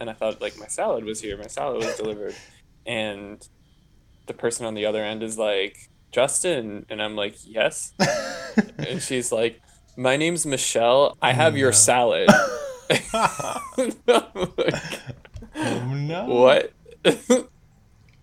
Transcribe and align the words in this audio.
and 0.00 0.10
I 0.10 0.14
thought 0.14 0.40
like 0.40 0.58
my 0.58 0.66
salad 0.66 1.04
was 1.04 1.20
here, 1.20 1.36
my 1.36 1.46
salad 1.46 1.84
was 1.84 1.96
delivered, 1.96 2.34
and 2.86 3.46
the 4.26 4.34
person 4.34 4.66
on 4.66 4.74
the 4.74 4.86
other 4.86 5.04
end 5.04 5.22
is 5.22 5.38
like 5.38 5.76
Justin, 6.10 6.86
and 6.88 7.00
I'm 7.02 7.14
like 7.16 7.36
yes, 7.44 7.92
and 8.78 9.00
she's 9.08 9.30
like, 9.30 9.60
my 9.96 10.16
name's 10.16 10.44
Michelle. 10.46 11.16
I 11.22 11.32
have 11.32 11.56
your 11.56 11.72
salad. 11.72 12.28
Like, 12.88 13.04
Oh 15.56 15.94
no. 15.94 16.24
what? 16.26 16.72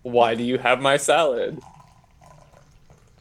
Why 0.02 0.34
do 0.34 0.42
you 0.42 0.58
have 0.58 0.80
my 0.80 0.96
salad? 0.96 1.58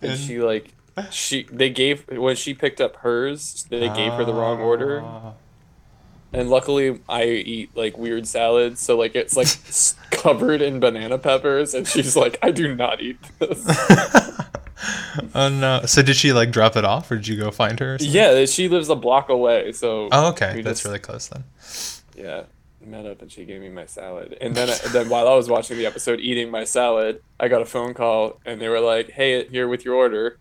And, 0.02 0.12
And- 0.12 0.20
she 0.20 0.39
like 0.39 0.74
she 1.12 1.44
they 1.52 1.70
gave 1.70 2.05
when 2.10 2.36
she 2.36 2.54
picked 2.54 2.82
up 2.82 2.98
hers, 2.98 3.66
they 3.70 3.89
gave 3.89 4.14
her 4.14 4.26
the 4.26 4.34
wrong 4.34 4.60
order. 4.60 5.02
Ah. 5.04 5.34
And 6.34 6.50
luckily 6.50 7.00
I 7.07 7.23
eat 7.25 7.71
like 7.75 7.98
weird 7.98 8.28
salads, 8.28 8.82
so 8.82 8.98
like 8.98 9.16
it's 9.16 9.36
like 9.38 9.48
covered 10.12 10.61
in 10.61 10.79
banana 10.79 11.18
peppers 11.18 11.74
and 11.74 11.88
she's 11.88 12.15
like 12.15 12.38
I 12.42 12.51
do 12.51 12.75
not 12.75 13.01
eat 13.01 13.18
this. 13.39 13.65
Oh 15.34 15.50
no. 15.50 15.82
So 15.86 16.04
did 16.04 16.15
she 16.15 16.32
like 16.34 16.51
drop 16.51 16.75
it 16.75 16.86
off 16.86 17.10
or 17.10 17.15
did 17.15 17.28
you 17.28 17.37
go 17.37 17.50
find 17.50 17.79
her? 17.79 17.98
yeah, 18.00 18.46
she 18.46 18.70
lives 18.70 18.89
a 18.89 18.96
block 18.96 19.29
away, 19.29 19.71
so 19.71 20.07
Oh, 20.11 20.29
okay. 20.29 20.61
That's 20.61 20.79
just- 20.82 20.86
really 20.86 21.00
close 21.00 21.28
then. 21.29 21.43
Yeah, 22.15 22.43
met 22.86 23.06
up 23.07 23.21
and 23.23 23.32
she 23.32 23.43
gave 23.46 23.59
me 23.62 23.70
my 23.70 23.86
salad. 23.87 24.37
And 24.39 24.56
then, 24.56 24.70
then 24.92 25.09
while 25.09 25.28
I 25.28 25.34
was 25.36 25.50
watching 25.50 25.78
the 25.78 25.86
episode, 25.87 26.20
eating 26.20 26.51
my 26.51 26.64
salad, 26.64 27.21
I 27.39 27.48
got 27.48 27.62
a 27.62 27.65
phone 27.65 27.93
call 27.96 28.39
and 28.46 28.62
they 28.62 28.70
were 28.70 28.79
like, 28.79 29.09
"Hey, 29.12 29.48
here 29.48 29.68
with 29.68 29.84
your 29.84 29.96
order." 29.96 30.37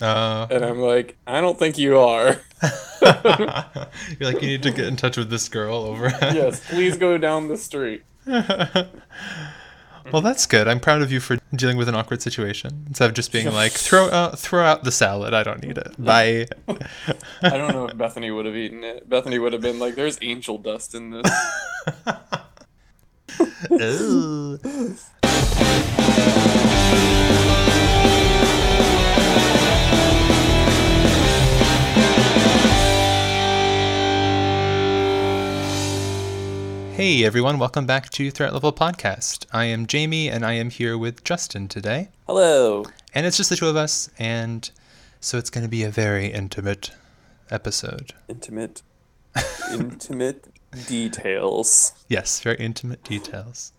Uh, 0.00 0.46
And 0.50 0.64
I'm 0.64 0.78
like, 0.80 1.16
"I 1.26 1.40
don't 1.40 1.58
think 1.58 1.78
you 1.78 1.98
are." 1.98 2.36
you're 3.02 4.32
like, 4.32 4.42
you 4.42 4.48
need 4.48 4.62
to 4.64 4.70
get 4.70 4.86
in 4.86 4.96
touch 4.96 5.16
with 5.16 5.30
this 5.30 5.48
girl 5.48 5.76
over. 5.76 6.08
yes, 6.22 6.60
please 6.68 6.96
go 6.96 7.16
down 7.18 7.48
the 7.48 7.56
street. 7.56 8.02
well, 8.26 10.20
that's 10.22 10.46
good. 10.46 10.66
I'm 10.68 10.80
proud 10.80 11.02
of 11.02 11.12
you 11.12 11.20
for 11.20 11.38
dealing 11.54 11.76
with 11.76 11.88
an 11.88 11.94
awkward 11.94 12.20
situation 12.22 12.84
instead 12.88 13.08
of 13.08 13.14
just 13.14 13.30
being 13.32 13.52
like, 13.52 13.72
throw 13.72 14.06
uh, 14.08 14.34
throw 14.36 14.64
out 14.64 14.84
the 14.84 14.92
salad. 14.92 15.34
I 15.34 15.42
don't 15.42 15.62
need 15.62 15.78
it. 15.78 15.92
Bye. 16.02 16.46
I 17.42 17.56
don't 17.56 17.72
know 17.72 17.86
if 17.86 17.96
Bethany 17.96 18.30
would 18.30 18.46
have 18.46 18.56
eaten 18.56 18.82
it. 18.84 19.08
Bethany 19.08 19.38
would 19.38 19.52
have 19.52 19.62
been 19.62 19.78
like, 19.78 19.94
"There's 19.94 20.18
angel 20.22 20.58
dust 20.58 20.94
in 20.94 21.10
this." 21.10 21.30
Ooh. 23.70 24.58
Hey 36.98 37.22
everyone, 37.22 37.60
welcome 37.60 37.86
back 37.86 38.10
to 38.10 38.28
Threat 38.28 38.52
Level 38.52 38.72
Podcast. 38.72 39.46
I 39.52 39.66
am 39.66 39.86
Jamie 39.86 40.28
and 40.28 40.44
I 40.44 40.54
am 40.54 40.68
here 40.68 40.98
with 40.98 41.22
Justin 41.22 41.68
today. 41.68 42.08
Hello. 42.26 42.86
And 43.14 43.24
it's 43.24 43.36
just 43.36 43.50
the 43.50 43.54
two 43.54 43.68
of 43.68 43.76
us, 43.76 44.10
and 44.18 44.68
so 45.20 45.38
it's 45.38 45.48
going 45.48 45.62
to 45.62 45.70
be 45.70 45.84
a 45.84 45.90
very 45.90 46.26
intimate 46.26 46.90
episode. 47.52 48.14
Intimate, 48.26 48.82
intimate 49.72 50.48
details. 50.88 51.92
Yes, 52.08 52.40
very 52.40 52.56
intimate 52.56 53.04
details. 53.04 53.72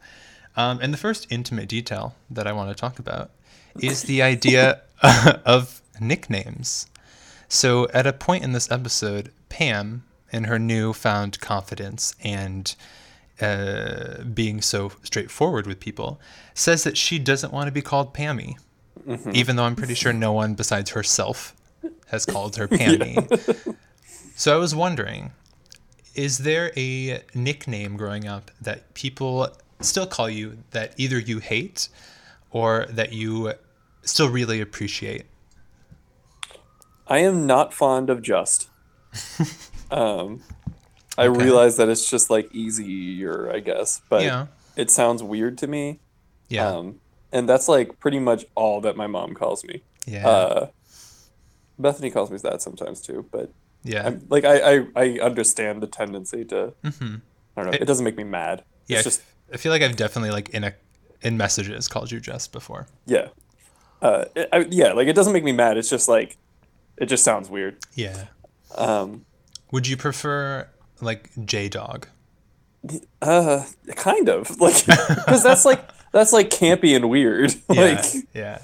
Um, 0.56 0.80
and 0.82 0.94
the 0.94 0.98
first 0.98 1.28
intimate 1.30 1.68
detail 1.68 2.16
that 2.30 2.48
I 2.48 2.54
want 2.54 2.70
to 2.70 2.82
talk 2.82 3.00
about 3.00 3.32
is 3.82 4.04
the 4.04 4.22
idea 4.22 4.80
of 5.46 5.82
nicknames. 6.00 6.88
So, 7.50 7.90
at 7.94 8.08
a 8.08 8.14
point 8.14 8.46
in 8.46 8.54
this 8.54 8.72
episode, 8.72 9.34
Pam, 9.50 10.06
in 10.32 10.46
her 10.46 10.58
newfound 10.58 11.42
confidence 11.42 12.16
and 12.24 12.74
uh, 13.42 14.24
being 14.24 14.62
so 14.62 14.92
straightforward 15.04 15.68
with 15.68 15.80
people, 15.80 16.20
says 16.54 16.84
that 16.84 16.98
she 16.98 17.20
doesn't 17.20 17.54
want 17.54 17.68
to 17.68 17.72
be 17.72 17.82
called 17.82 18.14
Pammy, 18.14 18.56
even 19.34 19.56
though 19.56 19.64
I'm 19.64 19.76
pretty 19.76 19.96
sure 19.96 20.14
no 20.14 20.34
one 20.34 20.56
besides 20.56 20.92
herself 20.92 21.56
has 22.08 22.26
called 22.26 22.56
her 22.58 22.68
Pammy. 22.70 23.76
So, 24.36 24.54
I 24.56 24.58
was 24.58 24.74
wondering 24.74 25.32
is 26.16 26.40
there 26.40 26.72
a 26.76 27.22
nickname 27.34 27.96
growing 27.96 28.28
up 28.28 28.52
that 28.60 28.94
people 28.94 29.48
still 29.80 30.08
call 30.08 30.30
you 30.30 30.58
that 30.72 30.94
either 30.98 31.20
you 31.20 31.40
hate 31.40 31.88
or 32.52 32.88
that 32.90 33.14
you 33.14 33.54
still 34.02 34.30
really 34.30 34.60
appreciate? 34.60 35.26
I 37.08 37.20
am 37.20 37.48
not 37.48 37.74
fond 37.74 38.10
of 38.10 38.22
just. 38.22 38.70
um, 39.92 40.44
I 41.20 41.28
Okay. 41.28 41.44
realize 41.44 41.78
that 41.78 41.90
it's 41.90 42.10
just 42.10 42.30
like 42.30 42.54
easier, 42.54 43.52
I 43.54 43.60
guess, 43.60 44.02
but 44.10 44.24
Yeah. 44.24 44.48
it 44.76 44.90
sounds 44.90 45.22
weird 45.22 45.58
to 45.60 45.68
me. 45.68 46.00
Yeah. 46.48 46.68
Um, 46.70 47.00
and 47.32 47.48
that's 47.48 47.68
like 47.68 48.00
pretty 48.00 48.20
much 48.20 48.46
all 48.56 48.82
that 48.82 48.96
my 48.98 49.08
mom 49.08 49.34
calls 49.36 49.64
me. 49.64 49.84
yeah. 50.08 50.28
Uh, 50.28 50.68
Bethany 51.78 52.10
calls 52.12 52.30
me 52.32 52.38
that 52.40 52.62
sometimes 52.62 53.02
too, 53.02 53.26
but 53.32 53.52
yeah. 53.84 54.08
I'm, 54.08 54.26
like 54.30 54.44
I, 54.46 54.78
I, 54.80 54.88
I 54.96 55.20
understand 55.20 55.82
the 55.82 55.88
tendency 55.88 56.44
to. 56.46 56.74
hmm 56.84 57.16
I 57.56 57.64
don't 57.64 57.66
know. 57.66 57.72
It- 57.74 57.82
It, 57.84 57.86
doesn't 57.86 58.04
make 58.06 58.18
me 58.18 58.24
mad. 58.24 58.64
Yeah. 58.88 58.98
It's 58.98 59.04
just 59.06 59.22
I 59.54 59.58
feel 59.58 59.72
like 59.72 59.82
I've 59.82 59.96
definitely 59.96 60.32
like 60.32 60.50
in 60.50 60.64
a 60.64 60.74
in 61.22 61.38
messages 61.38 61.88
called 61.88 62.12
you 62.12 62.20
just 62.20 62.52
before. 62.52 62.88
yeah, 63.06 63.28
uh, 64.02 64.26
it, 64.36 64.48
I, 64.54 64.60
yeah. 64.70 64.94
Like 64.94 65.08
it 65.08 65.14
doesn't 65.16 65.34
make 65.34 65.44
me 65.44 65.52
mad. 65.52 65.78
It's 65.78 65.90
just 65.90 66.08
like 66.08 66.38
it 66.98 67.06
just 67.08 67.24
sounds 67.24 67.50
weird. 67.50 67.78
Yeah. 67.96 68.28
Um, 68.76 69.26
Would 69.72 69.88
you 69.88 69.98
prefer 69.98 70.68
like 71.02 71.30
J 71.46 71.70
Dog? 71.70 72.08
uh, 73.22 73.66
kind 73.96 74.30
of 74.30 74.50
like 74.62 74.86
because 74.86 75.44
that's 75.44 75.66
like 75.66 75.84
that's 76.12 76.32
like 76.34 76.50
campy 76.50 76.96
and 76.96 77.10
weird. 77.10 77.54
Yeah. 77.72 77.82
like 77.82 78.06
yeah. 78.34 78.60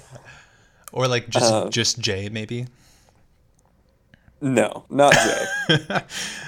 Or 0.92 1.06
like 1.08 1.28
just 1.28 1.52
Uh, 1.52 1.68
just 1.68 1.98
J 2.00 2.28
maybe. 2.30 2.66
no, 4.40 4.84
not 4.90 5.12
Jay, 5.14 5.44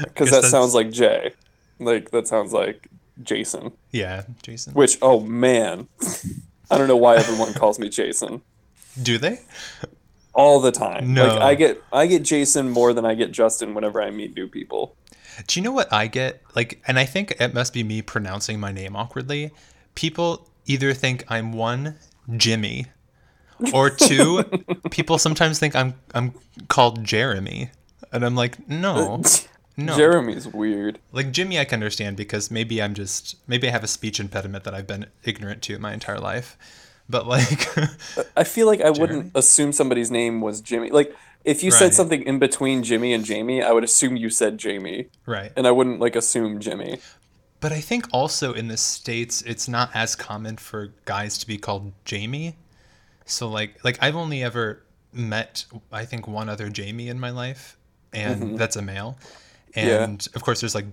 because 0.04 0.30
that 0.30 0.44
sounds 0.44 0.74
like 0.74 0.90
Jay. 0.90 1.32
Like 1.78 2.10
that 2.10 2.26
sounds 2.28 2.52
like 2.52 2.88
Jason. 3.22 3.72
Yeah, 3.92 4.22
Jason. 4.42 4.74
Which 4.74 4.98
oh 5.02 5.20
man, 5.20 5.88
I 6.70 6.78
don't 6.78 6.88
know 6.88 6.96
why 6.96 7.16
everyone 7.16 7.52
calls 7.54 7.78
me 7.78 7.88
Jason. 7.88 8.42
Do 9.00 9.18
they? 9.18 9.40
all 10.34 10.60
the 10.60 10.70
time. 10.72 11.14
No. 11.14 11.26
Like 11.26 11.42
I 11.42 11.54
get 11.54 11.82
I 11.92 12.06
get 12.06 12.22
Jason 12.22 12.70
more 12.70 12.92
than 12.92 13.04
I 13.04 13.14
get 13.14 13.32
Justin 13.32 13.74
whenever 13.74 14.00
I 14.00 14.10
meet 14.10 14.34
new 14.36 14.46
people. 14.48 14.94
Do 15.46 15.58
you 15.60 15.64
know 15.64 15.72
what 15.72 15.92
I 15.92 16.06
get? 16.06 16.42
Like, 16.54 16.82
and 16.86 16.98
I 16.98 17.04
think 17.04 17.36
it 17.40 17.54
must 17.54 17.72
be 17.72 17.82
me 17.82 18.02
pronouncing 18.02 18.58
my 18.58 18.72
name 18.72 18.96
awkwardly. 18.96 19.50
People 19.94 20.48
either 20.66 20.92
think 20.94 21.24
I'm 21.28 21.52
one 21.52 21.96
Jimmy, 22.36 22.86
or 23.72 23.90
two, 24.08 24.44
people 24.90 25.18
sometimes 25.18 25.58
think 25.58 25.74
I'm 25.74 25.94
I'm 26.14 26.34
called 26.68 27.04
Jeremy, 27.04 27.70
and 28.12 28.24
I'm 28.24 28.34
like, 28.34 28.68
no, 28.68 29.22
no. 29.76 29.96
Jeremy's 29.96 30.46
weird. 30.48 30.98
like 31.12 31.30
Jimmy, 31.32 31.58
I 31.58 31.64
can 31.64 31.76
understand 31.76 32.16
because 32.16 32.50
maybe 32.50 32.82
I'm 32.82 32.94
just 32.94 33.36
maybe 33.46 33.68
I 33.68 33.70
have 33.70 33.84
a 33.84 33.88
speech 33.88 34.20
impediment 34.20 34.64
that 34.64 34.74
I've 34.74 34.86
been 34.86 35.06
ignorant 35.24 35.62
to 35.62 35.78
my 35.78 35.92
entire 35.92 36.18
life. 36.20 36.56
But 37.10 37.26
like, 37.26 37.66
I 38.36 38.44
feel 38.44 38.66
like 38.66 38.80
I 38.80 38.92
Jeremy? 38.92 39.00
wouldn't 39.00 39.32
assume 39.34 39.72
somebody's 39.72 40.10
name 40.10 40.40
was 40.42 40.60
Jimmy. 40.60 40.90
Like 40.90 41.16
if 41.44 41.62
you 41.62 41.70
Right. 41.70 41.78
said 41.78 41.94
something 41.94 42.22
in 42.22 42.38
between 42.38 42.82
Jimmy 42.82 43.12
and 43.12 43.24
Jamie, 43.24 43.62
I 43.62 43.72
would 43.72 43.84
assume 43.84 44.16
you 44.16 44.30
said 44.30 44.58
Jamie, 44.58 45.08
right. 45.26 45.52
and 45.56 45.66
I 45.66 45.70
wouldn't 45.70 46.00
like 46.00 46.16
assume 46.16 46.60
Jimmy. 46.60 47.00
But 47.60 47.72
I 47.72 47.80
think 47.80 48.06
also 48.12 48.52
in 48.52 48.68
the 48.68 48.76
states, 48.76 49.42
it's 49.42 49.68
not 49.68 49.90
as 49.94 50.14
common 50.14 50.56
for 50.56 50.92
guys 51.04 51.38
to 51.38 51.46
be 51.46 51.58
called 51.58 51.92
Jamie. 52.04 52.56
So 53.24 53.48
like, 53.48 53.82
like 53.84 53.98
I've 54.00 54.16
only 54.16 54.42
ever 54.42 54.82
met, 55.12 55.64
I 55.90 56.04
think, 56.04 56.28
one 56.28 56.48
other 56.48 56.68
Jamie 56.68 57.08
in 57.08 57.18
my 57.18 57.30
life, 57.30 57.76
and 58.12 58.42
mm-hmm. 58.42 58.56
that's 58.56 58.76
a 58.76 58.82
male. 58.82 59.18
Yeah. 59.76 60.04
And 60.04 60.26
of 60.34 60.42
course, 60.42 60.60
there's 60.60 60.74
like 60.74 60.86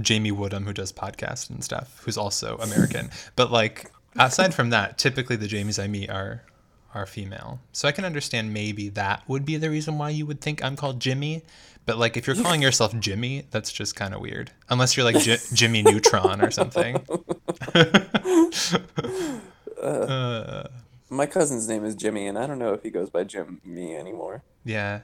Jamie 0.00 0.32
Woodham 0.32 0.64
who 0.64 0.72
does 0.72 0.92
podcasts 0.92 1.50
and 1.50 1.62
stuff, 1.62 2.00
who's 2.04 2.16
also 2.16 2.56
American. 2.58 3.10
but 3.36 3.50
like 3.50 3.90
aside 4.16 4.54
from 4.54 4.70
that, 4.70 4.98
typically 4.98 5.36
the 5.36 5.46
Jamies 5.46 5.82
I 5.82 5.86
meet 5.86 6.10
are 6.10 6.42
are 6.94 7.06
female. 7.06 7.60
So 7.72 7.88
I 7.88 7.92
can 7.92 8.04
understand 8.04 8.52
maybe 8.54 8.88
that 8.90 9.22
would 9.28 9.44
be 9.44 9.56
the 9.56 9.70
reason 9.70 9.98
why 9.98 10.10
you 10.10 10.24
would 10.26 10.40
think 10.40 10.62
I'm 10.64 10.76
called 10.76 11.00
Jimmy. 11.00 11.42
But 11.86 11.98
like 11.98 12.16
if 12.16 12.26
you're 12.26 12.36
calling 12.36 12.62
yourself 12.66 12.94
Jimmy, 12.98 13.46
that's 13.50 13.72
just 13.72 13.96
kind 13.96 14.14
of 14.14 14.20
weird. 14.20 14.52
Unless 14.70 14.96
you're 14.96 15.04
like 15.04 15.18
J- 15.18 15.38
Jimmy 15.52 15.82
Neutron 15.82 16.40
or 16.40 16.50
something. 16.50 17.04
uh, 19.82 20.64
My 21.10 21.26
cousin's 21.26 21.68
name 21.68 21.84
is 21.84 21.94
Jimmy, 21.94 22.26
and 22.26 22.38
I 22.38 22.46
don't 22.46 22.58
know 22.58 22.72
if 22.72 22.82
he 22.82 22.90
goes 22.90 23.10
by 23.10 23.24
Jimmy 23.24 23.94
anymore. 23.96 24.42
yeah. 24.64 25.00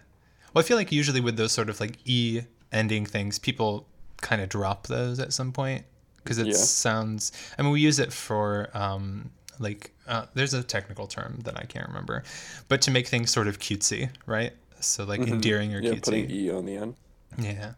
Well, 0.52 0.64
I 0.64 0.66
feel 0.66 0.76
like 0.76 0.90
usually 0.90 1.20
with 1.20 1.36
those 1.36 1.52
sort 1.52 1.70
of 1.70 1.78
like 1.78 1.98
e 2.04 2.40
ending 2.72 3.06
things, 3.06 3.38
people 3.38 3.86
kind 4.20 4.42
of 4.42 4.48
drop 4.48 4.88
those 4.88 5.20
at 5.20 5.32
some 5.32 5.52
point 5.52 5.84
because 6.16 6.38
it 6.38 6.48
Yeah. 6.48 6.54
sounds. 6.54 7.30
I 7.56 7.62
mean, 7.62 7.70
we 7.70 7.80
use 7.80 8.00
it 8.00 8.12
for 8.12 8.68
um, 8.74 9.30
like 9.60 9.92
uh, 10.10 10.26
there's 10.34 10.52
a 10.52 10.62
technical 10.62 11.06
term 11.06 11.40
that 11.44 11.56
I 11.56 11.62
can't 11.64 11.88
remember, 11.88 12.22
but 12.68 12.82
to 12.82 12.90
make 12.90 13.06
things 13.08 13.30
sort 13.30 13.48
of 13.48 13.58
cutesy, 13.58 14.10
right? 14.26 14.52
So 14.80 15.04
like 15.04 15.20
endearing 15.20 15.72
or 15.74 15.78
Mm-hmm. 15.80 15.86
Yeah, 15.86 15.92
cutesy. 15.92 16.02
putting 16.04 16.30
E 16.30 16.50
on 16.50 16.64
the 16.66 16.76
end. 16.76 16.94
Yeah. 17.38 17.72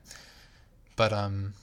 But 0.96 1.12
um 1.12 1.54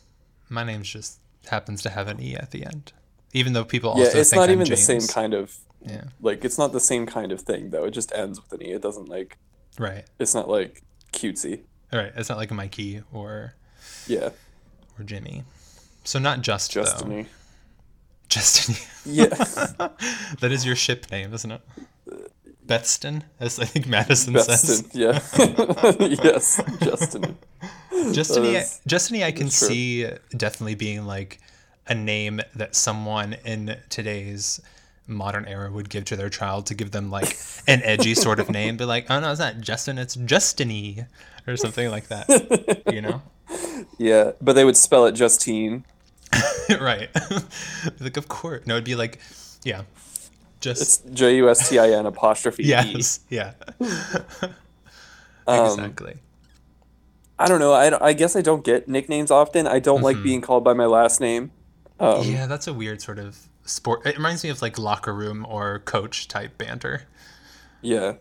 my 0.49 0.63
name's 0.63 0.89
just 0.89 1.19
happens 1.47 1.81
to 1.83 1.89
have 1.89 2.07
an 2.07 2.21
e 2.21 2.35
at 2.35 2.51
the 2.51 2.65
end, 2.65 2.93
even 3.33 3.53
though 3.53 3.63
people 3.65 3.93
Yeah, 3.97 4.05
also 4.05 4.19
it's 4.19 4.29
think 4.29 4.39
not 4.39 4.49
I'm 4.49 4.61
even 4.61 4.69
the 4.69 4.77
same 4.77 5.01
kind 5.07 5.33
of 5.33 5.57
Yeah, 5.85 6.03
like 6.21 6.43
it's 6.45 6.57
not 6.57 6.71
the 6.73 6.79
same 6.79 7.05
kind 7.05 7.31
of 7.31 7.41
thing 7.41 7.69
though. 7.71 7.85
It 7.85 7.91
just 7.91 8.11
ends 8.13 8.39
with 8.41 8.51
an 8.59 8.65
e. 8.65 8.71
It 8.73 8.81
doesn't 8.81 9.09
like 9.09 9.37
right, 9.77 10.05
it's 10.19 10.33
not 10.35 10.47
like 10.49 10.83
cutesy. 11.13 11.61
all 11.93 11.99
right. 11.99 12.11
It's 12.15 12.29
not 12.29 12.37
like 12.37 12.51
Mikey 12.51 13.01
or 13.13 13.55
Yeah, 14.07 14.29
or 14.97 15.03
Jimmy. 15.05 15.43
So 16.03 16.19
not 16.19 16.41
just 16.41 16.73
though. 16.73 16.83
Justiny. 16.83 17.27
Justin. 18.29 18.75
Yeah, 19.05 19.25
that 20.39 20.51
is 20.51 20.65
your 20.65 20.75
ship 20.75 21.09
name, 21.11 21.33
isn't 21.33 21.51
it? 21.51 21.61
Betston, 22.65 23.23
as 23.39 23.59
I 23.59 23.65
think 23.65 23.87
Madison 23.87 24.37
says. 24.39 24.83
Beston. 24.83 24.91
Yeah, 24.93 25.13
yes, 26.23 26.61
Justiny. 26.79 27.35
Justiny, 27.91 28.61
is- 28.61 28.79
Justiny, 28.87 29.23
I 29.23 29.31
can 29.31 29.49
see 29.49 30.05
definitely 30.37 30.75
being 30.75 31.05
like 31.05 31.39
a 31.87 31.95
name 31.95 32.39
that 32.55 32.75
someone 32.75 33.35
in 33.45 33.75
today's 33.89 34.61
modern 35.07 35.45
era 35.47 35.71
would 35.71 35.89
give 35.89 36.05
to 36.05 36.15
their 36.15 36.29
child 36.29 36.67
to 36.67 36.75
give 36.75 36.91
them 36.91 37.09
like 37.09 37.35
an 37.67 37.81
edgy 37.83 38.13
sort 38.13 38.39
of 38.39 38.51
name. 38.51 38.77
Be 38.77 38.85
like, 38.85 39.07
oh 39.09 39.19
no, 39.19 39.31
it's 39.31 39.39
not 39.39 39.59
Justin, 39.59 39.97
it's 39.97 40.15
Justiny, 40.15 41.07
or 41.47 41.57
something 41.57 41.89
like 41.89 42.07
that. 42.09 42.83
You 42.93 43.01
know? 43.01 43.21
Yeah, 43.97 44.31
but 44.39 44.53
they 44.53 44.63
would 44.63 44.77
spell 44.77 45.05
it 45.07 45.13
Justine. 45.13 45.83
right. 46.81 47.09
like, 47.99 48.17
of 48.17 48.27
course. 48.27 48.65
No, 48.67 48.75
it'd 48.75 48.83
be 48.85 48.95
like, 48.95 49.19
yeah, 49.63 49.83
just 50.59 50.81
It's 50.81 50.97
J 51.13 51.37
U 51.37 51.49
S 51.49 51.69
T 51.69 51.79
I 51.79 51.89
N 51.91 52.05
apostrophe 52.05 52.63
E. 52.63 52.67
yes, 52.67 53.19
yeah, 53.29 53.53
Um, 55.47 55.65
exactly. 55.65 56.15
I 57.39 57.47
don't 57.47 57.59
know. 57.59 57.73
I, 57.73 58.07
I 58.07 58.13
guess 58.13 58.35
I 58.35 58.41
don't 58.41 58.63
get 58.63 58.87
nicknames 58.87 59.31
often. 59.31 59.65
I 59.65 59.79
don't 59.79 60.01
like 60.01 60.21
being 60.21 60.41
called 60.41 60.63
by 60.63 60.73
my 60.73 60.85
last 60.85 61.19
name. 61.21 61.51
Um, 61.99 62.23
yeah, 62.23 62.45
that's 62.45 62.67
a 62.67 62.73
weird 62.73 63.01
sort 63.01 63.17
of 63.17 63.37
sport. 63.63 64.05
It 64.05 64.15
reminds 64.17 64.43
me 64.43 64.49
of 64.49 64.61
like 64.61 64.77
locker 64.77 65.13
room 65.13 65.45
or 65.49 65.79
coach 65.79 66.27
type 66.27 66.57
banter. 66.57 67.03
yeah. 67.81 68.13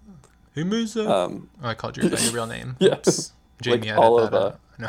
Hey, 0.55 0.65
Musa. 0.65 1.09
Um, 1.09 1.51
Oh, 1.63 1.69
I 1.69 1.75
called 1.75 1.97
you 1.97 2.09
by 2.09 2.17
your 2.19 2.33
real 2.33 2.47
name. 2.47 2.77
Yeah. 2.81 2.97
Jamie, 3.61 3.91
Like 3.91 3.99
all 3.99 4.17
that 4.17 4.33
of, 4.33 4.55
out. 4.55 4.61
No. 4.79 4.89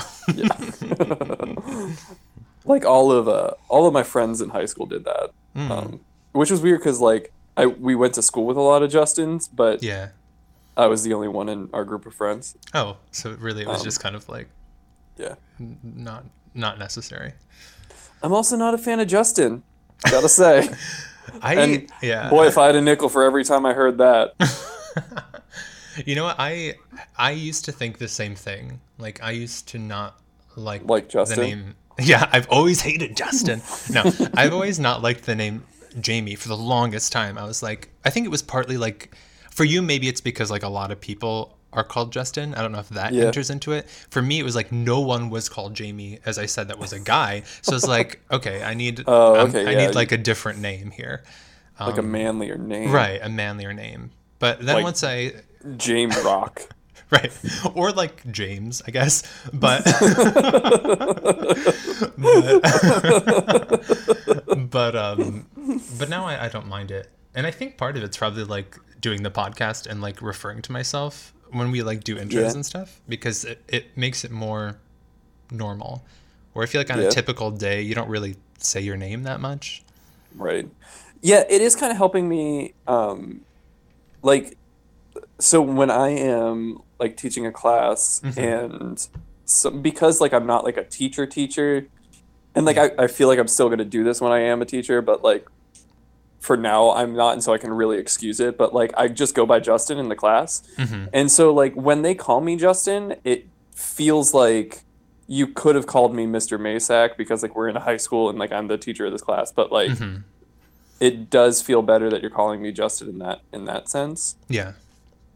Like 2.69 2.85
all 2.85 3.11
of 3.11 3.27
uh, 3.27 3.51
all 3.67 3.85
of 3.87 3.93
my 3.93 4.03
friends 4.03 4.39
in 4.41 4.49
high 4.49 4.65
school 4.65 4.85
did 4.85 5.03
that, 5.05 5.31
Mm. 5.55 5.69
um, 5.71 5.99
which 6.31 6.51
was 6.51 6.61
weird 6.61 6.79
because 6.79 6.99
like 7.01 7.33
I 7.57 7.65
we 7.65 7.95
went 7.95 8.13
to 8.13 8.21
school 8.21 8.45
with 8.45 8.55
a 8.57 8.61
lot 8.61 8.83
of 8.83 8.89
Justins, 8.91 9.49
but 9.53 9.83
yeah. 9.83 10.09
I 10.77 10.87
was 10.87 11.03
the 11.03 11.13
only 11.13 11.27
one 11.27 11.49
in 11.49 11.69
our 11.73 11.83
group 11.83 12.05
of 12.05 12.13
friends. 12.15 12.55
Oh, 12.73 12.95
so 13.11 13.35
really 13.39 13.63
it 13.63 13.67
was 13.67 13.79
Um, 13.81 13.83
just 13.83 13.99
kind 13.99 14.15
of 14.15 14.29
like 14.29 14.47
Yeah. 15.17 15.35
n- 15.59 15.77
not 15.83 16.23
not 16.53 16.79
necessary. 16.79 17.33
I'm 18.23 18.31
also 18.33 18.55
not 18.55 18.73
a 18.73 18.77
fan 18.77 18.99
of 18.99 19.07
Justin. 19.07 19.63
Gotta 20.09 20.29
say, 20.29 20.69
I 21.41 21.55
And, 21.55 21.89
yeah. 22.01 22.29
boy, 22.29 22.47
if 22.47 22.57
I 22.57 22.67
had 22.67 22.75
a 22.75 22.81
nickel 22.81 23.09
for 23.09 23.23
every 23.23 23.43
time 23.43 23.65
I 23.65 23.73
heard 23.73 23.97
that, 23.97 24.33
you 26.05 26.15
know 26.15 26.23
what? 26.25 26.35
I 26.39 26.75
I 27.17 27.31
used 27.31 27.65
to 27.65 27.71
think 27.71 27.97
the 27.97 28.07
same 28.07 28.35
thing. 28.35 28.79
Like 28.97 29.21
I 29.23 29.31
used 29.31 29.67
to 29.69 29.77
not 29.79 30.19
like 30.55 30.83
like 30.89 31.05
the 31.07 31.11
Justin. 31.13 31.39
name. 31.43 31.75
Yeah, 32.01 32.29
I've 32.31 32.47
always 32.49 32.81
hated 32.81 33.15
Justin. 33.17 33.61
No, 33.91 34.03
I've 34.35 34.53
always 34.53 34.79
not 34.79 35.01
liked 35.01 35.25
the 35.25 35.35
name 35.35 35.63
Jamie 35.99 36.35
for 36.35 36.47
the 36.47 36.57
longest 36.57 37.11
time. 37.11 37.37
I 37.37 37.43
was 37.45 37.61
like, 37.63 37.89
I 38.05 38.09
think 38.09 38.25
it 38.25 38.29
was 38.29 38.41
partly 38.41 38.77
like, 38.77 39.13
for 39.51 39.63
you, 39.63 39.81
maybe 39.81 40.07
it's 40.07 40.21
because 40.21 40.49
like 40.51 40.63
a 40.63 40.69
lot 40.69 40.91
of 40.91 41.01
people 41.01 41.57
are 41.73 41.83
called 41.83 42.11
Justin. 42.11 42.53
I 42.55 42.61
don't 42.61 42.71
know 42.71 42.79
if 42.79 42.89
that 42.89 43.13
Yeah. 43.13 43.25
enters 43.25 43.49
into 43.49 43.73
it. 43.73 43.87
For 44.09 44.21
me, 44.21 44.39
it 44.39 44.43
was 44.43 44.55
like 44.55 44.71
no 44.71 44.99
one 45.01 45.29
was 45.29 45.49
called 45.49 45.73
Jamie, 45.75 46.19
as 46.25 46.37
I 46.39 46.45
said, 46.47 46.67
that 46.69 46.79
was 46.79 46.93
a 46.93 46.99
guy. 46.99 47.43
So 47.61 47.75
it's 47.75 47.87
like, 47.87 48.19
okay, 48.31 48.63
I 48.63 48.73
need, 48.73 49.03
Oh, 49.05 49.39
um, 49.41 49.49
okay, 49.49 49.67
I 49.67 49.75
need 49.87 49.93
like 49.95 50.11
a 50.11 50.17
different 50.17 50.59
name 50.59 50.91
here, 50.91 51.23
like 51.79 51.97
a 51.97 52.01
manlier 52.01 52.57
name, 52.57 52.91
right? 52.91 53.19
A 53.21 53.29
manlier 53.29 53.73
name. 53.73 54.11
But 54.39 54.61
then 54.65 54.75
Like- 54.75 54.83
once 54.83 55.03
I 55.03 55.33
James 55.77 56.17
Rock. 56.23 56.61
right 57.11 57.31
or 57.75 57.91
like 57.91 58.23
james 58.31 58.81
i 58.87 58.91
guess 58.91 59.23
but 59.51 59.83
but, 63.39 64.69
but 64.69 64.95
um 64.95 65.45
but 65.97 66.09
now 66.09 66.25
I, 66.25 66.45
I 66.45 66.49
don't 66.49 66.67
mind 66.67 66.91
it 66.91 67.09
and 67.35 67.45
i 67.47 67.51
think 67.51 67.77
part 67.77 67.97
of 67.97 68.03
it's 68.03 68.17
probably 68.17 68.43
like 68.43 68.77
doing 69.01 69.23
the 69.23 69.31
podcast 69.31 69.87
and 69.87 70.01
like 70.01 70.21
referring 70.21 70.61
to 70.63 70.71
myself 70.71 71.33
when 71.51 71.71
we 71.71 71.81
like 71.81 72.03
do 72.03 72.15
intros 72.17 72.31
Yeah. 72.33 72.51
and 72.51 72.65
stuff 72.65 73.01
because 73.07 73.45
it, 73.45 73.63
it 73.67 73.97
makes 73.97 74.23
it 74.23 74.31
more 74.31 74.77
normal 75.51 76.05
where 76.53 76.63
i 76.63 76.67
feel 76.67 76.79
like 76.81 76.91
on 76.91 76.99
Yeah. 77.01 77.07
a 77.07 77.11
typical 77.11 77.51
day 77.51 77.81
you 77.81 77.95
don't 77.95 78.09
really 78.09 78.35
say 78.59 78.81
your 78.81 78.97
name 78.97 79.23
that 79.23 79.39
much 79.39 79.83
Right. 80.35 80.69
Yeah, 81.21 81.43
it 81.49 81.59
is 81.59 81.75
kind 81.75 81.91
of 81.91 81.97
helping 81.97 82.29
me. 82.29 82.75
Um, 82.87 83.41
like, 84.21 84.59
so 85.39 85.59
when 85.59 85.89
I 85.89 86.09
am 86.09 86.81
like 86.99 87.17
teaching 87.17 87.45
a 87.45 87.51
class, 87.51 88.21
and 88.37 89.07
so, 89.45 89.71
because 89.71 90.21
like 90.21 90.33
I'm 90.33 90.45
not 90.45 90.63
like 90.63 90.77
a 90.77 90.83
teacher 90.83 91.25
teacher, 91.25 91.87
and 92.55 92.65
like 92.65 92.77
I, 92.77 92.91
I 92.97 93.07
feel 93.07 93.27
like 93.27 93.39
I'm 93.39 93.47
still 93.47 93.69
gonna 93.69 93.85
do 93.85 94.03
this 94.03 94.21
when 94.21 94.31
I 94.31 94.39
am 94.39 94.61
a 94.61 94.65
teacher, 94.65 95.01
but 95.01 95.23
like 95.23 95.47
for 96.39 96.55
now 96.55 96.91
I'm 96.91 97.13
not, 97.13 97.33
and 97.33 97.43
so 97.43 97.53
I 97.53 97.57
can 97.57 97.71
really 97.73 97.97
excuse 97.97 98.39
it. 98.39 98.57
But 98.57 98.73
like 98.73 98.91
I 98.97 99.07
just 99.07 99.35
go 99.35 99.45
by 99.45 99.59
Justin 99.59 99.97
in 99.97 100.09
the 100.09 100.15
class, 100.15 100.63
mm-hmm. 100.77 101.05
and 101.13 101.31
so 101.31 101.53
like 101.53 101.73
when 101.73 102.01
they 102.01 102.15
call 102.15 102.41
me 102.41 102.55
Justin, 102.55 103.15
it 103.23 103.47
feels 103.75 104.33
like 104.33 104.83
you 105.27 105.45
could 105.47 105.75
have 105.75 105.85
called 105.85 106.13
me 106.15 106.25
Mr. 106.25 106.59
Masak 106.59 107.15
because 107.15 107.43
like 107.43 107.55
we're 107.55 107.69
in 107.69 107.77
a 107.77 107.79
high 107.81 107.97
school 107.97 108.29
and 108.29 108.39
like 108.39 108.51
I'm 108.51 108.67
the 108.67 108.77
teacher 108.77 109.05
of 109.05 109.11
this 109.11 109.21
class, 109.21 109.51
but 109.51 109.71
like 109.71 109.91
Mm-hmm. 109.91 110.21
it 110.99 111.29
does 111.29 111.61
feel 111.61 111.81
better 111.81 112.09
that 112.09 112.21
you're 112.21 112.31
calling 112.31 112.61
me 112.61 112.71
Justin 112.71 113.09
in 113.09 113.19
that 113.19 113.41
in 113.53 113.65
that 113.65 113.87
sense. 113.89 114.35
yeah 114.49 114.73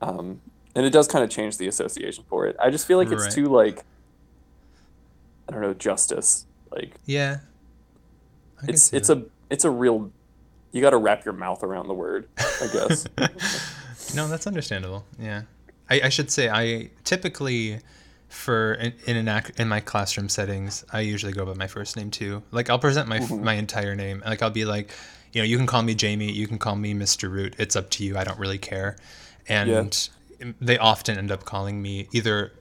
Um, 0.01 0.41
and 0.75 0.85
it 0.85 0.89
does 0.91 1.07
kind 1.07 1.23
of 1.23 1.29
change 1.29 1.57
the 1.57 1.67
association 1.67 2.23
for 2.29 2.45
it. 2.47 2.55
I 2.61 2.69
just 2.69 2.87
feel 2.87 2.97
like 2.97 3.11
it's 3.11 3.23
Right. 3.23 3.31
too 3.31 3.45
like 3.47 3.83
I 5.47 5.51
don't 5.51 5.61
know 5.61 5.73
justice. 5.73 6.45
Like 6.71 6.93
yeah 7.05 7.39
I 8.61 8.65
it's 8.69 8.93
it's 8.93 9.07
that. 9.09 9.17
a 9.19 9.25
it's 9.49 9.65
a 9.65 9.69
real 9.69 10.11
you 10.71 10.81
got 10.81 10.89
to 10.91 10.97
wrap 10.97 11.23
your 11.25 11.33
mouth 11.35 11.63
around 11.63 11.87
the 11.87 11.93
word. 11.93 12.27
I 12.37 12.67
guess. 12.71 13.05
No, 14.15 14.27
that's 14.27 14.45
understandable. 14.45 15.05
Yeah, 15.17 15.43
I, 15.89 16.01
I 16.03 16.09
should 16.09 16.29
say 16.29 16.47
I 16.49 16.89
typically 17.03 17.79
for 18.27 18.73
in, 18.75 18.93
in 19.07 19.15
an 19.17 19.27
ac- 19.27 19.53
in 19.57 19.67
my 19.67 19.79
classroom 19.79 20.29
settings, 20.29 20.83
I 20.91 20.99
usually 20.99 21.31
go 21.31 21.45
by 21.45 21.53
my 21.55 21.65
first 21.67 21.95
name 21.95 22.11
too. 22.11 22.43
Like 22.51 22.69
I'll 22.69 22.77
present 22.79 23.07
my 23.07 23.19
Mm-hmm. 23.19 23.43
my 23.43 23.53
entire 23.53 23.95
name. 23.95 24.21
Like 24.25 24.43
I'll 24.43 24.49
be 24.51 24.65
like, 24.65 24.91
you 25.31 25.41
know, 25.41 25.45
you 25.45 25.57
can 25.57 25.65
call 25.65 25.81
me 25.81 25.95
Jamie, 25.95 26.31
you 26.31 26.47
can 26.47 26.59
call 26.59 26.75
me 26.75 26.93
Mr. 26.93 27.31
Root. 27.31 27.55
It's 27.57 27.75
up 27.75 27.89
to 27.91 28.03
you. 28.03 28.15
I 28.17 28.23
don't 28.23 28.37
really 28.37 28.57
care. 28.59 28.97
And 29.47 30.09
they 30.59 30.77
often 30.77 31.17
end 31.17 31.31
up 31.31 31.45
calling 31.45 31.81
me 31.81 32.07
either 32.11 32.53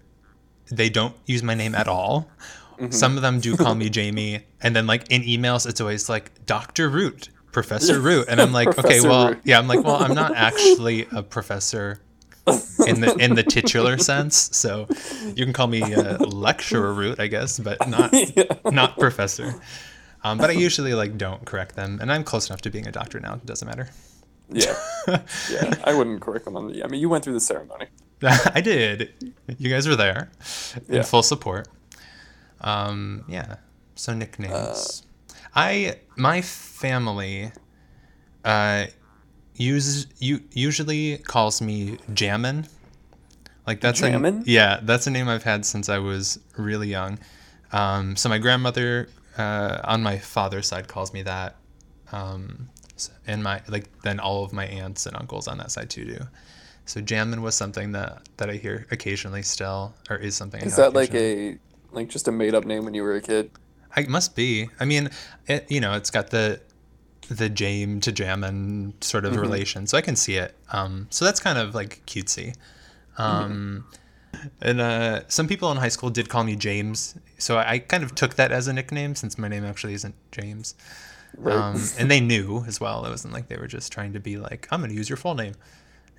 they 0.70 0.88
don't 0.88 1.14
use 1.26 1.42
my 1.42 1.54
name 1.54 1.74
at 1.74 1.88
all. 1.88 2.28
Mm-hmm. 2.74 2.90
Some 2.90 3.16
of 3.16 3.22
them 3.22 3.40
do 3.40 3.56
call 3.56 3.74
me 3.74 3.88
Jamie, 3.98 4.40
and 4.60 4.74
then 4.74 4.86
like 4.86 5.10
in 5.10 5.22
emails, 5.22 5.68
it's 5.68 5.80
always 5.80 6.08
like 6.08 6.44
Doctor 6.46 6.88
Root, 6.88 7.28
Professor 7.52 8.00
Root, 8.08 8.26
and 8.28 8.40
I'm 8.40 8.52
like, 8.52 8.78
okay, 8.78 9.00
well, 9.00 9.28
Root. 9.30 9.40
yeah, 9.44 9.58
I'm 9.58 9.68
like, 9.68 9.84
well, 9.84 9.96
I'm 9.96 10.14
not 10.14 10.34
actually 10.36 11.06
a 11.12 11.22
professor 11.22 12.00
in 12.86 13.00
the 13.00 13.14
in 13.20 13.34
the 13.34 13.42
titular 13.42 13.98
sense, 13.98 14.56
so 14.56 14.88
you 15.34 15.44
can 15.44 15.52
call 15.52 15.68
me 15.68 15.82
uh, 15.94 16.18
lecturer 16.18 16.92
Root, 16.92 17.20
I 17.20 17.26
guess, 17.28 17.58
but 17.58 17.86
not 17.88 18.12
not 18.72 18.98
professor. 18.98 19.54
Um, 20.24 20.38
but 20.38 20.50
I 20.50 20.52
usually 20.52 20.94
like 20.94 21.18
don't 21.18 21.44
correct 21.44 21.76
them, 21.76 21.98
and 22.00 22.12
I'm 22.12 22.24
close 22.24 22.48
enough 22.48 22.62
to 22.62 22.70
being 22.70 22.86
a 22.86 22.92
doctor 22.92 23.20
now; 23.20 23.34
it 23.34 23.46
doesn't 23.46 23.66
matter. 23.66 23.90
Yeah. 24.50 24.74
Yeah. 25.50 25.74
I 25.84 25.94
wouldn't 25.94 26.20
correct 26.20 26.44
them 26.44 26.56
on 26.56 26.68
the 26.72 26.84
I 26.84 26.86
mean 26.88 27.00
you 27.00 27.08
went 27.08 27.24
through 27.24 27.32
the 27.34 27.40
ceremony. 27.40 27.86
I 28.22 28.60
did. 28.60 29.12
You 29.58 29.68
guys 29.70 29.88
were 29.88 29.96
there 29.96 30.30
in 30.88 30.96
Yeah. 30.96 31.02
full 31.02 31.22
support. 31.24 31.68
Um, 32.60 33.24
yeah. 33.28 33.56
So 33.96 34.14
nicknames. 34.14 35.02
I 35.54 35.96
my 36.16 36.40
family 36.42 37.52
uh 38.44 38.86
uses 39.54 40.06
you 40.18 40.40
usually 40.52 41.18
calls 41.18 41.60
me 41.60 41.98
Jammin. 42.14 42.66
Like 43.66 43.80
that's 43.80 44.00
Jammin'? 44.00 44.42
a 44.42 44.50
yeah, 44.50 44.80
that's 44.82 45.06
a 45.06 45.10
name 45.10 45.28
I've 45.28 45.44
had 45.44 45.64
since 45.64 45.88
I 45.88 45.98
was 45.98 46.38
really 46.56 46.88
young. 46.88 47.18
Um, 47.72 48.16
so 48.16 48.28
my 48.28 48.38
grandmother 48.38 49.08
uh, 49.38 49.78
on 49.84 50.02
my 50.02 50.18
father's 50.18 50.66
side 50.68 50.88
calls 50.88 51.12
me 51.12 51.22
that. 51.22 51.56
Um, 52.10 52.68
and 53.26 53.42
my 53.42 53.62
like 53.68 53.86
then 54.02 54.20
all 54.20 54.44
of 54.44 54.52
my 54.52 54.66
aunts 54.66 55.06
and 55.06 55.16
uncles 55.16 55.48
on 55.48 55.58
that 55.58 55.70
side 55.70 55.90
too 55.90 56.04
do. 56.04 56.18
So 56.84 57.00
Jammin 57.00 57.42
was 57.42 57.54
something 57.54 57.92
that 57.92 58.22
that 58.38 58.50
I 58.50 58.54
hear 58.54 58.86
occasionally 58.90 59.42
still, 59.42 59.94
or 60.10 60.16
is 60.16 60.34
something. 60.36 60.62
I 60.62 60.66
Is 60.66 60.76
that 60.76 60.94
like 60.94 61.14
a 61.14 61.58
like 61.92 62.08
just 62.08 62.28
a 62.28 62.32
made 62.32 62.54
up 62.54 62.64
name 62.64 62.84
when 62.84 62.94
you 62.94 63.02
were 63.02 63.14
a 63.14 63.20
kid? 63.22 63.50
I 63.94 64.02
must 64.06 64.34
be. 64.34 64.68
I 64.80 64.84
mean, 64.84 65.10
it 65.46 65.70
you 65.70 65.80
know, 65.80 65.92
it's 65.94 66.10
got 66.10 66.30
the 66.30 66.60
the 67.28 67.48
Jame 67.48 68.00
to 68.02 68.12
Jammin 68.12 68.94
sort 69.00 69.24
of 69.24 69.36
relation, 69.36 69.86
so 69.86 69.96
I 69.96 70.02
can 70.02 70.16
see 70.16 70.36
it. 70.36 70.56
Um, 70.72 71.06
so 71.10 71.24
that's 71.24 71.40
kind 71.40 71.58
of 71.58 71.74
like 71.74 72.02
cutesy. 72.06 72.54
Um, 73.18 73.84
And 74.60 74.80
uh, 74.80 75.28
some 75.28 75.46
people 75.46 75.70
in 75.70 75.76
high 75.78 75.88
school 75.90 76.10
did 76.10 76.28
call 76.28 76.44
me 76.44 76.56
James, 76.56 77.16
so 77.38 77.58
I, 77.58 77.72
I 77.72 77.78
kind 77.78 78.02
of 78.02 78.14
took 78.14 78.34
that 78.36 78.50
as 78.50 78.66
a 78.66 78.72
nickname 78.72 79.14
since 79.14 79.38
my 79.38 79.48
name 79.48 79.64
actually 79.64 79.94
isn't 79.94 80.14
James. 80.32 80.74
Right. 81.36 81.56
Um, 81.56 81.82
and 81.98 82.10
they 82.10 82.20
knew 82.20 82.64
as 82.66 82.80
well. 82.80 83.04
It 83.04 83.10
wasn't 83.10 83.34
like 83.34 83.48
they 83.48 83.56
were 83.56 83.66
just 83.66 83.92
trying 83.92 84.12
to 84.14 84.20
be 84.20 84.36
like, 84.36 84.68
I'm 84.70 84.80
going 84.80 84.90
to 84.90 84.96
use 84.96 85.08
your 85.08 85.16
full 85.16 85.34
name. 85.34 85.54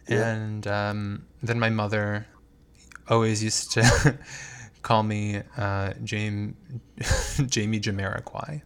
Yeah. 0.08 0.28
And 0.34 0.68
um, 0.68 1.26
then 1.42 1.60
my 1.60 1.70
mother 1.70 2.26
always 3.10 3.44
used 3.44 3.72
to 3.74 4.18
call 4.82 5.04
me 5.04 5.42
uh, 5.58 5.94
James, 6.04 6.56
Jamie 7.48 7.80
Jamiroquai. 7.80 8.62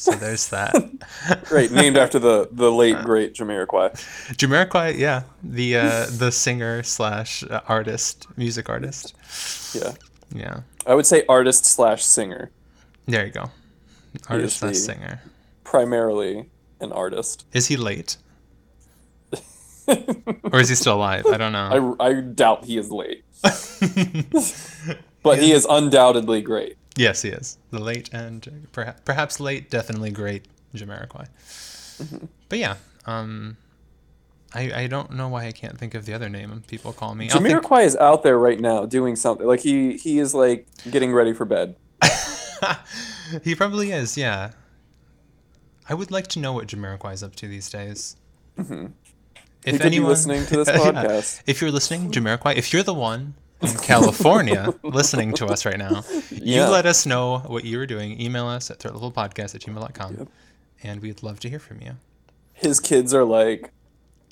So 0.00 0.12
there's 0.12 0.48
that. 0.50 0.74
Great, 1.46 1.72
named 1.72 1.96
after 1.96 2.20
the 2.20 2.48
the 2.52 2.70
late 2.70 3.02
great 3.02 3.34
Jamiroquai. 3.34 3.94
Jamiroquai, 4.36 4.96
yeah, 4.96 5.24
the 5.42 5.76
uh, 5.76 6.06
the 6.08 6.30
singer 6.30 6.84
slash 6.84 7.42
uh, 7.42 7.62
artist, 7.66 8.26
music 8.36 8.68
artist. 8.68 9.16
Yeah, 9.74 9.94
Yeah, 10.32 10.60
I 10.86 10.94
would 10.94 11.04
say 11.04 11.24
artist 11.28 11.64
slash 11.64 12.04
singer, 12.04 12.52
there 13.06 13.26
you 13.26 13.32
go. 13.32 13.50
Artist 14.28 14.58
slash 14.58 14.74
the- 14.74 14.78
singer. 14.78 15.20
Primarily 15.68 16.48
an 16.80 16.92
artist. 16.92 17.44
Is 17.52 17.66
he 17.66 17.76
late? 17.76 18.16
or 20.50 20.60
is 20.60 20.70
he 20.70 20.74
still 20.74 20.94
alive? 20.94 21.26
I 21.26 21.36
don't 21.36 21.52
know. 21.52 21.96
I, 22.00 22.08
I 22.08 22.20
doubt 22.20 22.64
he 22.64 22.78
is 22.78 22.90
late, 22.90 23.22
but 25.22 25.38
he 25.38 25.52
is 25.52 25.66
undoubtedly 25.68 26.40
great. 26.40 26.76
yes, 26.96 27.20
he 27.22 27.28
is. 27.28 27.58
The 27.70 27.78
late 27.80 28.08
and 28.14 28.68
perhaps, 28.72 29.02
perhaps 29.04 29.40
late, 29.40 29.70
definitely 29.70 30.10
great 30.10 30.46
Jamiroquai. 30.74 31.26
Mm-hmm. 31.98 32.26
But 32.48 32.58
yeah, 32.58 32.76
um, 33.04 33.58
I 34.54 34.82
I 34.82 34.86
don't 34.86 35.12
know 35.12 35.28
why 35.28 35.46
I 35.46 35.52
can't 35.52 35.78
think 35.78 35.94
of 35.94 36.06
the 36.06 36.14
other 36.14 36.30
name 36.30 36.62
people 36.66 36.94
call 36.94 37.14
me. 37.14 37.28
I'll 37.30 37.40
think- 37.40 37.82
is 37.82 37.96
out 37.96 38.22
there 38.22 38.38
right 38.38 38.60
now 38.60 38.86
doing 38.86 39.16
something. 39.16 39.46
Like 39.46 39.60
he 39.60 39.98
he 39.98 40.18
is 40.18 40.34
like 40.34 40.66
getting 40.90 41.12
ready 41.12 41.34
for 41.34 41.44
bed. 41.44 41.76
he 43.42 43.54
probably 43.54 43.92
is, 43.92 44.16
yeah. 44.16 44.52
I 45.88 45.94
would 45.94 46.10
like 46.10 46.26
to 46.28 46.38
know 46.38 46.52
what 46.52 46.66
Jamiroquai 46.66 47.14
is 47.14 47.22
up 47.22 47.34
to 47.36 47.48
these 47.48 47.70
days. 47.70 48.16
Mm-hmm. 48.58 48.86
He 49.64 49.78
could 49.78 49.90
be 49.90 50.00
listening 50.00 50.44
to 50.46 50.56
this 50.58 50.68
Yeah. 50.72 50.76
podcast. 50.78 51.42
If 51.46 51.60
you're 51.60 51.70
listening, 51.70 52.10
Jamiroquai, 52.10 52.56
if 52.56 52.72
you're 52.72 52.82
the 52.82 52.94
one 52.94 53.34
in 53.60 53.74
California 53.82 54.72
listening 54.82 55.32
to 55.34 55.46
us 55.46 55.64
right 55.66 55.78
now, 55.78 56.04
you 56.30 56.62
let 56.62 56.86
us 56.86 57.06
know 57.06 57.38
what 57.40 57.64
you 57.64 57.78
were 57.78 57.86
doing. 57.86 58.20
Email 58.20 58.46
us 58.46 58.70
at 58.70 58.78
threatlevelpodcast 58.78 59.54
at 59.54 59.60
gmail.com, 59.62 60.16
Yep. 60.18 60.28
and 60.82 61.02
we'd 61.02 61.22
love 61.22 61.40
to 61.40 61.48
hear 61.50 61.58
from 61.58 61.80
you. 61.82 61.92
His 62.52 62.80
kids 62.80 63.12
are 63.14 63.24
like, 63.24 63.72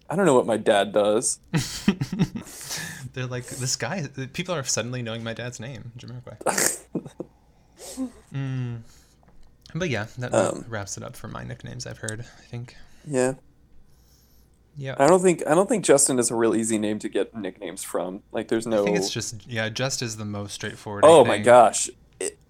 I 0.08 0.14
don't 0.16 0.26
know 0.26 0.34
what 0.34 0.46
my 0.46 0.56
dad 0.56 0.92
does. 0.92 1.40
They're 3.14 3.26
like, 3.26 3.46
this 3.46 3.76
guy, 3.76 4.06
people 4.32 4.54
are 4.54 4.62
suddenly 4.62 5.02
knowing 5.02 5.24
my 5.24 5.32
dad's 5.32 5.58
name, 5.58 5.90
Jamiroquai. 5.98 6.84
mm. 8.32 8.80
But 9.78 9.90
yeah, 9.90 10.06
that, 10.18 10.34
Um, 10.34 10.64
wraps 10.68 10.96
it 10.96 11.02
up 11.02 11.16
for 11.16 11.28
my 11.28 11.44
nicknames 11.44 11.86
I've 11.86 11.98
heard, 11.98 12.20
I 12.20 12.42
think. 12.50 12.76
Yeah, 13.06 13.34
Yeah. 14.76 14.94
I 14.98 15.06
don't 15.06 15.22
think 15.22 15.42
I 15.46 15.54
don't 15.54 15.68
think 15.68 15.84
Justin 15.84 16.18
is 16.18 16.30
a 16.30 16.34
real 16.34 16.54
easy 16.54 16.78
name 16.78 16.98
to 17.00 17.08
get 17.08 17.34
nicknames 17.34 17.82
from. 17.84 18.22
Like, 18.32 18.48
there's 18.48 18.66
no. 18.66 18.82
I 18.82 18.84
think 18.84 18.96
it's 18.96 19.10
just 19.10 19.46
yeah, 19.46 19.68
just 19.68 20.02
is 20.02 20.16
the 20.16 20.24
most 20.24 20.52
straightforward. 20.54 21.04
Oh 21.06 21.24
my 21.24 21.38
gosh. 21.38 21.88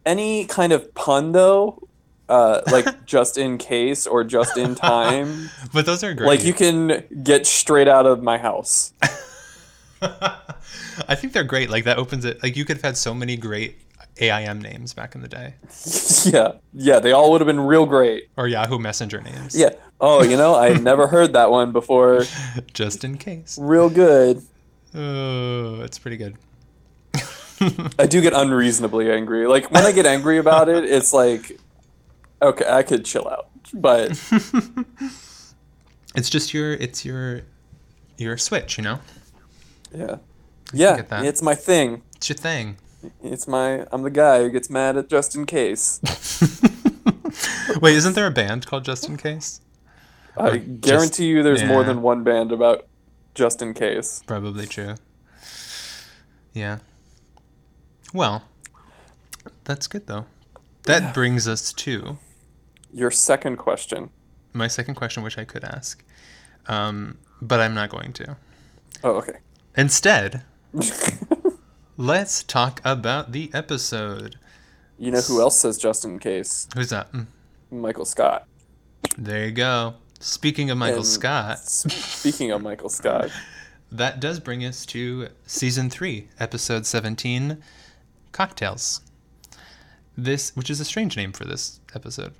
Any 0.04 0.46
kind 0.46 0.72
of 0.72 0.94
pun 0.94 1.32
though, 1.32 1.82
uh, 2.28 2.62
like 2.70 3.04
just 3.06 3.36
in 3.38 3.58
case 3.58 4.06
or 4.06 4.24
just 4.24 4.56
in 4.56 4.74
time, 4.76 5.50
But 5.72 5.84
those 5.86 6.02
are 6.04 6.14
great. 6.14 6.26
like 6.28 6.44
you 6.44 6.54
can 6.54 7.04
get 7.22 7.46
straight 7.46 7.88
out 7.88 8.06
of 8.06 8.22
my 8.22 8.38
house. 8.38 8.92
I 10.02 11.14
think 11.14 11.32
they're 11.32 11.44
great. 11.44 11.70
Like 11.70 11.84
that 11.84 11.98
opens 11.98 12.24
it. 12.24 12.42
Like 12.42 12.56
you 12.56 12.64
could 12.64 12.76
have 12.76 12.84
had 12.84 12.96
so 12.96 13.14
many 13.14 13.36
great 13.36 13.78
AIM 14.18 14.60
names 14.60 14.94
back 14.94 15.14
in 15.14 15.20
the 15.20 15.28
day, 15.28 15.54
yeah, 16.24 16.52
yeah, 16.72 16.98
they 17.00 17.12
all 17.12 17.30
would 17.32 17.40
have 17.40 17.46
been 17.46 17.60
real 17.60 17.86
great. 17.86 18.28
or 18.36 18.48
Yahoo 18.48 18.78
Messenger 18.78 19.20
names. 19.20 19.54
Yeah. 19.56 19.70
Oh, 20.00 20.22
you 20.22 20.36
know, 20.36 20.54
I 20.54 20.74
never 20.74 21.06
heard 21.16 21.32
that 21.34 21.50
one 21.50 21.72
before. 21.72 22.24
Just 22.74 23.04
in 23.04 23.16
case. 23.18 23.58
Real 23.60 23.88
good. 23.90 24.42
Oh, 24.94 25.80
it's 25.82 25.98
pretty 25.98 26.16
good. 26.16 26.36
I 27.98 28.06
do 28.06 28.20
get 28.20 28.32
unreasonably 28.34 29.10
angry. 29.10 29.46
Like 29.46 29.70
when 29.70 29.84
I 29.84 29.92
get 29.92 30.04
angry 30.06 30.36
about 30.38 30.68
it, 30.68 30.84
it's 30.84 31.12
like, 31.14 31.58
okay, 32.42 32.66
I 32.68 32.82
could 32.82 33.04
chill 33.06 33.26
out, 33.28 33.48
but 33.72 34.10
It's 36.14 36.30
just 36.30 36.54
your. 36.54 36.72
It's 36.72 37.04
your. 37.04 37.42
Your 38.18 38.38
switch. 38.38 38.78
You 38.78 38.84
know. 38.84 38.98
yeah, 39.94 40.16
yeah, 40.72 40.96
get 40.96 41.08
that. 41.10 41.24
it's 41.26 41.42
my 41.42 41.54
thing. 41.54 42.00
It's 42.16 42.30
your 42.30 42.36
thing. 42.36 42.78
It's 43.22 43.46
my. 43.48 43.86
I'm 43.92 44.02
the 44.02 44.10
guy 44.10 44.42
who 44.42 44.50
gets 44.50 44.68
mad 44.70 44.96
at 44.96 45.08
just 45.08 45.34
in 45.34 45.46
case. 45.46 46.00
Wait, 47.80 47.94
isn't 47.96 48.14
there 48.14 48.26
a 48.26 48.30
band 48.30 48.66
called 48.66 48.84
Just 48.84 49.08
in 49.08 49.16
Case? 49.16 49.60
I 50.36 50.48
Or 50.48 50.56
guarantee 50.58 51.26
you, 51.26 51.42
there's 51.42 51.62
more 51.64 51.84
than 51.84 52.00
one 52.02 52.24
band 52.24 52.52
about 52.52 52.86
just 53.34 53.60
in 53.60 53.74
case. 53.74 54.22
Probably 54.26 54.66
true. 54.66 54.94
Yeah. 56.54 56.78
Well, 58.14 58.44
that's 59.64 59.86
good 59.86 60.06
though. 60.06 60.26
That 60.84 61.02
Yeah. 61.02 61.12
brings 61.12 61.46
us 61.48 61.72
to 61.74 62.18
Your 62.92 63.10
second 63.10 63.56
question. 63.56 64.10
my 64.52 64.68
second 64.68 64.94
question, 64.94 65.22
which 65.22 65.36
I 65.36 65.44
could 65.44 65.64
ask, 65.64 66.02
um, 66.66 67.18
but 67.42 67.60
I'm 67.60 67.74
not 67.74 67.90
going 67.90 68.12
to. 68.14 68.36
Oh, 69.04 69.16
okay. 69.16 69.38
Instead, 69.76 70.42
let's 71.96 72.42
talk 72.42 72.80
about 72.84 73.32
the 73.32 73.50
episode. 73.52 74.36
you 74.98 75.10
know 75.10 75.20
who 75.20 75.40
else 75.40 75.58
says 75.58 75.78
just 75.78 76.04
in 76.04 76.18
case? 76.18 76.68
Who's 76.74 76.90
that? 76.90 77.10
Mm, 77.12 77.26
Michael 77.70 78.04
Scott. 78.04 78.46
There 79.18 79.46
you 79.46 79.52
go. 79.52 79.94
Speaking 80.20 80.70
of 80.70 80.78
Michael 80.78 80.98
And 80.98 81.06
Scott, 81.06 81.58
Speaking 81.60 82.50
of 82.50 82.62
Michael 82.62 82.88
Scott, 82.88 83.30
that 83.92 84.20
does 84.20 84.40
bring 84.40 84.64
us 84.64 84.86
to 84.86 85.28
season 85.46 85.90
three, 85.90 86.28
episode 86.40 86.86
17, 86.86 87.62
Cocktails. 88.32 89.02
This, 90.16 90.56
which 90.56 90.70
is 90.70 90.80
a 90.80 90.84
strange 90.84 91.16
name 91.16 91.32
for 91.32 91.44
this 91.44 91.80
episode. 91.94 92.32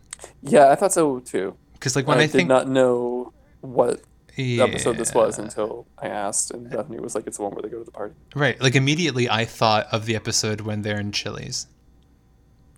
yeah, 0.42 0.70
I 0.70 0.74
thought 0.74 0.94
so 0.94 1.20
too. 1.20 1.56
Because, 1.74 1.94
like, 1.94 2.06
when 2.06 2.18
I, 2.18 2.22
I, 2.22 2.24
did 2.24 2.32
think. 2.32 2.48
not 2.48 2.68
know 2.68 3.34
what 3.60 4.00
episode 4.38 4.96
this 4.98 5.14
was 5.14 5.38
until 5.38 5.86
I 5.98 6.08
asked, 6.08 6.50
and 6.50 6.68
Bethany 6.70 7.00
was 7.00 7.14
like, 7.14 7.26
"It's 7.26 7.38
the 7.38 7.42
one 7.44 7.52
where 7.52 7.62
they 7.62 7.68
go 7.68 7.78
to 7.78 7.84
the 7.84 7.90
party." 7.90 8.14
Right. 8.34 8.60
Like, 8.60 8.74
immediately 8.74 9.28
I 9.30 9.44
thought 9.44 9.86
of 9.92 10.06
the 10.06 10.14
episode 10.16 10.60
when 10.60 10.82
they're 10.82 11.00
in 11.00 11.12
Chili's. 11.12 11.66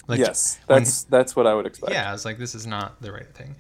Like, 0.07 0.21
yes, 0.21 0.59
when- 0.67 0.83
that's 0.85 1.03
that's 1.05 1.37
what 1.37 1.47
I 1.47 1.55
would 1.55 1.67
expect. 1.67 1.93
Yeah, 1.93 2.09
I 2.09 2.13
was 2.13 2.25
like, 2.25 2.39
this 2.39 2.55
is 2.55 2.67
not 2.67 3.01
the 3.03 3.13
right 3.13 3.33
thing. 3.35 3.57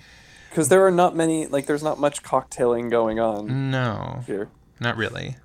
because 0.50 0.68
there 0.70 0.84
are 0.86 0.90
not 0.90 1.14
many. 1.14 1.46
Like, 1.46 1.66
there's 1.66 1.82
not 1.82 1.98
much 2.00 2.22
cocktailing 2.22 2.90
going 2.90 3.20
on 3.20 3.70
No, 3.70 4.22
here. 4.26 4.48
not 4.80 4.96
really. 4.96 5.36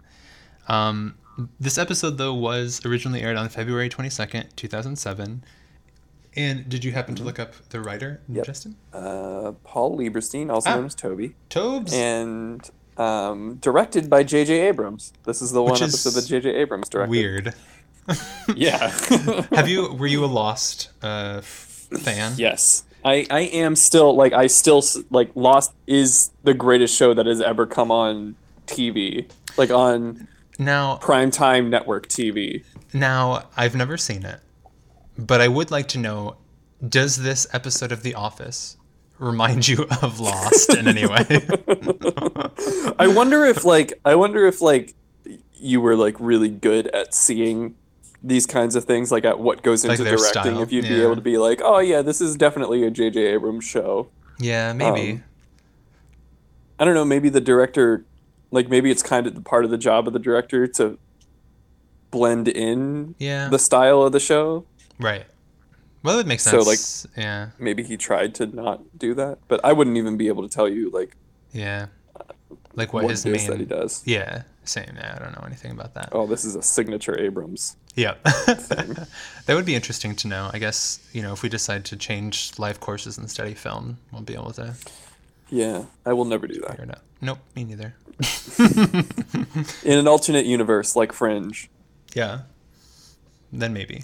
Um, 0.67 1.15
this 1.60 1.77
episode, 1.77 2.17
though, 2.17 2.33
was 2.33 2.86
originally 2.86 3.22
aired 3.22 3.36
on 3.36 3.50
February 3.50 3.89
22nd, 3.89 4.55
2007. 4.55 5.43
And 6.35 6.67
did 6.67 6.83
you 6.83 6.91
happen 6.91 7.13
to 7.15 7.23
look 7.23 7.39
up 7.39 7.53
the 7.69 7.79
writer, 7.79 8.19
Mm-hmm. 8.23 8.35
Yep. 8.37 8.45
Justin? 8.45 8.75
Uh, 8.91 9.51
Paul 9.63 9.97
Lieberstein, 9.97 10.49
also 10.51 10.69
Ah. 10.69 10.75
known 10.75 10.85
as 10.85 10.95
Toby, 10.95 11.35
Tobes? 11.49 11.93
and 11.93 12.69
um, 12.97 13.55
directed 13.61 14.09
by 14.09 14.23
J.J. 14.23 14.67
Abrams. 14.67 15.13
This 15.25 15.41
is 15.41 15.51
the 15.51 15.61
one 15.63 15.71
Which 15.73 15.81
is 15.81 15.93
episode 15.93 16.19
that 16.21 16.27
J.J. 16.27 16.55
Abrams 16.55 16.89
directed. 16.89 17.09
Weird. 17.11 17.53
Yeah. 18.55 18.89
Have 19.53 19.69
you, 19.69 19.93
were 19.93 20.07
you 20.07 20.25
a 20.25 20.27
Lost 20.27 20.89
uh, 21.01 21.39
fan? 21.41 22.33
Yes. 22.35 22.83
I, 23.05 23.25
I 23.29 23.39
am 23.41 23.75
still 23.77 24.13
like 24.15 24.33
I 24.33 24.47
still 24.47 24.83
like 25.09 25.31
Lost 25.35 25.71
is 25.87 26.31
the 26.43 26.53
greatest 26.53 26.95
show 26.95 27.13
that 27.13 27.25
has 27.25 27.39
ever 27.41 27.65
come 27.65 27.91
on 27.91 28.35
TV 28.67 29.29
like 29.57 29.71
on 29.71 30.27
Now, 30.59 30.97
primetime 31.01 31.69
network 31.69 32.07
TV. 32.09 32.63
Now, 32.93 33.47
I've 33.57 33.75
never 33.75 33.97
seen 33.97 34.23
it, 34.25 34.39
but 35.17 35.41
I 35.41 35.48
would 35.48 35.72
like 35.72 35.88
to 35.89 35.98
know 36.00 36.38
does 36.88 37.17
this 37.17 37.48
episode 37.53 37.91
of 37.91 38.03
The 38.03 38.15
Office 38.15 38.77
remind 39.20 39.67
you 39.67 39.88
of 40.01 40.20
Lost 40.20 40.74
in 40.75 40.88
any 40.88 41.05
way? 41.05 41.25
I 43.00 43.08
wonder 43.08 43.46
if 43.46 43.63
like 43.63 44.00
I 44.03 44.15
wonder 44.15 44.46
if 44.46 44.62
like 44.62 44.93
you 45.53 45.82
were 45.82 45.96
like 45.96 46.15
really 46.20 46.50
good 46.50 46.88
at 46.88 47.13
seeing 47.13 47.75
these 48.22 48.46
kinds 48.46 48.75
of 48.75 48.86
things 48.86 49.12
like 49.12 49.25
at 49.25 49.39
what 49.39 49.63
goes 49.63 49.84
into 49.84 50.03
their 50.03 50.17
directing 50.17 50.41
style, 50.53 50.62
if 50.62 50.72
you'd 50.72 50.88
be 50.88 51.01
able 51.01 51.15
to 51.15 51.22
be 51.22 51.38
like 51.38 51.62
oh 51.63 51.79
yeah 51.79 52.01
this 52.01 52.22
is 52.22 52.36
definitely 52.36 52.86
a 52.86 52.91
J.J. 52.91 53.20
Abrams 53.20 53.65
show. 53.65 54.10
yeah, 54.39 54.74
maybe. 54.74 55.13
Um, 55.13 55.24
I 56.79 56.86
don't 56.86 56.93
know 56.93 57.05
maybe 57.05 57.29
the 57.29 57.41
director 57.41 58.05
like 58.51 58.70
maybe 58.70 58.91
it's 58.91 59.03
kind 59.03 59.25
of 59.25 59.36
the 59.36 59.41
part 59.41 59.65
of 59.65 59.72
the 59.72 59.77
job 59.77 60.08
of 60.08 60.13
the 60.13 60.20
director 60.20 60.67
to 60.67 60.98
blend 62.12 62.48
in 62.48 63.15
yeah. 63.17 63.50
the 63.50 63.60
style 63.60 64.03
of 64.03 64.12
the 64.12 64.20
show. 64.20 64.65
Right. 65.00 65.25
Well, 66.03 66.19
it 66.19 66.27
makes 66.27 66.43
sense. 66.43 66.63
So, 66.63 66.69
like- 66.69 67.13
yeah. 67.17 67.50
maybe 67.59 67.81
he 67.83 67.95
tried 67.95 68.35
to 68.35 68.45
not 68.45 68.81
do 69.00 69.13
that, 69.15 69.39
but 69.47 69.63
I 69.63 69.71
wouldn't 69.73 69.95
even 69.97 70.17
be 70.17 70.27
able 70.27 70.43
to 70.47 70.53
tell 70.53 70.67
you 70.67 70.89
like 70.89 71.15
Yeah. 71.53 71.88
Uh, 72.19 72.23
like 72.75 72.91
what, 72.93 73.03
what, 73.03 73.12
his 73.12 73.25
is 73.25 73.47
that 73.47 73.59
he 73.59 73.65
does. 73.65 74.03
Yeah. 74.05 74.43
Same. 74.65 74.93
Yeah, 74.95 75.15
I 75.15 75.23
don't 75.23 75.33
know 75.35 75.43
anything 75.45 75.71
about 75.71 75.93
that. 75.95 76.09
Oh, 76.12 76.25
this 76.27 76.43
is 76.45 76.55
a 76.55 76.62
signature 76.62 77.17
Abrams. 77.19 77.75
Yeah. 77.95 78.15
that 78.23 79.07
would 79.50 79.65
be 79.65 79.75
interesting 79.75 80.15
to 80.17 80.27
know. 80.27 80.50
I 80.53 80.59
guess, 80.59 81.00
you 81.13 81.21
know, 81.21 81.31
if 81.33 81.43
we 81.43 81.50
decide 81.50 81.85
to 81.85 81.95
change 81.97 82.51
life 82.57 82.79
courses 82.79 83.17
and 83.17 83.29
study 83.29 83.53
film, 83.53 83.97
we'll 84.12 84.21
be 84.23 84.33
able 84.33 84.51
to 84.53 84.73
Yeah, 85.50 85.85
I 86.05 86.13
will 86.13 86.25
never 86.25 86.47
do 86.47 86.59
that. 86.62 86.71
figure 86.71 86.85
it 86.85 86.89
out. 86.91 87.01
Nope, 87.21 87.39
me 87.55 87.63
neither. 87.65 87.93
In 89.83 89.97
an 90.00 90.07
alternate 90.07 90.45
universe 90.45 90.95
like 90.95 91.12
Fringe. 91.13 91.69
Yeah. 92.13 92.41
Then 93.51 93.73
maybe. 93.73 94.03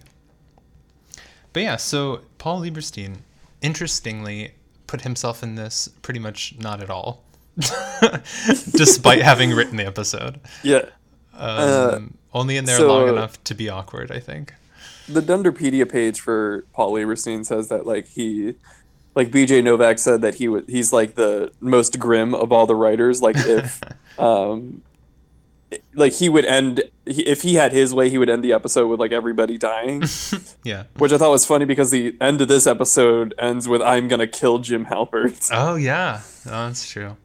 But 1.53 1.63
yeah, 1.63 1.75
so 1.77 2.21
Paul 2.37 2.61
Lieberstein, 2.61 3.17
interestingly, 3.61 4.53
put 4.87 5.01
himself 5.01 5.43
in 5.43 5.55
this 5.55 5.87
pretty 6.01 6.19
much 6.19 6.55
not 6.59 6.81
at 6.81 6.89
all, 6.89 7.23
despite 8.71 9.21
having 9.21 9.51
written 9.51 9.77
the 9.77 9.85
episode. 9.85 10.39
Yeah. 10.63 10.85
Um, 11.33 12.15
only 12.33 12.57
in 12.57 12.65
there 12.65 12.77
so- 12.77 12.87
long 12.87 13.09
enough 13.09 13.43
to 13.45 13.53
be 13.53 13.69
awkward, 13.69 14.11
I 14.11 14.19
think. 14.19 14.53
The 15.07 15.21
Dunderpedia 15.21 15.89
page 15.91 16.19
for 16.19 16.65
Paul 16.73 16.93
Lieberstein 16.93 17.43
says 17.43 17.69
that 17.69 17.87
like 17.87 18.07
he 18.07 18.53
like 19.15 19.31
BJ 19.31 19.63
Novak 19.63 19.97
said 19.97 20.21
that 20.21 20.35
he 20.35 20.47
would 20.47 20.69
he's 20.69 20.93
like 20.93 21.15
the 21.15 21.51
most 21.59 21.97
grim 21.97 22.35
of 22.35 22.51
all 22.51 22.67
the 22.67 22.75
writers 22.75 23.19
like 23.19 23.35
if 23.37 23.81
um 24.19 24.83
like 25.93 26.13
he 26.13 26.29
would 26.29 26.45
end 26.45 26.81
if 27.05 27.41
he 27.43 27.55
had 27.55 27.71
his 27.71 27.93
way 27.93 28.09
he 28.09 28.17
would 28.17 28.29
end 28.29 28.43
the 28.43 28.53
episode 28.53 28.87
with 28.87 28.99
like 28.99 29.11
everybody 29.11 29.57
dying 29.57 30.03
Yeah. 30.63 30.83
which 30.97 31.11
i 31.11 31.17
thought 31.17 31.29
was 31.29 31.45
funny 31.45 31.65
because 31.65 31.91
the 31.91 32.15
end 32.19 32.41
of 32.41 32.47
this 32.47 32.65
episode 32.65 33.33
ends 33.37 33.67
with 33.67 33.81
i'm 33.81 34.07
gonna 34.07 34.25
kill 34.27 34.57
jim 34.59 34.85
halpert 34.85 35.47
Oh 35.53 35.75
yeah, 35.75 36.21
oh, 36.47 36.49
that's 36.67 36.89
true. 36.89 37.17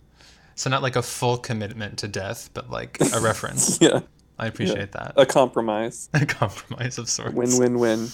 So 0.57 0.69
not 0.71 0.83
like 0.83 0.95
a 0.97 1.03
full 1.03 1.37
commitment 1.39 1.99
to 1.99 2.09
death, 2.09 2.51
but 2.55 2.71
like 2.71 2.99
a 3.15 3.21
reference. 3.21 3.81
yeah 3.81 4.01
I 4.39 4.47
appreciate 4.47 4.93
that. 4.93 5.15
a 5.17 5.25
compromise 5.27 6.09
A 6.13 6.27
compromise 6.27 6.99
of 6.99 7.09
sorts. 7.09 7.35
win 7.35 7.57
win 7.59 7.79
win 7.79 8.09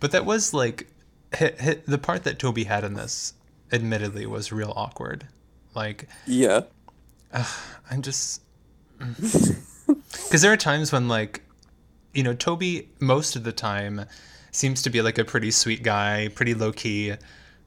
But 0.00 0.10
that 0.12 0.24
was 0.26 0.52
like 0.54 0.88
hit, 1.34 1.60
hit, 1.60 1.86
the 1.86 1.98
part 1.98 2.24
that 2.24 2.38
Toby 2.38 2.64
had 2.64 2.84
in 2.84 2.94
this. 2.94 3.32
Admittedly, 3.72 4.24
was 4.26 4.50
real 4.52 4.72
awkward. 4.76 5.26
Like 5.74 6.06
yeah 6.26 6.62
I'm 7.90 8.02
just 8.02 8.42
because 10.22 10.42
there 10.42 10.52
are 10.52 10.56
times 10.56 10.92
when 10.92 11.08
like 11.08 11.42
you 12.14 12.22
know 12.22 12.34
Toby 12.34 12.88
most 13.00 13.36
of 13.36 13.44
the 13.44 13.52
time 13.52 14.04
seems 14.50 14.82
to 14.82 14.90
be 14.90 15.02
like 15.02 15.18
a 15.18 15.24
pretty 15.24 15.50
sweet 15.50 15.82
guy, 15.82 16.28
pretty 16.34 16.54
low 16.54 16.72
key, 16.72 17.14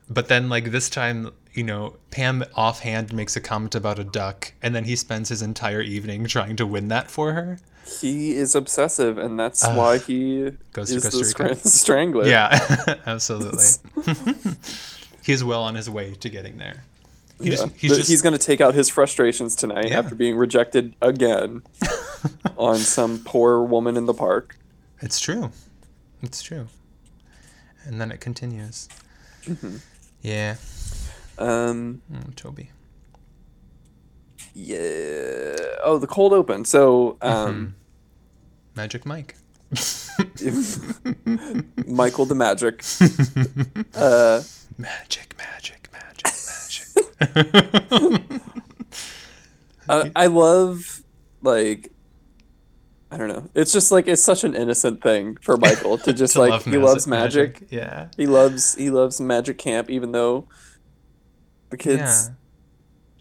but 0.09 0.27
then 0.27 0.49
like 0.49 0.71
this 0.71 0.89
time 0.89 1.31
you 1.53 1.63
know 1.63 1.97
Pam 2.11 2.43
offhand 2.55 3.13
makes 3.13 3.35
a 3.35 3.41
comment 3.41 3.75
about 3.75 3.99
a 3.99 4.03
duck, 4.03 4.53
and 4.61 4.73
then 4.75 4.85
he 4.85 4.95
spends 4.95 5.29
his 5.29 5.41
entire 5.41 5.81
evening 5.81 6.25
trying 6.25 6.55
to 6.57 6.65
win 6.65 6.87
that 6.89 7.09
for 7.11 7.33
her. 7.33 7.59
he 8.01 8.31
is 8.35 8.55
obsessive 8.55 9.17
and 9.17 9.39
that's 9.39 9.65
why 9.67 9.97
he 9.97 10.51
Goes 10.73 10.89
to 10.91 10.97
is 10.97 11.03
Costa 11.03 11.17
the 11.17 11.43
Rica. 11.45 11.55
str- 11.55 11.67
strangler 11.83 12.25
Yeah, 12.27 12.95
absolutely. 13.05 13.65
he's 15.23 15.43
well 15.43 15.63
on 15.63 15.75
his 15.75 15.89
way 15.89 16.13
to 16.13 16.29
getting 16.29 16.57
there. 16.57 16.83
He 17.41 17.49
Yeah. 17.49 17.55
just, 17.55 17.67
he's 17.75 17.97
just 17.97 18.09
he's 18.09 18.21
going 18.21 18.33
to 18.37 18.43
take 18.45 18.61
out 18.61 18.73
his 18.73 18.89
frustrations 18.89 19.55
tonight 19.55 19.89
Yeah. 19.89 19.99
after 19.99 20.15
being 20.15 20.35
rejected 20.37 20.95
again 21.01 21.63
on 22.57 22.77
some 22.77 23.19
poor 23.19 23.61
woman 23.63 23.97
in 23.97 24.05
the 24.05 24.13
park. 24.13 24.57
It's 25.01 25.19
true. 25.19 25.51
It's 26.21 26.41
true. 26.41 26.67
And 27.85 27.99
then 27.99 28.11
it 28.11 28.19
continues. 28.19 28.87
Mm-hmm. 29.45 29.77
Yeah. 30.21 30.55
Um, 31.39 32.01
Mm, 32.11 32.35
Toby. 32.35 32.69
yeah. 34.53 35.55
Oh, 35.83 35.97
the 35.99 36.07
cold 36.07 36.33
open. 36.33 36.65
So, 36.65 37.17
um, 37.21 37.73
Magic 38.75 39.05
Mike. 39.05 39.35
Michael 41.87 42.25
the 42.25 42.35
Magic. 42.35 42.83
Uh, 43.95 44.41
Magic, 44.77 45.35
magic, 45.37 45.80
magic, 47.21 47.91
magic. 49.89 50.11
I, 50.15 50.27
love, 50.27 51.01
like, 51.41 51.91
I 53.09 53.17
don't 53.17 53.27
know. 53.27 53.49
It's 53.55 53.73
just 53.73 53.91
like 53.91 54.07
it's 54.07 54.23
such 54.23 54.43
an 54.43 54.55
innocent 54.55 55.01
thing 55.03 55.37
for 55.41 55.57
Michael 55.57 55.97
to 55.99 56.13
just 56.21 56.33
To 56.33 56.39
like 56.39 56.49
love 56.51 56.65
he 56.65 56.77
loves 56.77 57.07
magic. 57.07 57.63
Yeah. 57.69 58.07
He 58.15 58.25
loves 58.25 58.75
he 58.75 58.89
loves 58.89 59.19
magic 59.19 59.57
camp, 59.57 59.89
even 59.89 60.11
though 60.13 60.47
the 61.69 61.77
kids. 61.77 61.99
Yeah. 62.29 62.35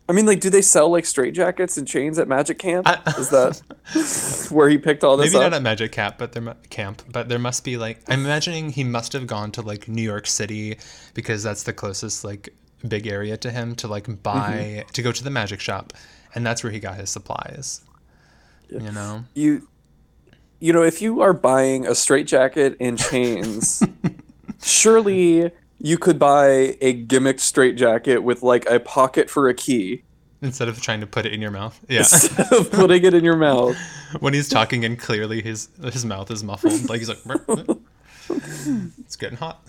I 0.08 0.12
mean, 0.12 0.26
like, 0.26 0.40
do 0.40 0.50
they 0.50 0.62
sell 0.62 0.90
like 0.90 1.06
straight 1.06 1.34
jackets 1.34 1.76
and 1.76 1.86
chains 1.86 2.18
at 2.18 2.26
Magic 2.26 2.58
Camp? 2.58 2.84
I- 2.88 3.00
Is 3.16 3.28
that 3.30 4.48
where 4.50 4.68
he 4.68 4.76
picked 4.76 5.04
all 5.04 5.16
this 5.16 5.32
Maybe 5.32 5.44
up? 5.44 5.52
not 5.52 5.56
at 5.56 5.62
Magic 5.62 5.92
Camp, 5.92 6.16
but 6.18 6.32
there 6.32 6.56
camp, 6.68 7.02
but 7.12 7.28
there 7.28 7.38
must 7.38 7.62
be 7.62 7.76
like 7.76 8.00
I'm 8.08 8.24
imagining 8.24 8.70
he 8.70 8.82
must 8.82 9.12
have 9.12 9.28
gone 9.28 9.52
to 9.52 9.62
like 9.62 9.86
New 9.86 10.02
York 10.02 10.26
City 10.26 10.78
because 11.14 11.44
that's 11.44 11.62
the 11.62 11.72
closest 11.72 12.24
like 12.24 12.48
big 12.86 13.06
area 13.06 13.36
to 13.38 13.50
him 13.50 13.74
to 13.76 13.88
like 13.88 14.04
mm-hmm. 14.04 14.14
buy 14.14 14.84
to 14.92 15.02
go 15.02 15.12
to 15.12 15.24
the 15.24 15.30
magic 15.30 15.60
shop, 15.60 15.92
and 16.34 16.44
that's 16.44 16.62
where 16.62 16.72
he 16.72 16.80
got 16.80 16.96
his 16.96 17.10
supplies. 17.10 17.82
You 18.68 18.92
know. 18.92 19.24
you 19.34 19.68
you 20.60 20.72
know 20.72 20.82
if 20.82 21.02
you 21.02 21.20
are 21.20 21.32
buying 21.32 21.86
a 21.86 21.94
straitjacket 21.94 22.76
and 22.78 22.96
chains 22.96 23.82
surely 24.62 25.50
you 25.78 25.98
could 25.98 26.20
buy 26.20 26.76
a 26.80 27.04
gimmicked 27.04 27.40
straitjacket 27.40 28.22
with 28.22 28.44
like 28.44 28.70
a 28.70 28.78
pocket 28.78 29.28
for 29.28 29.48
a 29.48 29.54
key 29.54 30.04
Instead 30.42 30.68
of 30.68 30.80
trying 30.80 31.00
to 31.00 31.06
put 31.06 31.26
it 31.26 31.34
in 31.34 31.42
your 31.42 31.50
mouth. 31.50 31.78
Yeah. 31.86 31.98
instead 31.98 32.50
of 32.52 32.70
putting 32.70 33.04
it 33.04 33.12
in 33.12 33.24
your 33.24 33.36
mouth 33.36 33.76
when 34.20 34.32
he's 34.32 34.48
talking 34.48 34.84
and 34.84 34.98
clearly 34.98 35.42
his 35.42 35.68
his 35.82 36.04
mouth 36.04 36.30
is 36.30 36.42
muffled, 36.42 36.88
like 36.88 37.00
he's 37.00 37.08
like, 37.08 37.18
it's 39.00 39.16
getting 39.16 39.36
hot. 39.36 39.62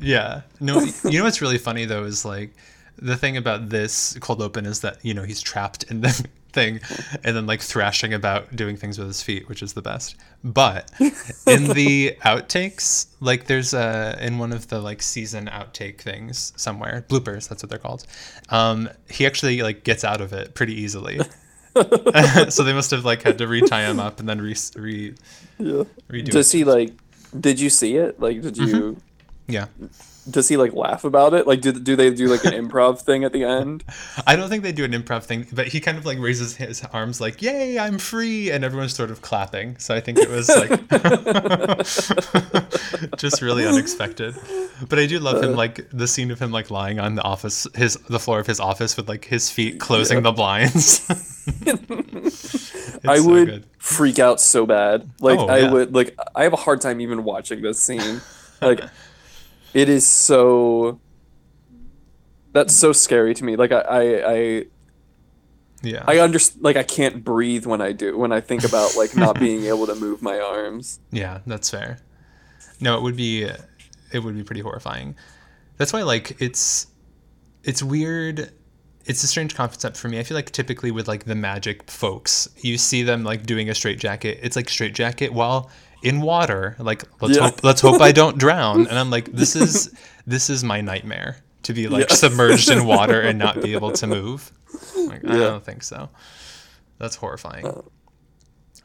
Yeah. 0.00 0.42
No, 0.60 0.80
you 1.04 1.18
know 1.18 1.24
what's 1.24 1.40
really 1.40 1.58
funny 1.58 1.84
though 1.84 2.04
is 2.04 2.24
like 2.24 2.52
the 2.98 3.16
thing 3.16 3.36
about 3.36 3.70
this 3.70 4.16
cold 4.20 4.42
open 4.42 4.66
is 4.66 4.80
that 4.80 4.98
you 5.02 5.14
know 5.14 5.22
he's 5.22 5.40
trapped 5.40 5.84
in 5.84 6.00
the 6.02 6.10
thing 6.52 6.80
and 7.24 7.36
then 7.36 7.46
like 7.46 7.60
thrashing 7.60 8.12
about 8.12 8.54
doing 8.56 8.76
things 8.76 8.98
with 8.98 9.06
his 9.08 9.22
feet, 9.22 9.48
which 9.48 9.62
is 9.62 9.72
the 9.72 9.82
best. 9.82 10.16
But 10.42 10.90
in 11.46 11.68
the 11.68 12.16
outtakes, 12.24 13.06
like 13.20 13.46
there's 13.46 13.72
a 13.74 14.18
in 14.20 14.38
one 14.38 14.52
of 14.52 14.68
the 14.68 14.80
like 14.80 15.02
season 15.02 15.46
outtake 15.46 15.98
things 15.98 16.52
somewhere, 16.56 17.04
bloopers, 17.08 17.48
that's 17.48 17.62
what 17.62 17.70
they're 17.70 17.78
called. 17.78 18.06
Um, 18.48 18.88
he 19.08 19.26
actually 19.26 19.62
like 19.62 19.84
gets 19.84 20.04
out 20.04 20.20
of 20.20 20.32
it 20.32 20.54
pretty 20.54 20.74
easily. 20.74 21.20
so 22.48 22.64
they 22.64 22.72
must 22.72 22.90
have 22.90 23.04
like 23.04 23.22
had 23.22 23.38
to 23.38 23.46
retie 23.46 23.76
him 23.76 24.00
up 24.00 24.18
and 24.18 24.28
then 24.28 24.40
re, 24.40 24.56
re 24.74 25.14
yeah 25.58 25.84
redo 26.10 26.30
does 26.30 26.52
it. 26.52 26.58
he 26.58 26.64
like 26.64 26.92
did 27.38 27.60
you 27.60 27.70
see 27.70 27.96
it 27.96 28.18
like 28.18 28.42
did 28.42 28.56
you 28.56 28.96
Yeah. 29.52 29.66
does 30.28 30.48
he 30.48 30.56
like 30.56 30.72
laugh 30.74 31.04
about 31.04 31.34
it 31.34 31.46
like 31.46 31.60
do, 31.60 31.72
do 31.72 31.96
they 31.96 32.10
do 32.12 32.28
like 32.28 32.44
an 32.44 32.52
improv 32.68 33.00
thing 33.00 33.24
at 33.24 33.32
the 33.32 33.44
end 33.44 33.84
I 34.26 34.36
don't 34.36 34.48
think 34.48 34.62
they 34.62 34.72
do 34.72 34.84
an 34.84 34.92
improv 34.92 35.24
thing, 35.24 35.46
but 35.52 35.68
he 35.68 35.80
kind 35.80 35.98
of 35.98 36.04
like 36.06 36.18
raises 36.18 36.56
his 36.56 36.82
arms 36.92 37.20
like, 37.20 37.42
"Yay, 37.42 37.78
I'm 37.78 37.98
free!" 37.98 38.50
and 38.50 38.64
everyone's 38.64 38.94
sort 38.94 39.10
of 39.10 39.22
clapping. 39.22 39.76
So 39.78 39.94
I 39.94 40.00
think 40.00 40.18
it 40.18 40.28
was 40.28 40.48
like 40.48 40.70
just 43.16 43.42
really 43.42 43.66
unexpected. 43.66 44.34
But 44.88 44.98
I 44.98 45.06
do 45.06 45.18
love 45.18 45.42
him 45.42 45.54
like 45.54 45.88
the 45.90 46.06
scene 46.06 46.30
of 46.30 46.40
him 46.40 46.50
like 46.52 46.70
lying 46.70 47.00
on 47.00 47.14
the 47.14 47.22
office 47.22 47.66
his 47.74 47.96
the 48.08 48.18
floor 48.18 48.40
of 48.40 48.46
his 48.46 48.60
office 48.60 48.96
with 48.96 49.08
like 49.08 49.24
his 49.24 49.50
feet 49.50 49.80
closing 49.80 50.18
Yeah. 50.18 50.22
the 50.22 50.32
blinds. 50.32 51.06
i 53.08 53.16
so 53.18 53.28
would 53.28 53.46
good. 53.48 53.64
freak 53.78 54.18
out 54.18 54.40
so 54.40 54.66
bad 54.66 55.08
like 55.20 55.38
Oh, 55.38 55.46
i 55.48 55.58
yeah. 55.60 55.72
would 55.72 55.94
like 55.94 56.14
i 56.36 56.42
have 56.42 56.52
a 56.52 56.56
hard 56.56 56.80
time 56.82 57.00
even 57.00 57.24
watching 57.24 57.62
this 57.62 57.80
scene 57.80 58.20
like 58.60 58.82
it 59.74 59.88
is 59.88 60.06
so 60.06 61.00
that's 62.52 62.74
so 62.74 62.92
scary 62.92 63.34
to 63.34 63.44
me 63.44 63.56
like 63.56 63.72
i 63.72 63.80
i 63.80 64.32
i, 64.32 64.64
Yeah. 65.82 66.04
I 66.06 66.18
understand 66.18 66.62
like 66.62 66.76
i 66.76 66.82
can't 66.82 67.22
breathe 67.24 67.66
when 67.66 67.80
i 67.80 67.92
do 67.92 68.16
when 68.18 68.32
i 68.32 68.40
think 68.40 68.64
about 68.64 68.96
like 68.96 69.16
not 69.16 69.38
being 69.46 69.64
able 69.66 69.86
to 69.86 69.94
move 69.94 70.20
my 70.22 70.38
arms 70.40 71.00
Yeah, 71.12 71.40
that's 71.46 71.70
fair. 71.70 71.98
No, 72.80 72.96
it 72.96 73.02
would 73.02 73.16
be 73.16 73.44
it 74.12 74.18
would 74.24 74.34
be 74.34 74.42
pretty 74.42 74.62
horrifying. 74.62 75.14
That's 75.76 75.92
why 75.92 76.02
like 76.02 76.40
it's 76.40 76.86
it's 77.62 77.82
weird. 77.82 78.50
It's 79.04 79.22
a 79.22 79.26
strange 79.26 79.54
concept 79.54 79.96
for 79.96 80.08
me. 80.08 80.18
I 80.18 80.22
feel 80.22 80.34
like 80.34 80.50
typically 80.50 80.90
with 80.90 81.06
like 81.06 81.24
the 81.24 81.34
magic 81.34 81.90
folks, 81.90 82.48
you 82.62 82.78
see 82.78 83.02
them 83.02 83.22
like 83.22 83.44
doing 83.44 83.68
a 83.70 83.74
straight 83.74 83.98
jacket. 83.98 84.38
It's 84.42 84.56
like 84.56 84.68
straight 84.70 84.94
jacket 84.94 85.32
while 85.32 85.70
in 86.02 86.20
water. 86.20 86.76
Like 86.78 87.04
let's 87.20 87.36
Yeah. 87.36 87.44
hope 87.50 87.62
let's 87.64 87.80
hope 87.80 88.00
I 88.00 88.12
don't 88.12 88.38
drown. 88.38 88.86
And 88.86 88.98
I'm 88.98 89.10
like 89.10 89.32
this 89.32 89.54
is 89.64 89.92
this 90.26 90.50
is 90.50 90.62
my 90.64 90.80
nightmare 90.80 91.36
to 91.64 91.72
be 91.74 91.88
like 91.88 92.08
Yeah. 92.10 92.14
submerged 92.16 92.70
in 92.70 92.86
water 92.94 93.20
and 93.20 93.38
not 93.38 93.60
be 93.62 93.72
able 93.74 93.92
to 93.92 94.06
move. 94.06 94.50
Like, 94.96 95.24
I 95.24 95.36
don't 95.36 95.64
think 95.64 95.82
so. 95.82 96.08
That's 96.98 97.16
horrifying. 97.16 97.66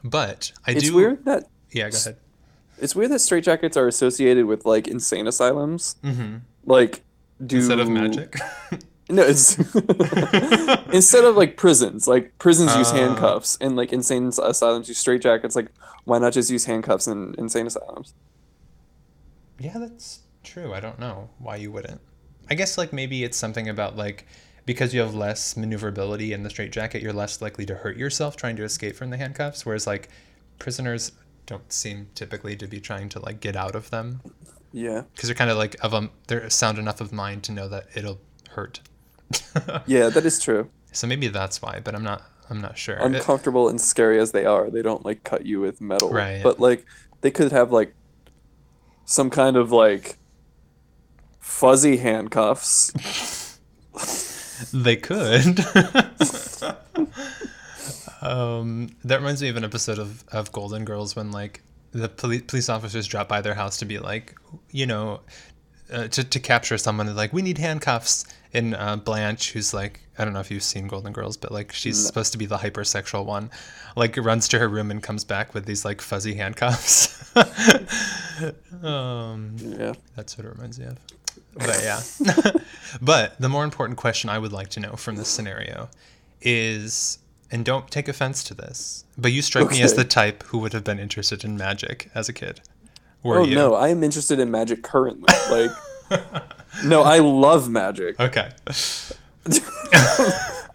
But 0.04 0.52
I 0.66 0.72
it's 0.72 0.84
do 0.84 0.94
weird 0.94 1.24
that 1.24 1.44
Yeah, 1.72 1.90
go 1.90 1.96
ahead. 1.96 2.16
it's 2.78 2.94
weird 2.94 3.10
that 3.10 3.16
straitjackets 3.20 3.76
are 3.76 3.88
associated 3.88 4.46
with 4.46 4.64
like 4.64 4.86
insane 4.88 5.26
asylums 5.26 5.96
Mhm. 6.04 6.40
like 6.64 7.02
do 7.44 7.56
Instead 7.58 7.80
of 7.80 7.88
magic. 7.88 8.36
No, 9.08 9.22
it's 9.22 9.56
instead 10.92 11.24
of 11.24 11.36
like 11.36 11.56
prisons, 11.56 12.08
like 12.08 12.36
prisons 12.38 12.74
use 12.76 12.90
Uh. 12.90 12.94
handcuffs 12.96 13.56
and 13.60 13.76
like 13.76 13.92
insane 13.92 14.28
asylums 14.28 14.88
use 14.88 15.02
straitjackets. 15.02 15.54
Like, 15.54 15.68
why 16.04 16.18
not 16.18 16.32
just 16.32 16.50
use 16.50 16.64
handcuffs 16.64 17.06
in 17.06 17.34
insane 17.38 17.66
asylums? 17.66 18.14
Yeah, 19.58 19.78
that's 19.78 20.20
true. 20.42 20.74
I 20.74 20.80
don't 20.80 20.98
know 20.98 21.30
why 21.38 21.56
you 21.56 21.70
wouldn't. 21.72 22.00
I 22.50 22.54
guess 22.54 22.76
like 22.78 22.92
maybe 22.92 23.24
it's 23.24 23.36
something 23.36 23.68
about 23.68 23.96
like 23.96 24.26
because 24.66 24.92
you 24.92 25.00
have 25.00 25.14
less 25.14 25.56
maneuverability 25.56 26.32
in 26.32 26.42
the 26.42 26.50
straitjacket, 26.50 27.00
you're 27.02 27.12
less 27.12 27.40
likely 27.40 27.64
to 27.66 27.74
hurt 27.76 27.96
yourself 27.96 28.36
trying 28.36 28.56
to 28.56 28.64
escape 28.64 28.96
from 28.96 29.10
the 29.10 29.16
handcuffs. 29.16 29.64
Whereas 29.64 29.86
like 29.86 30.08
prisoners 30.58 31.12
don't 31.46 31.72
seem 31.72 32.08
typically 32.16 32.56
to 32.56 32.66
be 32.66 32.80
trying 32.80 33.08
to 33.10 33.20
like 33.20 33.38
get 33.40 33.54
out 33.54 33.76
of 33.76 33.90
them 33.90 34.20
Yeah, 34.72 35.02
because 35.14 35.28
they're 35.28 35.36
kind 35.36 35.50
of 35.50 35.56
like 35.56 35.76
of 35.80 35.94
a 35.94 36.10
they're 36.26 36.50
sound 36.50 36.78
enough 36.78 37.00
of 37.00 37.12
mind 37.12 37.44
to 37.44 37.52
know 37.52 37.68
that 37.68 37.86
it'll 37.94 38.18
hurt. 38.50 38.80
yeah, 39.86 40.08
that 40.08 40.24
is 40.24 40.40
true. 40.40 40.70
so 40.92 41.06
maybe 41.06 41.28
that's 41.28 41.60
why, 41.62 41.80
but 41.82 41.94
I'm 41.94 42.02
not 42.04 42.22
I'm 42.50 42.60
not 42.60 42.78
sure. 42.78 42.96
It- 42.96 43.02
Uncomfortable 43.02 43.68
and 43.68 43.80
scary 43.80 44.18
as 44.20 44.32
they 44.32 44.44
are, 44.44 44.70
they 44.70 44.82
don't 44.82 45.04
like 45.04 45.24
cut 45.24 45.46
you 45.46 45.60
with 45.60 45.80
metal. 45.80 46.10
Right. 46.10 46.42
But 46.42 46.60
like, 46.60 46.84
they 47.20 47.30
could 47.30 47.52
have 47.52 47.72
like 47.72 47.94
some 49.04 49.30
kind 49.30 49.56
of 49.56 49.72
like 49.72 50.18
fuzzy 51.40 51.96
handcuffs. 51.98 52.92
They 54.72 54.96
could. 54.96 55.60
um, 58.22 58.88
that 59.04 59.16
reminds 59.18 59.42
me 59.42 59.48
of 59.48 59.56
an 59.56 59.64
episode 59.64 59.98
of, 59.98 60.24
of 60.32 60.52
Golden 60.52 60.84
Girls 60.84 61.14
when 61.16 61.30
like 61.30 61.62
the 61.92 62.08
poli- 62.08 62.40
police 62.40 62.68
officers 62.68 63.06
drop 63.06 63.28
by 63.28 63.40
their 63.40 63.54
house 63.54 63.78
to 63.78 63.84
be 63.84 63.98
like, 63.98 64.34
you 64.70 64.86
know, 64.86 65.20
uh, 65.92 66.08
to, 66.08 66.24
to 66.24 66.40
capture 66.40 66.78
someone. 66.78 67.06
They're 67.06 67.14
like, 67.14 67.32
we 67.32 67.42
need 67.42 67.58
handcuffs. 67.58 68.24
And 68.56 68.74
uh, 68.74 68.96
Blanche, 68.96 69.52
who's 69.52 69.74
like, 69.74 70.00
I 70.18 70.24
don't 70.24 70.32
know 70.32 70.40
if 70.40 70.50
you've 70.50 70.62
seen 70.62 70.88
Golden 70.88 71.12
Girls, 71.12 71.36
but 71.36 71.52
like 71.52 71.72
she's 71.72 72.04
supposed 72.04 72.32
to 72.32 72.38
be 72.38 72.46
the 72.46 72.56
hypersexual 72.56 73.26
one, 73.26 73.50
like 73.96 74.16
runs 74.16 74.48
to 74.48 74.58
her 74.58 74.68
room 74.68 74.90
and 74.90 75.02
comes 75.02 75.24
back 75.24 75.52
with 75.52 75.66
these 75.66 75.84
like 75.84 76.00
fuzzy 76.00 76.34
handcuffs. 76.34 77.36
um, 78.82 79.56
Yeah. 79.58 79.92
that's 80.14 80.38
what 80.38 80.46
it 80.46 80.50
reminds 80.54 80.78
me 80.78 80.86
of. 80.86 80.98
But 81.54 81.80
yeah. 81.82 82.00
but 83.02 83.38
the 83.38 83.50
more 83.50 83.62
important 83.64 83.98
question 83.98 84.30
I 84.30 84.38
would 84.38 84.52
like 84.52 84.68
to 84.70 84.80
know 84.80 84.92
from 84.92 85.16
this 85.16 85.28
scenario 85.28 85.90
is 86.40 87.18
and 87.50 87.64
don't 87.64 87.90
take 87.90 88.08
offense 88.08 88.42
to 88.44 88.54
this, 88.54 89.04
but 89.18 89.32
you 89.32 89.42
strike 89.42 89.70
me 89.70 89.82
as 89.82 89.94
the 89.94 90.04
type 90.04 90.42
who 90.44 90.58
would 90.58 90.72
have 90.72 90.82
been 90.82 90.98
interested 90.98 91.44
in 91.44 91.56
magic 91.56 92.10
as 92.14 92.28
a 92.28 92.32
kid. 92.32 92.60
Were 93.22 93.40
oh 93.40 93.44
you? 93.44 93.54
no, 93.54 93.74
I 93.74 93.88
am 93.88 94.02
interested 94.02 94.38
in 94.38 94.50
magic 94.50 94.82
currently. 94.82 95.26
Like, 95.50 95.70
no, 96.84 97.02
I 97.02 97.18
love 97.18 97.68
magic. 97.68 98.18
Okay. 98.20 98.50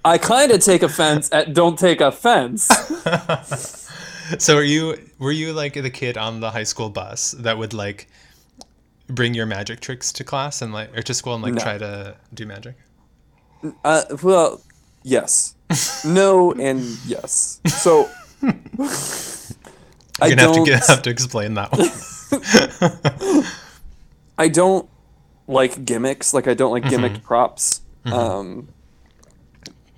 I 0.04 0.18
kind 0.18 0.52
of 0.52 0.62
take 0.62 0.82
offense 0.84 1.30
at 1.32 1.54
don't 1.54 1.78
take 1.78 2.02
offense. 2.02 2.68
So 4.40 4.56
are 4.56 4.64
you 4.64 4.98
were 5.20 5.34
you 5.34 5.52
like 5.52 5.74
the 5.74 5.90
kid 5.90 6.18
on 6.18 6.40
the 6.40 6.52
high 6.52 6.64
school 6.64 6.90
bus 6.90 7.32
that 7.40 7.58
would 7.58 7.74
like 7.74 8.08
bring 9.08 9.34
your 9.34 9.46
magic 9.46 9.82
tricks 9.82 10.14
to 10.14 10.24
class 10.24 10.62
and 10.62 10.72
like 10.72 10.96
or 10.98 11.02
to 11.02 11.14
school 11.14 11.34
and 11.34 11.44
like 11.44 11.56
No. 11.56 11.62
try 11.62 11.78
to 11.78 12.16
do 12.34 12.46
magic? 12.46 12.76
Uh, 13.84 14.04
well, 14.24 14.62
yes, 15.04 15.54
no, 16.06 16.54
and 16.54 16.80
yes. 17.06 17.60
So 17.68 18.10
You're 18.42 18.54
I 20.22 20.30
gonna 20.30 20.42
have 20.44 20.54
to 20.54 20.64
get, 20.66 20.88
have 20.88 21.02
to 21.02 21.10
explain 21.10 21.56
that 21.56 21.72
one. 21.74 23.44
I 24.38 24.48
don't 24.48 24.88
like 25.52 25.86
gimmicks. 25.86 26.34
Like 26.34 26.48
I 26.48 26.54
don't 26.54 26.72
like 26.72 26.84
Mm-hmm. 26.84 26.90
gimmick 26.90 27.24
props. 27.24 27.82
Um, 28.06 28.70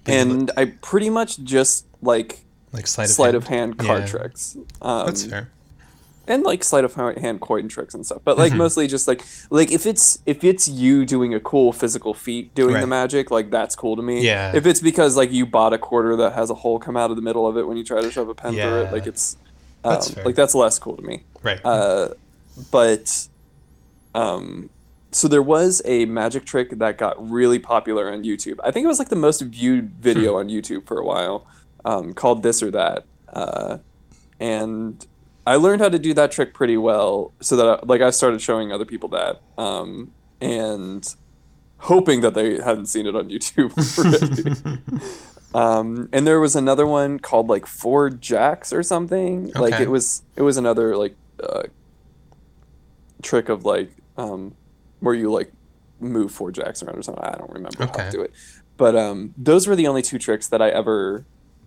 and 0.06 0.52
I 0.58 0.66
pretty 0.66 1.10
much 1.10 1.40
just 1.44 1.86
like 2.02 2.40
like 2.74 2.88
sleight 2.88 3.06
of 3.10 3.16
sleight 3.16 3.34
hand. 3.34 3.36
of 3.36 3.48
hand 3.48 3.78
card 3.80 4.02
Yeah. 4.02 4.08
tricks. 4.08 4.58
Um, 4.82 5.06
That's 5.06 5.24
fair. 5.26 5.50
and 6.28 6.44
like 6.44 6.64
sleight 6.64 6.84
of 6.84 6.96
hand 6.96 7.40
coin 7.40 7.68
tricks 7.70 7.94
and 7.94 8.06
stuff 8.06 8.22
but 8.26 8.38
like 8.38 8.50
Mm-hmm. 8.52 8.58
mostly 8.58 8.88
just 8.88 9.08
like 9.08 9.24
like 9.50 9.72
if 9.72 9.86
it's 9.86 10.20
if 10.26 10.44
it's 10.44 10.68
you 10.68 11.06
doing 11.06 11.34
a 11.34 11.40
cool 11.40 11.72
physical 11.72 12.14
feat 12.14 12.54
doing 12.56 12.80
the 12.80 12.88
magic 12.88 13.30
like 13.32 13.50
that's 13.52 13.76
cool 13.76 13.96
to 13.96 14.02
me 14.02 14.22
Yeah. 14.26 14.52
if 14.56 14.66
it's 14.66 14.80
because 14.82 15.16
like 15.16 15.32
you 15.32 15.46
bought 15.46 15.72
a 15.74 15.78
quarter 15.78 16.16
that 16.18 16.34
has 16.34 16.50
a 16.50 16.56
hole 16.56 16.80
come 16.80 16.98
out 16.98 17.10
of 17.10 17.16
the 17.18 17.22
middle 17.22 17.46
of 17.48 17.58
it 17.58 17.68
when 17.68 17.78
you 17.78 17.84
try 17.84 18.02
to 18.02 18.10
shove 18.12 18.28
a 18.30 18.34
pen 18.36 18.54
through 18.54 18.82
it 18.84 18.92
like 18.94 19.06
it's 19.08 19.38
um, 19.86 19.94
That's 19.94 20.16
like 20.26 20.36
that's 20.36 20.56
less 20.56 20.80
cool 20.80 20.96
to 20.98 21.04
me 21.04 21.24
Right. 21.42 21.60
uh, 21.66 22.10
but 22.72 23.28
um 24.16 24.70
so 25.16 25.28
there 25.28 25.42
was 25.44 25.82
a 25.86 26.06
magic 26.06 26.44
trick 26.46 26.72
that 26.80 26.98
got 26.98 27.16
really 27.30 27.60
popular 27.60 28.12
on 28.12 28.24
youtube. 28.24 28.58
I 28.64 28.72
think 28.72 28.84
it 28.84 28.88
was 28.88 29.00
like 29.00 29.10
the 29.10 29.16
most 29.16 29.42
viewed 29.42 29.86
Hmm. 29.90 30.02
video 30.02 30.38
on 30.38 30.50
youtube 30.50 30.86
for 30.88 30.98
a 30.98 31.06
while 31.06 31.46
um, 31.86 32.14
called 32.14 32.44
this 32.44 32.62
or 32.64 32.72
that 32.72 33.06
uh, 33.32 33.78
and 34.40 35.06
i 35.46 35.56
learned 35.56 35.82
how 35.82 35.90
to 35.90 36.00
do 36.00 36.14
that 36.14 36.32
trick 36.32 36.54
pretty 36.54 36.78
well 36.78 37.32
so 37.42 37.56
that 37.56 37.68
I, 37.68 37.80
like 37.86 38.02
i 38.02 38.10
started 38.10 38.42
showing 38.42 38.72
other 38.72 38.86
people 38.86 39.10
that 39.10 39.42
um, 39.58 40.12
and 40.42 41.04
hoping 41.80 42.22
that 42.22 42.34
they 42.34 42.62
hadn't 42.62 42.88
seen 42.88 43.06
it 43.06 43.16
on 43.16 43.30
youtube 43.30 43.72
um, 45.56 46.10
and 46.14 46.26
there 46.26 46.40
was 46.40 46.56
another 46.56 46.88
one 46.88 47.20
called 47.20 47.48
like 47.50 47.66
four 47.68 48.10
jacks 48.10 48.72
or 48.74 48.82
something. 48.82 49.52
Like 49.54 49.80
it 49.80 49.90
was 49.90 50.24
it 50.36 50.42
was 50.42 50.58
another 50.58 50.96
like 50.98 51.16
uh, 51.42 51.64
trick 53.22 53.50
of 53.50 53.64
like 53.66 53.92
um, 54.18 54.56
where 55.04 55.14
you 55.16 55.32
like 55.32 55.52
move 56.00 56.32
four 56.32 56.52
jacks 56.52 56.82
around 56.84 56.98
or 56.98 57.04
something. 57.04 57.24
I 57.24 57.38
don't 57.38 57.52
remember 57.52 57.86
how 57.86 57.92
to 58.06 58.12
do 58.12 58.22
it, 58.22 58.32
but 58.78 58.96
um, 58.96 59.34
those 59.38 59.68
were 59.68 59.76
the 59.76 59.88
only 59.88 60.02
two 60.02 60.18
tricks 60.20 60.48
that 60.48 60.62
I 60.62 60.70
ever 60.70 61.26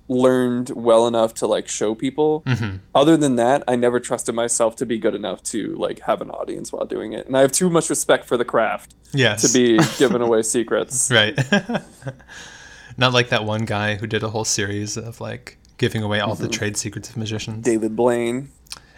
learned 0.09 0.71
well 0.71 1.07
enough 1.09 1.35
to 1.35 1.47
like 1.49 1.67
show 1.67 1.95
people. 1.95 2.43
Mhm. 2.47 2.79
Other 2.95 3.17
than 3.17 3.35
that, 3.37 3.65
I 3.67 3.75
never 3.77 3.99
trusted 3.99 4.35
myself 4.37 4.77
to 4.77 4.87
be 4.87 4.99
good 4.99 5.15
enough 5.17 5.43
to 5.45 5.75
like 5.77 6.01
have 6.01 6.21
an 6.21 6.31
audience 6.31 6.73
while 6.73 6.87
doing 6.87 7.13
it, 7.13 7.27
and 7.27 7.37
I 7.37 7.41
have 7.41 7.51
too 7.53 7.69
much 7.71 7.91
respect 7.91 8.25
for 8.25 8.37
the 8.37 8.45
craft 8.45 8.95
Yes. 9.13 9.43
to 9.43 9.53
be 9.59 9.79
giving 9.99 10.23
away 10.23 10.43
secrets. 10.43 11.11
Right. 11.11 11.37
Not 12.97 13.13
like 13.13 13.29
that 13.29 13.45
one 13.45 13.65
guy 13.65 13.97
who 13.97 14.07
did 14.07 14.23
a 14.23 14.31
whole 14.31 14.45
series 14.45 14.97
of 14.97 15.21
like 15.21 15.59
giving 15.77 16.03
away 16.03 16.21
all 16.21 16.35
Mm-hmm. 16.35 16.43
the 16.45 16.49
trade 16.49 16.77
secrets 16.77 17.11
of 17.11 17.17
magicians. 17.17 17.65
David 17.65 17.95
Blaine 17.97 18.51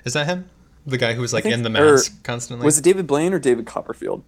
Is 0.04 0.12
that 0.12 0.26
him? 0.26 0.48
The 0.88 0.98
guy 0.98 1.12
who 1.14 1.20
was 1.20 1.32
like 1.32 1.44
think- 1.44 1.54
in 1.54 1.62
the 1.62 1.68
or 1.68 1.92
mask 1.92 2.22
constantly? 2.24 2.64
was 2.64 2.78
it 2.78 2.82
David 2.84 3.06
Blaine 3.06 3.32
or 3.34 3.38
David 3.38 3.66
Copperfield? 3.66 4.22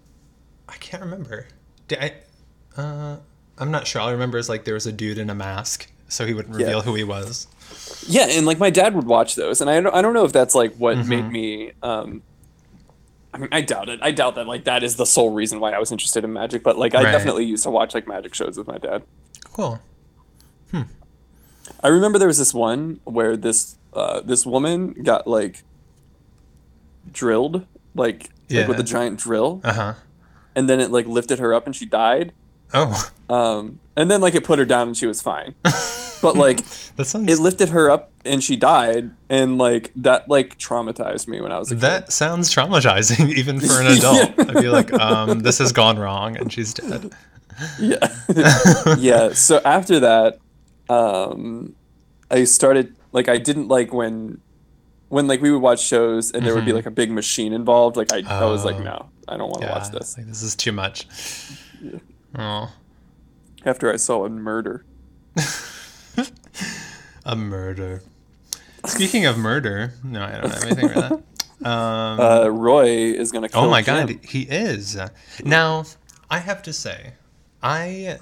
I 0.68 0.76
can't 0.76 1.02
remember. 1.02 1.46
Did 1.88 1.98
I 2.00 2.12
uh 2.80 3.16
I'm 3.58 3.70
not 3.70 3.86
sure. 3.86 4.00
All 4.00 4.08
I 4.08 4.12
remember 4.12 4.38
is 4.38 4.48
like 4.48 4.64
there 4.64 4.74
was 4.74 4.86
a 4.86 4.92
dude 4.92 5.18
in 5.18 5.28
a 5.30 5.34
mask, 5.34 5.90
so 6.08 6.26
he 6.26 6.34
wouldn't 6.34 6.58
Yeah. 6.58 6.66
reveal 6.66 6.82
who 6.82 6.94
he 6.94 7.04
was. 7.04 7.46
Yeah, 8.06 8.26
and 8.30 8.46
like 8.46 8.58
my 8.58 8.70
dad 8.70 8.94
would 8.94 9.06
watch 9.06 9.34
those, 9.34 9.60
and 9.60 9.68
I 9.70 9.80
don't, 9.80 9.94
I 9.94 10.00
don't 10.02 10.14
know 10.14 10.24
if 10.24 10.32
that's 10.32 10.54
like 10.54 10.74
what 10.76 10.96
Mm-hmm. 10.96 11.08
made 11.08 11.30
me. 11.30 11.72
Um, 11.82 12.22
I 13.32 13.38
mean, 13.38 13.48
I 13.52 13.60
doubt 13.60 13.88
it. 13.88 14.00
I 14.02 14.10
doubt 14.10 14.34
that 14.36 14.46
like 14.46 14.64
that 14.64 14.82
is 14.82 14.96
the 14.96 15.04
sole 15.06 15.30
reason 15.32 15.60
why 15.60 15.72
I 15.72 15.78
was 15.78 15.92
interested 15.92 16.24
in 16.24 16.32
magic. 16.32 16.62
But 16.62 16.78
like, 16.78 16.94
I 16.94 17.04
Right. 17.04 17.12
definitely 17.12 17.44
used 17.44 17.62
to 17.64 17.70
watch 17.70 17.94
like 17.94 18.08
magic 18.08 18.34
shows 18.34 18.56
with 18.58 18.66
my 18.66 18.78
dad. 18.78 19.02
Cool. 19.52 19.80
I 21.82 21.88
remember 21.88 22.18
there 22.18 22.28
was 22.28 22.38
this 22.38 22.52
one 22.52 23.00
where 23.04 23.36
this 23.36 23.76
uh, 23.94 24.20
this 24.20 24.44
woman 24.44 24.92
got 25.02 25.26
like 25.26 25.62
drilled, 27.12 27.66
like, 27.94 28.30
like 28.50 28.68
with 28.68 28.76
Yeah. 28.78 28.80
a 28.80 28.82
giant 28.82 29.18
drill, 29.20 29.60
Uh-huh. 29.64 29.94
and 30.54 30.68
then 30.68 30.80
it 30.80 30.90
like 30.90 31.06
lifted 31.06 31.38
her 31.38 31.54
up 31.54 31.66
and 31.66 31.74
she 31.76 31.86
died. 31.86 32.32
Oh, 32.72 33.10
Um, 33.28 33.80
and 33.96 34.10
then 34.10 34.20
like 34.20 34.34
it 34.34 34.44
put 34.44 34.58
her 34.58 34.64
down 34.64 34.88
and 34.88 34.96
she 34.96 35.06
was 35.06 35.20
fine. 35.20 35.54
but 36.22 36.36
like 36.36 36.58
that 36.96 37.04
sounds 37.06 37.30
it 37.32 37.38
lifted 37.40 37.70
her 37.70 37.90
up 37.90 38.10
and 38.24 38.42
she 38.44 38.54
died, 38.56 39.10
and 39.28 39.56
like 39.58 39.90
that 39.96 40.28
like 40.28 40.58
traumatized 40.58 41.26
me 41.26 41.40
when 41.40 41.50
I 41.52 41.58
was 41.58 41.70
a 41.72 41.74
kid. 41.74 41.80
that 41.80 42.12
sounds 42.12 42.54
traumatizing 42.54 43.32
even 43.40 43.58
for 43.60 43.80
an 43.80 43.86
adult. 43.96 44.38
I'd 44.38 44.54
be 44.62 44.68
like, 44.68 44.92
um, 44.92 45.40
this 45.40 45.58
has 45.58 45.72
gone 45.72 45.98
wrong 45.98 46.36
and 46.36 46.52
she's 46.52 46.72
dead. 46.74 47.10
yeah 47.78 47.98
yeah 48.96 49.32
so 49.34 49.60
after 49.66 50.00
that 50.00 50.38
um 50.88 51.74
i 52.30 52.42
started 52.44 52.96
like 53.12 53.28
i 53.28 53.36
didn't 53.36 53.68
like 53.68 53.92
when 53.92 54.40
when 55.10 55.26
like 55.28 55.40
we 55.42 55.50
would 55.52 55.60
watch 55.62 55.80
shows 55.84 56.30
and 56.32 56.44
there 56.46 56.54
would 56.54 56.64
be 56.64 56.72
like 56.72 56.86
a 56.86 56.90
big 56.90 57.10
machine 57.12 57.52
involved 57.52 57.96
like 57.96 58.10
i, 58.12 58.22
I 58.26 58.46
was 58.46 58.64
like 58.64 58.76
Mm-hmm. 58.76 58.86
Oh. 58.88 58.96
no 59.02 59.10
i 59.28 59.36
don't 59.36 59.50
want 59.50 59.60
to 59.60 59.66
Yeah, 59.68 59.78
watch 59.78 59.90
this 59.92 60.16
Like 60.16 60.26
this 60.26 60.42
is 60.42 60.56
too 60.56 60.72
much. 60.72 61.06
Oh, 62.38 62.72
after 63.64 63.92
i 63.92 63.96
saw 63.96 64.24
a 64.24 64.30
murder 64.30 64.84
a 67.24 67.36
murder. 67.36 68.02
Speaking 68.86 69.26
of 69.26 69.36
murder, 69.38 69.92
no, 70.02 70.22
I 70.24 70.40
don't 70.40 70.50
have 70.50 70.64
anything 70.64 70.88
for 70.88 71.00
that. 71.00 71.22
Um, 71.62 72.18
uh 72.18 72.48
roy 72.48 72.88
is 72.88 73.30
gonna 73.32 73.48
oh 73.52 73.68
my 73.68 73.82
Jim. 73.82 74.06
god, 74.06 74.24
he 74.24 74.44
is. 74.44 74.96
Now, 75.44 75.84
I 76.30 76.38
have 76.38 76.62
to 76.62 76.72
say, 76.72 77.12
I 77.62 78.18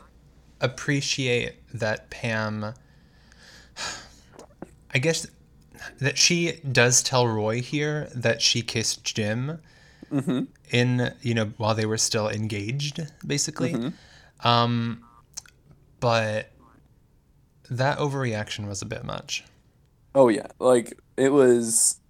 appreciate 0.61 1.55
that 1.72 2.11
Pam. 2.11 2.74
I 4.92 4.98
guess 4.98 5.24
that 5.99 6.19
she 6.19 6.61
does 6.71 7.03
tell 7.03 7.27
Roy 7.27 7.61
here 7.61 8.09
that 8.14 8.41
she 8.43 8.62
kissed 8.62 9.05
Jim 9.05 9.61
in 10.71 11.12
you 11.21 11.35
know 11.35 11.47
while 11.57 11.75
they 11.75 11.87
were 11.87 11.99
still 11.99 12.29
engaged, 12.29 13.01
basically. 13.27 13.93
Um, 14.45 15.03
but 16.01 16.51
that 17.71 17.99
overreaction 17.99 18.67
was 18.69 18.83
a 18.83 18.87
bit 18.87 19.05
much. 19.05 19.45
Oh 20.14 20.29
yeah, 20.29 20.47
like 20.59 20.99
it 21.17 21.33
was. 21.33 22.01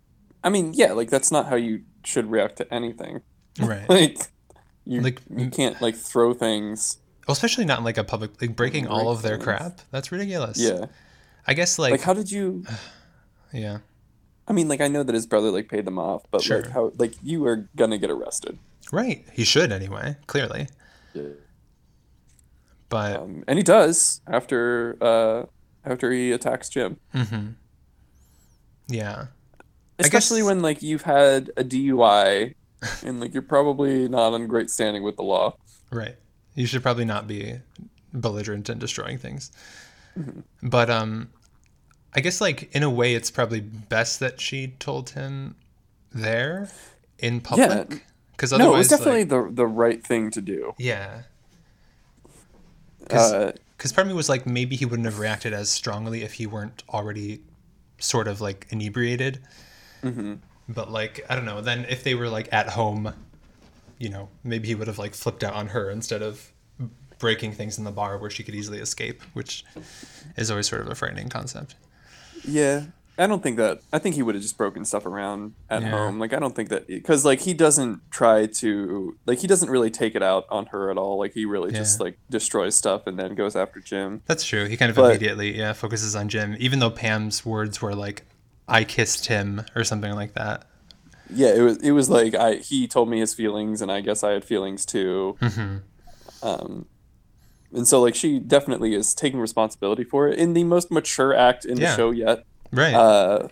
I 0.44 0.50
mean, 0.50 0.72
yeah, 0.74 0.92
like 0.92 1.10
that's 1.10 1.32
not 1.32 1.46
how 1.46 1.56
you 1.56 1.82
should 2.04 2.30
react 2.30 2.56
to 2.56 2.72
anything. 2.72 3.22
Right. 3.60 3.88
Like 3.88 4.18
you, 4.84 5.02
Like, 5.02 5.20
you 5.36 5.50
can't 5.50 5.82
like 5.82 5.96
throw 5.96 6.32
things. 6.32 6.96
Well, 7.26 7.32
especially 7.34 7.66
not 7.66 7.78
in 7.78 7.84
like 7.84 7.98
a 7.98 8.04
public 8.04 8.40
like 8.40 8.56
breaking 8.56 8.86
all 8.86 9.10
of 9.10 9.20
their 9.20 9.34
things. 9.34 9.44
crap. 9.44 9.80
That's 9.90 10.10
ridiculous. 10.10 10.58
Yeah, 10.58 10.86
I 11.46 11.52
guess 11.54 11.78
like, 11.78 11.90
like 11.90 12.00
how 12.00 12.14
did 12.14 12.30
you? 12.30 12.64
yeah. 13.52 13.78
I 14.46 14.52
mean, 14.52 14.68
like 14.68 14.80
I 14.80 14.88
know 14.88 15.02
that 15.02 15.14
his 15.14 15.26
brother 15.26 15.50
like 15.50 15.68
paid 15.68 15.84
them 15.84 15.98
off, 15.98 16.22
but 16.30 16.42
Sure. 16.42 16.62
like 16.62 16.70
how 16.70 16.92
like 16.98 17.14
you 17.22 17.44
are 17.46 17.68
gonna 17.76 17.98
get 17.98 18.10
arrested. 18.10 18.58
Right. 18.92 19.24
He 19.32 19.44
should 19.44 19.70
anyway, 19.72 20.16
clearly. 20.26 20.68
Yeah. 21.14 21.24
But 22.88 23.16
Um, 23.16 23.44
and 23.46 23.58
he 23.58 23.62
does 23.62 24.20
after 24.26 24.96
uh 25.02 25.44
after 25.84 26.10
he 26.12 26.32
attacks 26.32 26.68
Jim. 26.68 26.98
mhm. 27.14 27.54
Yeah. 28.88 29.26
I 29.98 30.02
guess- 30.02 30.06
Especially 30.06 30.42
when 30.42 30.62
like 30.62 30.82
you've 30.82 31.02
had 31.02 31.50
a 31.56 31.64
DUI 31.64 32.54
and 33.04 33.20
like 33.20 33.34
you're 33.34 33.42
probably 33.42 34.08
not 34.08 34.32
on 34.32 34.46
great 34.46 34.70
standing 34.70 35.02
with 35.02 35.16
the 35.16 35.22
law. 35.24 35.56
Right. 35.90 36.16
You 36.54 36.66
should 36.66 36.82
probably 36.82 37.04
not 37.04 37.26
be 37.26 37.60
belligerent 38.14 38.68
and 38.68 38.80
destroying 38.80 39.18
things. 39.18 39.52
Mm-hmm. 40.18 40.40
But 40.68 40.88
um 40.88 41.30
I 42.14 42.20
guess 42.20 42.40
like 42.40 42.74
in 42.74 42.82
a 42.82 42.90
way 42.90 43.14
it's 43.14 43.30
probably 43.30 43.60
best 43.60 44.20
that 44.20 44.40
she 44.40 44.68
told 44.78 45.10
him 45.10 45.54
there 46.12 46.70
in 47.18 47.40
public 47.40 48.04
cuz 48.36 48.52
otherwise 48.52 48.70
no, 48.70 48.74
it 48.74 48.78
was 48.78 48.88
definitely 48.88 49.20
like, 49.20 49.28
the 49.28 49.50
the 49.52 49.66
right 49.66 50.04
thing 50.06 50.30
to 50.30 50.40
do. 50.40 50.74
yeah. 50.78 51.22
Cuz 53.08 53.32
Uh, 53.32 53.52
cuz 53.78 53.92
part 53.92 54.06
of 54.06 54.08
me 54.08 54.14
was 54.16 54.28
like 54.28 54.46
maybe 54.46 54.76
he 54.76 54.84
wouldn't 54.84 55.06
have 55.06 55.18
reacted 55.18 55.52
as 55.52 55.70
strongly 55.70 56.22
if 56.22 56.34
he 56.34 56.46
weren't 56.46 56.82
already 56.88 57.42
sort 57.98 58.28
of 58.28 58.40
like 58.40 58.66
inebriated. 58.70 59.40
Mm-hmm. 60.02 60.34
But 60.68 60.90
like 60.90 61.24
I 61.28 61.34
don't 61.36 61.44
know, 61.44 61.60
then 61.60 61.86
if 61.88 62.04
they 62.04 62.14
were 62.14 62.28
like 62.28 62.48
at 62.52 62.70
home, 62.70 63.12
you 63.98 64.08
know, 64.08 64.28
maybe 64.44 64.68
he 64.68 64.74
would 64.74 64.86
have 64.88 64.98
like 64.98 65.14
flipped 65.14 65.42
out 65.44 65.54
on 65.54 65.68
her 65.68 65.90
instead 65.90 66.22
of 66.22 66.52
breaking 67.18 67.52
things 67.52 67.78
in 67.78 67.84
the 67.84 67.90
bar 67.90 68.16
where 68.16 68.30
she 68.30 68.44
could 68.44 68.54
easily 68.54 68.78
escape, 68.78 69.22
which 69.32 69.64
is 70.36 70.50
always 70.50 70.68
sort 70.68 70.80
of 70.80 70.88
a 70.88 70.94
frightening 70.94 71.28
concept. 71.28 71.74
Yeah, 72.44 72.84
I 73.18 73.26
don't 73.26 73.42
think 73.42 73.56
that. 73.56 73.80
I 73.92 73.98
think 73.98 74.14
he 74.14 74.22
would 74.22 74.34
have 74.34 74.42
just 74.42 74.56
broken 74.56 74.84
stuff 74.84 75.04
around 75.06 75.54
at 75.68 75.82
Yeah. 75.82 75.90
home. 75.90 76.18
Like 76.18 76.32
I 76.32 76.38
don't 76.38 76.54
think 76.54 76.68
that 76.68 76.86
because 76.86 77.24
like 77.24 77.40
he 77.40 77.54
doesn't 77.54 78.00
try 78.10 78.46
to 78.46 79.16
like 79.26 79.38
he 79.40 79.46
doesn't 79.46 79.70
really 79.70 79.90
take 79.90 80.14
it 80.14 80.22
out 80.22 80.46
on 80.50 80.66
her 80.66 80.90
at 80.90 80.98
all. 80.98 81.18
Like 81.18 81.34
he 81.34 81.44
really 81.44 81.72
just 81.72 82.00
like 82.00 82.18
destroys 82.30 82.74
stuff 82.76 83.06
and 83.06 83.18
then 83.18 83.34
goes 83.34 83.56
after 83.56 83.80
Jim. 83.80 84.22
That's 84.26 84.44
true. 84.44 84.66
He 84.66 84.76
kind 84.76 84.90
of 84.90 84.96
But- 84.96 85.10
immediately, 85.10 85.56
yeah, 85.58 85.72
focuses 85.72 86.14
on 86.14 86.28
Jim, 86.28 86.56
even 86.60 86.78
though 86.78 86.90
Pam's 86.90 87.44
words 87.44 87.82
were 87.82 87.94
like, 87.94 88.24
"I 88.68 88.84
kissed 88.84 89.26
him" 89.26 89.62
or 89.74 89.82
something 89.84 90.14
like 90.14 90.34
that. 90.34 90.64
Yeah, 91.30 91.54
it 91.54 91.60
was 91.62 91.76
it 91.78 91.90
was 91.90 92.08
like 92.08 92.34
I 92.34 92.54
he 92.56 92.86
told 92.88 93.08
me 93.10 93.18
his 93.20 93.34
feelings 93.34 93.82
and 93.82 93.90
I 93.92 94.00
guess 94.00 94.22
I 94.22 94.30
had 94.30 94.44
feelings 94.44 94.86
too. 94.86 95.36
hmm 95.40 95.76
Um, 96.42 96.86
and 97.72 97.86
so 97.86 98.00
like 98.00 98.14
she 98.14 98.38
definitely 98.38 98.94
is 98.94 99.14
taking 99.14 99.38
responsibility 99.40 100.04
for 100.04 100.28
it 100.28 100.38
in 100.38 100.52
the 100.54 100.64
most 100.64 100.90
mature 100.90 101.34
act 101.34 101.64
in 101.64 101.76
Yeah. 101.78 101.90
the 101.90 101.96
show 101.96 102.10
yet. 102.10 102.44
Right. 102.72 102.94
Uh, 102.94 103.48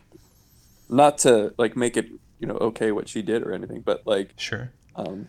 not 0.88 1.18
to 1.18 1.52
like 1.58 1.76
make 1.76 1.96
it 1.96 2.06
you 2.38 2.46
know 2.46 2.56
okay 2.56 2.92
what 2.92 3.08
she 3.08 3.22
did 3.22 3.42
or 3.42 3.52
anything, 3.52 3.80
but 3.80 4.06
like 4.06 4.32
sure. 4.36 4.70
um, 4.94 5.28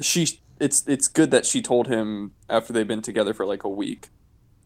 she 0.00 0.38
it's 0.60 0.84
it's 0.86 1.08
good 1.08 1.30
that 1.30 1.46
she 1.46 1.62
told 1.62 1.86
him 1.88 2.32
after 2.50 2.72
they've 2.72 2.86
been 2.88 3.02
together 3.02 3.32
for 3.34 3.46
like 3.46 3.64
a 3.64 3.68
week 3.68 4.08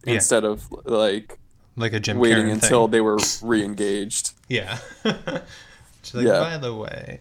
Yeah. 0.04 0.14
instead 0.14 0.44
of 0.44 0.70
like 0.84 1.38
Like 1.76 1.92
a 1.92 2.00
Jim 2.00 2.18
waiting 2.18 2.36
Karen 2.44 2.50
until 2.52 2.84
thing. 2.86 2.90
they 2.92 3.00
were 3.02 3.18
re-engaged. 3.42 4.32
Yeah. 4.48 4.78
She's 6.02 6.14
like, 6.14 6.26
Yeah. 6.26 6.40
by 6.40 6.58
the 6.58 6.74
way. 6.74 7.20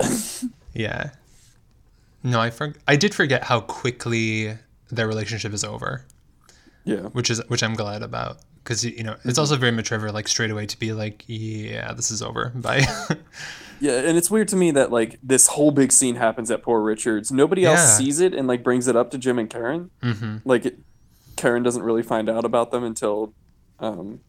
yeah. 0.74 1.10
No, 2.22 2.40
I 2.40 2.50
for- 2.50 2.74
I 2.88 2.96
did 2.96 3.14
forget 3.14 3.44
how 3.44 3.60
quickly 3.60 4.56
their 4.94 5.06
relationship 5.08 5.52
is 5.52 5.64
over, 5.64 6.04
Yeah. 6.84 7.08
which 7.12 7.30
is 7.30 7.42
which 7.48 7.62
I'm 7.62 7.74
glad 7.74 8.02
about 8.02 8.38
because 8.62 8.84
you 8.84 9.02
know 9.02 9.12
Mm-hmm. 9.14 9.28
it's 9.28 9.38
also 9.38 9.56
very 9.56 9.72
mature 9.72 9.98
like 10.10 10.28
straight 10.28 10.50
away 10.50 10.66
to 10.66 10.78
be 10.78 10.92
like, 10.92 11.24
yeah, 11.26 11.92
this 11.92 12.10
is 12.10 12.22
over. 12.22 12.50
Bye. 12.54 12.84
Yeah, 13.80 13.98
and 13.98 14.16
it's 14.16 14.30
weird 14.30 14.48
to 14.48 14.56
me 14.56 14.70
that 14.70 14.92
like 14.92 15.18
this 15.22 15.48
whole 15.48 15.72
big 15.72 15.90
scene 15.92 16.14
happens 16.14 16.48
at 16.50 16.62
Poor 16.62 16.80
Richards. 16.80 17.32
Nobody 17.32 17.66
else 17.66 17.96
sees 17.98 18.20
it 18.20 18.32
and 18.32 18.46
like 18.46 18.62
brings 18.62 18.86
it 18.86 18.94
up 18.96 19.10
to 19.10 19.18
Jim 19.18 19.38
and 19.38 19.50
Karen. 19.50 19.90
hmm 20.00 20.36
Like 20.44 20.64
it, 20.64 20.78
Karen 21.36 21.64
doesn't 21.64 21.82
really 21.82 22.02
find 22.04 22.30
out 22.30 22.44
about 22.44 22.70
them 22.70 22.84
until 22.84 23.34
um 23.80 24.20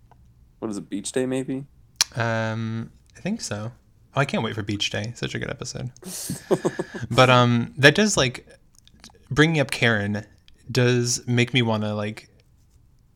what 0.60 0.72
is 0.72 0.78
it, 0.78 0.90
Beach 0.90 1.12
Day 1.12 1.26
maybe? 1.28 1.66
Um, 2.16 2.92
I 3.16 3.22
think 3.22 3.40
so. 3.40 3.72
Oh, 4.16 4.20
I 4.22 4.26
can't 4.26 4.44
wait 4.44 4.56
for 4.56 4.64
Beach 4.64 4.90
Day. 4.90 5.14
Such 5.16 5.36
a 5.36 5.40
good 5.40 5.52
episode. 5.52 5.92
but 7.12 7.30
um, 7.30 7.74
that 7.78 7.94
does 7.96 8.18
like 8.18 8.48
bringing 9.30 9.60
up 9.62 9.70
Karen 9.72 10.26
does 10.72 11.26
make 11.28 11.54
me 11.54 11.62
want 11.62 11.84
to 11.84 11.94
like 11.94 12.30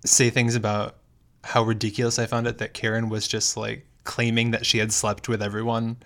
say 0.05 0.29
things 0.29 0.55
about 0.55 0.95
how 1.43 1.63
ridiculous 1.63 2.19
I 2.19 2.25
found 2.25 2.47
it 2.47 2.57
that 2.59 2.73
Karen 2.73 3.09
was 3.09 3.27
just 3.27 3.55
like 3.57 3.85
claiming 4.03 4.51
that 4.51 4.65
she 4.65 4.77
had 4.77 4.91
slept 4.91 5.27
with 5.29 5.41
everyone 5.41 5.97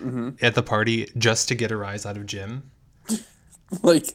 Mm-hmm. 0.00 0.30
at 0.44 0.56
the 0.56 0.62
party 0.62 1.08
just 1.16 1.46
to 1.48 1.54
get 1.54 1.70
a 1.70 1.76
rise 1.76 2.04
out 2.04 2.16
of 2.16 2.26
Jim. 2.26 2.68
like 3.82 4.06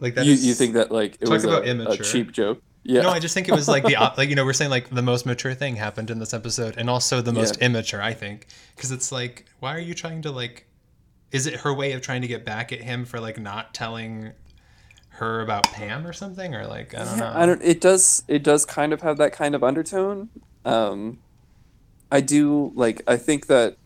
Like 0.00 0.14
that 0.16 0.26
you, 0.26 0.32
is- 0.32 0.46
you 0.46 0.54
think 0.54 0.74
that 0.74 0.90
like 0.92 1.16
it 1.20 1.28
was 1.28 1.44
a, 1.44 1.48
about 1.48 1.62
a 1.64 1.70
immature. 1.70 2.04
cheap 2.04 2.30
joke? 2.32 2.62
Yeah. 2.84 3.02
No, 3.02 3.08
I 3.10 3.18
just 3.18 3.34
think 3.34 3.48
it 3.48 3.54
was 3.54 3.68
like 3.68 3.84
the 3.84 3.94
like 4.18 4.28
you 4.28 4.36
know 4.36 4.44
we're 4.44 4.52
saying 4.52 4.70
like 4.70 4.90
the 4.90 5.02
most 5.02 5.26
mature 5.26 5.54
thing 5.54 5.76
happened 5.76 6.10
in 6.10 6.18
this 6.18 6.32
episode, 6.34 6.76
and 6.76 6.88
also 6.90 7.20
the 7.20 7.32
most 7.32 7.56
Yeah. 7.58 7.66
immature 7.66 8.02
I 8.02 8.12
think, 8.14 8.46
because 8.76 8.92
it's 8.92 9.10
like 9.10 9.46
why 9.60 9.74
are 9.74 9.80
you 9.80 9.94
trying 9.94 10.22
to 10.22 10.30
like, 10.30 10.66
is 11.32 11.46
it 11.46 11.54
her 11.60 11.72
way 11.74 11.92
of 11.92 12.02
trying 12.02 12.20
to 12.22 12.28
get 12.28 12.44
back 12.44 12.70
at 12.72 12.80
him 12.82 13.04
for 13.06 13.18
like 13.18 13.38
not 13.38 13.72
telling 13.74 14.32
her 15.18 15.40
about 15.40 15.64
Pam 15.64 16.06
or 16.06 16.12
something, 16.12 16.54
or 16.54 16.66
like 16.66 16.94
I 16.94 17.04
don't 17.04 17.18
know. 17.18 17.32
I 17.34 17.46
don't. 17.46 17.62
It 17.62 17.80
does. 17.80 18.22
It 18.28 18.42
does 18.42 18.64
kind 18.64 18.92
of 18.92 19.02
have 19.02 19.16
that 19.18 19.32
kind 19.32 19.54
of 19.54 19.62
undertone. 19.62 20.28
Um, 20.64 21.18
I 22.10 22.20
do 22.20 22.72
like. 22.74 23.02
I 23.06 23.16
think 23.16 23.46
that 23.46 23.76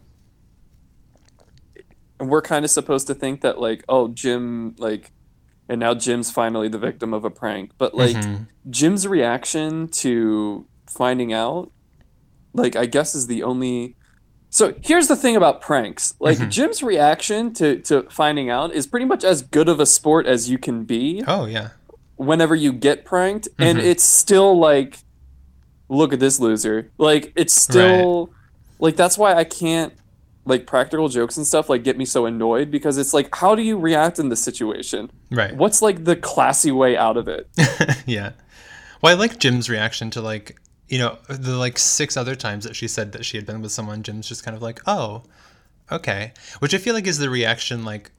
we're 2.18 2.42
kind 2.42 2.64
of 2.64 2.70
supposed 2.70 3.06
to 3.08 3.14
think 3.14 3.40
that 3.40 3.58
like, 3.60 3.84
oh, 3.88 4.08
Jim, 4.08 4.74
like, 4.78 5.10
and 5.68 5.80
now 5.80 5.94
Jim's 5.94 6.30
finally 6.30 6.68
the 6.68 6.78
victim 6.78 7.12
of 7.12 7.24
a 7.24 7.30
prank. 7.30 7.72
But 7.78 7.94
like, 7.94 8.16
Mhm. 8.16 8.46
Jim's 8.70 9.06
reaction 9.08 9.88
to 9.88 10.66
finding 10.86 11.32
out, 11.32 11.72
like, 12.52 12.76
I 12.76 12.86
guess 12.86 13.14
is 13.14 13.26
the 13.26 13.42
only. 13.42 13.96
So 14.54 14.74
here's 14.82 15.08
the 15.08 15.16
thing 15.16 15.34
about 15.34 15.62
pranks. 15.62 16.14
Like 16.20 16.36
Mhm. 16.38 16.50
Jim's 16.50 16.82
reaction 16.82 17.52
to 17.54 17.78
to 17.80 18.02
finding 18.10 18.50
out 18.50 18.72
is 18.74 18.86
pretty 18.86 19.06
much 19.06 19.24
as 19.24 19.40
good 19.42 19.68
of 19.68 19.80
a 19.80 19.86
sport 19.86 20.26
as 20.26 20.48
you 20.50 20.58
can 20.58 20.84
be 20.84 21.24
Oh 21.26 21.46
yeah, 21.46 21.70
whenever 22.16 22.54
you 22.54 22.70
get 22.72 23.04
pranked 23.06 23.48
and 23.58 23.78
Mhm. 23.78 23.84
it's 23.84 24.04
still 24.04 24.56
like 24.58 24.98
look 25.88 26.12
at 26.12 26.20
this 26.20 26.38
loser 26.38 26.90
like 26.98 27.32
it's 27.34 27.52
still 27.54 28.30
like 28.78 28.96
that's 28.96 29.18
why 29.18 29.34
i 29.34 29.44
can't 29.44 29.92
like 30.46 30.66
practical 30.66 31.08
jokes 31.08 31.36
and 31.36 31.46
stuff 31.46 31.68
like 31.68 31.82
get 31.84 31.98
me 31.98 32.04
so 32.06 32.24
annoyed 32.24 32.70
because 32.70 32.96
it's 32.96 33.12
like 33.12 33.34
how 33.34 33.54
do 33.54 33.60
you 33.62 33.76
react 33.78 34.18
in 34.18 34.28
this 34.30 34.40
situation 34.42 35.10
right. 35.30 35.54
what's 35.56 35.82
like 35.82 36.04
the 36.04 36.16
classy 36.16 36.70
way 36.72 36.96
out 36.96 37.16
of 37.16 37.26
it 37.28 37.46
yeah. 38.06 38.32
Well, 39.02 39.12
I 39.14 39.18
like 39.18 39.38
Jim's 39.40 39.68
reaction 39.68 40.10
to 40.12 40.20
like 40.22 40.56
you 40.92 40.98
know 40.98 41.16
the 41.26 41.56
like 41.56 41.78
six 41.78 42.18
other 42.18 42.34
times 42.34 42.64
that 42.64 42.76
she 42.76 42.86
said 42.86 43.12
that 43.12 43.24
she 43.24 43.38
had 43.38 43.46
been 43.46 43.62
with 43.62 43.72
someone. 43.72 44.02
Jim's 44.02 44.28
just 44.28 44.44
kind 44.44 44.54
of 44.54 44.62
like, 44.62 44.78
oh, 44.86 45.22
okay, 45.90 46.34
which 46.58 46.74
I 46.74 46.78
feel 46.78 46.92
like 46.92 47.06
is 47.06 47.16
the 47.16 47.30
reaction 47.30 47.82
like 47.82 48.10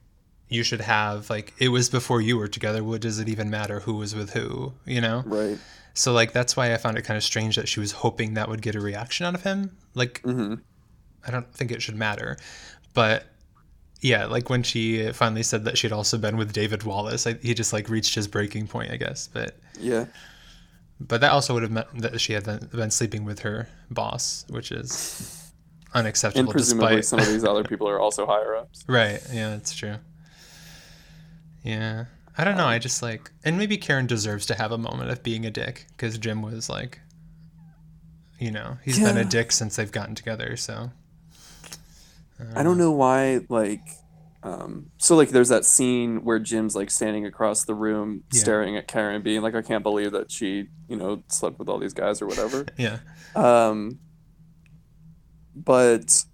you 0.48 0.64
should 0.64 0.80
have. 0.80 1.30
Like 1.30 1.54
it 1.60 1.68
was 1.68 1.88
before 1.88 2.20
you 2.20 2.36
were 2.36 2.48
together. 2.48 2.82
What 2.82 3.00
does 3.00 3.20
it 3.20 3.28
even 3.28 3.48
matter 3.48 3.78
who 3.78 3.94
was 3.94 4.16
with 4.16 4.32
who? 4.32 4.72
You 4.86 5.00
know. 5.00 5.22
right 5.24 5.56
So 5.94 6.12
like 6.12 6.32
that's 6.32 6.56
why 6.56 6.74
I 6.74 6.76
found 6.76 6.98
it 6.98 7.02
kind 7.02 7.16
of 7.16 7.22
strange 7.22 7.54
that 7.54 7.68
she 7.68 7.78
was 7.78 7.92
hoping 7.92 8.34
that 8.34 8.48
would 8.48 8.60
get 8.60 8.74
a 8.74 8.80
reaction 8.80 9.24
out 9.24 9.36
of 9.36 9.44
him. 9.44 9.76
Like 9.94 10.20
hmm 10.22 10.56
I 11.24 11.30
don't 11.30 11.54
think 11.54 11.70
it 11.70 11.80
should 11.80 11.96
matter, 11.96 12.36
but. 12.92 13.26
Yeah, 14.00 14.26
like 14.26 14.50
when 14.50 14.62
she 14.62 15.12
finally 15.12 15.42
said 15.42 15.64
that 15.64 15.78
she'd 15.78 15.90
also 15.90 16.18
been 16.18 16.36
with 16.36 16.52
David 16.52 16.82
Wallace, 16.82 17.26
I, 17.26 17.34
he 17.34 17.54
just 17.54 17.72
like 17.72 17.88
reached 17.88 18.14
his 18.14 18.28
breaking 18.28 18.66
point, 18.66 18.90
I 18.90 18.96
guess. 18.98 19.28
But 19.28 19.56
yeah 19.80 20.04
but 21.06 21.20
that 21.20 21.32
also 21.32 21.54
would 21.54 21.62
have 21.62 21.72
meant 21.72 21.88
that 22.00 22.20
she 22.20 22.32
had 22.32 22.44
been, 22.44 22.68
been 22.72 22.90
sleeping 22.90 23.24
with 23.24 23.40
her 23.40 23.68
boss, 23.90 24.44
which 24.48 24.72
is 24.72 25.52
unacceptable. 25.94 26.40
and 26.40 26.50
presumably 26.50 26.96
despite 26.96 27.04
some 27.04 27.20
of 27.20 27.26
these 27.26 27.44
other 27.44 27.64
people 27.70 27.88
are 27.88 28.00
also 28.00 28.26
higher 28.26 28.56
ups 28.56 28.84
right, 28.88 29.20
yeah, 29.32 29.50
that's 29.50 29.74
true. 29.74 29.96
Yeah, 31.62 32.06
I 32.36 32.44
don't 32.44 32.56
know. 32.56 32.66
I 32.66 32.78
just 32.78 33.02
like, 33.02 33.30
and 33.44 33.56
maybe 33.56 33.78
Karen 33.78 34.06
deserves 34.06 34.44
to 34.46 34.54
have 34.54 34.70
a 34.70 34.78
moment 34.78 35.10
of 35.10 35.22
being 35.22 35.46
a 35.46 35.50
dick 35.50 35.86
because 35.92 36.18
Jim 36.18 36.42
was 36.42 36.68
like, 36.68 37.00
you 38.38 38.50
know, 38.50 38.76
he's 38.84 38.98
been 38.98 39.16
a 39.16 39.24
dick 39.24 39.50
since 39.52 39.76
they've 39.76 39.90
gotten 39.90 40.14
together. 40.14 40.56
So 40.56 40.90
i 42.54 42.62
don't 42.62 42.72
um, 42.72 42.78
know 42.78 42.90
why 42.90 43.40
like 43.48 43.80
Um, 44.44 44.90
so 44.98 45.16
like 45.16 45.30
there's 45.30 45.48
that 45.48 45.64
scene 45.64 46.22
where 46.22 46.38
Jim's 46.38 46.76
like 46.76 46.90
standing 46.90 47.24
across 47.24 47.64
the 47.64 47.74
room 47.74 48.24
Yeah. 48.30 48.40
staring 48.42 48.76
at 48.76 48.86
Karen 48.86 49.22
being 49.22 49.40
like 49.40 49.54
I 49.54 49.62
can't 49.62 49.82
believe 49.82 50.12
that 50.12 50.30
she, 50.30 50.66
you 50.86 50.96
know, 50.96 51.22
slept 51.28 51.58
with 51.58 51.68
all 51.70 51.78
these 51.78 51.94
guys 51.94 52.20
or 52.20 52.26
whatever. 52.26 52.66
Yeah. 52.76 52.98
um 53.34 54.00
but 55.56 56.24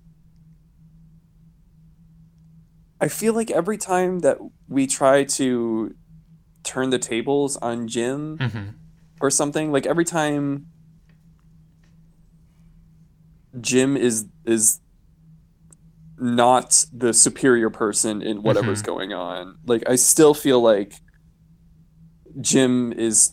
I 3.00 3.08
feel 3.08 3.32
like 3.32 3.50
every 3.50 3.78
time 3.78 4.18
that 4.20 4.38
we 4.68 4.86
try 4.88 5.22
to 5.24 5.94
turn 6.64 6.90
the 6.90 6.98
tables 6.98 7.56
on 7.58 7.86
Jim 7.86 8.38
hmm 8.38 8.68
or 9.20 9.30
something, 9.30 9.70
like 9.70 9.86
every 9.86 10.04
time 10.04 10.66
Jim 13.60 13.96
is 13.96 14.26
is 14.44 14.80
not 16.20 16.84
the 16.92 17.12
superior 17.12 17.70
person 17.70 18.22
in 18.22 18.42
whatever's 18.42 18.82
Mhm. 18.82 18.86
going 18.86 19.12
on. 19.12 19.56
Like 19.66 19.82
I 19.88 19.96
still 19.96 20.34
feel 20.34 20.60
like 20.60 20.94
Jim 22.40 22.92
is 22.92 23.32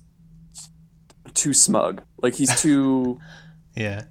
too 1.34 1.54
smug. 1.54 2.02
Like 2.22 2.36
he's 2.36 2.54
too 2.62 3.20
Yeah. 3.76 4.04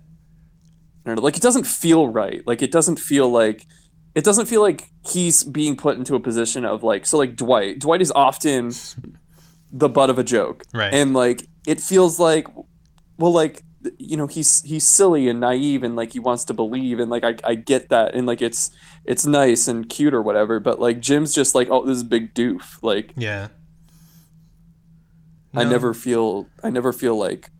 I 1.05 1.09
don't 1.11 1.17
know, 1.17 1.23
like 1.23 1.37
it 1.37 1.43
doesn't 1.43 1.67
feel 1.67 2.09
right. 2.09 2.43
Like 2.47 2.63
it 2.63 2.73
doesn't 2.73 2.99
feel 2.99 3.29
like 3.31 3.67
it 4.15 4.25
doesn't 4.25 4.47
feel 4.47 4.63
like 4.63 4.91
he's 5.07 5.45
being 5.45 5.77
put 5.77 5.99
into 5.99 6.15
a 6.15 6.21
position 6.21 6.65
of 6.65 6.83
like 6.83 7.07
so 7.07 7.19
like 7.19 7.37
Dwight. 7.37 7.81
Dwight 7.81 8.01
is 8.03 8.13
often 8.15 8.73
the 9.73 9.89
butt 9.89 10.11
of 10.11 10.19
a 10.19 10.25
joke. 10.25 10.65
Right. 10.75 10.93
And 10.93 11.15
like 11.15 11.47
it 11.67 11.81
feels 11.81 12.19
like 12.19 12.47
well 13.19 13.33
like 13.33 13.63
you 13.99 14.17
know 14.17 14.27
he's 14.27 14.63
he's 14.63 14.87
silly 14.87 15.29
and 15.29 15.41
naive 15.41 15.83
and 15.83 15.97
like 15.97 16.13
he 16.13 16.19
wants 16.19 16.45
to 16.45 16.55
believe 16.55 16.99
and 16.99 17.11
like 17.11 17.25
I, 17.25 17.37
I 17.45 17.55
get 17.55 17.89
that 17.91 18.15
and 18.15 18.27
like 18.27 18.43
it's 18.43 18.71
it's 19.05 19.27
nice 19.27 19.69
and 19.69 19.89
cute 19.89 20.15
or 20.15 20.23
whatever 20.23 20.61
but 20.61 20.81
like 20.81 21.01
Jim's 21.01 21.35
just 21.35 21.55
like 21.55 21.69
oh 21.71 21.85
this 21.85 21.97
is 21.97 22.03
a 22.03 22.07
big 22.07 22.35
doof 22.35 22.83
like 22.83 23.13
yeah. 23.17 23.49
I 25.55 25.65
never 25.65 25.95
feel 25.95 26.49
I 26.63 26.71
never 26.71 26.93
feel 26.93 27.17
like 27.17 27.51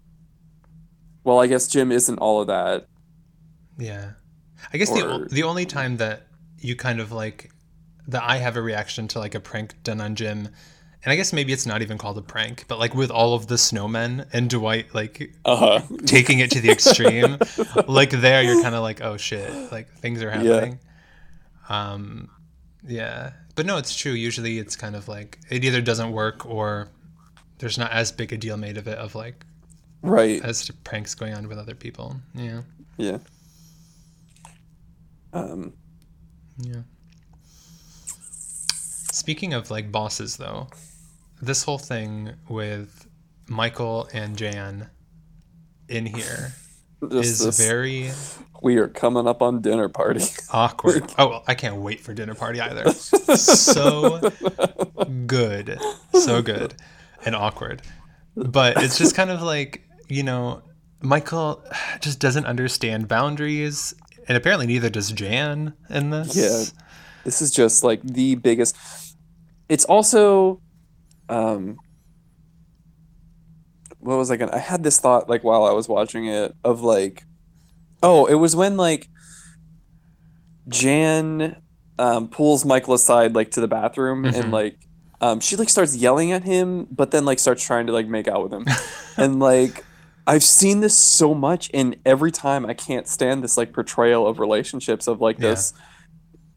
well 1.25 1.41
I 1.41 1.47
guess 1.47 1.67
Jim 1.67 1.91
isn't 1.91 2.19
all 2.19 2.41
of 2.41 2.47
that 2.49 2.89
Yeah. 3.79 4.13
I 4.73 4.79
guess 4.79 4.91
the 4.91 5.29
the 5.31 5.43
only 5.45 5.67
time 5.67 5.97
that 5.99 6.27
you 6.59 6.77
kind 6.77 7.01
of 7.01 7.13
like 7.13 7.51
that 8.09 8.23
I 8.23 8.37
have 8.37 8.57
a 8.57 8.63
reaction 8.63 9.09
to 9.09 9.19
like 9.19 9.35
a 9.35 9.41
prank 9.41 9.83
done 9.83 10.01
on 10.01 10.15
Jim, 10.15 10.49
and 11.07 11.13
I 11.13 11.17
guess 11.17 11.33
maybe 11.33 11.53
it's 11.53 11.67
not 11.67 11.83
even 11.83 11.99
called 11.99 12.19
a 12.19 12.23
prank, 12.23 12.65
but 12.67 12.81
like 12.81 12.93
with 12.93 13.13
all 13.13 13.35
of 13.35 13.47
the 13.47 13.55
snowmen 13.55 14.27
and 14.33 14.51
Dwight 14.51 14.93
like 14.93 15.33
uh-huh 15.45 15.83
taking 16.05 16.41
it 16.41 16.51
to 16.51 16.61
the 16.61 16.69
extreme, 16.69 17.39
like 17.87 18.11
there 18.11 18.43
you're 18.43 18.61
kind 18.61 18.75
of 18.75 18.83
like, 18.83 19.01
oh 19.01 19.17
shit, 19.17 19.71
like 19.71 19.89
things 19.89 20.21
are 20.21 20.33
happening. 20.33 20.81
Yeah. 21.71 21.93
Um, 21.93 22.29
yeah, 22.85 23.35
but 23.55 23.67
no, 23.67 23.77
it's 23.77 23.95
true. 23.95 24.11
Usually 24.11 24.59
it's 24.59 24.75
kind 24.75 24.97
of 24.97 25.07
like 25.07 25.39
it 25.49 25.65
either 25.65 25.81
doesn't 25.81 26.11
work 26.11 26.45
or 26.45 26.89
there's 27.59 27.79
not 27.79 27.93
as 27.93 28.11
big 28.11 28.33
a 28.33 28.37
deal 28.37 28.57
made 28.57 28.77
of 28.77 28.89
it 28.89 28.99
of 28.99 29.15
like 29.15 29.47
right 30.03 30.45
as 30.45 30.65
to 30.65 30.73
pranks 30.73 31.15
going 31.15 31.35
on 31.35 31.47
with 31.47 31.59
other 31.59 31.77
people. 31.77 32.17
Yeah, 32.35 32.63
Yeah. 32.97 33.19
Um, 35.33 35.73
yeah. 36.59 36.83
Speaking 39.13 39.55
of 39.55 39.71
like 39.71 39.93
bosses, 39.93 40.37
though, 40.37 40.69
this 41.41 41.65
whole 41.65 41.79
thing 41.79 42.33
with 42.49 43.07
Michael 43.49 44.09
and 44.13 44.37
Jan 44.37 44.91
in 45.89 46.07
here 46.07 46.55
is 47.11 47.39
this, 47.41 47.59
very 47.59 48.11
we 48.63 48.77
are 48.79 48.89
coming 48.89 49.27
up 49.27 49.43
on 49.43 49.61
dinner 49.61 49.89
party. 49.89 50.25
awkward. 50.53 51.13
Oh, 51.19 51.29
well, 51.29 51.45
I 51.47 51.55
can't 51.55 51.77
wait 51.77 52.01
for 52.01 52.15
dinner 52.15 52.35
party 52.35 52.61
either. 52.61 52.91
so 52.91 54.31
good, 55.27 55.79
so 56.13 56.43
good, 56.43 56.75
and 57.25 57.35
awkward. 57.35 57.83
But 58.35 58.83
it's 58.83 58.99
just 58.99 59.15
kind 59.15 59.31
of 59.31 59.43
like 59.43 59.83
you 60.09 60.23
know, 60.23 60.63
Michael 61.01 61.65
just 62.01 62.19
doesn't 62.19 62.47
understand 62.47 63.09
boundaries, 63.09 63.95
and 64.29 64.37
apparently 64.37 64.67
neither 64.67 64.91
does 64.91 65.11
Jan 65.13 65.75
in 65.91 66.11
this. 66.11 66.37
Yeah. 66.37 66.81
this 67.25 67.43
is 67.43 67.51
just 67.51 67.85
like 67.85 68.03
the 68.03 68.35
biggest. 68.37 68.77
It's 69.69 69.85
also, 69.85 70.61
um, 71.29 71.77
what 73.99 74.17
was 74.17 74.31
I 74.31 74.37
gonna? 74.37 74.55
I 74.55 74.59
had 74.59 74.83
this 74.83 75.01
thought 75.01 75.29
like 75.29 75.43
while 75.45 75.65
I 75.65 75.73
was 75.73 75.89
watching 75.89 76.27
it 76.27 76.55
of 76.65 76.81
like, 76.83 77.25
oh, 78.03 78.27
it 78.27 78.35
was 78.35 78.55
when 78.55 78.77
like 78.77 79.09
Jan 80.69 81.57
um, 81.99 82.29
pulls 82.29 82.65
Michael 82.65 82.95
aside 82.95 83.35
like 83.35 83.51
to 83.53 83.61
the 83.61 83.69
bathroom 83.69 84.25
Mhm. 84.25 84.35
and 84.35 84.53
like 84.53 84.79
um, 85.21 85.41
she 85.41 85.57
like 85.57 85.71
starts 85.71 85.97
yelling 85.97 86.31
at 86.33 86.45
him, 86.45 86.87
but 86.91 87.11
then 87.11 87.25
like 87.25 87.39
starts 87.39 87.65
trying 87.65 87.87
to 87.87 87.93
like 87.93 88.07
make 88.07 88.29
out 88.29 88.43
with 88.43 88.53
him, 88.53 88.67
and 89.17 89.41
like 89.41 89.85
I've 90.27 90.43
seen 90.45 90.81
this 90.81 90.97
so 90.97 91.35
much, 91.35 91.71
and 91.73 91.97
every 92.05 92.31
time 92.33 92.67
I 92.67 92.75
can't 92.75 93.09
stand 93.09 93.43
this 93.43 93.57
like 93.57 93.73
portrayal 93.73 94.27
of 94.27 94.39
relationships 94.39 95.07
of 95.07 95.21
like 95.21 95.39
Yeah. 95.39 95.51
this 95.51 95.73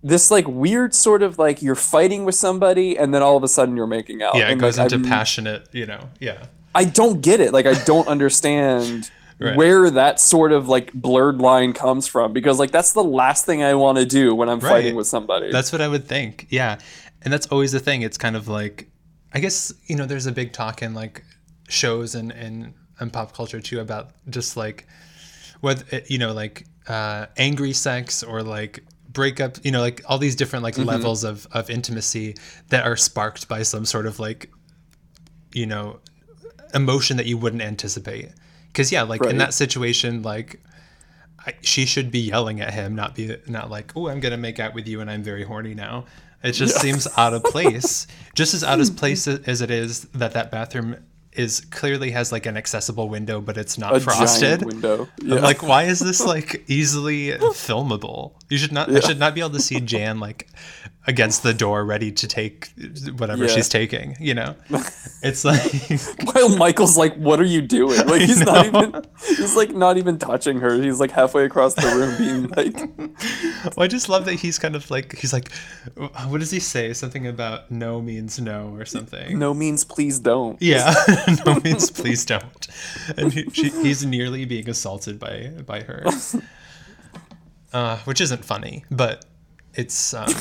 this 0.04 0.32
like 0.32 0.48
weird 0.48 0.94
sort 0.96 1.22
of 1.24 1.38
like 1.38 1.62
you're 1.62 1.76
fighting 1.76 2.24
with 2.26 2.36
somebody 2.36 2.98
and 2.98 3.14
then 3.14 3.22
all 3.22 3.36
of 3.38 3.44
a 3.44 3.48
sudden 3.48 3.76
you're 3.76 3.88
making 3.88 4.22
out. 4.22 4.36
Yeah, 4.36 4.48
it 4.48 4.54
and, 4.54 4.62
goes 4.62 4.78
like, 4.78 4.92
into 4.92 5.06
I'm- 5.08 5.12
passionate, 5.18 5.68
you 5.72 5.86
know. 5.86 6.10
Yeah. 6.20 6.46
I 6.76 6.86
don't 6.86 7.22
get 7.22 7.40
it. 7.40 7.52
Like 7.52 7.66
I 7.66 7.74
don't 7.84 8.08
understand 8.08 9.12
Right. 9.42 9.56
where 9.56 9.90
that 9.92 10.20
sort 10.20 10.52
of 10.52 10.68
like 10.68 10.92
blurred 10.94 11.38
line 11.38 11.72
comes 11.72 12.08
from 12.08 12.34
because 12.34 12.60
like 12.60 12.72
that's 12.72 12.92
the 12.92 13.04
last 13.04 13.46
thing 13.46 13.64
I 13.64 13.74
want 13.74 13.98
to 13.98 14.06
do 14.06 14.36
when 14.36 14.50
I'm 14.50 14.60
Right. 14.60 14.70
fighting 14.70 14.96
with 14.96 15.08
somebody. 15.08 15.50
That's 15.50 15.72
what 15.72 15.80
I 15.82 15.88
would 15.88 16.06
think. 16.06 16.48
Yeah. 16.50 16.78
And 17.22 17.32
that's 17.34 17.48
always 17.48 17.72
the 17.72 17.80
thing. 17.80 18.02
It's 18.02 18.18
kind 18.18 18.36
of 18.36 18.50
like 18.50 18.90
I 19.34 19.40
guess, 19.40 19.72
you 19.88 19.96
know, 19.96 20.06
there's 20.06 20.26
a 20.26 20.34
big 20.34 20.52
talk 20.52 20.82
in 20.82 20.94
like 20.94 21.24
shows 21.70 22.16
and 22.16 22.32
and, 22.34 22.74
and 23.00 23.14
pop 23.14 23.34
culture 23.34 23.62
too 23.62 23.80
about 23.80 24.12
just 24.30 24.58
like 24.58 24.86
what 25.62 25.84
you 26.10 26.18
know, 26.18 26.34
like 26.34 26.66
uh 26.90 27.28
angry 27.38 27.72
sex 27.74 28.24
or 28.24 28.44
like 28.44 28.84
breakup, 29.20 29.58
you 29.64 29.72
know, 29.72 29.82
like 29.82 30.02
all 30.08 30.18
these 30.18 30.36
different 30.36 30.64
like 30.64 30.76
mm-hmm. 30.76 30.94
levels 30.94 31.24
of 31.24 31.48
of 31.52 31.70
intimacy 31.70 32.36
that 32.70 32.86
are 32.86 32.98
sparked 32.98 33.48
by 33.48 33.64
some 33.64 33.86
sort 33.86 34.06
of 34.06 34.20
like 34.20 34.50
you 35.54 35.66
know, 35.66 36.00
emotion 36.74 37.18
that 37.18 37.26
you 37.26 37.38
wouldn't 37.38 37.62
anticipate. 37.62 38.30
Cuz 38.74 38.92
yeah, 38.92 39.04
like 39.04 39.24
in 39.26 39.38
that 39.38 39.54
situation 39.54 40.22
like 40.24 40.62
I, 41.46 41.54
she 41.62 41.86
should 41.86 42.12
be 42.12 42.20
yelling 42.20 42.62
at 42.62 42.74
him, 42.74 42.96
not 42.96 43.16
be 43.16 43.36
not 43.48 43.70
like, 43.70 43.94
"Oh, 43.96 44.10
I'm 44.10 44.20
gonna 44.20 44.38
make 44.38 44.60
out 44.60 44.74
with 44.74 44.88
you, 44.88 45.02
and 45.02 45.10
I'm 45.10 45.24
very 45.24 45.44
horny 45.44 45.74
now." 45.74 46.06
It 46.44 46.54
just 46.54 46.76
Yeah. 46.76 46.82
seems 46.82 47.08
out 47.18 47.34
of 47.34 47.44
place, 47.44 48.08
just 48.36 48.54
as 48.54 48.64
out 48.64 48.80
of 48.80 48.96
place 48.96 49.28
as 49.28 49.62
it 49.62 49.72
is 49.72 50.02
that 50.14 50.34
that 50.34 50.52
bathroom 50.52 50.96
is 51.34 51.62
clearly 51.62 52.12
has 52.12 52.32
like 52.32 52.46
an 52.46 52.58
accessible 52.58 53.08
window, 53.10 53.40
but 53.42 53.58
it's 53.58 53.78
not 53.78 53.96
a 53.96 54.00
frosted. 54.00 54.60
giant 54.60 54.66
window. 54.66 55.08
I'm 55.22 55.42
like, 55.42 55.64
why 55.64 55.84
is 55.84 56.00
this 56.00 56.20
like 56.34 56.64
easily 56.68 57.30
filmable? 57.68 58.34
You 58.50 58.58
should 58.58 58.72
not. 58.72 58.90
I 58.90 59.00
should 59.00 59.20
not 59.20 59.36
be 59.36 59.42
able 59.42 59.52
to 59.52 59.60
see 59.60 59.80
Jan 59.80 60.20
like 60.20 60.48
against 61.08 61.44
the 61.44 61.54
door, 61.54 61.86
ready 61.86 62.12
to 62.12 62.28
take 62.28 62.70
whatever 63.18 63.46
Yeah. 63.46 63.52
she's 63.54 63.70
taking. 63.70 64.16
You 64.20 64.34
know, 64.34 64.56
it's 65.22 65.46
like 65.46 65.62
While 66.34 66.56
Michael's 66.58 66.98
like, 66.98 67.16
"What 67.16 67.40
are 67.40 67.46
you 67.46 67.62
doing?" 67.62 68.06
Like 68.08 68.22
he's 68.22 68.40
not 68.40 68.66
even. 68.66 69.06
He's 69.28 69.56
like 69.56 69.70
not 69.76 69.98
even 69.98 70.18
touching 70.18 70.60
her. 70.62 70.82
He's 70.82 71.00
like 71.00 71.12
halfway 71.12 71.46
across 71.46 71.76
the 71.76 71.88
room, 71.96 72.18
being 72.18 72.48
like, 72.58 73.76
Well, 73.78 73.84
I 73.84 73.88
just 73.88 74.10
love 74.10 74.26
that 74.26 74.36
he's 74.36 74.58
kind 74.58 74.76
of 74.76 74.90
like 74.90 75.16
he's 75.18 75.32
like, 75.32 75.52
what 76.28 76.40
does 76.40 76.50
he 76.52 76.60
say? 76.60 76.92
Something 76.94 77.28
about 77.28 77.70
no 77.70 78.02
means 78.02 78.40
no 78.40 78.74
or 78.76 78.86
something. 78.86 79.38
"No 79.38 79.54
means 79.54 79.84
please 79.84 80.18
don't." 80.18 80.60
Yeah, 80.60 80.94
no 81.46 81.60
means 81.64 81.92
please 81.92 82.26
don't. 82.26 82.68
And 83.16 83.32
he, 83.32 83.46
she, 83.54 83.70
he's 83.70 84.04
nearly 84.06 84.46
being 84.46 84.68
assaulted 84.70 85.20
by 85.20 85.52
by 85.66 85.82
her, 85.82 86.04
uh, 87.74 87.98
which 88.06 88.22
isn't 88.22 88.44
funny, 88.46 88.84
but 88.92 89.26
it's 89.76 90.14
um, 90.14 90.34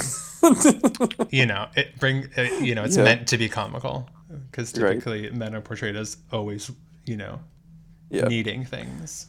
you 1.30 1.46
know 1.46 1.68
it 1.76 1.98
bring 2.00 2.28
uh, 2.36 2.42
you 2.60 2.74
know 2.74 2.84
it's 2.84 2.96
Yeah. 2.96 3.04
meant 3.04 3.28
to 3.28 3.38
be 3.38 3.48
comical 3.48 4.08
because 4.50 4.76
Right. 4.78 4.90
typically 5.00 5.30
men 5.30 5.54
are 5.54 5.60
portrayed 5.60 5.96
as 5.96 6.16
always 6.32 6.70
you 7.04 7.16
know 7.16 7.40
Yeah. 8.10 8.28
needing 8.28 8.64
things, 8.64 9.26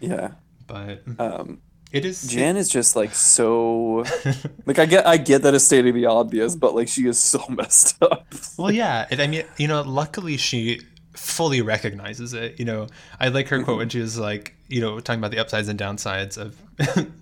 Yeah. 0.00 0.32
but 0.66 1.02
Um, 1.18 1.60
it 1.92 2.04
is 2.04 2.26
Jan 2.26 2.56
is 2.56 2.68
just 2.68 2.96
like 2.96 3.14
so. 3.14 4.04
Like 4.66 4.78
I 4.80 4.86
get, 4.86 5.06
I 5.06 5.16
get 5.16 5.42
that 5.42 5.54
it's 5.54 5.64
stating 5.64 5.94
the 5.94 6.06
obvious, 6.06 6.56
but 6.56 6.74
like 6.74 6.88
she 6.88 7.06
is 7.06 7.18
so 7.18 7.44
messed 7.48 8.02
up. 8.02 8.26
Well, 8.58 8.72
yeah, 8.72 9.06
and 9.10 9.22
I 9.22 9.28
mean, 9.28 9.44
you 9.58 9.68
know, 9.68 9.82
luckily 9.82 10.36
she 10.36 10.80
fully 11.14 11.62
recognizes 11.62 12.34
it. 12.34 12.58
You 12.58 12.64
know, 12.64 12.88
I 13.20 13.28
like 13.28 13.46
her 13.48 13.62
quote 13.62 13.78
when 13.78 13.88
she 13.88 14.00
was 14.00 14.18
like, 14.18 14.55
you 14.68 14.80
know, 14.80 14.98
talking 15.00 15.20
about 15.20 15.30
the 15.30 15.38
upsides 15.38 15.68
and 15.68 15.78
downsides 15.78 16.36
of 16.36 16.56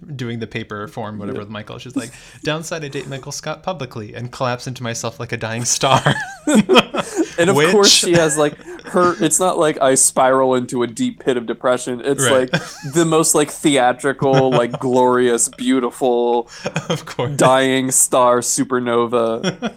doing 0.17 0.39
the 0.39 0.47
paper 0.47 0.89
form, 0.89 1.19
whatever 1.19 1.41
with 1.41 1.49
Michael. 1.51 1.79
She's 1.79 1.95
like, 1.97 2.13
downside, 2.43 2.85
I 2.85 2.89
date 2.89 3.07
Michael 3.07 3.33
Scott 3.33 3.63
publicly 3.63 4.15
and 4.15 4.33
collapse 4.33 4.67
into 4.67 4.83
myself 4.83 5.21
like 5.21 5.33
a 5.33 5.37
dying 5.37 5.65
star. 5.65 6.01
And 7.37 7.51
of 7.51 7.57
Which- 7.57 7.73
course, 7.73 7.91
she 7.91 8.13
has 8.13 8.39
like 8.39 8.57
her. 8.85 9.17
It's 9.23 9.41
not 9.41 9.59
like 9.59 9.83
I 9.83 9.97
spiral 9.97 10.55
into 10.55 10.85
a 10.85 10.87
deep 10.87 11.19
pit 11.25 11.37
of 11.37 11.47
depression. 11.47 12.01
It's 12.05 12.23
Right. 12.25 12.51
like 12.53 12.63
the 12.95 13.05
most 13.05 13.35
like 13.35 13.51
theatrical, 13.51 14.51
like 14.51 14.79
glorious, 14.79 15.49
beautiful, 15.49 16.49
of 16.89 17.05
course. 17.07 17.37
dying 17.37 17.91
star 17.91 18.39
supernova. 18.39 19.75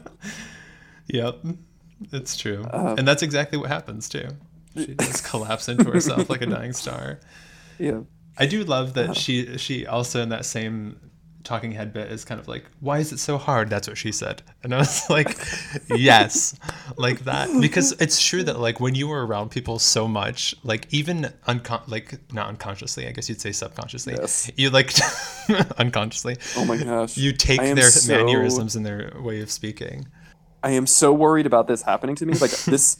Yep, 1.07 1.37
it's 2.11 2.37
true, 2.37 2.63
Um, 2.71 2.99
and 2.99 3.07
that's 3.07 3.23
exactly 3.23 3.57
what 3.57 3.69
happens 3.69 4.07
too. 4.07 4.27
She 4.75 4.93
just 4.93 5.23
collapses 5.23 5.69
into 5.79 5.89
herself 5.91 6.29
like 6.29 6.41
a 6.43 6.45
dying 6.45 6.73
star. 6.73 7.19
Yeah. 7.79 8.01
I 8.37 8.45
do 8.45 8.63
love 8.63 8.95
Uh-huh. 8.97 9.07
that 9.07 9.17
she 9.17 9.57
she 9.57 9.85
also 9.87 10.21
in 10.21 10.29
that 10.29 10.45
same 10.45 10.99
talking 11.43 11.71
head 11.71 11.93
bit 11.93 12.11
is 12.11 12.25
kind 12.25 12.41
of 12.41 12.47
like, 12.49 12.65
why 12.81 12.99
is 12.99 13.13
it 13.13 13.19
so 13.19 13.37
hard? 13.37 13.69
That's 13.69 13.87
what 13.87 13.97
she 13.97 14.11
said, 14.11 14.41
and 14.63 14.75
I 14.75 14.79
was 14.79 15.09
like, 15.17 15.37
yes, 15.95 16.53
like 16.97 17.19
that 17.21 17.49
because 17.61 17.93
it's 18.01 18.21
true 18.21 18.43
that 18.43 18.59
like 18.59 18.79
when 18.81 18.95
you 18.95 19.07
were 19.07 19.25
around 19.25 19.49
people 19.49 19.79
so 19.79 20.07
much, 20.09 20.53
like 20.63 20.87
even 20.91 21.31
uncon 21.47 21.81
like 21.87 22.19
not 22.33 22.47
unconsciously, 22.49 23.07
I 23.07 23.11
guess 23.11 23.29
you'd 23.29 23.39
say 23.41 23.53
subconsciously, 23.53 24.15
Yes. 24.19 24.51
you 24.57 24.69
like 24.71 24.91
unconsciously, 25.77 26.35
Oh 26.57 26.65
my 26.65 26.77
gosh. 26.77 27.15
you 27.17 27.31
take 27.31 27.61
their 27.61 27.89
so- 27.91 28.11
mannerisms 28.13 28.75
and 28.75 28.85
their 28.85 29.13
way 29.19 29.41
of 29.41 29.49
speaking. 29.49 30.07
I 30.63 30.71
am 30.71 30.85
so 30.85 31.13
worried 31.13 31.45
about 31.45 31.67
this 31.67 31.81
happening 31.83 32.15
to 32.17 32.25
me. 32.25 32.33
Like 32.33 32.51
this, 32.65 32.97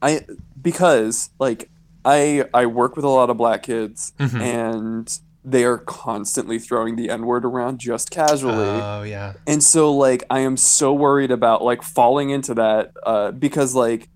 I 0.00 0.26
because 0.60 1.30
like 1.38 1.70
I 2.04 2.44
I 2.54 2.66
work 2.66 2.96
with 2.96 3.04
a 3.04 3.08
lot 3.08 3.30
of 3.30 3.36
black 3.36 3.62
kids 3.64 4.12
Mm-hmm. 4.18 4.40
and 4.40 5.18
they 5.44 5.64
are 5.64 5.78
constantly 5.78 6.58
throwing 6.60 6.94
the 6.94 7.10
n 7.10 7.26
word 7.26 7.44
around 7.44 7.78
just 7.80 8.10
casually. 8.12 8.54
Oh 8.54 9.02
yeah, 9.02 9.32
and 9.46 9.60
so 9.62 9.92
like 9.92 10.22
i 10.30 10.38
am 10.38 10.56
so 10.56 10.92
worried 10.92 11.32
about 11.32 11.62
like 11.64 11.82
falling 11.82 12.30
into 12.30 12.54
that 12.54 12.92
uh 13.04 13.32
because 13.32 13.74
like 13.74 14.08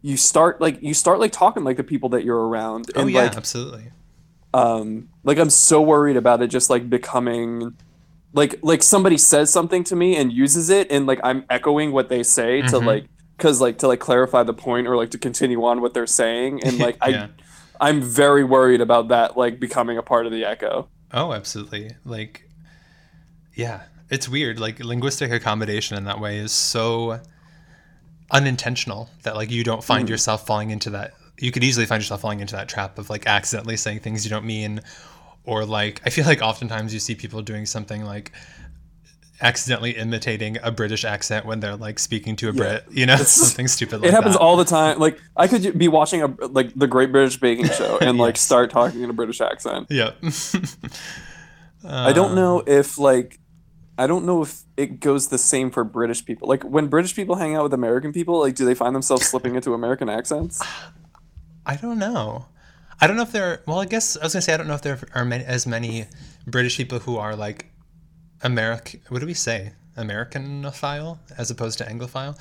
you 0.00 0.16
start 0.16 0.60
like 0.62 0.82
you 0.82 0.94
start 0.94 1.20
like 1.20 1.32
talking 1.32 1.64
like 1.64 1.76
the 1.76 1.84
people 1.84 2.08
that 2.10 2.24
you're 2.24 2.48
around 2.48 2.90
oh 2.96 3.00
and 3.02 3.10
yeah, 3.10 3.22
like 3.24 3.36
absolutely. 3.36 3.90
um 4.54 5.08
like 5.22 5.38
i'm 5.38 5.50
so 5.50 5.82
worried 5.82 6.16
about 6.16 6.40
it 6.42 6.48
just 6.48 6.70
like 6.70 6.88
becoming 6.88 7.74
like 8.32 8.58
like 8.62 8.82
somebody 8.82 9.18
says 9.18 9.50
something 9.50 9.84
to 9.84 9.94
me 9.96 10.16
and 10.16 10.32
uses 10.32 10.70
it 10.70 10.90
and 10.90 11.06
like 11.06 11.20
i'm 11.24 11.44
echoing 11.50 11.92
what 11.92 12.08
they 12.08 12.22
say 12.22 12.62
to 12.62 12.76
Mhm. 12.78 12.86
like 12.86 13.04
because 13.36 13.60
like 13.60 13.78
to 13.78 13.88
like 13.88 14.00
clarify 14.00 14.42
the 14.42 14.54
point 14.54 14.86
or 14.86 14.96
like 14.96 15.10
to 15.10 15.18
continue 15.18 15.64
on 15.64 15.80
what 15.80 15.94
they're 15.94 16.06
saying 16.06 16.62
and 16.64 16.78
like 16.78 16.96
i 17.00 17.08
Yeah. 17.10 17.26
i'm 17.80 18.00
very 18.00 18.44
worried 18.44 18.80
about 18.80 19.08
that 19.08 19.36
like 19.36 19.58
becoming 19.60 19.98
a 19.98 20.02
part 20.02 20.26
of 20.26 20.32
the 20.32 20.44
echo 20.44 20.88
Oh, 21.14 21.32
absolutely. 21.32 21.92
Like, 22.04 22.48
yeah, 23.54 23.84
it's 24.10 24.28
weird. 24.28 24.58
Like, 24.58 24.80
linguistic 24.80 25.30
accommodation 25.30 25.96
in 25.96 26.04
that 26.04 26.20
way 26.20 26.38
is 26.38 26.50
so 26.50 27.20
unintentional 28.32 29.08
that, 29.22 29.36
like, 29.36 29.48
you 29.48 29.62
don't 29.62 29.84
find 29.84 30.06
mm. 30.06 30.10
yourself 30.10 30.44
falling 30.44 30.70
into 30.70 30.90
that. 30.90 31.14
You 31.38 31.52
could 31.52 31.62
easily 31.62 31.86
find 31.86 32.02
yourself 32.02 32.22
falling 32.22 32.40
into 32.40 32.56
that 32.56 32.68
trap 32.68 32.98
of, 32.98 33.10
like, 33.10 33.28
accidentally 33.28 33.76
saying 33.76 34.00
things 34.00 34.24
you 34.24 34.30
don't 34.30 34.44
mean. 34.44 34.80
Or, 35.44 35.64
like, 35.64 36.02
I 36.04 36.10
feel 36.10 36.24
like 36.24 36.42
oftentimes 36.42 36.92
you 36.92 36.98
see 36.98 37.14
people 37.14 37.42
doing 37.42 37.64
something 37.64 38.04
like 38.04 38.32
accidentally 39.40 39.92
imitating 39.92 40.58
a 40.62 40.70
British 40.70 41.04
accent 41.04 41.46
when 41.46 41.60
they're, 41.60 41.76
like, 41.76 41.98
speaking 41.98 42.36
to 42.36 42.48
a 42.48 42.52
Brit, 42.52 42.84
you 42.90 43.06
know, 43.06 43.16
something 43.24 43.68
stupid 43.68 44.00
like 44.00 44.08
it 44.08 44.14
happens 44.14 44.34
that. 44.34 44.40
all 44.40 44.56
the 44.56 44.64
time. 44.64 44.98
Like 44.98 45.20
I 45.36 45.48
could 45.48 45.76
be 45.78 45.88
watching 45.88 46.22
a 46.22 46.26
like 46.26 46.72
the 46.74 46.86
Great 46.86 47.12
British 47.12 47.38
Baking 47.38 47.68
Show 47.68 47.98
and 48.00 48.18
like 48.18 48.36
start 48.36 48.70
talking 48.70 49.02
in 49.02 49.10
a 49.10 49.12
British 49.12 49.40
accent. 49.40 49.88
Yep. 49.90 50.16
I 51.84 52.12
don't 52.12 52.32
uh, 52.32 52.34
know 52.34 52.62
if 52.66 52.98
like 52.98 53.38
I 53.98 54.06
don't 54.06 54.24
know 54.24 54.42
if 54.42 54.62
it 54.76 55.00
goes 55.00 55.28
the 55.28 55.38
same 55.38 55.70
for 55.70 55.84
British 55.84 56.24
people. 56.24 56.48
Like 56.48 56.64
when 56.64 56.88
British 56.88 57.14
people 57.14 57.36
hang 57.36 57.54
out 57.54 57.64
with 57.64 57.74
American 57.74 58.12
people, 58.12 58.40
like 58.40 58.54
do 58.54 58.64
they 58.64 58.74
find 58.74 58.94
themselves 58.94 59.26
slipping 59.26 59.54
into 59.54 59.74
American 59.74 60.08
accents? 60.08 60.62
I 61.66 61.76
don't 61.76 61.98
know. 61.98 62.46
I 63.00 63.06
don't 63.06 63.16
know 63.16 63.22
if 63.22 63.32
there. 63.32 63.62
Well, 63.66 63.80
I 63.80 63.86
guess 63.86 64.16
I 64.16 64.24
was 64.24 64.34
gonna 64.34 64.42
say 64.42 64.54
I 64.54 64.56
don't 64.56 64.68
know 64.68 64.74
if 64.74 64.82
there 64.82 64.98
are 65.14 65.24
many, 65.24 65.44
as 65.44 65.66
many 65.66 66.06
British 66.46 66.76
people 66.76 67.00
who 67.00 67.16
are 67.16 67.34
like 67.34 67.70
American. 68.42 69.00
What 69.08 69.20
do 69.20 69.26
we 69.26 69.34
say? 69.34 69.72
Americanophile 69.96 71.18
as 71.38 71.50
opposed 71.50 71.78
to 71.78 71.84
Anglophile. 71.84 72.38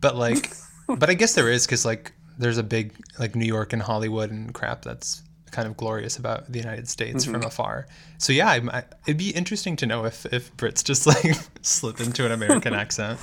But 0.00 0.16
like, 0.16 0.50
but 0.88 1.10
I 1.10 1.14
guess 1.14 1.34
there 1.34 1.50
is 1.50 1.66
because 1.66 1.84
like 1.84 2.12
there's 2.38 2.58
a 2.58 2.62
big 2.62 2.92
like 3.18 3.34
New 3.34 3.46
York 3.46 3.72
and 3.72 3.82
Hollywood 3.82 4.30
and 4.30 4.52
crap 4.54 4.82
that's 4.82 5.22
kind 5.50 5.66
of 5.66 5.76
glorious 5.76 6.18
about 6.18 6.50
the 6.52 6.58
United 6.58 6.88
States 6.88 7.24
from 7.24 7.42
afar. 7.42 7.86
So 8.18 8.32
yeah, 8.32 8.48
I, 8.50 8.56
I, 8.78 8.82
it'd 9.06 9.16
be 9.16 9.30
interesting 9.30 9.76
to 9.76 9.86
know 9.86 10.04
if 10.04 10.26
if 10.26 10.54
Brits 10.56 10.84
just 10.84 11.06
like 11.12 11.36
slip 11.62 12.00
into 12.00 12.26
an 12.26 12.32
American 12.32 12.74
accent. 12.82 13.18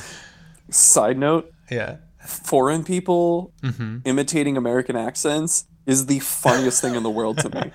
Side 0.69 1.17
note: 1.17 1.51
Yeah. 1.69 1.97
foreign 2.25 2.83
people 2.83 3.51
Mm-hmm. 3.61 3.97
imitating 4.05 4.57
American 4.57 4.95
accents 4.95 5.65
is 5.85 6.07
the 6.07 6.19
funniest 6.19 6.81
thing 6.81 6.95
in 6.95 7.03
the 7.03 7.09
world 7.11 7.37
to 7.39 7.49
me. 7.49 7.71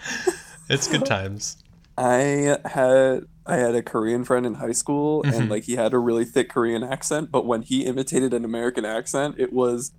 It's 0.69 0.89
good 0.89 1.07
times. 1.07 1.57
I 2.01 2.59
had 2.65 3.25
I 3.47 3.57
had 3.57 3.75
a 3.75 3.83
Korean 3.83 4.25
friend 4.25 4.47
in 4.47 4.55
high 4.55 4.73
school 4.73 5.23
Mm-hmm. 5.23 5.41
and 5.41 5.51
like 5.51 5.65
he 5.65 5.77
had 5.77 5.93
a 5.93 5.99
really 5.99 6.25
thick 6.25 6.49
Korean 6.49 6.83
accent, 6.83 7.31
but 7.31 7.45
when 7.47 7.63
he 7.63 7.85
imitated 7.85 8.33
an 8.33 8.45
American 8.45 8.85
accent, 8.85 9.35
it 9.39 9.53
was 9.53 9.93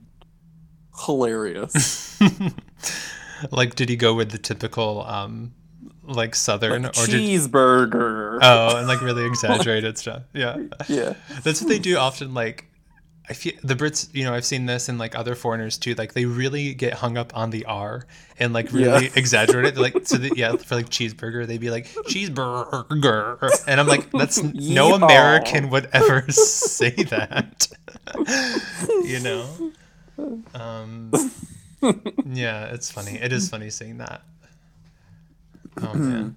hilarious. 1.05 2.19
like, 3.51 3.75
did 3.75 3.89
he 3.89 3.95
go 3.95 4.13
with 4.13 4.31
the 4.31 4.37
typical, 4.37 5.03
um, 5.03 5.53
like 6.03 6.35
Southern, 6.35 6.85
or 6.85 6.91
did 6.91 7.09
Cheeseburger. 7.21 8.39
oh, 8.41 8.77
and 8.77 8.87
like 8.87 9.01
really 9.01 9.25
exaggerated 9.25 9.97
stuff? 9.97 10.23
Yeah, 10.33 10.57
yeah. 10.87 11.13
that's 11.43 11.61
what 11.61 11.69
they 11.69 11.79
do 11.79 11.97
often. 11.97 12.33
Like, 12.33 12.70
I 13.29 13.33
feel 13.33 13.53
the 13.63 13.75
Brits, 13.75 14.09
you 14.13 14.23
know, 14.25 14.33
I've 14.33 14.43
seen 14.45 14.65
this 14.65 14.89
in 14.89 14.97
like 14.97 15.15
other 15.15 15.35
foreigners 15.35 15.77
too. 15.77 15.93
Like, 15.93 16.13
they 16.13 16.25
really 16.25 16.73
get 16.73 16.93
hung 16.95 17.17
up 17.17 17.35
on 17.37 17.49
the 17.51 17.63
R 17.65 18.05
and 18.39 18.51
like 18.51 18.73
really 18.73 19.05
Yeah. 19.05 19.11
exaggerate 19.15 19.65
it. 19.65 19.77
Like, 19.77 19.95
so 20.07 20.17
the, 20.17 20.31
yeah, 20.35 20.55
for 20.57 20.75
like 20.75 20.89
cheeseburger, 20.89 21.45
they'd 21.47 21.61
be 21.61 21.69
like 21.69 21.87
cheeseburger, 22.09 23.63
and 23.67 23.79
I'm 23.79 23.87
like, 23.87 24.09
that's 24.11 24.41
no 24.53 24.95
American 24.95 25.69
would 25.69 25.87
ever 25.93 26.25
say 26.31 26.89
that. 26.91 27.67
you 29.05 29.19
know. 29.19 29.71
Um, 30.53 31.11
yeah, 32.25 32.65
it's 32.65 32.91
funny. 32.91 33.13
It 33.17 33.31
is 33.31 33.49
funny 33.49 33.69
seeing 33.69 33.97
that. 33.99 34.23
Oh 35.81 35.93
man. 35.93 36.35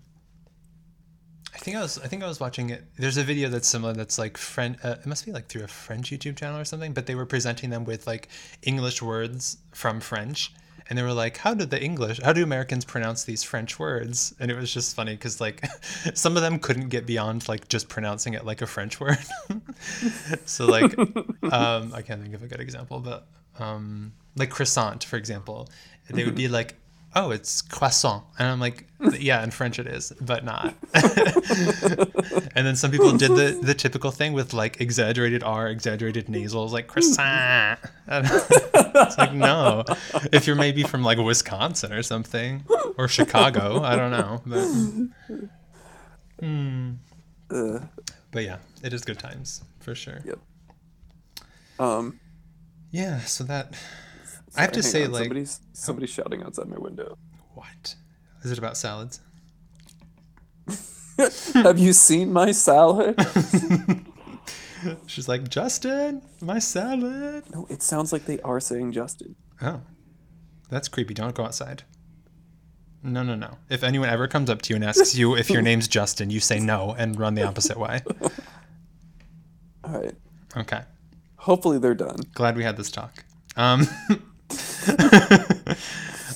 I 1.65 1.67
think 1.67 1.79
I 1.79 1.81
was 1.81 1.99
I 1.99 2.09
think 2.09 2.23
I 2.23 2.29
was 2.29 2.41
watching 2.41 2.69
it. 2.69 2.85
There's 2.99 3.17
a 3.17 3.23
video 3.23 3.49
that's 3.49 3.67
similar 3.67 3.95
that's 3.95 4.19
like 4.19 4.37
French. 4.37 4.77
Uh, 4.85 4.97
it 5.01 5.07
must 5.07 5.25
be 5.25 5.33
like 5.33 5.47
through 5.47 5.65
a 5.65 5.67
French 5.67 6.11
YouTube 6.11 6.37
channel 6.37 6.61
or 6.61 6.65
something. 6.67 6.93
But 6.93 7.07
they 7.07 7.15
were 7.15 7.25
presenting 7.25 7.71
them 7.71 7.87
with 7.87 8.07
like 8.07 8.29
English 8.65 9.01
words 9.01 9.57
from 9.73 10.01
French, 10.01 10.53
and 10.91 10.99
they 10.99 11.03
were 11.03 11.15
like, 11.15 11.39
"How 11.39 11.55
do 11.55 11.65
the 11.65 11.83
English? 11.83 12.21
How 12.21 12.35
do 12.35 12.43
Americans 12.43 12.85
pronounce 12.85 13.25
these 13.25 13.43
French 13.43 13.79
words?" 13.79 14.35
And 14.39 14.51
it 14.51 14.59
was 14.59 14.75
just 14.75 14.95
funny 14.95 15.15
because 15.15 15.41
like 15.41 15.65
some 16.15 16.37
of 16.37 16.43
them 16.43 16.59
couldn't 16.59 16.91
get 16.91 17.07
beyond 17.07 17.49
like 17.49 17.67
just 17.69 17.89
pronouncing 17.89 18.35
it 18.35 18.45
like 18.45 18.61
a 18.61 18.67
French 18.67 19.01
word. 19.01 19.25
so 20.45 20.67
like, 20.67 20.93
um, 20.99 21.95
I 21.95 22.03
can't 22.03 22.21
think 22.21 22.35
of 22.35 22.43
a 22.43 22.47
good 22.47 22.61
example, 22.61 23.01
but 23.01 23.27
um, 23.59 24.13
like 24.37 24.51
croissant, 24.51 25.03
for 25.03 25.17
example, 25.17 25.71
they 26.11 26.25
would 26.25 26.35
be 26.35 26.49
like. 26.49 26.75
Oh, 27.17 27.31
it's 27.31 27.63
croissant, 27.63 28.25
and 28.39 28.49
I'm 28.49 28.59
like, 28.59 28.87
yeah, 29.19 29.43
in 29.45 29.51
French 29.53 29.79
it 29.79 29.87
is, 29.87 30.13
but 30.21 30.45
not. 30.45 30.75
and 32.55 32.67
then 32.67 32.75
some 32.75 32.91
people 32.91 33.17
did 33.17 33.31
the 33.31 33.59
the 33.63 33.75
typical 33.75 34.11
thing 34.11 34.33
with 34.33 34.53
like 34.53 34.81
exaggerated 34.81 35.43
R, 35.45 35.69
exaggerated 35.69 36.29
nasals, 36.29 36.73
like 36.73 36.89
croissant. 36.89 37.79
It's 38.09 39.19
like 39.19 39.33
no, 39.33 39.85
if 40.33 40.47
you're 40.47 40.57
maybe 40.57 40.83
from 40.83 41.03
like 41.05 41.19
Wisconsin 41.19 41.93
or 41.93 42.03
something, 42.03 42.65
or 42.99 43.09
Chicago, 43.09 43.83
I 43.83 43.97
don't 43.97 44.11
know, 44.11 44.43
but. 44.47 44.69
Uh, 47.51 47.81
but 48.33 48.43
yeah, 48.43 48.57
it 48.83 48.93
is 48.93 49.05
good 49.05 49.19
times 49.19 49.63
for 49.81 49.95
sure. 49.95 50.21
Yep. 50.25 50.39
um, 51.79 52.19
Yeah, 52.91 53.21
so 53.21 53.45
that 53.45 53.75
I 54.57 54.63
have 54.63 54.73
to 54.73 54.83
say, 54.83 55.05
on, 55.05 55.13
like, 55.13 55.23
somebody's 55.25 55.61
somebody's 55.73 56.11
shouting 56.11 56.43
outside 56.43 56.69
my 56.69 56.79
window. 56.79 57.19
what 57.55 57.95
is 58.43 58.53
it 58.53 58.59
about 58.59 58.77
salads? 58.77 59.21
Have 61.55 61.79
you 61.79 61.93
seen 61.93 62.33
my 62.33 62.53
salad? 62.53 63.17
She's 65.07 65.29
like, 65.29 65.49
Justin, 65.49 66.23
my 66.41 66.59
salad. 66.59 67.45
no, 67.55 67.67
it 67.71 67.83
sounds 67.83 68.13
like 68.13 68.27
they 68.27 68.41
are 68.41 68.61
saying 68.61 68.93
Justin. 68.93 69.35
Oh, 69.63 69.81
that's 70.69 70.89
creepy. 70.89 71.15
Don't 71.15 71.35
go 71.35 71.45
outside. 71.45 71.85
No, 73.03 73.23
no, 73.23 73.35
no. 73.35 73.59
If 73.71 73.83
anyone 73.83 74.09
ever 74.09 74.27
comes 74.29 74.51
up 74.51 74.63
to 74.63 74.71
you 74.71 74.77
and 74.77 74.85
asks 74.85 75.15
you 75.15 75.37
if 75.37 75.51
your 75.51 75.63
name's 75.69 75.89
Justin, 75.89 76.31
you 76.31 76.41
say 76.41 76.59
no 76.59 76.95
and 76.99 77.19
run 77.19 77.35
the 77.35 77.43
opposite 77.45 77.79
way. 77.79 78.01
All 79.85 80.01
right. 80.01 80.15
Okay. 80.57 80.83
Hopefully 81.37 81.79
they're 81.79 81.95
done. 81.95 82.17
Glad 82.35 82.57
we 82.57 82.65
had 82.65 82.77
this 82.77 82.91
talk. 82.91 83.25
Um, 83.57 83.87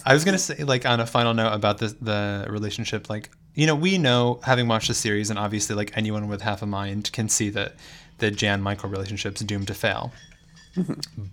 I 0.04 0.14
was 0.14 0.24
gonna 0.24 0.38
say, 0.38 0.64
like, 0.64 0.86
on 0.86 1.00
a 1.00 1.06
final 1.06 1.34
note 1.34 1.52
about 1.52 1.78
the 1.78 1.96
the 2.00 2.46
relationship, 2.48 3.10
like, 3.10 3.30
you 3.54 3.66
know, 3.66 3.74
we 3.74 3.98
know 3.98 4.40
having 4.42 4.68
watched 4.68 4.88
the 4.88 4.94
series, 4.94 5.30
and 5.30 5.38
obviously, 5.38 5.76
like 5.76 5.96
anyone 5.96 6.28
with 6.28 6.42
half 6.42 6.62
a 6.62 6.66
mind 6.66 7.12
can 7.12 7.28
see 7.28 7.50
that 7.50 7.74
the 8.18 8.30
Jan 8.30 8.62
Michael 8.62 8.90
relationship's 8.90 9.40
doomed 9.42 9.68
to 9.68 9.74
fail. 9.74 10.12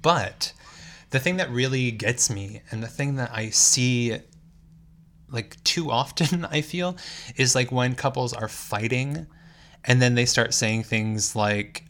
but 0.02 0.54
the 1.12 1.20
thing 1.20 1.38
that 1.38 1.50
really 1.50 1.92
gets 1.92 2.30
me, 2.30 2.62
and 2.72 2.84
the 2.84 2.88
thing 2.88 3.16
that 3.16 3.32
I 3.32 3.50
see 3.50 4.18
like 5.30 5.62
too 5.64 5.92
often, 5.92 6.46
I 6.52 6.62
feel, 6.62 6.98
is 7.36 7.56
like 7.56 7.72
when 7.72 7.96
couples 7.96 8.34
are 8.34 8.48
fighting, 8.48 9.28
and 9.84 10.02
then 10.02 10.16
they 10.16 10.26
start 10.26 10.54
saying 10.54 10.84
things 10.84 11.36
like, 11.36 11.85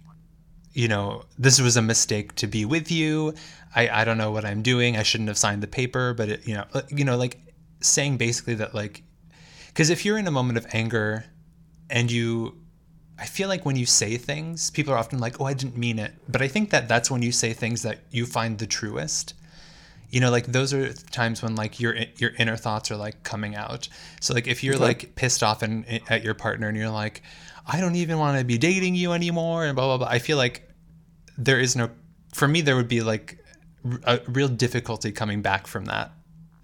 you 0.75 0.89
know, 0.89 1.23
this 1.39 1.59
was 1.59 1.77
a 1.77 1.81
mistake 1.81 2.35
to 2.35 2.47
be 2.47 2.65
with 2.65 2.91
you. 2.91 3.33
I, 3.73 3.87
I 4.01 4.03
don't 4.03 4.17
know 4.17 4.31
what 4.31 4.43
I'm 4.43 4.61
doing. 4.61 4.97
I 4.97 5.03
shouldn't 5.03 5.29
have 5.29 5.37
signed 5.37 5.63
the 5.63 5.67
paper, 5.67 6.13
but 6.13 6.29
it, 6.29 6.47
you 6.47 6.53
know, 6.53 6.65
you 6.89 7.05
know, 7.05 7.15
like 7.15 7.39
saying 7.79 8.17
basically 8.17 8.55
that 8.55 8.75
like, 8.75 9.01
because 9.67 9.89
if 9.89 10.03
you're 10.03 10.17
in 10.17 10.27
a 10.27 10.31
moment 10.31 10.57
of 10.57 10.67
anger, 10.73 11.25
and 11.89 12.11
you, 12.11 12.57
I 13.17 13.25
feel 13.25 13.47
like 13.47 13.65
when 13.65 13.77
you 13.77 13.85
say 13.85 14.17
things, 14.17 14.69
people 14.69 14.93
are 14.93 14.97
often 14.97 15.19
like, 15.19 15.39
oh, 15.39 15.45
I 15.45 15.53
didn't 15.53 15.77
mean 15.77 15.97
it. 15.97 16.13
But 16.27 16.41
I 16.41 16.49
think 16.49 16.71
that 16.71 16.89
that's 16.89 17.09
when 17.09 17.21
you 17.21 17.31
say 17.31 17.53
things 17.53 17.83
that 17.83 17.99
you 18.11 18.25
find 18.25 18.59
the 18.59 18.67
truest 18.67 19.33
you 20.11 20.19
know 20.19 20.29
like 20.29 20.45
those 20.45 20.73
are 20.73 20.93
times 20.93 21.41
when 21.41 21.55
like 21.55 21.79
your 21.79 21.95
your 22.17 22.31
inner 22.37 22.55
thoughts 22.55 22.91
are 22.91 22.95
like 22.95 23.23
coming 23.23 23.55
out 23.55 23.89
so 24.21 24.33
like 24.33 24.47
if 24.47 24.63
you're 24.63 24.75
okay. 24.75 24.83
like 24.83 25.15
pissed 25.15 25.41
off 25.41 25.63
and 25.63 25.83
eh, 25.87 25.99
at 26.09 26.23
your 26.23 26.35
partner 26.35 26.67
and 26.67 26.77
you're 26.77 26.89
like 26.89 27.23
i 27.67 27.79
don't 27.79 27.95
even 27.95 28.17
want 28.17 28.37
to 28.37 28.45
be 28.45 28.57
dating 28.57 28.95
you 28.95 29.13
anymore 29.13 29.65
and 29.65 29.75
blah 29.75 29.85
blah 29.85 29.97
blah. 29.97 30.07
I 30.07 30.19
feel 30.19 30.37
like 30.37 30.69
there 31.37 31.59
is 31.59 31.75
no 31.75 31.89
for 32.33 32.47
me 32.47 32.61
there 32.61 32.75
would 32.75 32.87
be 32.87 33.01
like 33.01 33.39
a 34.03 34.19
real 34.27 34.47
difficulty 34.47 35.11
coming 35.11 35.41
back 35.41 35.67
from 35.67 35.85
that 35.85 36.11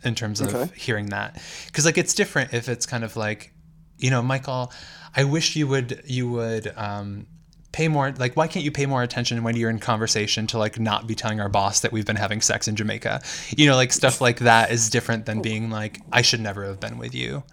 in 0.04 0.16
terms 0.16 0.42
of 0.42 0.54
okay. 0.54 0.72
hearing 0.76 1.08
that. 1.10 1.42
Because 1.68 1.86
like 1.86 1.98
it's 1.98 2.14
different 2.14 2.54
if 2.54 2.68
it's 2.68 2.86
kind 2.86 3.04
of 3.04 3.16
like 3.16 3.54
you 3.98 4.10
know 4.10 4.22
michael 4.22 4.72
i 5.16 5.24
wish 5.24 5.56
you 5.56 5.68
would 5.68 6.02
you 6.06 6.28
would 6.28 6.74
um 6.76 7.28
pay 7.72 7.88
more 7.88 8.12
like 8.18 8.36
why 8.36 8.48
can't 8.48 8.66
you 8.66 8.72
pay 8.72 8.86
more 8.86 9.04
attention 9.04 9.44
when 9.44 9.56
you're 9.56 9.70
in 9.70 9.80
conversation 9.80 10.46
to 10.48 10.58
like 10.58 10.80
not 10.80 11.08
be 11.08 11.16
telling 11.16 11.40
our 11.40 11.50
boss 11.50 11.82
that 11.82 11.92
we've 11.92 12.06
been 12.06 12.16
having 12.16 12.42
sex 12.42 12.68
in 12.68 12.76
Jamaica? 12.76 13.22
You 13.56 13.68
know 13.68 13.76
like 13.76 13.94
stuff 13.94 14.20
like 14.20 14.40
that 14.40 14.72
is 14.72 14.90
different 14.90 15.26
than 15.26 15.42
being 15.42 15.70
like 15.70 16.00
I 16.12 16.22
should 16.22 16.42
never 16.42 16.66
have 16.66 16.80
been 16.80 16.98
with 16.98 17.16
you. 17.16 17.44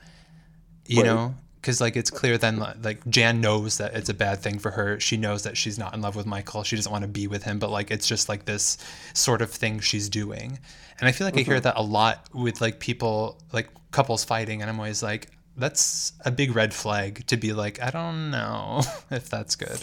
You 0.86 1.02
right. 1.02 1.06
know 1.06 1.34
because 1.68 1.82
like 1.82 1.96
it's 1.96 2.10
clear 2.10 2.38
then 2.38 2.64
like 2.82 3.06
Jan 3.10 3.42
knows 3.42 3.76
that 3.76 3.94
it's 3.94 4.08
a 4.08 4.14
bad 4.14 4.38
thing 4.38 4.58
for 4.58 4.70
her 4.70 4.98
she 4.98 5.18
knows 5.18 5.42
that 5.42 5.54
she's 5.54 5.78
not 5.78 5.92
in 5.92 6.00
love 6.00 6.16
with 6.16 6.24
Michael 6.24 6.62
she 6.62 6.76
doesn't 6.76 6.90
want 6.90 7.02
to 7.02 7.08
be 7.08 7.26
with 7.26 7.42
him 7.42 7.58
but 7.58 7.68
like 7.68 7.90
it's 7.90 8.08
just 8.08 8.26
like 8.26 8.46
this 8.46 8.78
sort 9.12 9.42
of 9.42 9.50
thing 9.50 9.78
she's 9.78 10.08
doing 10.08 10.58
and 10.98 11.08
I 11.08 11.12
feel 11.12 11.26
like 11.26 11.34
mm-hmm. 11.34 11.40
I 11.40 11.42
hear 11.44 11.54
mm-hmm. 11.56 11.64
that 11.64 11.76
a 11.76 11.82
lot 11.82 12.26
with 12.32 12.62
like 12.62 12.80
people 12.80 13.38
like 13.52 13.68
couples 13.90 14.24
fighting 14.24 14.62
and 14.62 14.70
I'm 14.70 14.78
always 14.78 15.02
like 15.02 15.28
that's 15.58 16.12
a 16.24 16.30
big 16.30 16.54
red 16.54 16.72
flag 16.72 17.26
to 17.26 17.36
be 17.36 17.52
like, 17.52 17.82
I 17.82 17.90
don't 17.90 18.30
know 18.30 18.80
if 19.10 19.28
that's 19.28 19.56
good. 19.56 19.82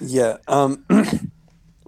Yeah. 0.00 0.38
Um, 0.48 0.84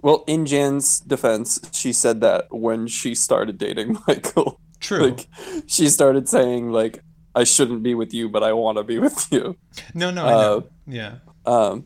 well, 0.03 0.23
in 0.27 0.45
Jan's 0.45 0.99
defense, 0.99 1.59
she 1.73 1.91
said 1.91 2.21
that 2.21 2.53
when 2.53 2.87
she 2.87 3.15
started 3.15 3.57
dating 3.57 3.97
Michael. 4.07 4.61
True. 4.79 5.09
Like, 5.09 5.27
she 5.65 5.89
started 5.89 6.29
saying 6.29 6.71
like, 6.71 7.01
"I 7.37 7.43
shouldn't 7.43 7.83
be 7.83 7.95
with 7.95 8.13
you, 8.13 8.29
but 8.29 8.43
I 8.43 8.53
want 8.53 8.77
to 8.77 8.83
be 8.83 8.99
with 9.05 9.31
you." 9.31 9.55
No, 9.93 10.11
no, 10.11 10.25
uh, 10.25 10.27
I 10.27 10.31
know. 10.31 10.69
Yeah. 10.87 11.15
Um, 11.45 11.85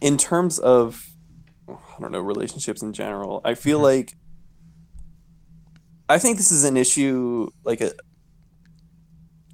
in 0.00 0.16
terms 0.16 0.58
of, 0.58 1.08
I 1.68 2.00
don't 2.00 2.12
know, 2.12 2.20
relationships 2.20 2.82
in 2.82 2.92
general, 2.92 3.40
I 3.44 3.54
feel 3.54 3.78
mm-hmm. 3.78 3.84
like. 3.84 4.16
I 6.06 6.18
think 6.18 6.36
this 6.36 6.52
is 6.52 6.64
an 6.64 6.76
issue, 6.76 7.48
like 7.64 7.80
a, 7.80 7.92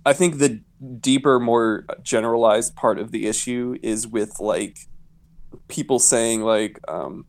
I 0.05 0.13
think 0.13 0.39
the 0.39 0.61
deeper, 1.01 1.39
more 1.39 1.87
generalized 2.03 2.75
part 2.75 2.99
of 2.99 3.13
the 3.13 3.29
issue 3.29 3.77
is 3.83 4.09
with 4.09 4.41
like 4.41 4.79
people 5.69 5.99
saying 5.99 6.43
like 6.43 6.79
um 6.89 7.25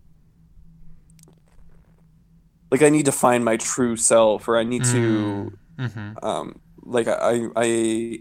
like 2.69 2.81
I 2.81 2.89
need 2.89 3.05
to 3.05 3.11
find 3.11 3.43
my 3.43 3.57
true 3.57 3.95
self 3.95 4.47
or 4.47 4.57
I 4.57 4.63
need 4.63 4.83
mm. 4.83 4.91
to 4.91 5.57
mm-hmm. 5.77 6.25
um 6.25 6.59
like 6.91 7.07
I 7.07 7.47
I 7.55 7.65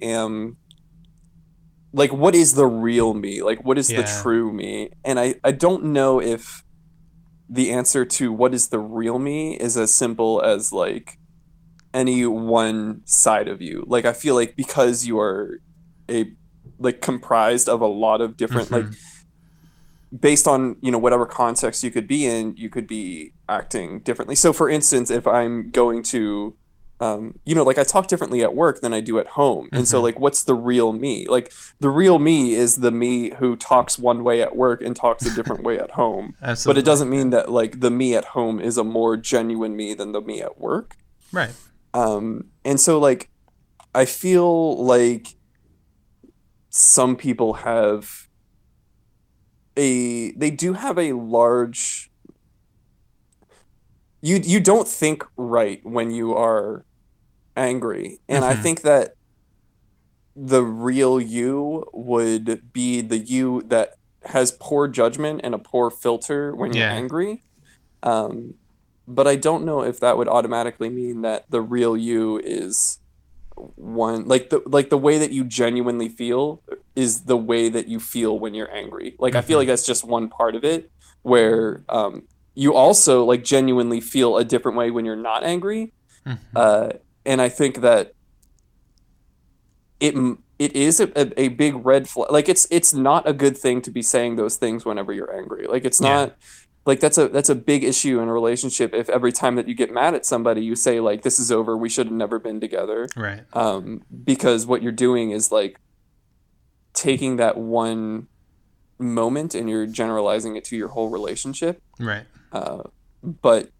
am 0.03 0.57
like 1.93 2.13
what 2.13 2.35
is 2.35 2.55
the 2.55 2.67
real 2.67 3.15
me? 3.15 3.43
Like 3.43 3.65
what 3.65 3.79
is 3.79 3.91
yeah. 3.91 4.03
the 4.03 4.23
true 4.23 4.53
me? 4.53 4.91
And 5.05 5.19
I 5.19 5.35
I 5.45 5.53
don't 5.53 5.85
know 5.85 6.21
if 6.21 6.65
the 7.49 7.73
answer 7.73 8.05
to 8.05 8.33
what 8.33 8.55
is 8.55 8.69
the 8.69 8.79
real 8.79 9.19
me 9.19 9.57
is 9.57 9.77
as 9.77 9.93
simple 9.93 10.41
as 10.43 10.73
like 10.73 11.19
any 11.93 12.25
one 12.27 13.03
side 13.05 13.49
of 13.49 13.61
you. 13.61 13.85
Like 13.87 14.05
I 14.05 14.13
feel 14.13 14.35
like 14.35 14.57
because 14.57 15.05
you 15.05 15.19
are 15.19 15.61
a 16.09 16.33
like 16.79 17.01
comprised 17.01 17.69
of 17.69 17.81
a 17.81 17.87
lot 17.87 18.21
of 18.21 18.37
different 18.37 18.69
mm-hmm. 18.69 18.91
like 18.91 18.99
based 20.19 20.49
on 20.49 20.77
you 20.81 20.91
know 20.91 20.99
whatever 20.99 21.25
context 21.25 21.85
you 21.85 21.91
could 21.91 22.09
be 22.09 22.27
in 22.27 22.57
you 22.57 22.69
could 22.69 22.87
be 22.87 23.33
acting 23.49 24.01
differently 24.01 24.35
so 24.35 24.53
for 24.53 24.69
instance 24.69 25.09
if 25.09 25.25
i'm 25.27 25.71
going 25.71 26.03
to 26.03 26.57
um, 27.01 27.39
you 27.45 27.55
know 27.55 27.63
like 27.63 27.79
i 27.79 27.85
talk 27.85 28.07
differently 28.07 28.43
at 28.43 28.55
work 28.55 28.81
than 28.81 28.93
i 28.93 29.01
do 29.01 29.19
at 29.19 29.29
home. 29.29 29.67
Mm-hmm. 29.67 29.77
and 29.77 29.89
so 29.89 29.97
mm-hmm. 29.97 30.05
like 30.05 30.21
what's 30.21 30.45
the 30.45 30.55
real 30.55 30.93
me? 30.93 31.27
Like 31.27 31.53
the 31.81 31.91
real 31.91 32.19
me 32.19 32.55
is 32.55 32.77
the 32.77 32.91
me 32.91 33.31
who 33.39 33.57
talks 33.57 33.99
one 33.99 34.23
way 34.23 34.43
at 34.43 34.57
work 34.57 34.83
and 34.83 34.95
talks 34.95 35.25
a 35.27 35.35
different 35.35 35.65
way 35.65 35.79
at 35.79 35.93
home. 35.93 36.35
But 36.65 36.79
it 36.79 36.85
doesn't 36.85 37.11
mean 37.11 37.31
that 37.31 37.51
like 37.51 37.81
the 37.81 37.91
me 37.91 38.15
at 38.15 38.27
home 38.27 38.61
is 38.61 38.77
a 38.77 38.85
more 38.85 39.17
genuine 39.17 39.77
me 39.77 39.95
than 39.95 40.13
the 40.13 40.21
me 40.21 40.43
at 40.43 40.59
work. 40.59 40.97
Right. 41.33 41.51
Um, 41.95 42.47
and 42.65 42.81
so 42.81 42.99
like 42.99 43.31
I 43.95 44.05
feel 44.05 44.83
like 44.85 45.37
some 46.69 47.17
people 47.17 47.55
have 47.55 48.29
a 49.77 50.33
they 50.33 50.51
do 50.51 50.75
have 50.75 50.99
a 50.99 51.13
large 51.13 52.11
you 54.21 54.37
you 54.37 54.61
don't 54.61 54.87
think 54.87 55.25
right 55.37 55.81
when 55.85 56.11
you 56.11 56.35
are 56.35 56.85
angry. 57.57 58.21
And 58.29 58.45
mm-hmm. 58.45 58.59
I 58.59 58.63
think 58.63 58.83
that 58.83 59.15
the 60.37 60.63
real 60.63 61.21
you 61.21 61.87
would 61.93 62.73
be 62.73 63.01
the 63.01 63.19
you 63.19 63.63
that 63.67 63.95
has 64.25 64.53
poor 64.61 64.87
judgment 64.89 65.41
and 65.45 65.55
a 65.55 65.59
poor 65.59 65.91
filter 65.91 66.55
when 66.55 66.73
you're 66.73 66.89
angry. 66.89 67.43
Um, 68.03 68.55
but 69.07 69.27
I 69.27 69.37
don't 69.37 69.65
know 69.65 69.83
if 69.83 70.01
that 70.01 70.17
would 70.17 70.29
automatically 70.29 70.89
mean 70.89 71.23
that 71.23 71.51
the 71.51 71.61
real 71.61 71.97
you 71.97 72.39
is 72.39 72.99
one 73.77 74.27
like 74.27 74.49
the 74.51 74.63
like 74.67 74.89
the 74.89 74.97
way 74.97 75.19
that 75.19 75.33
you 75.33 75.45
genuinely 75.45 76.09
feel 76.09 76.63
is 76.97 77.23
the 77.23 77.37
way 77.37 77.69
that 77.69 77.89
you 77.89 78.01
feel 78.01 78.39
when 78.39 78.55
you're 78.55 78.73
angry. 78.73 79.17
Like 79.19 79.33
mm-hmm. 79.33 79.39
I 79.39 79.43
feel 79.43 79.55
mm-hmm. 79.55 79.59
like 79.59 79.69
that's 79.69 79.85
just 79.85 80.05
one 80.05 80.29
part 80.29 80.55
of 80.55 80.65
it 80.65 80.91
where 81.23 81.85
um, 81.89 82.23
you 82.55 82.75
also 82.75 83.25
like 83.25 83.45
genuinely 83.45 84.01
feel 84.01 84.39
a 84.39 84.45
different 84.45 84.79
way 84.79 84.91
when 84.91 85.05
you're 85.05 85.17
not 85.17 85.45
angry. 85.45 85.93
Mm-hmm. 86.27 86.57
Uh, 86.57 86.91
and 87.25 87.41
I 87.41 87.49
think 87.49 87.81
that 87.81 88.15
it 90.01 90.15
it 90.59 90.77
is 90.77 91.01
a, 91.01 91.41
a, 91.41 91.49
big 91.49 91.85
red 91.87 92.09
flag. 92.09 92.31
Like 92.31 92.49
it's 92.49 92.67
it's 92.71 92.93
not 92.93 93.29
a 93.29 93.33
good 93.33 93.57
thing 93.57 93.83
to 93.83 93.91
be 93.91 94.03
saying 94.03 94.37
those 94.37 94.57
things 94.57 94.85
whenever 94.85 95.13
you're 95.13 95.35
angry. 95.35 95.67
Like 95.67 95.85
it's 95.85 96.01
not. 96.01 96.29
Yeah 96.29 96.35
like 96.87 97.01
that's 97.01 97.19
a 97.19 97.29
that's 97.29 97.49
a 97.49 97.55
big 97.55 97.85
issue 97.85 98.21
in 98.21 98.29
a 98.29 98.33
relationship 98.33 98.95
if 98.95 99.09
every 99.09 99.33
time 99.33 99.57
that 99.57 99.69
you 99.69 99.75
get 99.75 99.93
mad 99.93 100.15
at 100.15 100.25
somebody 100.25 100.63
you 100.63 100.75
say 100.75 101.01
like 101.01 101.23
this 101.23 101.39
is 101.39 101.53
over 101.53 101.77
we 101.77 101.89
should 101.89 102.07
have 102.07 102.15
never 102.15 102.39
been 102.39 102.61
together 102.61 103.09
right 103.17 103.43
um 103.53 104.03
because 104.25 104.67
what 104.67 104.83
you're 104.83 104.93
doing 104.93 105.31
is 105.31 105.53
like 105.53 105.79
taking 106.93 107.37
that 107.37 107.57
one 107.57 108.27
moment 108.99 109.55
and 109.55 109.69
you're 109.69 109.87
generalizing 109.87 110.57
it 110.57 110.65
to 110.65 110.77
your 110.77 110.89
whole 110.89 111.11
relationship 111.11 111.83
right 111.99 112.25
uh 112.53 112.83
but 113.23 113.71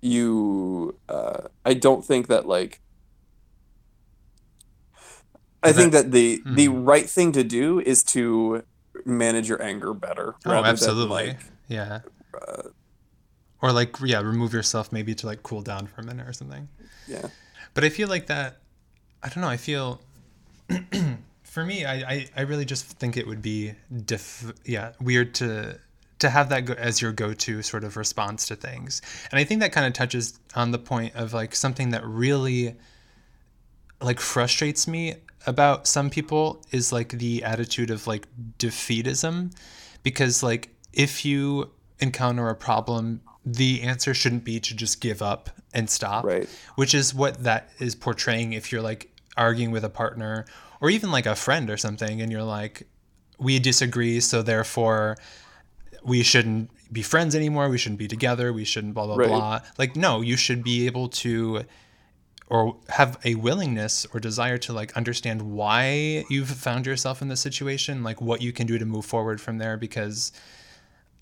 you 0.00 0.55
i 1.66 1.74
don't 1.74 2.04
think 2.04 2.28
that 2.28 2.46
like 2.46 2.80
I 5.62 5.72
think 5.72 5.92
that 5.94 6.12
the 6.12 6.38
mm-hmm. 6.38 6.54
the 6.54 6.68
right 6.68 7.10
thing 7.10 7.32
to 7.32 7.42
do 7.42 7.80
is 7.80 8.04
to 8.14 8.62
manage 9.04 9.48
your 9.48 9.60
anger 9.60 9.92
better. 9.94 10.36
Oh, 10.44 10.52
absolutely. 10.52 11.28
Like, 11.28 11.40
yeah 11.68 12.00
uh, 12.34 12.62
or 13.62 13.72
like 13.72 13.96
yeah 14.00 14.20
remove 14.20 14.52
yourself 14.52 14.92
maybe 14.92 15.14
to 15.14 15.26
like 15.26 15.42
cool 15.42 15.62
down 15.62 15.86
for 15.86 16.00
a 16.00 16.04
minute 16.04 16.26
or 16.26 16.32
something 16.32 16.68
yeah 17.06 17.26
but 17.74 17.84
i 17.84 17.88
feel 17.88 18.08
like 18.08 18.26
that 18.26 18.58
i 19.22 19.28
don't 19.28 19.40
know 19.40 19.48
i 19.48 19.56
feel 19.56 20.00
for 21.42 21.64
me 21.64 21.84
I, 21.84 21.94
I 21.94 22.28
i 22.36 22.40
really 22.42 22.64
just 22.64 22.84
think 22.84 23.16
it 23.16 23.26
would 23.26 23.42
be 23.42 23.74
diff 24.04 24.52
yeah 24.64 24.92
weird 25.00 25.34
to 25.36 25.78
to 26.18 26.30
have 26.30 26.48
that 26.48 26.64
go, 26.64 26.74
as 26.74 27.02
your 27.02 27.12
go-to 27.12 27.62
sort 27.62 27.84
of 27.84 27.96
response 27.96 28.46
to 28.46 28.56
things 28.56 29.02
and 29.30 29.38
i 29.38 29.44
think 29.44 29.60
that 29.60 29.72
kind 29.72 29.86
of 29.86 29.92
touches 29.92 30.38
on 30.54 30.70
the 30.70 30.78
point 30.78 31.14
of 31.14 31.32
like 31.32 31.54
something 31.54 31.90
that 31.90 32.04
really 32.04 32.74
like 34.00 34.20
frustrates 34.20 34.86
me 34.86 35.14
about 35.46 35.86
some 35.86 36.10
people 36.10 36.62
is 36.70 36.92
like 36.92 37.10
the 37.10 37.42
attitude 37.44 37.90
of 37.90 38.06
like 38.06 38.26
defeatism 38.58 39.52
because 40.02 40.42
like 40.42 40.70
if 40.92 41.24
you 41.24 41.70
encounter 42.00 42.48
a 42.48 42.54
problem 42.54 43.20
the 43.46 43.80
answer 43.82 44.12
shouldn't 44.12 44.42
be 44.42 44.58
to 44.58 44.74
just 44.74 45.00
give 45.00 45.22
up 45.22 45.50
and 45.72 45.88
stop. 45.88 46.24
Right. 46.24 46.48
Which 46.74 46.94
is 46.94 47.14
what 47.14 47.44
that 47.44 47.70
is 47.78 47.94
portraying 47.94 48.52
if 48.54 48.72
you're 48.72 48.82
like 48.82 49.12
arguing 49.36 49.70
with 49.70 49.84
a 49.84 49.88
partner 49.88 50.46
or 50.80 50.90
even 50.90 51.12
like 51.12 51.26
a 51.26 51.36
friend 51.36 51.70
or 51.70 51.76
something 51.76 52.20
and 52.20 52.32
you're 52.32 52.42
like 52.42 52.88
we 53.38 53.58
disagree 53.58 54.18
so 54.18 54.42
therefore 54.42 55.16
we 56.06 56.22
shouldn't 56.22 56.70
be 56.92 57.02
friends 57.02 57.34
anymore 57.34 57.68
we 57.68 57.78
shouldn't 57.78 57.98
be 57.98 58.08
together 58.08 58.52
we 58.52 58.64
shouldn't 58.64 58.94
blah 58.94 59.06
blah 59.06 59.16
Right. 59.16 59.28
blah 59.28 59.60
like 59.76 59.96
no 59.96 60.20
you 60.20 60.36
should 60.36 60.62
be 60.62 60.86
able 60.86 61.08
to 61.08 61.64
or 62.48 62.76
have 62.90 63.18
a 63.24 63.34
willingness 63.34 64.06
or 64.14 64.20
desire 64.20 64.56
to 64.58 64.72
like 64.72 64.96
understand 64.96 65.42
why 65.42 66.24
you've 66.30 66.48
found 66.48 66.86
yourself 66.86 67.20
in 67.22 67.28
this 67.28 67.40
situation 67.40 68.04
like 68.04 68.20
what 68.20 68.40
you 68.40 68.52
can 68.52 68.66
do 68.68 68.78
to 68.78 68.86
move 68.86 69.04
forward 69.04 69.40
from 69.40 69.58
there 69.58 69.76
because 69.76 70.32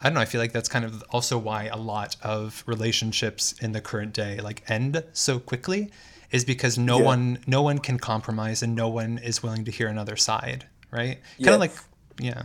I 0.00 0.08
don't 0.08 0.14
know. 0.16 0.20
I 0.20 0.26
feel 0.26 0.40
like 0.40 0.52
that's 0.52 0.68
kind 0.68 0.84
of 0.84 1.02
also 1.10 1.38
why 1.38 1.66
a 1.66 1.78
lot 1.78 2.16
of 2.20 2.62
relationships 2.66 3.54
in 3.62 3.72
the 3.72 3.80
current 3.80 4.12
day 4.12 4.38
like 4.40 4.62
end 4.68 5.02
so 5.14 5.38
quickly 5.38 5.90
is 6.30 6.44
because 6.44 6.76
no 6.76 6.98
Yeah. 6.98 7.04
one 7.04 7.38
no 7.46 7.62
one 7.62 7.78
can 7.78 7.98
compromise 7.98 8.62
and 8.62 8.74
no 8.74 8.88
one 8.88 9.16
is 9.16 9.42
willing 9.42 9.64
to 9.64 9.70
hear 9.70 9.88
another 9.88 10.16
side, 10.16 10.66
right? 10.90 11.14
Kind 11.22 11.38
Yeah. 11.38 11.54
of 11.54 11.60
like 11.60 11.72
yeah. 12.20 12.42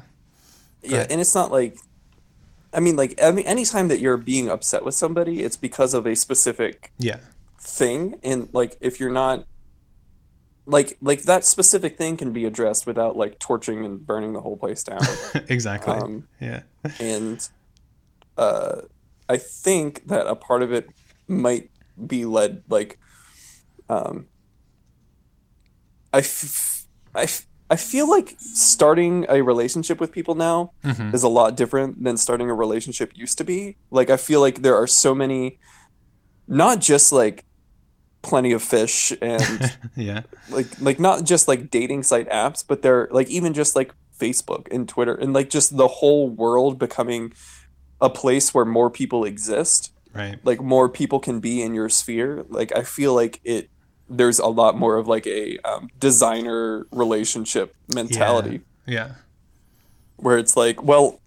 Yeah, 0.84 0.98
ahead. 1.00 1.12
and 1.12 1.20
it's 1.20 1.36
not 1.36 1.52
like 1.52 1.76
I 2.74 2.80
mean 2.80 2.96
like 2.96 3.20
I 3.22 3.32
mean 3.32 3.46
anytime 3.46 3.88
that 3.88 4.00
you're 4.00 4.18
being 4.18 4.50
upset 4.50 4.84
with 4.86 4.96
somebody, 4.96 5.44
it's 5.44 5.58
because 5.58 5.94
of 5.94 6.06
a 6.06 6.16
specific 6.16 6.92
Yeah. 6.98 7.18
thing 7.60 8.20
and 8.24 8.50
like 8.54 8.78
if 8.82 9.00
you're 9.00 9.12
not 9.12 9.46
like 10.66 10.98
like 11.02 11.24
that 11.24 11.44
specific 11.46 11.98
thing 11.98 12.16
can 12.16 12.32
be 12.32 12.46
addressed 12.46 12.86
without 12.86 13.18
like 13.18 13.40
torching 13.40 13.84
and 13.86 14.06
burning 14.06 14.34
the 14.34 14.42
whole 14.42 14.56
place 14.58 14.84
down. 14.84 15.02
exactly. 15.50 15.94
Um, 15.94 16.28
yeah. 16.40 16.62
and 17.00 17.48
uh 18.38 18.82
I 19.28 19.38
think 19.38 20.08
that 20.08 20.28
a 20.28 20.36
part 20.36 20.62
of 20.64 20.72
it 20.72 20.90
might 21.28 21.70
be 22.08 22.26
led 22.26 22.64
like 22.70 23.00
um 23.90 24.28
I 26.14 26.20
f- 26.20 26.86
I 27.16 27.24
f- 27.24 27.46
I 27.70 27.76
feel 27.76 28.10
like 28.10 28.36
starting 28.40 29.26
a 29.30 29.44
relationship 29.44 30.00
with 30.00 30.12
people 30.12 30.36
now 30.36 30.72
Mhm. 30.84 31.14
is 31.14 31.24
a 31.24 31.28
lot 31.30 31.56
different 31.56 32.04
than 32.04 32.18
starting 32.18 32.50
a 32.50 32.54
relationship 32.56 33.12
used 33.16 33.38
to 33.38 33.44
be. 33.44 33.78
Like 33.92 34.10
I 34.10 34.18
feel 34.18 34.42
like 34.42 34.62
there 34.64 34.76
are 34.76 34.88
so 34.88 35.14
many 35.14 35.60
not 36.48 36.80
just 36.82 37.12
like 37.12 37.46
plenty 38.22 38.52
of 38.52 38.62
fish 38.64 39.14
and 39.22 39.78
yeah. 39.96 40.22
like 40.50 40.68
like 40.82 41.00
not 41.00 41.24
just 41.24 41.48
like 41.48 41.70
dating 41.72 42.04
site 42.04 42.30
apps, 42.30 42.64
but 42.68 42.82
they're 42.82 43.08
like 43.12 43.30
even 43.30 43.54
just 43.54 43.76
like 43.76 43.94
Facebook 44.20 44.68
and 44.72 44.90
Twitter 44.90 45.16
and 45.16 45.32
like 45.34 45.50
just 45.50 45.78
the 45.78 45.88
whole 45.88 46.28
world 46.30 46.78
becoming 46.80 47.32
a 48.02 48.10
place 48.10 48.54
where 48.54 48.66
more 48.66 48.90
people 48.90 49.24
exist, 49.26 49.92
Right. 50.14 50.40
like 50.44 50.60
more 50.62 50.90
people 50.90 51.20
can 51.20 51.40
be 51.40 51.62
in 51.62 51.74
your 51.76 51.88
sphere. 51.90 52.46
Like 52.50 52.76
I 52.76 52.82
feel 52.84 53.14
like 53.14 53.40
it 53.44 53.70
there's 54.10 54.39
a 54.39 54.47
lot 54.47 54.78
more 54.78 54.97
of 54.97 55.07
like 55.07 55.28
a 55.28 55.57
um, 55.60 55.89
designer 55.99 56.86
relationship 56.91 57.74
mentality 57.93 58.62
Yeah. 58.88 59.12
where 60.18 60.38
it's 60.38 60.57
like, 60.57 60.82
well, 60.84 61.20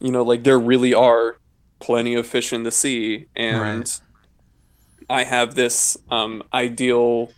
you 0.00 0.10
know, 0.12 0.22
like 0.22 0.44
there 0.44 0.58
really 0.58 0.94
are 0.94 1.36
plenty 1.80 2.14
of 2.14 2.26
fish 2.26 2.52
in 2.52 2.62
the 2.62 2.70
sea, 2.70 3.26
and 3.34 3.60
Right. 3.60 4.00
I 5.10 5.24
have 5.24 5.54
this 5.54 5.96
um, 6.10 6.42
ideal 6.52 7.30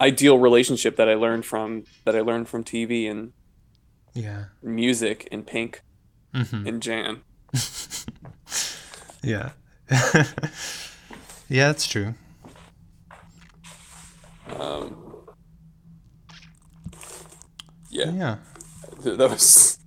ideal 0.00 0.38
relationship 0.38 0.96
that 0.96 1.08
I 1.08 1.14
learned 1.14 1.44
from 1.46 1.84
that 2.04 2.16
I 2.16 2.20
learned 2.20 2.48
from 2.48 2.64
TV 2.64 3.08
and 3.08 3.32
Yeah. 4.14 4.46
music 4.62 5.28
and 5.30 5.46
Pink 5.46 5.82
hmm 6.34 6.66
and 6.66 6.82
Jan. 6.82 7.22
Yeah. 9.24 9.50
yeah, 11.48 11.68
that's 11.68 11.86
true. 11.86 12.14
Um, 14.60 14.96
yeah, 17.90 18.10
Yeah. 18.10 18.36
that 19.04 19.30
was. 19.30 19.78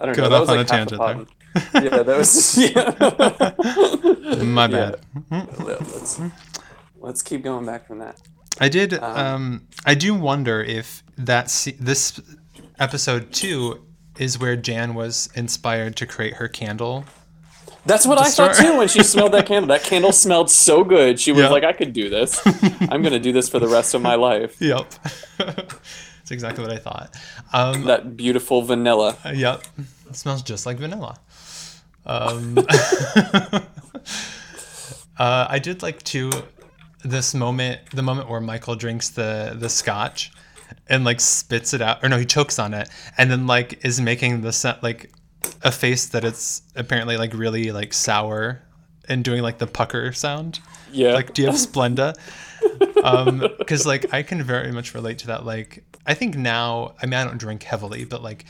I 0.00 0.06
don't 0.06 0.16
know. 0.16 0.28
That 0.28 0.32
off 0.32 0.40
was 0.40 0.48
on 0.50 0.56
like 0.56 0.70
a 0.70 0.74
half 0.76 0.88
tangent 0.88 1.00
pot. 1.00 1.28
yeah, 1.74 2.02
that 2.02 2.16
was. 2.16 2.58
Yeah. 4.36 4.44
My 4.44 4.66
bad. 4.66 5.00
Mhm. 5.30 5.64
Let's 5.64 6.20
let's 7.00 7.22
keep 7.22 7.42
going 7.42 7.66
back 7.66 7.86
from 7.86 7.98
that. 7.98 8.20
I 8.60 8.68
did. 8.68 8.94
Um, 8.94 9.16
Um, 9.16 9.66
I 9.86 9.94
do 9.94 10.14
wonder 10.14 10.62
if 10.62 11.02
that 11.18 11.50
se- 11.50 11.76
this 11.80 12.20
episode 12.78 13.32
two 13.32 13.84
is 14.18 14.38
where 14.38 14.56
Jan 14.56 14.94
was 14.94 15.28
inspired 15.34 15.96
to 15.96 16.06
create 16.06 16.34
her 16.34 16.48
candle. 16.48 17.04
That's 17.86 18.06
what 18.06 18.18
I 18.20 18.28
thought 18.28 18.54
too 18.56 18.76
when 18.78 18.88
she 18.88 19.02
smelled 19.02 19.32
that 19.32 19.46
candle. 19.46 19.68
That 19.68 19.82
candle 19.84 20.12
smelled 20.12 20.50
so 20.50 20.84
good. 20.84 21.18
She 21.18 21.32
was 21.32 21.42
Yeah. 21.42 21.48
like, 21.48 21.64
I 21.64 21.72
could 21.72 21.92
do 21.92 22.08
this. 22.10 22.40
I'm 22.90 23.00
going 23.02 23.12
to 23.12 23.18
do 23.18 23.32
this 23.32 23.48
for 23.48 23.58
the 23.58 23.68
rest 23.68 23.94
of 23.94 24.02
my 24.02 24.14
life. 24.16 24.56
Yep, 24.60 24.92
that's 25.38 26.30
exactly 26.30 26.62
what 26.62 26.72
I 26.72 26.78
thought. 26.78 27.14
Um, 27.52 27.84
That 27.84 28.16
beautiful 28.16 28.62
vanilla. 28.62 29.16
yep, 29.34 29.64
it 30.08 30.16
smells 30.16 30.42
just 30.42 30.66
like 30.66 30.78
vanilla. 30.78 31.16
Um, 32.06 32.58
uh, 35.18 35.46
I 35.48 35.58
did 35.58 35.82
like 35.82 36.02
to 36.04 36.30
this 37.04 37.34
moment, 37.34 37.80
the 37.92 38.02
moment 38.02 38.28
where 38.28 38.40
Michael 38.40 38.74
drinks 38.76 39.10
the 39.10 39.56
the 39.58 39.68
scotch 39.68 40.32
and 40.88 41.04
like 41.04 41.20
spits 41.20 41.72
it 41.74 41.80
out, 41.82 42.02
or 42.04 42.08
no, 42.08 42.18
he 42.18 42.24
chokes 42.26 42.58
on 42.58 42.74
it, 42.74 42.88
and 43.18 43.30
then 43.30 43.46
like 43.46 43.84
is 43.84 44.00
making 44.00 44.42
the 44.42 44.52
set 44.52 44.82
like 44.82 45.10
a 45.62 45.72
face 45.72 46.06
that 46.08 46.24
it's 46.24 46.62
apparently 46.76 47.16
like 47.16 47.34
really 47.34 47.72
like 47.72 47.92
sour 47.92 48.62
and 49.08 49.24
doing 49.24 49.42
like 49.42 49.58
the 49.58 49.66
pucker 49.66 50.12
sound. 50.12 50.60
Yeah. 50.92 51.14
Like, 51.14 51.34
do 51.34 51.42
you 51.42 51.48
have 51.48 51.56
Splenda? 51.58 52.16
Um, 53.02 53.46
because 53.58 53.86
like 53.86 54.12
I 54.12 54.22
can 54.22 54.42
very 54.42 54.72
much 54.72 54.94
relate 54.94 55.18
to 55.18 55.28
that. 55.28 55.44
Like, 55.44 55.84
I 56.06 56.14
think 56.14 56.36
now, 56.36 56.94
I 57.02 57.06
mean, 57.06 57.14
I 57.14 57.24
don't 57.24 57.38
drink 57.38 57.62
heavily, 57.62 58.04
but 58.04 58.22
like 58.22 58.44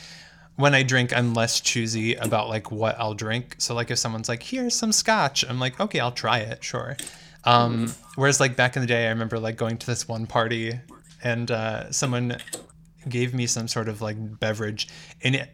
when 0.55 0.75
I 0.75 0.83
drink, 0.83 1.15
I'm 1.15 1.33
less 1.33 1.59
choosy 1.59 2.15
about 2.15 2.49
like 2.49 2.71
what 2.71 2.99
I'll 2.99 3.13
drink. 3.13 3.55
So 3.57 3.73
like 3.73 3.91
if 3.91 3.97
someone's 3.97 4.29
like, 4.29 4.43
here's 4.43 4.75
some 4.75 4.91
scotch, 4.91 5.43
I'm 5.47 5.59
like, 5.59 5.79
okay, 5.79 5.99
I'll 5.99 6.11
try 6.11 6.39
it, 6.39 6.63
sure. 6.63 6.97
Um, 7.43 7.91
whereas 8.15 8.39
like 8.39 8.55
back 8.55 8.75
in 8.75 8.81
the 8.81 8.87
day, 8.87 9.07
I 9.07 9.09
remember 9.09 9.39
like 9.39 9.57
going 9.57 9.77
to 9.77 9.87
this 9.87 10.07
one 10.07 10.27
party 10.27 10.79
and 11.23 11.49
uh, 11.49 11.91
someone 11.91 12.37
gave 13.09 13.33
me 13.33 13.47
some 13.47 13.67
sort 13.67 13.89
of 13.89 14.01
like 14.01 14.15
beverage 14.39 14.87
and 15.23 15.35
it 15.35 15.49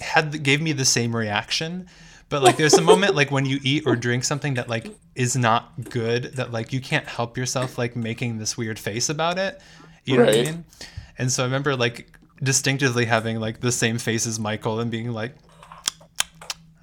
had 0.00 0.42
gave 0.42 0.60
me 0.60 0.72
the 0.72 0.84
same 0.84 1.14
reaction 1.14 1.86
but 2.28 2.42
like 2.42 2.56
there's 2.56 2.74
a 2.74 2.82
moment 2.82 3.14
like 3.14 3.30
when 3.30 3.44
you 3.44 3.58
eat 3.62 3.84
or 3.86 3.96
drink 3.96 4.24
something 4.24 4.54
that 4.54 4.68
like 4.68 4.94
is 5.14 5.36
not 5.36 5.72
good 5.90 6.24
that 6.34 6.52
like 6.52 6.72
you 6.72 6.80
can't 6.80 7.06
help 7.06 7.36
yourself 7.36 7.78
like 7.78 7.96
making 7.96 8.38
this 8.38 8.56
weird 8.56 8.78
face 8.78 9.08
about 9.08 9.38
it 9.38 9.60
you 10.04 10.16
know 10.16 10.24
what 10.24 10.34
i 10.34 10.42
mean 10.42 10.64
and 11.18 11.30
so 11.30 11.42
i 11.42 11.46
remember 11.46 11.76
like 11.76 12.10
distinctively 12.42 13.04
having 13.04 13.40
like 13.40 13.60
the 13.60 13.72
same 13.72 13.98
face 13.98 14.26
as 14.26 14.38
michael 14.38 14.80
and 14.80 14.90
being 14.90 15.12
like 15.12 15.34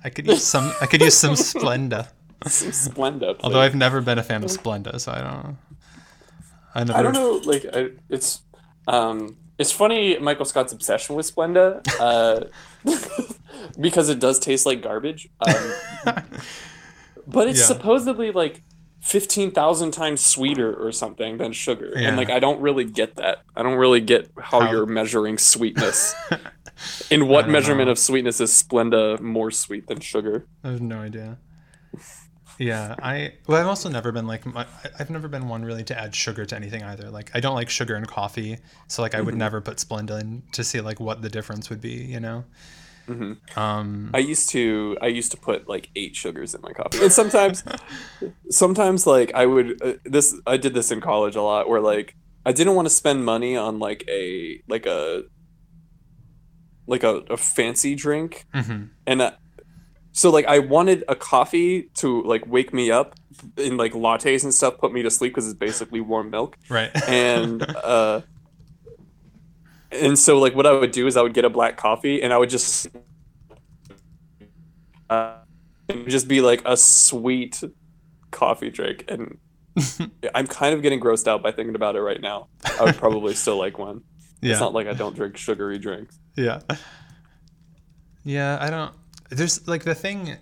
i 0.03 0.09
could 0.09 0.25
use 0.25 0.43
some 0.43 0.71
i 0.81 0.85
could 0.85 1.01
use 1.01 1.15
some 1.15 1.33
splenda 1.33 2.07
Some 2.47 2.71
Splenda. 2.71 3.37
although 3.41 3.61
i've 3.61 3.75
never 3.75 4.01
been 4.01 4.17
a 4.17 4.23
fan 4.23 4.43
of 4.43 4.49
splenda 4.49 4.99
so 4.99 5.11
i 5.11 5.21
don't 5.21 5.43
know 5.43 5.57
i 6.75 6.83
never 6.83 6.99
I 6.99 7.01
don't 7.03 7.13
know. 7.13 7.41
Like, 7.45 7.65
I, 7.71 7.89
it's 8.09 8.41
um, 8.87 9.37
it's 9.57 9.71
funny 9.71 10.17
Michael 10.17 10.45
Scott's 10.45 10.73
obsession 10.73 11.15
with 11.15 11.33
Splenda, 11.33 11.81
uh, 11.99 12.45
because 13.79 14.09
it 14.09 14.19
does 14.19 14.39
taste 14.39 14.65
like 14.65 14.81
garbage. 14.81 15.29
Um, 15.45 15.55
but 17.27 17.47
it's 17.47 17.59
Yeah. 17.59 17.65
supposedly 17.65 18.31
like 18.31 18.61
fifteen 19.01 19.51
thousand 19.51 19.91
times 19.91 20.25
sweeter 20.25 20.73
or 20.73 20.91
something 20.91 21.37
than 21.37 21.51
sugar, 21.53 21.91
Yeah. 21.95 22.07
and 22.09 22.17
like 22.17 22.29
I 22.29 22.39
don't 22.39 22.61
really 22.61 22.85
get 22.85 23.15
that. 23.17 23.39
I 23.55 23.63
don't 23.63 23.77
really 23.77 24.01
get 24.01 24.29
how, 24.39 24.61
How- 24.61 24.71
you're 24.71 24.85
measuring 24.85 25.37
sweetness. 25.37 26.15
In 27.11 27.27
what 27.27 27.47
measurement 27.47 27.85
know. 27.87 27.91
of 27.91 27.99
sweetness 27.99 28.41
is 28.41 28.49
Splenda 28.51 29.19
more 29.21 29.51
sweet 29.51 29.87
than 29.87 29.99
sugar? 29.99 30.47
I 30.63 30.69
have 30.71 30.81
no 30.81 30.99
idea. 30.99 31.37
Yeah, 32.59 32.95
I 33.01 33.33
well, 33.47 33.59
I've 33.59 33.67
also 33.67 33.89
never 33.89 34.11
been 34.11 34.27
like 34.27 34.45
my, 34.45 34.65
I've 34.99 35.09
never 35.09 35.27
been 35.27 35.47
one 35.47 35.65
really 35.65 35.83
to 35.85 35.99
add 35.99 36.13
sugar 36.13 36.45
to 36.45 36.55
anything 36.55 36.83
either. 36.83 37.09
Like 37.09 37.31
I 37.33 37.39
don't 37.39 37.55
like 37.55 37.69
sugar 37.69 37.95
in 37.95 38.05
coffee, 38.05 38.59
so 38.87 39.01
like 39.01 39.15
I 39.15 39.21
would 39.21 39.35
never 39.35 39.61
put 39.61 39.77
Splenda 39.77 40.21
in 40.21 40.43
to 40.51 40.63
see 40.63 40.81
like 40.81 40.99
what 40.99 41.21
the 41.21 41.29
difference 41.29 41.69
would 41.69 41.81
be. 41.81 41.93
You 41.93 42.19
know. 42.19 42.45
Mhm. 43.07 43.57
Um. 43.57 44.11
I 44.13 44.19
used 44.19 44.49
to 44.51 44.97
I 45.01 45.07
used 45.07 45.31
to 45.31 45.37
put 45.37 45.67
like 45.67 45.89
eight 45.95 46.15
sugars 46.15 46.55
in 46.55 46.61
my 46.61 46.71
coffee, 46.71 47.01
and 47.01 47.11
sometimes, 47.11 47.63
sometimes 48.49 49.05
like 49.05 49.33
I 49.33 49.45
would 49.45 49.81
uh, 49.81 49.93
this 50.05 50.35
I 50.47 50.57
did 50.57 50.73
this 50.73 50.91
in 50.91 51.01
college 51.01 51.35
a 51.35 51.41
lot, 51.41 51.67
where 51.67 51.81
like 51.81 52.15
I 52.45 52.51
didn't 52.51 52.75
want 52.75 52.87
to 52.87 52.93
spend 52.93 53.25
money 53.25 53.57
on 53.57 53.79
like 53.79 54.05
a 54.07 54.61
like 54.67 54.85
a 54.85 55.23
like 56.87 57.03
a, 57.03 57.15
a 57.29 57.37
fancy 57.37 57.95
drink, 57.95 58.45
mhm. 58.53 58.89
and 59.05 59.21
uh, 59.21 59.31
so 60.13 60.29
like 60.31 60.45
I 60.45 60.59
wanted 60.59 61.03
a 61.09 61.15
coffee 61.15 61.89
to 61.95 62.23
like 62.23 62.47
wake 62.47 62.73
me 62.73 62.89
up, 62.91 63.15
in 63.57 63.75
like 63.77 63.91
lattes 63.93 64.43
and 64.43 64.53
stuff, 64.53 64.77
put 64.77 64.93
me 64.93 65.01
to 65.03 65.09
sleep 65.11 65.33
because 65.33 65.45
it's 65.47 65.57
basically 65.57 65.99
warm 66.01 66.29
milk, 66.29 66.55
Right. 66.69 66.91
and 67.09 67.61
uh 67.75 68.21
and 69.91 70.17
so 70.17 70.39
like 70.39 70.55
what 70.55 70.65
i 70.65 70.71
would 70.71 70.89
do 70.91 71.05
is 71.05 71.15
i 71.15 71.21
would 71.21 71.35
get 71.35 71.45
a 71.45 71.49
black 71.51 71.77
coffee 71.77 72.19
and 72.23 72.33
i 72.33 72.37
would 72.39 72.49
just 72.49 72.87
uh, 75.09 75.35
It 75.87 75.97
would 75.97 76.09
just 76.09 76.27
be 76.27 76.41
like 76.41 76.61
a 76.65 76.75
sweet 76.77 77.61
coffee 78.31 78.69
drink, 78.71 79.05
and 79.07 79.37
I'm 80.33 80.47
kind 80.47 80.73
of 80.73 80.81
getting 80.81 80.99
grossed 80.99 81.27
out 81.27 81.43
by 81.43 81.51
thinking 81.51 81.75
about 81.75 81.95
it 81.95 82.01
right 82.01 82.21
now. 82.21 82.47
I 82.79 82.83
would 82.85 82.95
probably 82.95 83.33
still 83.35 83.57
like 83.57 83.77
one. 83.77 84.01
Yeah. 84.41 84.51
It's 84.53 84.59
not 84.61 84.73
like 84.73 84.87
I 84.87 84.93
don't 84.93 85.15
drink 85.15 85.37
sugary 85.37 85.77
drinks. 85.77 86.17
Yeah. 86.35 86.61
Yeah, 88.23 88.57
I 88.59 88.69
don't. 88.69 88.93
There's 89.29 89.67
like 89.67 89.83
the 89.83 89.95
thing. 89.95 90.37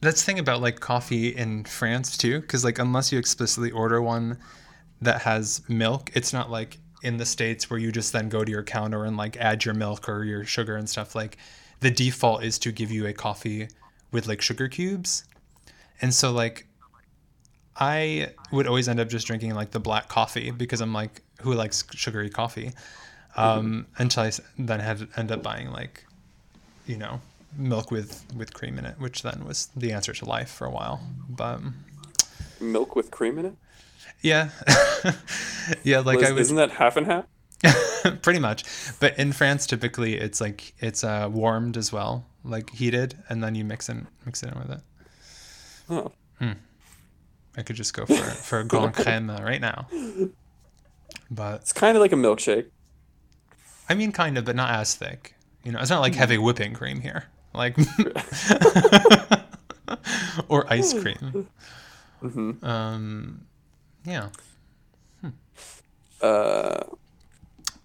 That's 0.00 0.20
the 0.20 0.26
thing 0.26 0.38
about 0.38 0.60
like 0.60 0.80
coffee 0.80 1.28
in 1.28 1.64
France 1.64 2.16
too, 2.16 2.40
because 2.40 2.64
like 2.64 2.78
unless 2.78 3.12
you 3.12 3.18
explicitly 3.18 3.70
order 3.70 4.02
one 4.02 4.38
that 5.00 5.22
has 5.22 5.62
milk, 5.68 6.10
it's 6.14 6.32
not 6.32 6.50
like 6.50 6.78
in 7.02 7.16
the 7.16 7.26
states 7.26 7.70
where 7.70 7.78
you 7.78 7.92
just 7.92 8.12
then 8.12 8.28
go 8.28 8.44
to 8.44 8.50
your 8.50 8.62
counter 8.62 9.04
and 9.04 9.16
like 9.16 9.36
add 9.36 9.64
your 9.64 9.74
milk 9.74 10.08
or 10.08 10.24
your 10.24 10.44
sugar 10.44 10.76
and 10.76 10.88
stuff. 10.88 11.14
Like 11.14 11.38
the 11.80 11.90
default 11.90 12.42
is 12.44 12.58
to 12.60 12.72
give 12.72 12.90
you 12.90 13.06
a 13.06 13.12
coffee 13.12 13.68
with 14.12 14.26
like 14.26 14.40
sugar 14.40 14.68
cubes, 14.68 15.24
and 16.00 16.12
so 16.12 16.32
like 16.32 16.66
I 17.78 18.30
would 18.52 18.66
always 18.66 18.88
end 18.88 19.00
up 19.00 19.08
just 19.08 19.26
drinking 19.26 19.54
like 19.54 19.70
the 19.70 19.80
black 19.80 20.08
coffee 20.08 20.50
because 20.50 20.80
I'm 20.80 20.92
like, 20.92 21.22
who 21.42 21.52
likes 21.52 21.84
sugary 21.92 22.30
coffee? 22.30 22.72
Um, 23.36 23.86
until 23.98 24.22
I 24.22 24.32
then 24.58 24.80
had 24.80 25.08
end 25.16 25.30
up 25.30 25.42
buying 25.42 25.70
like, 25.70 26.06
you 26.86 26.96
know, 26.96 27.20
milk 27.56 27.90
with 27.90 28.24
with 28.34 28.54
cream 28.54 28.78
in 28.78 28.84
it, 28.84 28.98
which 28.98 29.22
then 29.22 29.44
was 29.46 29.68
the 29.76 29.92
answer 29.92 30.12
to 30.12 30.24
life 30.24 30.50
for 30.50 30.66
a 30.66 30.70
while. 30.70 31.00
But 31.28 31.60
Milk 32.60 32.96
with 32.96 33.10
cream 33.10 33.38
in 33.38 33.46
it? 33.46 33.54
yeah, 34.22 34.50
yeah, 35.82 36.00
like 36.00 36.18
Liz, 36.18 36.28
I 36.30 36.32
was 36.32 36.40
Isn't 36.42 36.56
that 36.56 36.70
half 36.72 36.96
and 36.96 37.06
half? 37.06 37.26
pretty 38.22 38.38
much. 38.38 38.64
But 39.00 39.18
in 39.18 39.32
France, 39.32 39.66
typically 39.66 40.14
it's 40.14 40.40
like 40.40 40.74
it's 40.78 41.04
uh, 41.04 41.28
warmed 41.30 41.76
as 41.76 41.92
well, 41.92 42.26
like 42.44 42.70
heated, 42.70 43.16
and 43.28 43.42
then 43.42 43.54
you 43.54 43.64
mix 43.64 43.88
in 43.88 44.06
mix 44.24 44.42
it 44.42 44.52
in 44.52 44.58
with 44.58 44.70
it. 44.70 44.80
Oh. 45.88 46.12
I 47.56 47.62
could 47.62 47.76
just 47.76 47.94
go 47.94 48.04
for 48.04 48.14
for 48.14 48.60
a 48.60 48.64
grand 48.64 48.94
crème 48.94 49.36
uh, 49.36 49.42
right 49.42 49.60
now. 49.60 49.86
But 51.30 51.62
It's 51.62 51.72
kind 51.72 51.96
of 51.96 52.00
like 52.02 52.12
a 52.12 52.16
milkshake. 52.16 52.66
I 53.88 53.94
mean, 53.94 54.12
kind 54.12 54.36
of, 54.36 54.44
but 54.44 54.56
not 54.56 54.70
as 54.70 54.94
thick. 54.94 55.34
You 55.64 55.72
know, 55.72 55.78
it's 55.80 55.90
not 55.90 56.00
like 56.00 56.14
heavy 56.14 56.38
whipping 56.38 56.74
cream 56.74 57.00
here, 57.00 57.24
like 57.56 57.76
or 60.48 60.70
ice 60.72 60.92
cream. 60.94 61.48
hmm 62.20 62.52
Um, 62.62 63.40
yeah. 64.04 64.28
Uh, 66.20 66.82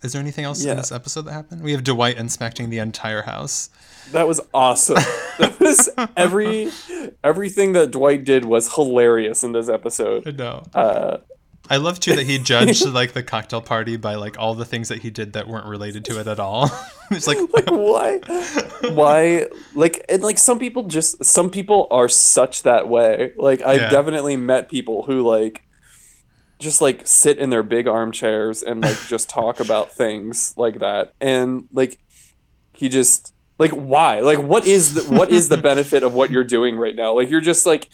Is 0.02 0.14
there 0.14 0.22
anything 0.22 0.46
else 0.46 0.64
Yeah. 0.64 0.72
in 0.72 0.78
this 0.78 0.92
episode 0.92 1.24
that 1.24 1.34
happened? 1.34 1.62
We 1.64 1.72
have 1.74 1.84
Dwight 1.84 2.18
inspecting 2.18 2.70
the 2.70 2.80
entire 2.80 3.24
house. 3.24 3.70
that 4.12 4.28
was 4.28 4.40
awesome. 4.54 4.96
that 5.40 5.60
was 5.60 5.90
every 6.18 6.72
everything 7.24 7.74
that 7.74 7.92
Dwight 7.92 8.24
did 8.24 8.46
was 8.46 8.74
hilarious 8.74 9.44
in 9.44 9.52
this 9.52 9.70
episode. 9.70 10.38
No. 10.38 10.64
Uh, 10.74 11.18
I 11.70 11.78
love 11.78 12.00
too 12.02 12.16
that 12.16 12.26
he 12.26 12.38
judged 12.38 12.86
like 12.86 13.14
the 13.14 13.24
cocktail 13.24 13.62
party 13.62 13.96
by 13.96 14.16
like 14.16 14.38
all 14.38 14.56
the 14.56 14.66
things 14.66 14.90
that 14.90 15.00
he 15.00 15.10
did 15.10 15.34
that 15.34 15.48
weren't 15.48 15.68
related 15.68 16.04
to 16.06 16.20
it 16.20 16.28
at 16.28 16.40
all. 16.40 16.70
it's 17.12 17.28
like, 17.28 17.38
like 17.54 17.70
why? 17.72 18.20
Why? 18.90 19.48
Like 19.74 20.04
and 20.10 20.22
like 20.22 20.38
some 20.38 20.60
people 20.60 20.84
just 20.84 21.24
some 21.24 21.50
people 21.50 21.88
are 21.92 22.10
such 22.10 22.64
that 22.64 22.90
way. 22.90 23.32
Like 23.38 23.62
i've 23.62 23.82
Yeah. 23.82 23.90
definitely 23.90 24.36
met 24.36 24.70
people 24.70 25.04
who 25.04 25.22
like 25.22 25.64
just 26.60 26.82
like 26.82 27.08
sit 27.08 27.38
in 27.38 27.50
their 27.52 27.64
big 27.64 27.88
armchairs 27.88 28.62
and 28.64 28.82
like 28.82 28.98
just 29.08 29.30
talk 29.30 29.60
about 29.60 29.92
things 29.96 30.54
like 30.58 30.80
that. 30.80 31.14
And 31.22 31.68
like 31.72 32.00
he 32.74 32.90
just 32.90 33.34
like 33.60 33.72
why? 33.72 34.20
Like 34.20 34.40
what 34.40 34.66
is 34.68 34.96
the 34.96 35.16
what 35.16 35.30
is 35.32 35.48
the 35.48 35.58
benefit 35.58 36.04
of 36.04 36.14
what 36.14 36.32
you're 36.32 36.44
doing 36.44 36.76
right 36.78 36.96
now? 36.96 37.14
Like 37.14 37.30
you're 37.30 37.40
just 37.40 37.66
like 37.66 37.88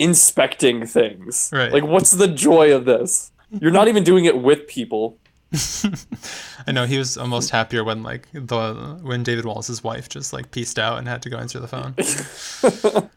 inspecting 0.00 0.86
things 0.86 1.50
Right. 1.52 1.72
like 1.72 1.84
what's 1.84 2.10
the 2.12 2.26
joy 2.26 2.74
of 2.74 2.84
this 2.86 3.30
you're 3.60 3.70
not 3.70 3.86
even 3.88 4.02
doing 4.02 4.24
it 4.24 4.36
with 4.42 4.66
people 4.66 5.18
I 6.66 6.70
know 6.72 6.86
he 6.86 6.96
was 6.96 7.16
almost 7.18 7.50
happier 7.50 7.82
when 7.82 8.02
like 8.04 8.28
the 8.32 8.98
when 9.02 9.24
David 9.24 9.44
Wallace's 9.44 9.82
wife 9.82 10.08
just 10.08 10.32
like 10.32 10.52
pieced 10.52 10.78
out 10.78 10.98
and 10.98 11.08
had 11.08 11.22
to 11.22 11.28
go 11.30 11.38
answer 11.38 11.58
the 11.58 11.66
phone. 11.66 11.96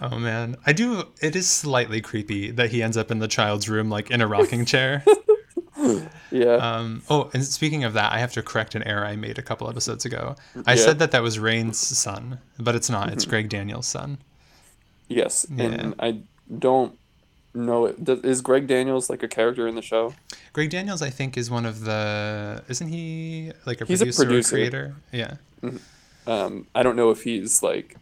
oh 0.00 0.18
man, 0.18 0.56
I 0.64 0.72
do. 0.72 1.04
It 1.20 1.36
is 1.36 1.46
slightly 1.50 2.00
creepy 2.00 2.50
that 2.52 2.70
he 2.70 2.82
ends 2.82 2.96
up 2.96 3.10
in 3.10 3.18
the 3.18 3.28
child's 3.28 3.68
room 3.68 3.90
like 3.90 4.10
in 4.10 4.22
a 4.22 4.26
rocking 4.26 4.64
chair. 4.72 5.04
yeah 6.30 6.54
Um, 6.56 7.02
oh, 7.10 7.30
and 7.34 7.44
speaking 7.44 7.84
of 7.84 7.92
that, 7.92 8.10
I 8.10 8.18
have 8.20 8.32
to 8.32 8.42
correct 8.42 8.74
an 8.74 8.82
error 8.84 9.04
I 9.04 9.16
made 9.16 9.38
a 9.38 9.42
couple 9.42 9.68
episodes 9.68 10.06
ago. 10.06 10.34
I 10.66 10.74
Yeah. 10.74 10.80
said 10.82 10.98
that 11.00 11.10
that 11.10 11.22
was 11.22 11.38
Rainn's 11.38 11.78
son, 11.78 12.38
but 12.58 12.74
it's 12.74 12.88
not. 12.88 13.12
It's 13.12 13.26
Greg 13.26 13.50
Daniels' 13.50 13.86
son. 13.86 14.16
Yes, 15.08 15.46
Yeah. 15.54 15.64
and 15.64 15.94
I 15.98 16.20
don't 16.58 16.98
know 17.54 17.86
it. 17.86 17.96
Is 18.24 18.40
Greg 18.40 18.66
Daniels 18.66 19.08
like 19.08 19.22
a 19.22 19.28
character 19.28 19.66
in 19.68 19.74
the 19.74 19.82
show? 19.82 20.14
Greg 20.52 20.70
Daniels, 20.70 21.00
I 21.02 21.10
think, 21.10 21.36
is 21.36 21.50
one 21.50 21.64
of 21.66 21.80
the. 21.84 22.62
Isn't 22.68 22.88
he 22.88 23.52
like 23.66 23.80
a 23.80 23.84
He's 23.86 24.00
a 24.02 24.04
producer, 24.06 24.22
or 24.22 24.26
producer. 24.26 24.50
creator? 24.56 24.94
Yeah. 25.12 25.36
Um, 26.26 26.66
I 26.74 26.82
don't 26.82 26.96
know 26.96 27.10
if 27.10 27.22
he's 27.22 27.62
like, 27.62 27.96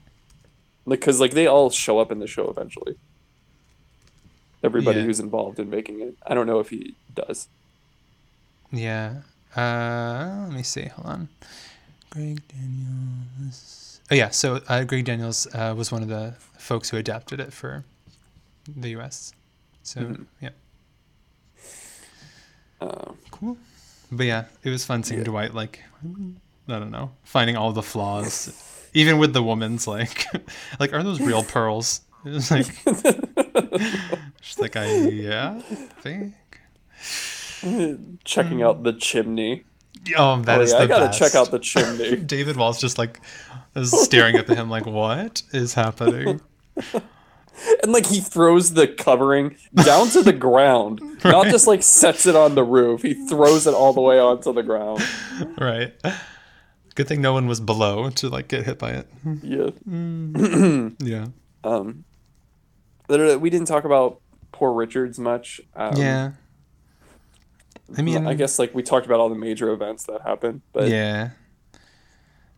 like, 0.87 1.01
cause 1.01 1.21
like 1.21 1.33
they 1.33 1.47
all 1.47 1.71
show 1.71 1.99
up 1.99 2.11
in 2.11 2.19
the 2.21 2.27
show 2.27 2.49
eventually. 2.49 2.97
Everybody 4.63 5.01
Yeah. 5.01 5.07
who's 5.07 5.21
involved 5.21 5.59
in 5.59 5.69
making 5.69 6.01
it. 6.01 6.17
I 6.27 6.33
don't 6.35 6.47
know 6.47 6.59
if 6.59 6.71
he 6.71 6.95
does. 7.15 7.49
Yeah. 8.73 9.21
Uh, 9.55 10.47
let 10.49 10.53
me 10.53 10.63
see. 10.63 10.87
Hold 10.87 11.07
on. 11.07 11.29
Greg 12.11 12.41
Daniels. 12.49 13.83
Oh 14.11 14.15
yeah. 14.15 14.31
So 14.31 14.61
uh, 14.69 14.85
Greg 14.85 15.05
Daniels 15.05 15.47
uh, 15.55 15.75
was 15.77 15.91
one 15.91 16.03
of 16.03 16.09
the 16.09 16.35
folks 16.59 16.91
who 16.91 16.97
adapted 16.97 17.41
it 17.41 17.53
for 17.53 17.85
the 18.77 18.91
U.S. 18.91 19.33
So 19.83 20.01
Mhm. 20.01 20.27
yeah, 20.41 20.51
Uh, 22.81 23.13
cool. 23.31 23.57
But 24.13 24.27
yeah, 24.27 24.45
it 24.63 24.71
was 24.71 24.85
fun 24.85 25.03
seeing 25.03 25.21
Yeah. 25.21 25.25
Dwight 25.25 25.55
like 25.55 25.83
I 26.69 26.79
don't 26.79 26.91
know, 26.91 27.13
finding 27.25 27.57
all 27.57 27.73
the 27.73 27.83
flaws, 27.83 28.53
even 28.95 29.19
with 29.19 29.33
the 29.33 29.43
woman's 29.43 29.87
like, 29.87 30.25
like 30.81 30.93
are 30.93 31.03
those 31.03 31.21
real 31.21 31.43
pearls? 31.55 32.01
It 32.25 32.31
was 32.31 32.51
like, 32.51 32.67
she's 34.41 34.59
like, 34.59 34.77
I 34.77 34.87
yeah, 35.09 35.61
I 35.71 35.75
think. 36.01 36.35
checking 38.25 38.63
out 38.63 38.83
the 38.83 38.93
chimney. 38.95 39.65
Oh, 40.17 40.41
that 40.43 40.59
oh 40.59 40.63
is 40.63 40.73
yeah, 40.73 40.79
the 40.79 40.85
I 40.85 40.87
gotta 40.87 41.07
best. 41.07 41.19
check 41.19 41.35
out 41.35 41.51
the 41.51 41.59
chimney. 41.59 42.17
David 42.17 42.57
Wallace 42.57 42.81
just 42.81 42.97
like 42.99 43.21
is 43.75 43.91
staring 44.05 44.37
at 44.37 44.49
him 44.49 44.71
like, 44.71 44.87
what 44.87 45.43
is 45.53 45.75
happening? 45.75 46.41
and 47.83 47.93
like 47.93 48.07
he 48.07 48.21
throws 48.21 48.75
the 48.75 48.89
covering 48.89 49.57
down 49.85 50.09
to 50.11 50.23
the 50.23 50.33
ground, 50.33 51.01
not 51.25 51.47
just 51.47 51.67
like 51.67 51.83
sets 51.83 52.27
it 52.27 52.37
on 52.37 52.55
the 52.55 52.65
roof. 52.65 53.03
He 53.03 53.15
throws 53.29 53.67
it 53.67 53.75
all 53.75 53.93
the 53.93 54.01
way 54.01 54.19
onto 54.19 54.53
the 54.53 54.63
ground. 54.63 55.03
right. 55.59 55.93
Good 56.95 57.09
thing 57.09 57.21
no 57.21 57.33
one 57.33 57.47
was 57.47 57.61
below 57.61 58.11
to 58.11 58.29
like 58.29 58.49
get 58.49 58.65
hit 58.65 58.79
by 58.79 58.93
it. 58.93 59.09
Yeah. 59.43 59.71
Yeah. 60.99 61.27
Um, 61.65 62.05
literally, 63.09 63.37
we 63.37 63.51
didn't 63.51 63.69
talk 63.69 63.85
about 63.85 64.21
poor 64.53 64.73
Richards 64.73 65.19
much. 65.19 65.61
Um, 65.75 65.97
yeah. 65.97 66.33
I 67.97 68.03
mean, 68.03 68.27
I 68.27 68.35
guess 68.35 68.59
like 68.59 68.75
we 68.75 68.83
talked 68.83 69.07
about 69.07 69.21
all 69.21 69.29
the 69.29 69.35
major 69.35 69.71
events 69.71 70.05
that 70.05 70.23
happened, 70.23 70.63
but 70.73 70.89
yeah. 70.89 71.31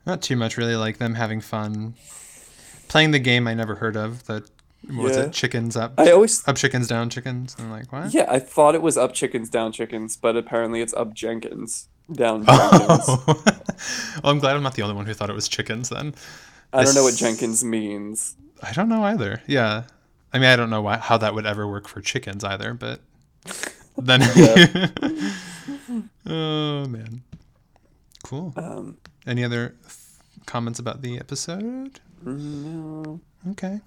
Not 0.06 0.22
too 0.22 0.36
much 0.36 0.56
really. 0.56 0.76
Like 0.76 0.98
them 0.98 1.14
having 1.14 1.40
fun, 1.40 1.94
playing 2.88 3.10
the 3.10 3.18
game 3.18 3.46
I 3.48 3.54
never 3.54 3.74
heard 3.74 3.96
of. 3.96 4.24
That 4.26 4.44
what 4.86 5.02
was 5.04 5.16
Yeah. 5.16 5.24
it? 5.24 5.32
Chickens 5.32 5.76
up, 5.76 5.94
I 5.98 6.12
always 6.12 6.46
up 6.46 6.56
chickens, 6.56 6.86
down 6.86 7.10
chickens. 7.10 7.56
i'm 7.58 7.70
like 7.70 7.92
what? 7.92 8.14
yeah, 8.14 8.26
I 8.28 8.38
thought 8.38 8.74
it 8.74 8.82
was 8.82 8.96
up 8.96 9.14
chickens 9.14 9.50
down 9.50 9.72
chickens, 9.72 10.16
but 10.16 10.36
apparently 10.36 10.80
it's 10.80 10.94
up 10.94 11.12
Jenkins 11.12 11.88
down 12.12 12.44
oh. 12.46 12.78
Jenkins. 12.78 13.04
Oh. 13.08 13.42
well, 14.22 14.32
I'm 14.32 14.38
glad 14.38 14.54
I'm 14.56 14.62
not 14.62 14.74
the 14.74 14.82
only 14.82 14.94
one 14.94 15.06
who 15.06 15.14
thought 15.14 15.28
it 15.28 15.34
was 15.34 15.48
chickens 15.48 15.88
then. 15.88 16.14
I 16.72 16.84
don't 16.84 16.94
know 16.94 17.02
what 17.02 17.16
Jenkins 17.16 17.64
means. 17.64 18.36
I 18.62 18.72
don't 18.72 18.88
know 18.88 19.02
either. 19.04 19.42
Yeah. 19.46 19.84
I 20.32 20.38
mean, 20.38 20.48
I 20.48 20.56
don't 20.56 20.70
know 20.70 20.82
why, 20.82 20.98
how 20.98 21.16
that 21.18 21.34
would 21.34 21.46
ever 21.46 21.66
work 21.66 21.88
for 21.88 22.00
chickens 22.00 22.44
either, 22.44 22.74
but 22.74 23.00
then. 23.96 24.22
oh, 26.26 26.86
man. 26.86 27.22
Cool. 28.28 28.52
Um, 28.56 28.98
Any 29.26 29.44
other 29.44 29.76
th- 29.82 29.94
comments 30.46 30.78
about 30.78 31.02
the 31.02 31.18
episode? 31.18 32.00
no, 32.24 33.20
Okay. 33.50 33.80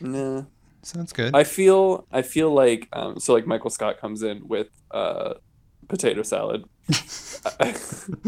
no. 0.00 0.46
Sounds 0.82 1.12
good. 1.12 1.34
I 1.34 1.44
feel 1.44 2.06
I 2.12 2.22
feel 2.22 2.50
like 2.54 2.88
um, 2.92 3.18
so 3.18 3.34
like 3.34 3.46
Michael 3.46 3.68
Scott 3.68 3.98
comes 4.00 4.22
in 4.22 4.46
with 4.48 4.68
uh, 4.90 5.34
potato 5.88 6.22
salad. 6.22 6.64
I, 7.60 7.74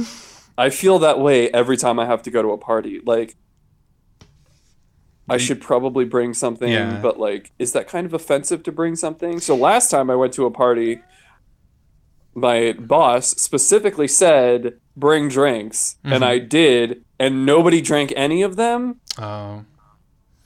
I 0.59 0.69
feel 0.71 0.99
that 0.99 1.21
way 1.21 1.49
every 1.53 1.77
time 1.79 1.99
I 1.99 2.07
have 2.07 2.23
to 2.25 2.31
go 2.31 2.43
to 2.43 2.49
a 2.51 2.59
party. 2.59 3.01
Like 3.05 3.37
I 5.29 5.37
should 5.39 5.61
probably 5.61 6.05
bring 6.05 6.35
something, 6.35 6.69
Yeah. 6.71 6.99
but 7.01 7.19
like, 7.19 7.53
is 7.59 7.73
that 7.73 7.87
kind 7.87 8.05
of 8.05 8.13
offensive 8.13 8.63
to 8.65 8.73
bring 8.73 8.97
something? 8.97 9.39
So 9.41 9.55
last 9.55 9.91
time 9.91 10.11
I 10.11 10.17
went 10.17 10.33
to 10.35 10.45
a 10.45 10.51
party, 10.51 11.01
my 12.35 12.73
boss 12.73 13.29
specifically 13.41 14.09
said 14.09 14.75
bring 15.01 15.29
drinks, 15.29 15.97
and 16.05 16.23
Mhm. 16.23 16.27
I 16.27 16.39
did, 16.39 17.03
and 17.19 17.45
nobody 17.47 17.81
drank 17.81 18.13
any 18.17 18.43
of 18.43 18.57
them. 18.57 18.97
oh. 19.19 19.65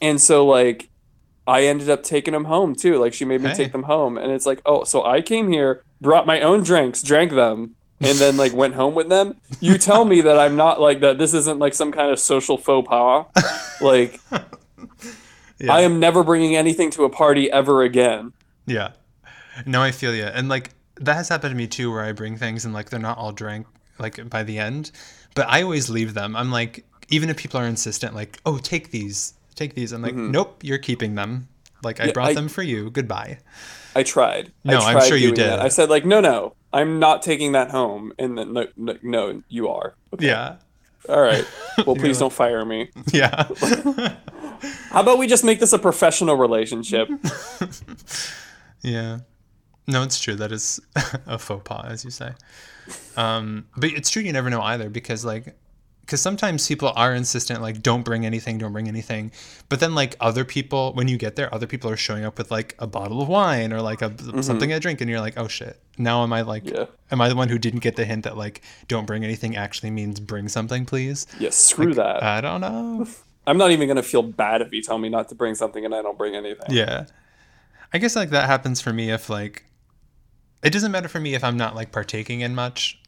and 0.01 0.21
so 0.21 0.45
like 0.47 0.89
I 1.47 1.63
ended 1.65 1.89
up 1.91 2.03
taking 2.03 2.33
them 2.33 2.45
home 2.47 2.75
too. 2.75 2.99
Like 2.99 3.13
she 3.15 3.25
made 3.25 3.41
me 3.43 3.51
Hey. 3.51 3.57
take 3.57 3.73
them 3.73 3.83
home, 3.85 4.17
and 4.17 4.31
it's 4.33 4.47
like, 4.47 4.61
oh, 4.67 4.85
so 4.85 5.05
I 5.05 5.21
came 5.21 5.51
here, 5.53 5.83
brought 6.01 6.27
my 6.27 6.41
own 6.41 6.63
drinks, 6.63 7.03
drank 7.03 7.33
them, 7.33 7.75
and 8.01 8.17
then 8.19 8.37
like 8.37 8.53
went 8.55 8.75
home 8.75 8.95
with 8.95 9.09
them. 9.09 9.35
You 9.61 9.77
tell 9.79 10.05
me 10.05 10.21
that 10.23 10.39
I'm 10.39 10.57
not 10.57 10.81
like 10.81 11.01
that. 11.01 11.19
This 11.19 11.33
isn't 11.35 11.59
like 11.59 11.75
some 11.75 11.93
kind 11.93 12.11
of 12.11 12.19
social 12.19 12.57
faux 12.59 12.89
pas. 12.89 13.27
Like 13.81 14.21
Yeah. 15.59 15.73
I 15.73 15.81
am 15.83 16.01
never 16.01 16.23
bringing 16.25 16.57
anything 16.57 16.91
to 16.93 17.05
a 17.05 17.09
party 17.11 17.51
ever 17.51 17.83
again. 17.83 18.33
Yeah. 18.67 18.91
No, 19.65 19.81
I 19.83 19.93
feel 19.93 20.15
you. 20.15 20.25
And 20.25 20.49
like 20.49 20.71
that 20.97 21.15
has 21.15 21.29
happened 21.29 21.53
to 21.53 21.57
me 21.57 21.67
too, 21.67 21.91
where 21.93 22.03
I 22.03 22.13
bring 22.13 22.37
things 22.37 22.65
and 22.65 22.75
like 22.75 22.91
they're 22.91 22.99
not 23.01 23.19
all 23.19 23.33
drank 23.33 23.67
like 23.99 24.29
by 24.31 24.43
the 24.43 24.59
end, 24.59 24.91
but 25.35 25.47
I 25.49 25.63
always 25.63 25.89
leave 25.91 26.15
them. 26.15 26.35
I'm 26.37 26.51
like, 26.51 26.85
even 27.09 27.29
if 27.31 27.37
people 27.37 27.61
are 27.61 27.67
insistent, 27.67 28.15
like, 28.15 28.39
oh, 28.47 28.59
take 28.59 28.91
these, 28.91 29.35
take 29.55 29.75
these. 29.75 29.93
I'm 29.93 30.03
like, 30.03 30.15
nope, 30.15 30.63
you're 30.63 30.79
keeping 30.79 31.15
them. 31.15 31.49
Like 31.83 32.01
I 32.01 32.05
Mm-hmm. 32.05 32.09
Yeah, 32.09 32.13
brought 32.15 32.29
I- 32.31 32.35
them 32.35 32.49
for 32.49 32.63
you. 32.63 32.91
Goodbye. 32.91 33.39
I 33.97 34.03
tried. 34.03 34.51
No, 34.65 34.79
I 34.81 34.95
I'm 34.95 35.07
sure 35.09 35.17
you 35.17 35.33
did. 35.33 35.51
that. 35.51 35.61
I 35.61 35.69
said 35.69 35.89
like, 35.91 36.05
no, 36.05 36.21
no, 36.21 36.55
I'm 36.73 36.99
not 36.99 37.23
taking 37.23 37.53
that 37.53 37.71
home. 37.71 38.13
And 38.19 38.37
then 38.37 38.53
no, 38.53 38.67
no, 38.77 38.97
no 39.03 39.43
you 39.49 39.69
are. 39.69 39.95
Okay. 40.13 40.27
Yeah. 40.27 40.57
All 41.09 41.21
right. 41.21 41.47
Well, 41.87 41.95
please 41.97 42.17
like- 42.17 42.21
don't 42.21 42.33
fire 42.33 42.65
me. 42.65 42.89
Yeah. 43.13 43.45
How 44.91 45.03
about 45.03 45.19
we 45.19 45.27
just 45.27 45.45
make 45.45 45.61
this 45.61 45.73
a 45.75 45.79
professional 45.79 46.37
relationship? 46.37 47.09
yeah. 48.83 49.19
No, 49.87 50.03
it's 50.03 50.19
true. 50.21 50.35
That 50.35 50.53
is 50.53 50.81
a 51.27 51.39
faux 51.39 51.63
pas, 51.65 51.85
as 51.87 52.05
you 52.05 52.11
say. 52.11 52.33
Um, 53.17 53.67
but 53.77 53.91
it's 53.91 54.11
true. 54.11 54.23
You 54.23 54.33
never 54.33 54.51
know 54.51 54.63
either, 54.63 54.89
because 54.91 55.25
like, 55.25 55.55
because 56.01 56.21
sometimes 56.21 56.69
people 56.69 56.93
are 56.97 57.15
insistent, 57.15 57.63
like, 57.63 57.83
don't 57.83 58.03
bring 58.03 58.27
anything, 58.27 58.59
don't 58.59 58.73
bring 58.75 58.89
anything. 58.89 59.33
But 59.71 59.81
then, 59.81 59.95
like, 59.95 60.17
other 60.21 60.45
people, 60.45 60.93
when 60.93 61.09
you 61.09 61.17
get 61.17 61.35
there, 61.37 61.53
other 61.55 61.67
people 61.67 61.89
are 61.91 61.97
showing 61.97 62.27
up 62.27 62.37
with 62.37 62.51
like 62.51 62.75
a 62.79 62.87
bottle 62.87 63.23
of 63.23 63.29
wine 63.29 63.73
or 63.73 63.81
like 63.81 64.03
a 64.03 64.13
something 64.43 64.69
to 64.69 64.81
drink, 64.81 65.01
and 65.01 65.09
you're 65.09 65.21
like, 65.21 65.39
oh 65.39 65.49
shit. 65.49 65.81
Now 65.97 66.23
am 66.23 66.33
I 66.33 66.43
like, 66.43 66.69
Yeah. 66.69 66.87
am 67.11 67.21
I 67.21 67.29
the 67.29 67.37
one 67.37 67.49
who 67.49 67.59
didn't 67.59 67.81
get 67.81 67.97
the 67.97 68.05
hint 68.05 68.25
that 68.25 68.37
like, 68.37 68.61
don't 68.89 69.07
bring 69.07 69.25
anything 69.25 69.57
actually 69.57 69.91
means 69.91 70.21
bring 70.21 70.49
something, 70.49 70.85
please? 70.85 71.27
Yeah, 71.39 71.51
screw 71.51 71.95
that. 71.95 72.23
I 72.23 72.41
don't 72.41 72.61
know. 72.61 73.07
I'm 73.47 73.59
not 73.59 73.71
even 73.71 73.89
gonna 73.89 74.03
feel 74.03 74.23
bad 74.23 74.61
if 74.63 74.73
you 74.73 74.83
tell 74.83 74.99
me 74.99 75.09
not 75.11 75.29
to 75.29 75.35
bring 75.35 75.55
something 75.55 75.85
and 75.85 75.95
I 75.95 76.01
don't 76.03 76.17
bring 76.19 76.35
anything. 76.35 76.67
Yeah. 76.71 77.05
I 77.93 77.99
guess 77.99 78.17
like 78.17 78.31
that 78.31 78.47
happens 78.47 78.81
for 78.81 78.93
me 78.93 79.11
if 79.11 79.29
like 79.31 79.65
it 80.65 80.71
doesn't 80.73 80.91
matter 80.93 81.09
for 81.09 81.21
me 81.21 81.35
if 81.35 81.45
I'm 81.45 81.57
not 81.57 81.75
like 81.77 81.93
partaking 81.93 82.41
in 82.41 82.55
much. 82.55 82.99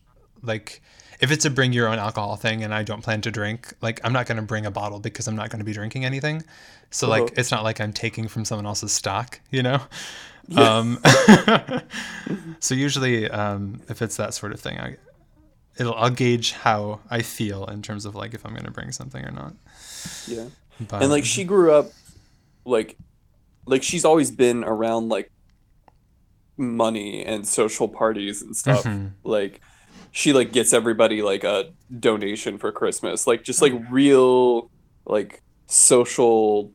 Like 0.42 0.82
if 1.20 1.30
it's 1.32 1.44
a 1.46 1.50
bring 1.50 1.72
your 1.72 1.88
own 1.88 1.98
alcohol 1.98 2.36
thing 2.36 2.62
and 2.62 2.74
I 2.74 2.82
don't 2.82 3.02
plan 3.02 3.22
to 3.22 3.30
drink, 3.30 3.72
like 3.82 4.00
I'm 4.04 4.12
not 4.12 4.26
going 4.26 4.36
to 4.36 4.42
bring 4.42 4.66
a 4.66 4.70
bottle 4.70 5.00
because 5.00 5.26
I'm 5.26 5.36
not 5.36 5.50
going 5.50 5.61
to 5.61 5.64
be 5.64 5.72
drinking 5.72 6.04
anything. 6.04 6.44
So 6.90 7.09
like 7.09 7.22
Uh-huh. 7.24 7.34
it's 7.36 7.50
not 7.50 7.64
like 7.64 7.80
I'm 7.80 7.92
taking 7.92 8.28
from 8.28 8.44
someone 8.44 8.66
else's 8.66 8.92
stock, 8.92 9.40
you 9.50 9.62
know? 9.62 9.80
Um 10.57 10.98
so 12.61 12.74
usually 12.74 13.28
um 13.30 13.80
if 13.88 14.02
it's 14.02 14.16
that 14.16 14.34
sort 14.34 14.52
of 14.52 14.61
thing, 14.61 14.78
I 14.78 14.96
it'll 15.78 15.94
I'll 15.94 16.11
gauge 16.11 16.52
how 16.52 17.00
I 17.11 17.22
feel 17.22 17.66
in 17.66 17.82
terms 17.82 18.04
of 18.04 18.14
like 18.14 18.34
if 18.34 18.44
I'm 18.46 18.52
going 18.52 18.64
to 18.64 18.70
bring 18.70 18.92
something 18.92 19.24
or 19.24 19.30
not. 19.32 19.54
Yeah. 20.26 20.46
But 20.80 21.02
And 21.02 21.11
like 21.11 21.24
she 21.24 21.44
grew 21.44 21.72
up 21.72 21.86
like 22.64 22.96
like 23.66 23.82
she's 23.82 24.04
always 24.04 24.30
been 24.30 24.62
around 24.64 25.09
like 25.09 25.30
money 26.57 27.24
and 27.24 27.46
social 27.46 27.88
parties 27.88 28.42
and 28.42 28.57
stuff. 28.57 28.84
Mhm. 28.84 29.12
Like 29.24 29.61
she 30.11 30.32
like 30.32 30.52
gets 30.52 30.72
everybody 30.72 31.20
like 31.22 31.44
a 31.44 31.72
donation 31.98 32.57
for 32.59 32.72
Christmas. 32.72 33.26
Like 33.26 33.42
just 33.44 33.61
like 33.61 33.72
real 33.90 34.70
like 35.04 35.42
social 35.66 36.72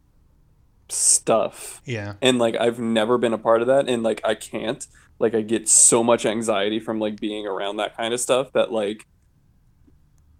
stuff. 0.89 1.81
yeah. 1.85 2.13
And 2.21 2.37
like 2.37 2.55
I've 2.55 2.79
never 2.79 3.17
been 3.17 3.33
a 3.33 3.37
part 3.37 3.61
of 3.61 3.67
that 3.67 3.87
and 3.89 4.03
like 4.03 4.21
I 4.23 4.35
can't. 4.35 4.85
Like 5.19 5.33
I 5.35 5.41
get 5.41 5.67
so 5.69 6.03
much 6.03 6.25
anxiety 6.25 6.79
from 6.79 6.99
like 6.99 7.19
being 7.19 7.45
around 7.47 7.77
that 7.77 7.95
kind 7.95 8.13
of 8.13 8.19
stuff 8.19 8.51
that 8.53 8.71
like 8.71 9.05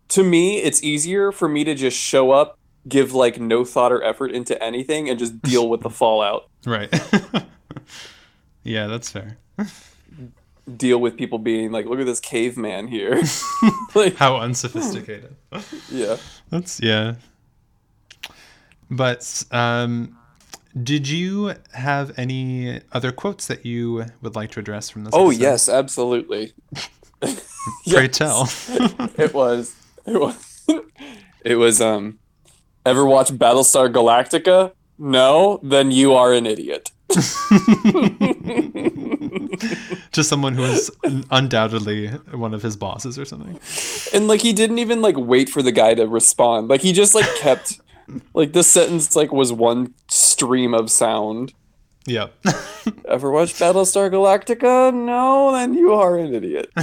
to 0.09 0.23
me 0.23 0.57
it's 0.59 0.83
easier 0.83 1.31
for 1.31 1.47
me 1.47 1.63
to 1.63 1.73
just 1.75 1.97
show 1.97 2.31
up, 2.31 2.57
give 2.87 3.13
like 3.13 3.39
no 3.39 3.63
thought 3.63 3.91
or 3.91 4.03
effort 4.03 4.31
into 4.31 4.61
anything 4.61 5.09
and 5.09 5.17
just 5.19 5.41
deal 5.41 5.69
with 5.69 5.81
the 5.81 5.89
fallout. 6.01 6.49
Right. 6.65 6.89
yeah, 8.63 8.87
that's 8.87 9.09
fair. 9.09 9.37
Deal 10.77 10.99
with 10.99 11.17
people 11.17 11.39
being 11.39 11.71
like, 11.71 11.85
look 11.85 11.99
at 11.99 12.05
this 12.05 12.19
caveman 12.19 12.87
here. 12.87 13.21
like 13.95 14.15
How 14.15 14.37
unsophisticated. 14.37 15.35
yeah. 15.91 16.17
That's 16.49 16.79
yeah. 16.79 17.15
But 18.89 19.43
um 19.51 20.17
did 20.81 21.07
you 21.07 21.53
have 21.73 22.17
any 22.17 22.79
other 22.93 23.11
quotes 23.11 23.47
that 23.47 23.65
you 23.65 24.05
would 24.21 24.35
like 24.35 24.51
to 24.51 24.59
address 24.59 24.89
from 24.89 25.03
this? 25.03 25.13
Oh 25.13 25.29
episode? 25.29 25.41
yes, 25.41 25.69
absolutely. 25.69 26.53
Pray 27.89 28.07
tell. 28.07 28.49
it 29.17 29.33
was 29.33 29.75
it 30.05 30.19
was 30.19 30.65
it 31.43 31.55
was 31.55 31.81
um 31.81 32.19
ever 32.85 33.05
watch 33.05 33.29
Battlestar 33.29 33.91
Galactica? 33.91 34.73
No, 34.97 35.59
then 35.63 35.91
you 35.91 36.13
are 36.13 36.31
an 36.31 36.45
idiot. 36.45 36.91
To 40.11 40.23
someone 40.23 40.53
who 40.55 40.63
is 40.63 40.91
undoubtedly 41.29 42.07
one 42.07 42.53
of 42.53 42.61
his 42.61 42.75
bosses 42.75 43.17
or 43.17 43.25
something. 43.25 43.59
And 44.13 44.27
like 44.27 44.41
he 44.41 44.53
didn't 44.53 44.79
even 44.79 45.01
like 45.01 45.15
wait 45.17 45.49
for 45.49 45.61
the 45.61 45.71
guy 45.71 45.93
to 45.93 46.07
respond. 46.07 46.67
Like 46.67 46.81
he 46.81 46.91
just 46.93 47.15
like 47.15 47.27
kept 47.37 47.79
like 48.33 48.53
this 48.53 48.67
sentence 48.67 49.15
like 49.15 49.31
was 49.31 49.53
one 49.53 49.93
stream 50.09 50.73
of 50.73 50.89
sound. 50.89 51.53
Yep. 52.07 52.33
Ever 53.07 53.29
watch 53.31 53.53
Battlestar 53.53 54.09
Galactica? 54.09 54.93
No, 54.93 55.51
then 55.51 55.73
you 55.75 55.93
are 55.93 56.17
an 56.17 56.33
idiot. 56.33 56.71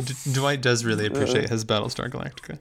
D- 0.00 0.14
Dwight 0.32 0.62
does 0.62 0.84
really 0.84 1.06
appreciate 1.06 1.48
his 1.48 1.64
Battlestar 1.64 2.08
Galactica. 2.08 2.58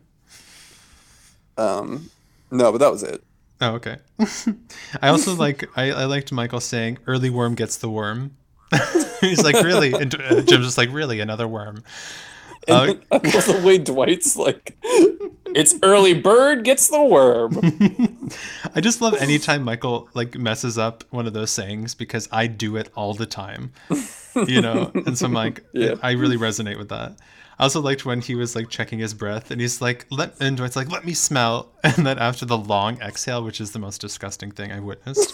Um 1.58 2.10
no, 2.50 2.72
but 2.72 2.78
that 2.80 2.92
was 2.92 3.04
it. 3.04 3.24
Oh, 3.60 3.72
okay. 3.76 3.98
I 5.02 5.10
also 5.10 5.36
like 5.36 5.68
I, 5.76 5.92
I 5.92 6.06
liked 6.06 6.32
Michael 6.32 6.60
saying 6.60 7.00
early 7.08 7.30
worm 7.30 7.56
gets 7.56 7.78
the 7.78 7.90
worm. 7.90 8.36
He's 9.22 9.44
like, 9.44 9.56
really? 9.64 9.94
And 9.94 10.14
uh, 10.14 10.42
Jim's 10.42 10.66
just 10.66 10.78
like, 10.78 10.92
really? 10.92 11.20
Another 11.20 11.48
worm. 11.48 11.84
Uh, 12.68 12.96
And 13.12 13.24
love 13.34 13.46
the 13.46 13.62
way 13.64 13.78
Dwight's 13.78 14.36
like 14.36 14.78
it's 15.56 15.74
early 15.82 16.14
bird 16.14 16.66
gets 16.66 16.90
the 16.90 17.02
worm. 17.02 17.58
I 18.76 18.82
just 18.82 19.02
love 19.02 19.14
anytime 19.16 19.64
Michael 19.64 20.10
like 20.14 20.38
messes 20.38 20.78
up 20.78 21.04
one 21.10 21.26
of 21.26 21.34
those 21.34 21.50
sayings 21.50 21.96
because 21.96 22.28
I 22.32 22.48
do 22.48 22.76
it 22.76 22.92
all 22.96 23.14
the 23.14 23.26
time. 23.26 23.72
You 24.36 24.62
know? 24.62 24.92
And 24.94 25.18
so 25.18 25.26
I'm 25.26 25.34
like, 25.34 25.64
Yeah. 25.74 25.96
I 26.04 26.12
really 26.12 26.38
resonate 26.38 26.78
with 26.78 26.90
that. 26.90 27.14
I 27.60 27.64
also 27.64 27.82
liked 27.82 28.06
when 28.06 28.22
he 28.22 28.36
was 28.36 28.56
like 28.56 28.70
checking 28.70 29.00
his 29.00 29.14
breath 29.16 29.50
and 29.50 29.60
he's 29.60 29.82
like, 29.82 30.06
let 30.12 30.36
and 30.40 30.58
Dwight's 30.58 30.76
like, 30.76 30.92
let 30.92 31.06
me 31.06 31.14
smell. 31.14 31.70
And 31.84 32.06
then 32.06 32.20
after 32.20 32.46
the 32.46 32.58
long 32.58 33.02
exhale, 33.02 33.44
which 33.44 33.62
is 33.62 33.72
the 33.72 33.80
most 33.80 34.02
disgusting 34.02 34.52
thing 34.52 34.72
I 34.74 34.80
witnessed, 34.82 35.34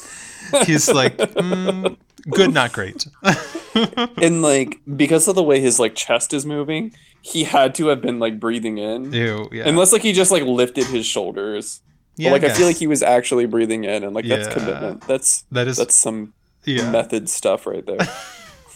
he's 0.66 0.88
like, 0.88 1.18
mm, 1.18 1.98
good, 2.30 2.54
not 2.54 2.72
great. 2.74 3.08
and 4.22 4.42
like 4.44 4.80
because 4.96 5.28
of 5.28 5.36
the 5.36 5.44
way 5.44 5.60
his 5.60 5.80
like 5.80 5.96
chest 5.96 6.32
is 6.34 6.46
moving, 6.46 6.94
he 7.22 7.44
had 7.44 7.74
to 7.76 7.88
have 7.88 8.02
been 8.02 8.20
like 8.20 8.40
breathing 8.40 8.78
in. 8.78 9.12
Ew, 9.12 9.50
yeah. 9.52 9.68
Unless 9.68 9.92
like 9.94 10.04
he 10.04 10.14
just 10.14 10.32
like 10.32 10.44
lifted 10.44 10.86
his 10.86 11.06
shoulders. 11.06 11.82
But, 12.16 12.24
yeah, 12.24 12.32
like 12.32 12.44
I, 12.44 12.54
feel 12.54 12.68
like 12.68 12.78
he 12.78 12.86
was 12.88 13.02
actually 13.02 13.48
breathing 13.48 13.84
in 13.86 14.04
and 14.04 14.14
like 14.14 14.28
that's 14.28 14.48
Yeah. 14.48 14.54
commitment. 14.54 15.08
That's 15.08 15.44
that 15.52 15.68
is 15.68 15.78
that's 15.78 15.96
some 15.96 16.34
yeah, 16.66 16.92
method 16.92 17.30
stuff 17.30 17.66
right 17.66 17.86
there. 17.86 17.98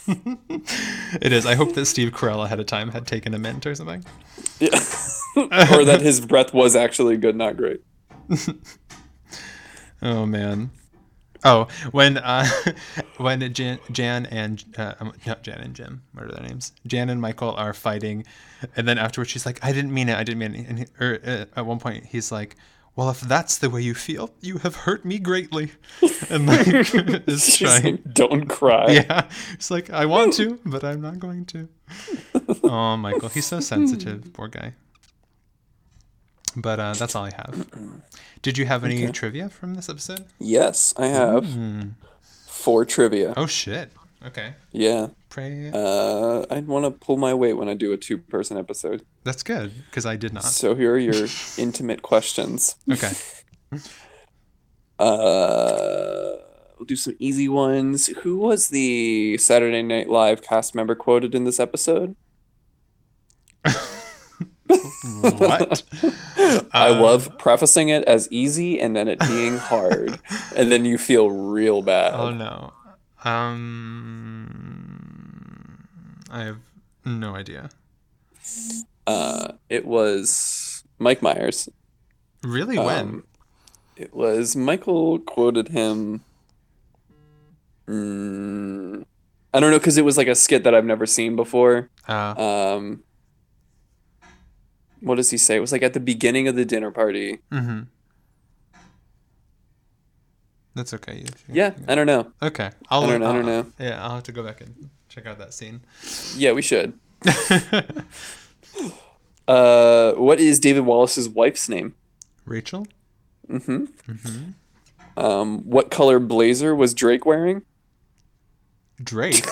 it 1.20 1.32
is. 1.32 1.44
I 1.46 1.54
hope 1.54 1.74
that 1.74 1.86
Steve 1.86 2.12
Carell 2.12 2.44
ahead 2.44 2.60
of 2.60 2.66
time 2.66 2.90
had 2.90 3.06
taken 3.06 3.34
a 3.34 3.38
mint 3.38 3.66
or 3.66 3.74
something. 3.74 4.04
Yeah. 4.58 4.68
or 5.36 5.84
that 5.84 6.00
his 6.00 6.24
breath 6.24 6.54
was 6.54 6.74
actually 6.74 7.16
good, 7.16 7.36
not 7.36 7.56
great. 7.56 7.82
Oh 10.00 10.26
man. 10.26 10.70
Oh, 11.44 11.68
when 11.92 12.18
uh, 12.18 12.46
when 13.16 13.52
Jan, 13.52 13.78
Jan 13.90 14.26
and 14.26 14.64
uh, 14.76 14.94
um, 15.00 15.12
not 15.26 15.42
Jan 15.42 15.60
and 15.60 15.74
Jim, 15.74 16.02
what 16.12 16.24
are 16.24 16.32
their 16.32 16.42
names? 16.46 16.72
Jan 16.86 17.10
and 17.10 17.20
Michael 17.20 17.52
are 17.52 17.72
fighting, 17.72 18.24
and 18.76 18.88
then 18.88 18.98
afterwards 18.98 19.30
she's 19.30 19.46
like, 19.46 19.58
"I 19.64 19.72
didn't 19.72 19.92
mean 19.92 20.08
it. 20.08 20.16
I 20.16 20.24
didn't 20.24 20.38
mean 20.38 20.54
it." 20.54 20.68
And 20.68 20.78
he, 20.80 20.86
or 21.00 21.20
uh, 21.24 21.44
at 21.56 21.66
one 21.66 21.78
point 21.78 22.06
he's 22.06 22.32
like, 22.32 22.56
"Well, 22.98 23.10
if 23.10 23.20
that's 23.20 23.58
the 23.58 23.70
way 23.70 23.80
you 23.82 23.94
feel, 23.94 24.30
you 24.42 24.58
have 24.66 24.74
hurt 24.82 25.04
me 25.04 25.20
greatly," 25.20 25.70
and 26.30 26.46
like 26.50 26.66
is 27.30 27.56
trying. 27.56 27.84
like, 28.02 28.12
Don't 28.12 28.46
cry. 28.48 28.90
Yeah, 28.90 29.28
it's 29.54 29.70
like 29.70 29.88
I 29.90 30.04
want 30.06 30.34
to, 30.34 30.58
but 30.66 30.82
I'm 30.82 31.00
not 31.00 31.20
going 31.20 31.44
to. 31.54 31.68
Oh, 32.64 32.96
Michael, 32.96 33.28
he's 33.30 33.46
so 33.46 33.60
sensitive, 33.60 34.32
poor 34.32 34.48
guy. 34.48 34.74
But 36.56 36.80
uh, 36.80 36.94
that's 36.94 37.14
all 37.14 37.24
I 37.26 37.30
have. 37.36 37.68
Did 38.42 38.58
you 38.58 38.66
have 38.66 38.82
any 38.84 39.04
Okay. 39.04 39.12
trivia 39.12 39.48
from 39.48 39.74
this 39.74 39.88
episode? 39.88 40.24
Yes, 40.40 40.92
I 40.96 41.06
have 41.06 41.44
Hmm. 41.46 41.82
four 42.48 42.84
trivia. 42.84 43.32
Oh 43.36 43.46
shit. 43.46 43.92
Okay. 44.26 44.54
Yeah. 44.72 45.08
Pray. 45.28 45.70
Uh, 45.72 46.44
I'd 46.50 46.66
want 46.66 46.84
to 46.84 46.90
pull 46.90 47.16
my 47.16 47.32
weight 47.34 47.52
when 47.52 47.68
I 47.68 47.74
do 47.74 47.92
a 47.92 47.96
two-person 47.96 48.56
episode. 48.58 49.04
That's 49.24 49.42
good 49.44 49.72
because 49.86 50.04
I 50.06 50.16
did 50.16 50.32
not. 50.34 50.42
So 50.44 50.74
here 50.74 50.92
are 50.94 50.98
your 50.98 51.26
intimate 51.58 52.02
questions. 52.02 52.74
Okay. 52.90 53.12
Uh, 54.98 56.32
we'll 56.76 56.84
do 56.86 56.96
some 56.96 57.14
easy 57.20 57.48
ones. 57.48 58.08
Who 58.22 58.36
was 58.38 58.66
the 58.68 59.38
Saturday 59.38 59.82
Night 59.82 60.08
Live 60.08 60.42
cast 60.42 60.74
member 60.74 60.96
quoted 60.96 61.36
in 61.36 61.44
this 61.44 61.60
episode? 61.60 62.16
what? 64.66 65.82
I 66.74 66.88
Uh, 66.88 67.00
love 67.00 67.38
prefacing 67.38 67.88
it 67.90 68.04
as 68.04 68.28
easy 68.32 68.80
and 68.80 68.96
then 68.96 69.06
it 69.08 69.20
being 69.20 69.56
hard, 69.58 70.18
and 70.56 70.72
then 70.72 70.84
you 70.84 70.98
feel 70.98 71.30
real 71.30 71.82
bad. 71.82 72.14
Oh 72.14 72.30
no. 72.30 72.72
Um, 73.24 74.58
I 76.30 76.44
have 76.44 76.58
no 77.04 77.34
idea. 77.34 77.70
Uh, 79.06 79.52
it 79.68 79.84
was 79.86 80.84
Mike 80.98 81.22
Myers. 81.22 81.68
Really? 82.42 82.78
when? 82.78 82.98
Um, 82.98 83.24
it 83.96 84.14
was 84.14 84.54
Michael 84.56 85.18
quoted 85.18 85.68
him. 85.68 86.22
Mm, 87.88 89.04
I 89.52 89.60
don't 89.60 89.70
know 89.70 89.78
because 89.78 89.96
it 89.98 90.04
was 90.04 90.16
like 90.16 90.28
a 90.28 90.34
skit 90.34 90.62
that 90.64 90.74
I've 90.74 90.84
never 90.84 91.06
seen 91.06 91.36
before. 91.36 91.88
Uh, 92.06 92.34
Um, 92.36 93.02
what 95.00 95.14
does 95.16 95.30
he 95.30 95.36
say? 95.38 95.56
It 95.56 95.60
was 95.60 95.72
like 95.72 95.82
at 95.82 95.94
the 95.94 96.00
beginning 96.00 96.48
of 96.48 96.54
the 96.56 96.64
dinner 96.64 96.90
party. 96.90 97.38
mm-hmm. 97.50 97.82
That's 100.78 100.94
okay. 100.94 101.24
Yeah, 101.48 101.72
I 101.88 101.94
don't 101.96 102.06
know. 102.06 102.30
Okay. 102.40 102.70
I'll, 102.88 103.02
I 103.02 103.06
don't 103.08 103.20
know, 103.20 103.26
I 103.26 103.28
I'll- 103.30 103.34
don't 103.34 103.46
know. 103.46 103.66
Yeah, 103.84 104.02
I'll 104.02 104.14
have 104.14 104.22
to 104.24 104.32
go 104.32 104.42
back 104.44 104.60
and 104.60 104.90
check 105.08 105.26
out 105.26 105.38
that 105.38 105.52
scene. 105.52 105.80
Yeah, 106.36 106.52
we 106.52 106.62
should. 106.62 106.92
Uh, 109.48 110.12
what 110.12 110.38
is 110.40 110.60
David 110.60 110.80
Wallace's 110.84 111.26
wife's 111.26 111.70
name? 111.70 111.94
Rachel? 112.44 112.86
Mm-hmm. 113.48 113.84
Mm-hmm. 114.12 114.50
Um, 115.18 115.60
what 115.64 115.90
color 115.90 116.18
blazer 116.18 116.74
was 116.74 116.92
Drake 116.92 117.24
wearing? 117.24 117.62
Drake. 119.02 119.42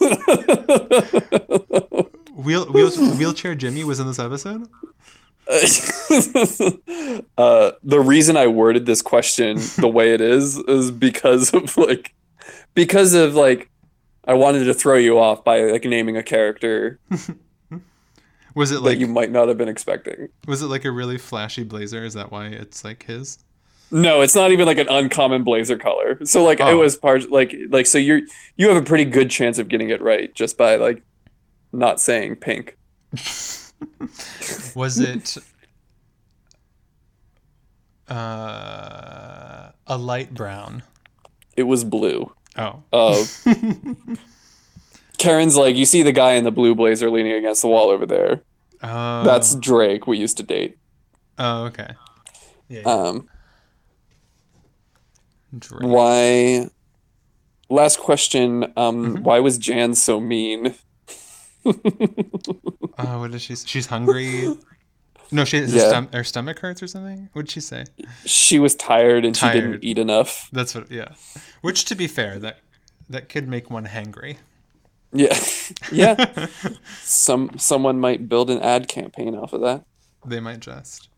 Wheel, 2.34 2.66
wheels, 2.72 2.98
wheelchair 2.98 3.54
Jimmy 3.54 3.84
was 3.84 4.00
in 4.00 4.08
this 4.08 4.18
episode? 4.18 4.68
uh, 7.38 7.72
the 7.82 8.00
reason 8.00 8.36
I 8.36 8.46
worded 8.46 8.86
this 8.86 9.02
question 9.02 9.58
the 9.78 9.88
way 9.88 10.14
it 10.14 10.20
is 10.20 10.56
is 10.58 10.90
because 10.90 11.52
of 11.54 11.76
like, 11.76 12.14
because 12.74 13.14
of 13.14 13.34
like, 13.34 13.70
I 14.26 14.34
wanted 14.34 14.64
to 14.64 14.74
throw 14.74 14.96
you 14.96 15.18
off 15.18 15.44
by 15.44 15.62
like 15.64 15.84
naming 15.84 16.16
a 16.16 16.22
character 16.22 16.98
Was 18.54 18.70
it 18.70 18.76
that 18.76 18.80
like 18.82 18.98
you 19.00 19.08
might 19.08 19.30
not 19.32 19.48
have 19.48 19.58
been 19.58 19.68
expecting. 19.68 20.28
was 20.46 20.62
it 20.62 20.66
like 20.66 20.84
a 20.84 20.90
really 20.90 21.18
flashy 21.18 21.64
blazer? 21.64 22.04
Is 22.04 22.14
that 22.14 22.30
why 22.30 22.46
it's 22.46 22.84
like 22.84 23.02
his? 23.02 23.38
No, 23.90 24.20
it's 24.22 24.34
not 24.36 24.52
even 24.52 24.64
like 24.66 24.78
an 24.78 24.88
uncommon 24.88 25.42
blazer 25.42 25.76
color. 25.76 26.24
So 26.24 26.44
like 26.44 26.60
it 26.60 26.66
Oh. 26.66 26.78
was 26.78 26.96
part 26.96 27.30
like 27.32 27.52
like 27.70 27.86
so 27.86 27.98
you're 27.98 28.20
you 28.56 28.68
have 28.68 28.76
a 28.76 28.86
pretty 28.86 29.04
good 29.06 29.28
chance 29.28 29.58
of 29.58 29.68
getting 29.68 29.90
it 29.90 30.00
right 30.00 30.32
just 30.34 30.56
by 30.56 30.76
like 30.76 31.02
not 31.72 32.00
saying 32.00 32.36
pink. 32.36 32.78
Was 34.74 34.98
it 35.00 35.36
uh, 38.08 39.70
a 39.86 39.98
light 39.98 40.34
brown? 40.34 40.82
It 41.56 41.64
was 41.64 41.84
blue. 41.84 42.32
Oh. 42.56 42.82
Uh, 42.92 43.24
Karen's 45.18 45.56
like, 45.56 45.76
you 45.76 45.86
see 45.86 46.02
the 46.02 46.12
guy 46.12 46.32
in 46.32 46.44
the 46.44 46.50
blue 46.50 46.74
blazer 46.74 47.10
leaning 47.10 47.32
against 47.32 47.62
the 47.62 47.68
wall 47.68 47.90
over 47.90 48.06
there. 48.06 48.42
Oh. 48.82 49.24
That's 49.24 49.54
Drake. 49.54 50.06
We 50.06 50.18
used 50.18 50.36
to 50.38 50.42
date. 50.42 50.76
Oh, 51.38 51.64
okay. 51.64 51.88
Yeah. 52.68 52.82
Um, 52.82 53.28
Drake. 55.58 55.82
why? 55.82 56.68
Last 57.70 57.98
question. 57.98 58.64
Um, 58.76 59.16
Mhm. 59.16 59.22
why 59.22 59.40
was 59.40 59.56
Jan 59.58 59.94
so 59.94 60.20
mean? 60.20 60.74
What 62.96 63.30
did 63.32 63.40
she? 63.40 63.54
s- 63.54 63.66
She's 63.66 63.86
hungry. 63.86 64.54
No, 65.32 65.44
she 65.44 65.58
her, 65.58 65.64
Yeah. 65.64 65.90
stom- 65.92 66.12
her 66.14 66.22
stomach 66.24 66.58
hurts 66.60 66.82
or 66.82 66.86
something. 66.86 67.28
What 67.32 67.46
did 67.46 67.50
she 67.52 67.60
say? 67.60 67.84
She 68.24 68.58
was 68.58 68.74
tired 68.74 69.24
and 69.24 69.36
she 69.36 69.46
didn't 69.50 69.82
eat 69.82 69.98
enough. 69.98 70.48
That's 70.52 70.74
what. 70.74 70.90
Yeah. 70.90 71.14
Which, 71.62 71.84
to 71.86 71.94
be 71.94 72.06
fair, 72.06 72.38
that 72.38 72.58
that 73.08 73.28
could 73.28 73.48
make 73.48 73.70
one 73.70 73.86
hangry. 73.86 74.36
Yeah, 75.12 75.38
yeah. 75.92 76.46
Some 77.02 77.50
someone 77.58 77.98
might 78.00 78.28
build 78.28 78.50
an 78.50 78.60
ad 78.60 78.88
campaign 78.88 79.34
off 79.34 79.52
of 79.52 79.60
that. 79.62 79.84
they 80.26 80.40
might 80.40 80.60
just. 80.60 81.08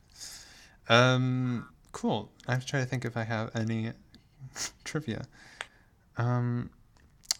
Um. 0.88 1.68
Cool. 1.92 2.30
I 2.46 2.52
have 2.52 2.60
to 2.60 2.66
try 2.66 2.80
to 2.80 2.86
think 2.86 3.04
if 3.04 3.16
I 3.16 3.24
have 3.24 3.50
any 3.56 3.92
trivia. 4.84 5.24
Um. 6.16 6.70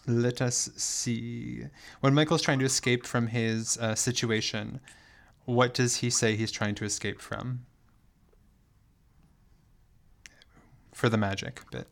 Let 0.07 0.41
us 0.41 0.69
see. 0.77 1.65
When 1.99 2.13
Michael's 2.13 2.41
trying 2.41 2.59
to 2.59 2.65
escape 2.65 3.05
from 3.05 3.27
his 3.27 3.77
uh, 3.77 3.93
situation, 3.93 4.79
what 5.43 5.73
does 5.73 5.97
he 5.97 6.09
say 6.09 6.35
he's 6.35 6.51
trying 6.51 6.75
to 6.75 6.85
escape 6.85 7.21
from? 7.21 7.65
For 10.93 11.09
the 11.09 11.17
magic 11.17 11.61
bit. 11.71 11.87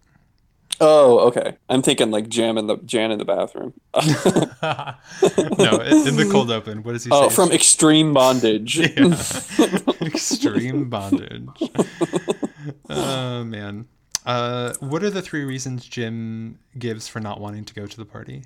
Oh, 0.81 1.19
okay. 1.27 1.57
I'm 1.69 1.81
thinking 1.81 2.11
like 2.11 2.27
Jam 2.27 2.57
in 2.57 2.67
the 2.67 2.77
Jan 2.77 3.11
in 3.11 3.19
the 3.19 3.25
bathroom. 3.25 3.73
no, 3.95 5.77
in 5.79 6.07
in 6.07 6.15
the 6.17 6.27
cold 6.31 6.51
open. 6.51 6.83
What 6.83 6.93
does 6.93 7.05
he 7.05 7.09
say? 7.09 7.15
oh, 7.15 7.29
from 7.29 7.51
extreme 7.51 8.13
bondage. 8.13 8.79
Extreme 10.01 10.89
bondage. 10.89 11.47
oh 12.89 13.43
man. 13.45 13.87
Uh, 14.25 14.73
what 14.79 15.03
are 15.03 15.09
the 15.09 15.21
three 15.21 15.43
reasons 15.43 15.85
Jim 15.85 16.59
gives 16.77 17.07
for 17.07 17.19
not 17.19 17.39
wanting 17.39 17.63
to 17.65 17.73
go 17.73 17.85
to 17.85 17.97
the 17.97 18.05
party? 18.05 18.43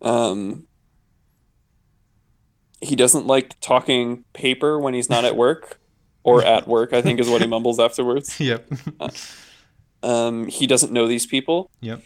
Um, 0.00 0.66
he 2.80 2.96
doesn't 2.96 3.26
like 3.26 3.58
talking 3.60 4.24
paper 4.32 4.78
when 4.78 4.94
he's 4.94 5.10
not 5.10 5.24
at 5.24 5.36
work 5.36 5.80
or 6.22 6.44
at 6.44 6.66
work, 6.68 6.92
I 6.92 7.02
think 7.02 7.20
is 7.20 7.28
what 7.28 7.40
he 7.42 7.46
mumbles 7.48 7.80
afterwards. 7.80 8.38
Yep. 8.40 8.70
Um, 10.02 10.46
he 10.46 10.66
doesn't 10.66 10.92
know 10.92 11.06
these 11.06 11.26
people. 11.26 11.70
yep. 11.80 12.02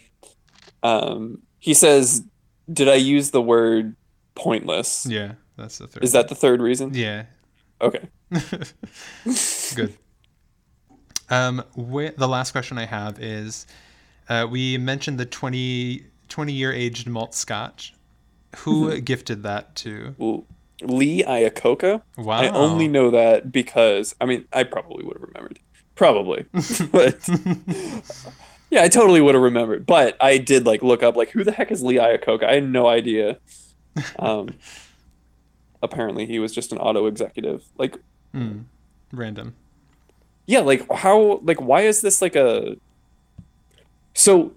Um, 0.83 1.41
he 1.59 1.73
says, 1.73 2.23
Did 2.71 2.89
I 2.89 2.95
use 2.95 3.31
the 3.31 3.41
word 3.41 3.95
pointless? 4.35 5.05
Yeah, 5.05 5.33
that's 5.57 5.77
the 5.77 5.87
third. 5.87 6.03
Is 6.03 6.11
that 6.11 6.27
the 6.27 6.35
third 6.35 6.61
reason? 6.61 6.93
Yeah. 6.93 7.25
Okay. 7.81 8.07
Good. 9.75 9.97
Um, 11.29 11.63
wh- 11.75 12.15
the 12.17 12.27
last 12.27 12.51
question 12.51 12.77
I 12.77 12.85
have 12.85 13.19
is, 13.19 13.65
uh, 14.29 14.47
we 14.49 14.77
mentioned 14.77 15.19
the 15.19 15.25
20, 15.25 16.03
20 16.29 16.53
year 16.53 16.71
aged 16.73 17.07
malt 17.07 17.33
scotch. 17.35 17.93
Who 18.57 18.99
gifted 19.01 19.43
that 19.43 19.75
to? 19.77 20.43
Lee 20.81 21.23
Iacocca. 21.23 22.01
Wow. 22.17 22.37
I 22.39 22.49
only 22.49 22.87
know 22.87 23.11
that 23.11 23.51
because, 23.51 24.15
I 24.21 24.25
mean, 24.25 24.45
I 24.53 24.63
probably 24.63 25.03
would 25.03 25.17
have 25.17 25.23
remembered. 25.23 25.59
Probably. 25.95 26.45
but 26.91 27.29
yeah, 28.69 28.83
I 28.83 28.87
totally 28.87 29.19
would 29.21 29.35
have 29.35 29.43
remembered. 29.43 29.85
But 29.85 30.15
I 30.21 30.37
did 30.37 30.65
like 30.65 30.83
look 30.83 31.03
up 31.03 31.15
like 31.15 31.31
who 31.31 31.43
the 31.43 31.51
heck 31.51 31.71
is 31.71 31.81
Lee 31.83 31.95
Iacocca? 31.95 32.43
I 32.45 32.55
had 32.55 32.69
no 32.69 32.87
idea. 32.87 33.39
Um, 34.19 34.49
apparently 35.81 36.25
he 36.25 36.39
was 36.39 36.53
just 36.53 36.71
an 36.71 36.77
auto 36.77 37.05
executive. 37.07 37.63
Like 37.77 37.97
Hmm. 38.33 38.61
Random. 39.11 39.55
Yeah, 40.45 40.59
like 40.59 40.85
how 40.91 41.39
like 41.43 41.59
why 41.61 41.81
is 41.81 42.01
this 42.01 42.21
like 42.21 42.35
a 42.35 42.75
so 44.13 44.51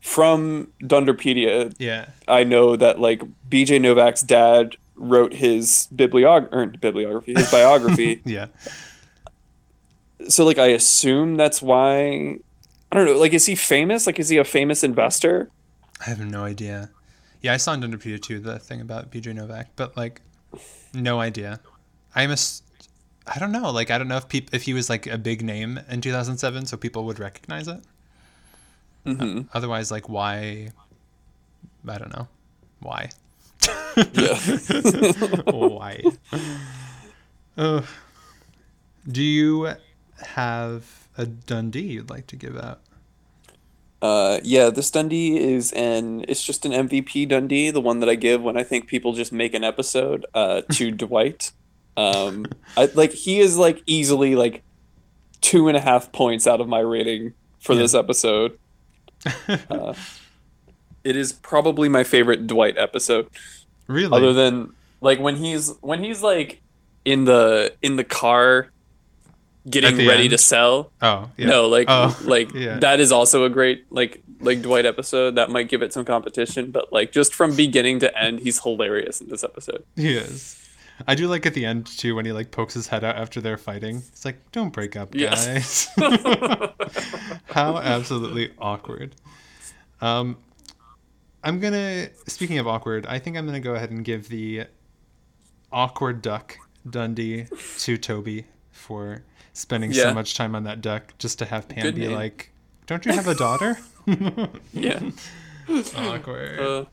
from 0.00 0.68
Dunderpedia, 0.82 1.74
Yeah. 1.78 2.06
I 2.28 2.44
know 2.44 2.76
that 2.76 3.00
like 3.00 3.22
BJ 3.50 3.80
Novak's 3.80 4.22
dad 4.22 4.76
wrote 4.94 5.32
his 5.32 5.88
bibliog 5.94 6.80
bibliography, 6.80 7.34
his 7.34 7.50
biography. 7.50 8.22
Yeah. 8.24 8.46
so 10.28 10.44
like 10.44 10.58
I 10.58 10.68
assume 10.68 11.36
that's 11.36 11.60
why 11.60 12.38
I 12.92 12.96
don't 12.96 13.06
know, 13.06 13.18
like 13.18 13.32
is 13.34 13.46
he 13.46 13.54
famous? 13.54 14.06
Like 14.06 14.18
is 14.20 14.28
he 14.28 14.38
a 14.38 14.44
famous 14.44 14.84
investor? 14.84 15.50
I 16.00 16.04
have 16.10 16.20
no 16.20 16.44
idea. 16.44 16.90
Yeah, 17.42 17.52
I 17.54 17.56
saw 17.58 17.72
in 17.74 17.80
Dunderpedia 17.80 18.20
too 18.20 18.38
the 18.40 18.58
thing 18.58 18.80
about 18.80 19.10
BJ 19.10 19.34
Novak, 19.34 19.68
but 19.76 19.96
like, 19.96 20.20
no 20.94 21.20
idea. 21.20 21.60
I'm 22.14 22.30
a, 22.30 22.36
I 23.26 23.38
don't 23.38 23.52
know. 23.52 23.70
Like, 23.70 23.90
I 23.90 23.98
don't 23.98 24.08
know 24.08 24.16
if 24.18 24.28
peop- 24.28 24.54
if 24.54 24.62
he 24.64 24.74
was 24.74 24.88
like 24.88 25.06
a 25.06 25.18
big 25.18 25.42
name 25.42 25.80
in 25.88 26.00
2007, 26.00 26.66
so 26.66 26.76
people 26.76 27.04
would 27.04 27.18
recognize 27.18 27.68
it. 27.68 27.80
hmm 29.04 29.42
Otherwise, 29.54 29.90
like, 29.90 30.08
why? 30.08 30.70
I 31.88 31.98
don't 31.98 32.12
know. 32.16 32.28
Why? 32.80 33.10
Yeah. 34.12 34.38
why? 35.50 36.02
Do 39.08 39.22
you 39.22 39.74
have 40.34 41.08
a 41.16 41.26
Dundee 41.26 41.92
you'd 41.94 42.10
like 42.10 42.26
to 42.28 42.36
give 42.36 42.56
out? 42.56 42.80
Uh, 44.02 44.40
yeah, 44.44 44.68
this 44.70 44.90
Dundee 44.90 45.38
is 45.38 45.72
an 45.72 46.24
it's 46.28 46.42
just 46.44 46.64
an 46.66 46.72
MVP 46.72 47.28
Dundee, 47.28 47.70
the 47.70 47.80
one 47.80 48.00
that 48.00 48.08
I 48.08 48.14
give 48.14 48.42
when 48.42 48.56
I 48.56 48.62
think 48.62 48.86
people 48.86 49.14
just 49.14 49.32
make 49.32 49.54
an 49.54 49.64
episode 49.64 50.26
uh, 50.34 50.62
to 50.72 50.90
Dwight. 50.92 51.52
Um, 51.96 52.46
I, 52.76 52.86
like 52.94 53.12
he 53.12 53.40
is 53.40 53.56
like 53.56 53.82
easily 53.86 54.34
like 54.36 54.62
two 55.40 55.68
and 55.68 55.76
a 55.76 55.80
half 55.80 56.12
points 56.12 56.46
out 56.46 56.60
of 56.60 56.68
my 56.68 56.80
rating 56.80 57.32
for 57.60 57.72
Yeah. 57.74 57.80
this 57.80 57.94
episode. 57.94 58.58
Uh, 59.70 59.94
it 61.04 61.16
is 61.16 61.32
probably 61.32 61.88
my 61.88 62.04
favorite 62.04 62.46
Dwight 62.46 62.76
episode. 62.78 63.28
Really? 63.86 64.12
other 64.16 64.32
than 64.32 64.72
like 65.00 65.18
when 65.20 65.36
he's 65.36 65.72
when 65.80 66.02
he's 66.02 66.22
like 66.22 66.60
in 67.04 67.24
the 67.24 67.72
in 67.82 67.96
the 67.96 68.04
car 68.04 68.70
getting 69.70 69.96
the 69.96 70.06
ready 70.08 70.24
end? 70.24 70.30
to 70.30 70.38
sell 70.38 70.90
oh, 71.02 71.28
yeah. 71.36 71.46
no 71.46 71.68
like 71.68 71.86
Oh, 71.88 72.16
like 72.24 72.52
yeah. 72.54 72.78
that 72.80 72.98
is 73.00 73.10
also 73.12 73.44
a 73.44 73.48
great 73.50 73.84
like 73.90 74.22
like 74.40 74.62
dwight 74.62 74.86
episode 74.86 75.36
that 75.36 75.50
might 75.50 75.68
give 75.68 75.82
it 75.82 75.92
some 75.92 76.04
competition 76.04 76.70
but 76.72 76.92
like 76.92 77.10
just 77.12 77.34
from 77.34 77.54
beginning 77.56 78.00
to 78.00 78.18
end 78.18 78.40
he's 78.40 78.60
hilarious 78.62 79.20
in 79.20 79.28
this 79.28 79.42
episode 79.44 79.84
He 79.96 80.16
is. 80.16 80.60
I 81.06 81.14
do 81.14 81.28
like 81.28 81.44
at 81.46 81.54
the 81.54 81.64
end 81.64 81.86
too 81.86 82.14
when 82.14 82.24
he 82.24 82.32
like 82.32 82.50
pokes 82.50 82.74
his 82.74 82.86
head 82.88 83.04
out 83.04 83.16
after 83.16 83.40
they're 83.40 83.58
fighting. 83.58 83.96
It's 83.98 84.24
like, 84.24 84.36
don't 84.52 84.72
break 84.72 84.96
up, 84.96 85.14
Yeah. 85.14 85.30
guys. 85.34 85.88
How 87.46 87.78
absolutely 87.78 88.52
awkward. 88.58 89.14
Um, 90.00 90.36
I'm 91.42 91.60
gonna. 91.60 92.08
Speaking 92.26 92.58
of 92.58 92.66
awkward, 92.66 93.06
I 93.06 93.18
think 93.18 93.36
I'm 93.36 93.46
gonna 93.46 93.60
go 93.60 93.74
ahead 93.74 93.90
and 93.90 94.04
give 94.04 94.28
the 94.28 94.64
awkward 95.72 96.22
duck 96.22 96.56
Dundee 96.88 97.46
to 97.78 97.96
Toby 97.98 98.46
for 98.70 99.22
spending 99.52 99.92
so 99.92 100.12
much 100.14 100.34
time 100.36 100.54
on 100.54 100.64
that 100.64 100.80
duck 100.80 101.14
just 101.18 101.38
to 101.38 101.44
have 101.46 101.68
Pam 101.68 101.82
Good 101.82 101.94
be 101.94 102.02
name. 102.02 102.12
like, 102.12 102.50
"Don't 102.86 103.04
you 103.06 103.12
have 103.12 103.26
a 103.28 103.34
daughter?" 103.34 103.78
yeah 104.72 105.00
awkward. 105.96 106.60
uh, 106.60 106.84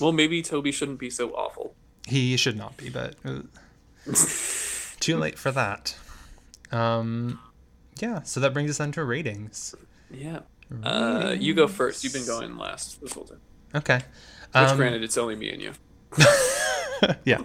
well 0.00 0.12
maybe 0.12 0.42
toby 0.42 0.70
shouldn't 0.70 0.98
be 0.98 1.08
so 1.08 1.30
awful 1.30 1.74
He 2.10 2.36
should 2.36 2.56
not 2.56 2.76
be, 2.76 2.90
but 2.90 3.14
uh, 3.24 3.40
too 5.00 5.16
late 5.16 5.38
for 5.38 5.50
that. 5.52 5.96
Um, 6.72 7.38
yeah. 8.00 8.22
So 8.22 8.40
that 8.40 8.52
brings 8.52 8.70
us 8.70 8.80
on 8.80 8.92
to 8.92 9.04
ratings. 9.04 9.74
yeah 10.12 10.40
uh, 10.84 11.34
you 11.38 11.52
go 11.54 11.66
first 11.66 12.04
you've 12.04 12.12
been 12.12 12.26
going 12.26 12.56
last 12.56 13.00
this 13.00 13.12
whole 13.12 13.24
time 13.24 13.40
Okay. 13.74 13.96
which 13.96 14.04
Um, 14.54 14.76
granted 14.76 15.02
it's 15.02 15.16
only 15.18 15.34
me 15.36 15.50
and 15.50 15.60
you 15.62 15.72
yeah. 17.24 17.40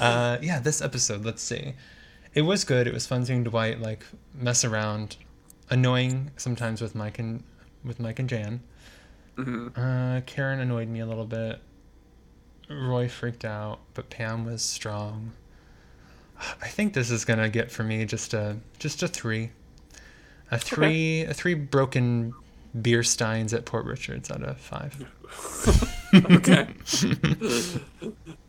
Uh, 0.00 0.38
yeah. 0.42 0.58
This 0.60 0.80
episode. 0.82 1.24
Let's 1.24 1.42
see. 1.42 1.74
It 2.34 2.42
was 2.42 2.64
good. 2.64 2.86
It 2.86 2.92
was 2.94 3.06
fun 3.06 3.24
seeing 3.24 3.44
Dwight 3.44 3.80
like 3.80 4.04
mess 4.34 4.64
around, 4.64 5.16
annoying 5.70 6.30
sometimes 6.36 6.80
with 6.80 6.94
Mike 6.94 7.18
and 7.18 7.42
with 7.84 8.00
Mike 8.00 8.18
and 8.18 8.28
Jan. 8.28 8.60
hmm 9.36 9.68
Uh, 9.76 10.20
Karen 10.26 10.60
annoyed 10.60 10.88
me 10.88 11.00
a 11.00 11.06
little 11.06 11.26
bit. 11.26 11.60
Roy 12.80 13.08
freaked 13.08 13.44
out, 13.44 13.80
but 13.94 14.10
Pam 14.10 14.44
was 14.44 14.62
strong. 14.62 15.32
I 16.60 16.68
think 16.68 16.94
this 16.94 17.10
is 17.10 17.24
gonna 17.24 17.48
get 17.48 17.70
for 17.70 17.84
me 17.84 18.04
just 18.04 18.34
a 18.34 18.56
just 18.78 19.02
a 19.02 19.08
three, 19.08 19.50
a 20.50 20.58
three, 20.58 21.22
a 21.22 21.34
three 21.34 21.54
broken 21.54 22.34
beer 22.80 23.02
steins 23.02 23.52
at 23.52 23.64
Poor 23.64 23.82
Richard's 23.82 24.30
out 24.30 24.42
of 24.42 24.58
five. 24.58 25.06
okay. 26.14 26.68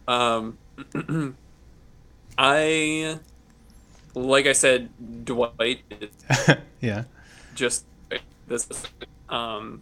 um, 0.08 0.58
I, 2.38 3.20
like 4.16 4.48
I 4.48 4.54
said, 4.54 4.90
Dwight 5.26 5.82
is 5.90 6.58
yeah, 6.82 7.04
just 7.56 7.86
this. 8.48 8.68
Um, 9.30 9.82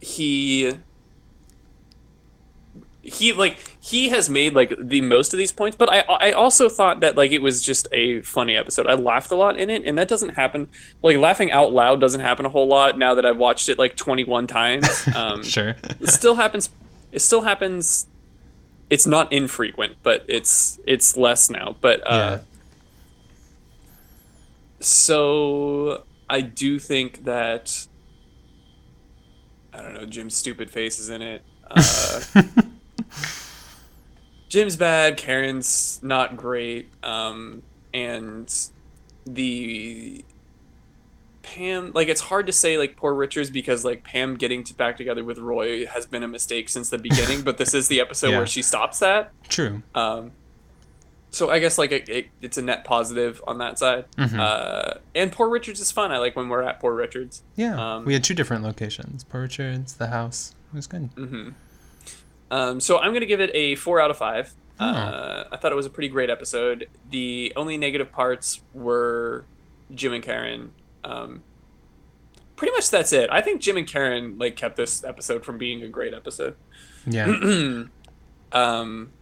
he. 0.00 0.72
He 3.04 3.32
like 3.32 3.58
he 3.80 4.10
has 4.10 4.30
made 4.30 4.54
like 4.54 4.74
the 4.78 5.00
most 5.00 5.32
of 5.34 5.38
these 5.38 5.50
points, 5.50 5.76
but 5.76 5.92
I 5.92 6.00
I 6.08 6.32
also 6.32 6.68
thought 6.68 7.00
that 7.00 7.16
like 7.16 7.32
it 7.32 7.42
was 7.42 7.60
just 7.60 7.88
a 7.90 8.20
funny 8.22 8.56
episode. 8.56 8.86
I 8.86 8.94
laughed 8.94 9.32
a 9.32 9.34
lot 9.34 9.58
in 9.58 9.70
it, 9.70 9.82
and 9.84 9.98
that 9.98 10.06
doesn't 10.06 10.30
happen. 10.36 10.68
Like 11.02 11.16
laughing 11.16 11.50
out 11.50 11.72
loud 11.72 12.00
doesn't 12.00 12.20
happen 12.20 12.46
a 12.46 12.48
whole 12.48 12.68
lot 12.68 12.96
now 12.96 13.14
that 13.16 13.26
I've 13.26 13.38
watched 13.38 13.68
it 13.68 13.76
like 13.78 13.96
twenty 13.96 14.22
one 14.24 14.46
times. 14.46 14.88
Um, 15.16 15.42
sure. 15.42 15.74
it 16.00 16.08
still 16.10 16.36
happens 16.36 16.70
it 17.10 17.20
still 17.20 17.42
happens 17.42 18.06
it's 18.88 19.06
not 19.06 19.32
infrequent 19.32 19.96
but 20.02 20.24
it's 20.28 20.78
it's 20.86 21.16
less 21.16 21.50
now 21.50 21.74
but 21.80 22.00
uh 22.06 22.38
Yeah. 22.38 22.38
so 24.80 26.04
i 26.28 26.40
do 26.40 26.78
think 26.78 27.24
that 27.24 27.86
i 29.72 29.80
don't 29.82 29.94
know 29.94 30.06
jim's 30.06 30.34
stupid 30.36 30.70
face 30.70 30.98
is 30.98 31.08
in 31.10 31.22
it 31.22 31.42
uh 31.70 32.20
jim's 34.48 34.76
bad 34.76 35.16
karen's 35.16 35.98
not 36.02 36.36
great 36.36 36.90
um 37.02 37.62
and 37.94 38.52
the 39.26 40.24
Pam, 41.42 41.90
like 41.92 42.08
it's 42.08 42.20
hard 42.20 42.46
to 42.46 42.52
say 42.52 42.78
like 42.78 42.96
poor 42.96 43.12
Richards 43.12 43.50
because 43.50 43.84
like 43.84 44.04
Pam 44.04 44.36
getting 44.36 44.62
to 44.64 44.74
back 44.74 44.96
together 44.96 45.22
with 45.24 45.38
Roy 45.38 45.84
has 45.86 46.06
been 46.06 46.22
a 46.22 46.28
mistake 46.28 46.68
since 46.68 46.88
the 46.88 46.96
beginning, 46.98 47.42
but 47.42 47.58
this 47.58 47.74
is 47.74 47.88
the 47.88 48.00
episode 48.00 48.28
Yeah. 48.30 48.38
where 48.38 48.46
she 48.46 48.62
stops 48.62 49.00
that. 49.00 49.32
True. 49.48 49.82
Um, 49.94 50.30
so 51.30 51.50
I 51.50 51.58
guess 51.58 51.76
like 51.78 51.90
it, 51.92 52.08
it, 52.08 52.26
it's 52.40 52.56
a 52.58 52.62
net 52.62 52.84
positive 52.84 53.42
on 53.46 53.58
that 53.58 53.78
side. 53.78 54.04
Mhm. 54.16 54.38
Uh, 54.38 54.94
and 55.14 55.30
poor 55.32 55.48
Richards 55.50 55.80
is 55.80 55.90
fun. 55.90 56.10
I 56.12 56.18
like 56.18 56.36
when 56.36 56.48
we're 56.48 56.62
at 56.62 56.78
poor 56.80 56.94
Richards. 56.94 57.42
Yeah. 57.56 57.96
um, 57.96 58.04
we 58.06 58.14
had 58.14 58.22
two 58.24 58.34
different 58.34 58.62
locations: 58.62 59.24
Poor 59.24 59.42
Richards, 59.42 59.94
the 59.94 60.06
house. 60.06 60.54
It 60.72 60.76
was 60.76 60.86
good. 60.86 61.10
hmm 61.16 61.50
Um, 62.52 62.80
so 62.80 62.98
I'm 62.98 63.14
gonna 63.14 63.26
give 63.26 63.40
it 63.40 63.50
a 63.54 63.76
four 63.76 63.98
out 63.98 64.10
of 64.10 64.18
five. 64.18 64.52
Oh. 64.78 64.86
Uh, 64.86 65.48
I 65.50 65.56
thought 65.56 65.72
it 65.72 65.74
was 65.74 65.86
a 65.86 65.90
pretty 65.90 66.08
great 66.08 66.28
episode. 66.28 66.86
The 67.10 67.52
only 67.56 67.78
negative 67.78 68.12
parts 68.12 68.60
were 68.74 69.46
Jim 69.94 70.12
and 70.12 70.22
Karen. 70.22 70.72
Um, 71.02 71.42
pretty 72.56 72.72
much 72.72 72.90
that's 72.90 73.12
it. 73.12 73.30
I 73.30 73.40
think 73.40 73.62
Jim 73.62 73.78
and 73.78 73.86
Karen 73.86 74.38
like 74.38 74.54
kept 74.54 74.76
this 74.76 75.02
episode 75.02 75.46
from 75.46 75.56
being 75.56 75.82
a 75.82 75.88
great 75.88 76.12
episode. 76.12 76.54
Yeah. 77.06 77.84
um, 78.52 79.12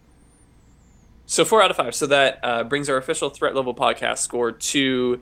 so 1.25 1.45
four 1.45 1.63
out 1.63 1.71
of 1.71 1.77
five. 1.77 1.95
So 1.95 2.07
that 2.07 2.39
uh, 2.43 2.65
brings 2.65 2.89
our 2.89 2.97
official 2.97 3.29
threat 3.29 3.55
level 3.55 3.73
podcast 3.73 4.17
score 4.17 4.51
to 4.51 5.21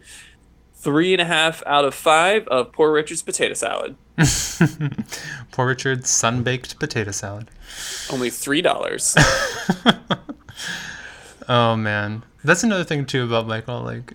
three 0.74 1.14
and 1.14 1.22
a 1.22 1.26
half 1.26 1.62
out 1.68 1.86
of 1.86 1.94
five 1.94 2.48
of 2.48 2.72
Poor 2.72 2.92
Richard's 2.92 3.22
potato 3.22 3.54
salad. 3.54 3.96
Poor 5.52 5.68
Richard's 5.68 6.10
sun 6.10 6.44
baked 6.44 6.80
potato 6.80 7.12
salad. 7.12 7.50
Only 8.12 8.30
three 8.30 8.62
dollars. 8.62 9.16
Oh 11.48 11.76
man, 11.76 12.22
that's 12.44 12.64
another 12.64 12.84
thing 12.84 13.06
too 13.08 13.24
about 13.24 13.48
Michael. 13.48 13.82
Like, 13.82 14.14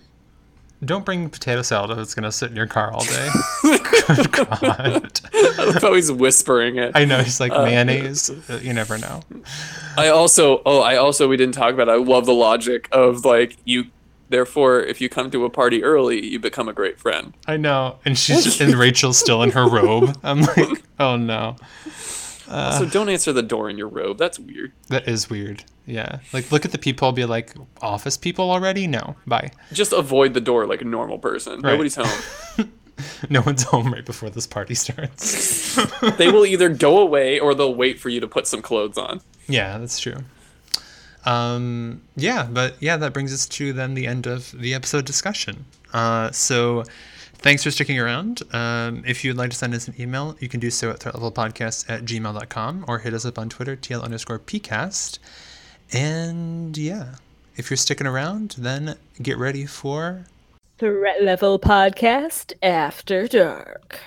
don't 0.85 1.03
bring 1.03 1.29
potato 1.29 1.63
salad 1.63 1.91
if 1.91 1.97
it's 1.97 2.15
gonna 2.15 2.31
sit 2.31 2.49
in 2.49 2.55
your 2.55 2.65
car 2.67 2.93
all 2.93 3.03
day. 3.03 3.29
Good 3.61 4.31
God. 4.31 4.47
I 5.33 5.63
love 5.65 5.81
how 5.81 5.93
he's 5.95 6.09
whispering 6.11 6.77
it. 6.77 6.93
I 6.95 7.03
know 7.03 7.21
he's 7.21 7.41
like 7.41 7.51
Uh, 7.51 7.65
mayonnaise. 7.65 8.29
Uh, 8.49 8.59
You 8.61 8.71
never 8.71 8.97
know. 8.97 9.19
I 9.97 10.07
also, 10.09 10.61
oh, 10.65 10.79
I 10.79 10.95
also, 10.95 11.27
we 11.27 11.35
didn't 11.35 11.55
talk 11.55 11.73
about. 11.73 11.89
It. 11.89 11.91
I 11.91 11.95
love 11.97 12.25
the 12.25 12.33
logic 12.33 12.87
of 12.93 13.25
like 13.25 13.57
you. 13.65 13.85
Therefore, 14.35 14.81
if 14.81 14.99
you 14.99 15.07
come 15.07 15.31
to 15.31 15.45
a 15.45 15.49
party 15.49 15.81
early, 15.81 16.25
you 16.25 16.39
become 16.39 16.67
a 16.67 16.73
great 16.73 16.99
friend. 16.99 17.33
I 17.47 17.55
know, 17.55 17.99
and 18.03 18.17
she's 18.17 18.43
just, 18.43 18.59
and 18.65 18.73
Rachel's 18.75 19.17
still 19.17 19.41
in 19.43 19.51
her 19.51 19.65
robe. 19.69 20.13
I'm 20.23 20.41
like, 20.41 20.83
oh 20.99 21.15
no, 21.15 21.55
Uh. 22.49 22.79
so 22.79 22.85
don't 22.85 23.07
answer 23.07 23.31
the 23.31 23.41
door 23.41 23.69
in 23.69 23.77
your 23.77 23.87
robe. 23.87 24.17
That's 24.17 24.37
weird. 24.37 24.73
that 24.89 25.07
is 25.07 25.29
weird. 25.29 25.63
Yeah, 25.85 26.19
like 26.33 26.51
look 26.51 26.65
at 26.65 26.73
the 26.73 26.77
people. 26.77 27.13
Be 27.13 27.23
like, 27.23 27.53
office 27.81 28.17
people 28.17 28.51
already? 28.51 28.87
No, 28.87 29.15
bye. 29.25 29.51
Just 29.71 29.93
avoid 29.93 30.33
the 30.33 30.41
door 30.41 30.67
like 30.67 30.81
a 30.81 30.85
normal 30.85 31.17
person. 31.17 31.61
Right. 31.61 31.71
Nobody's 31.71 31.95
home. 31.95 32.71
No 33.29 33.41
one's 33.41 33.63
home 33.63 33.91
right 33.91 34.05
before 34.05 34.29
this 34.29 34.47
party 34.47 34.73
starts. 34.73 35.75
they 36.17 36.31
will 36.31 36.45
either 36.45 36.69
go 36.69 36.99
away 36.99 37.39
or 37.41 37.53
they'll 37.53 37.75
wait 37.75 37.99
for 37.99 38.07
you 38.07 38.21
to 38.21 38.27
put 38.27 38.47
some 38.47 38.61
clothes 38.61 38.97
on. 38.97 39.19
Yeah, 39.49 39.77
that's 39.79 39.99
true. 39.99 40.19
Um, 41.25 42.01
yeah, 42.15 42.47
but 42.49 42.75
yeah, 42.79 42.97
that 42.97 43.13
brings 43.13 43.33
us 43.33 43.47
to 43.47 43.73
then 43.73 43.93
the 43.93 44.07
end 44.07 44.27
of 44.27 44.51
the 44.51 44.73
episode 44.73 45.05
discussion. 45.05 45.65
Uh, 45.93 46.31
so 46.31 46.83
thanks 47.35 47.63
for 47.63 47.71
sticking 47.71 47.99
around. 47.99 48.43
Um, 48.53 49.03
if 49.05 49.23
you'd 49.23 49.37
like 49.37 49.49
to 49.49 49.57
send 49.57 49.73
us 49.73 49.87
an 49.87 49.95
email, 49.99 50.35
you 50.39 50.49
can 50.49 50.59
do 50.59 50.69
so 50.69 50.91
at 50.91 50.99
threatlevelpodcast 50.99 51.89
at 51.89 52.05
gmail.com 52.05 52.85
or 52.87 52.99
hit 52.99 53.13
us 53.13 53.25
up 53.25 53.39
on 53.39 53.49
Twitter, 53.49 53.75
TL 53.75 54.03
underscore 54.03 54.39
PCast. 54.39 55.19
And 55.91 56.77
yeah, 56.77 57.15
if 57.55 57.69
you're 57.69 57.77
sticking 57.77 58.07
around, 58.07 58.55
then 58.57 58.95
get 59.21 59.37
ready 59.37 59.65
for 59.65 60.25
Threat 60.77 61.23
Level 61.23 61.57
Podcast 61.57 62.53
After 62.61 63.27
Dark. 63.27 63.99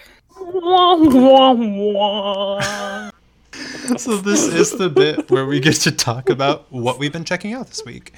So 3.98 4.16
this 4.18 4.46
is 4.46 4.72
the 4.72 4.88
bit 4.90 5.30
where 5.30 5.46
we 5.46 5.60
get 5.60 5.74
to 5.76 5.90
talk 5.92 6.28
about 6.30 6.70
what 6.70 6.98
we've 6.98 7.12
been 7.12 7.24
checking 7.24 7.52
out 7.54 7.68
this 7.68 7.82
week. 7.84 8.12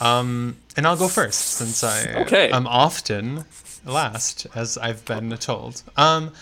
Um, 0.00 0.56
and 0.76 0.86
I'll 0.86 0.96
go 0.96 1.08
first 1.08 1.38
since 1.54 1.84
I 1.84 2.22
Okay. 2.22 2.50
am 2.50 2.66
often 2.66 3.44
last, 3.84 4.46
as 4.54 4.76
I've 4.78 5.04
been 5.04 5.30
told. 5.36 5.82
Um, 5.96 6.32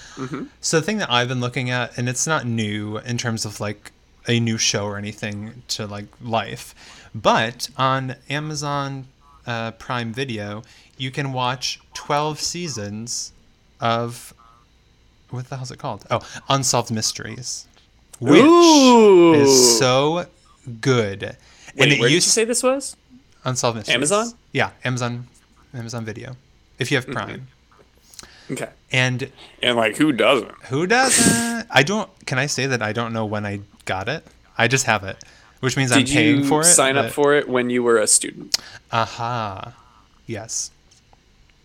so 0.61 0.79
the 0.81 0.87
thing 0.87 0.99
that 0.99 1.11
I've 1.11 1.29
been 1.29 1.41
looking 1.41 1.71
at, 1.71 1.97
and 1.99 2.09
it's 2.09 2.27
not 2.27 2.47
new 2.47 2.99
in 2.99 3.19
terms 3.19 3.45
of 3.45 3.61
like 3.61 3.93
a 4.29 4.39
new 4.41 4.57
show 4.57 4.85
or 4.87 4.97
anything 4.97 5.63
to 5.69 5.87
like 5.87 6.07
life, 6.23 6.75
but 7.15 7.69
on 7.77 8.17
Amazon 8.31 9.07
uh, 9.47 9.73
Prime 9.73 10.13
Video, 10.13 10.63
you 10.97 11.11
can 11.11 11.33
watch 11.33 11.81
12 11.95 12.41
seasons 12.41 13.33
of 13.81 14.33
what 15.31 15.49
the 15.51 15.57
hell's 15.57 15.71
it 15.73 15.79
called? 15.79 16.05
Oh, 16.11 16.21
Unsolved 16.49 16.91
Mysteries, 16.93 17.67
which 18.21 18.43
Ooh. 18.43 19.35
is 19.35 19.79
so 19.79 20.27
good. 20.81 21.23
Wait, 21.23 21.37
and 21.79 21.93
it 21.93 21.99
where 22.01 22.09
did 22.09 22.11
you 22.11 22.15
used 22.17 22.27
to 22.29 22.33
say 22.33 22.45
this 22.45 22.63
was? 22.63 22.97
Unsolved 23.45 23.77
Mysteries. 23.79 23.95
Amazon? 23.95 24.27
Yeah, 24.53 24.71
Amazon, 24.85 25.27
Amazon 25.75 26.05
Video. 26.05 26.37
If 26.79 26.91
you 26.91 26.97
have 26.97 27.05
mm-hmm. 27.05 27.13
Prime, 27.15 27.49
Okay. 28.51 28.69
and 28.93 29.31
And 29.63 29.77
like, 29.77 29.97
who 29.97 30.13
doesn't? 30.13 30.51
who 30.67 30.87
doesn't? 30.87 31.67
I 31.71 31.83
don't. 31.83 32.09
Can 32.27 32.39
I 32.39 32.47
say 32.47 32.67
that 32.67 32.83
I 32.83 32.93
don't 32.93 33.13
know 33.13 33.25
when 33.27 33.45
I 33.47 33.61
got 33.85 34.09
it? 34.09 34.25
I 34.57 34.69
just 34.69 34.87
have 34.87 35.03
it, 35.05 35.17
which 35.61 35.77
means 35.77 35.93
I'm 35.93 36.05
paying 36.05 36.45
for 36.45 36.61
it. 36.61 36.65
sign 36.65 36.97
up 36.97 37.11
for 37.11 37.35
it 37.35 37.49
when 37.49 37.71
you 37.71 37.83
were 37.83 37.99
a 37.99 38.07
student? 38.07 38.57
Aha. 38.93 39.75
Yes. 40.27 40.71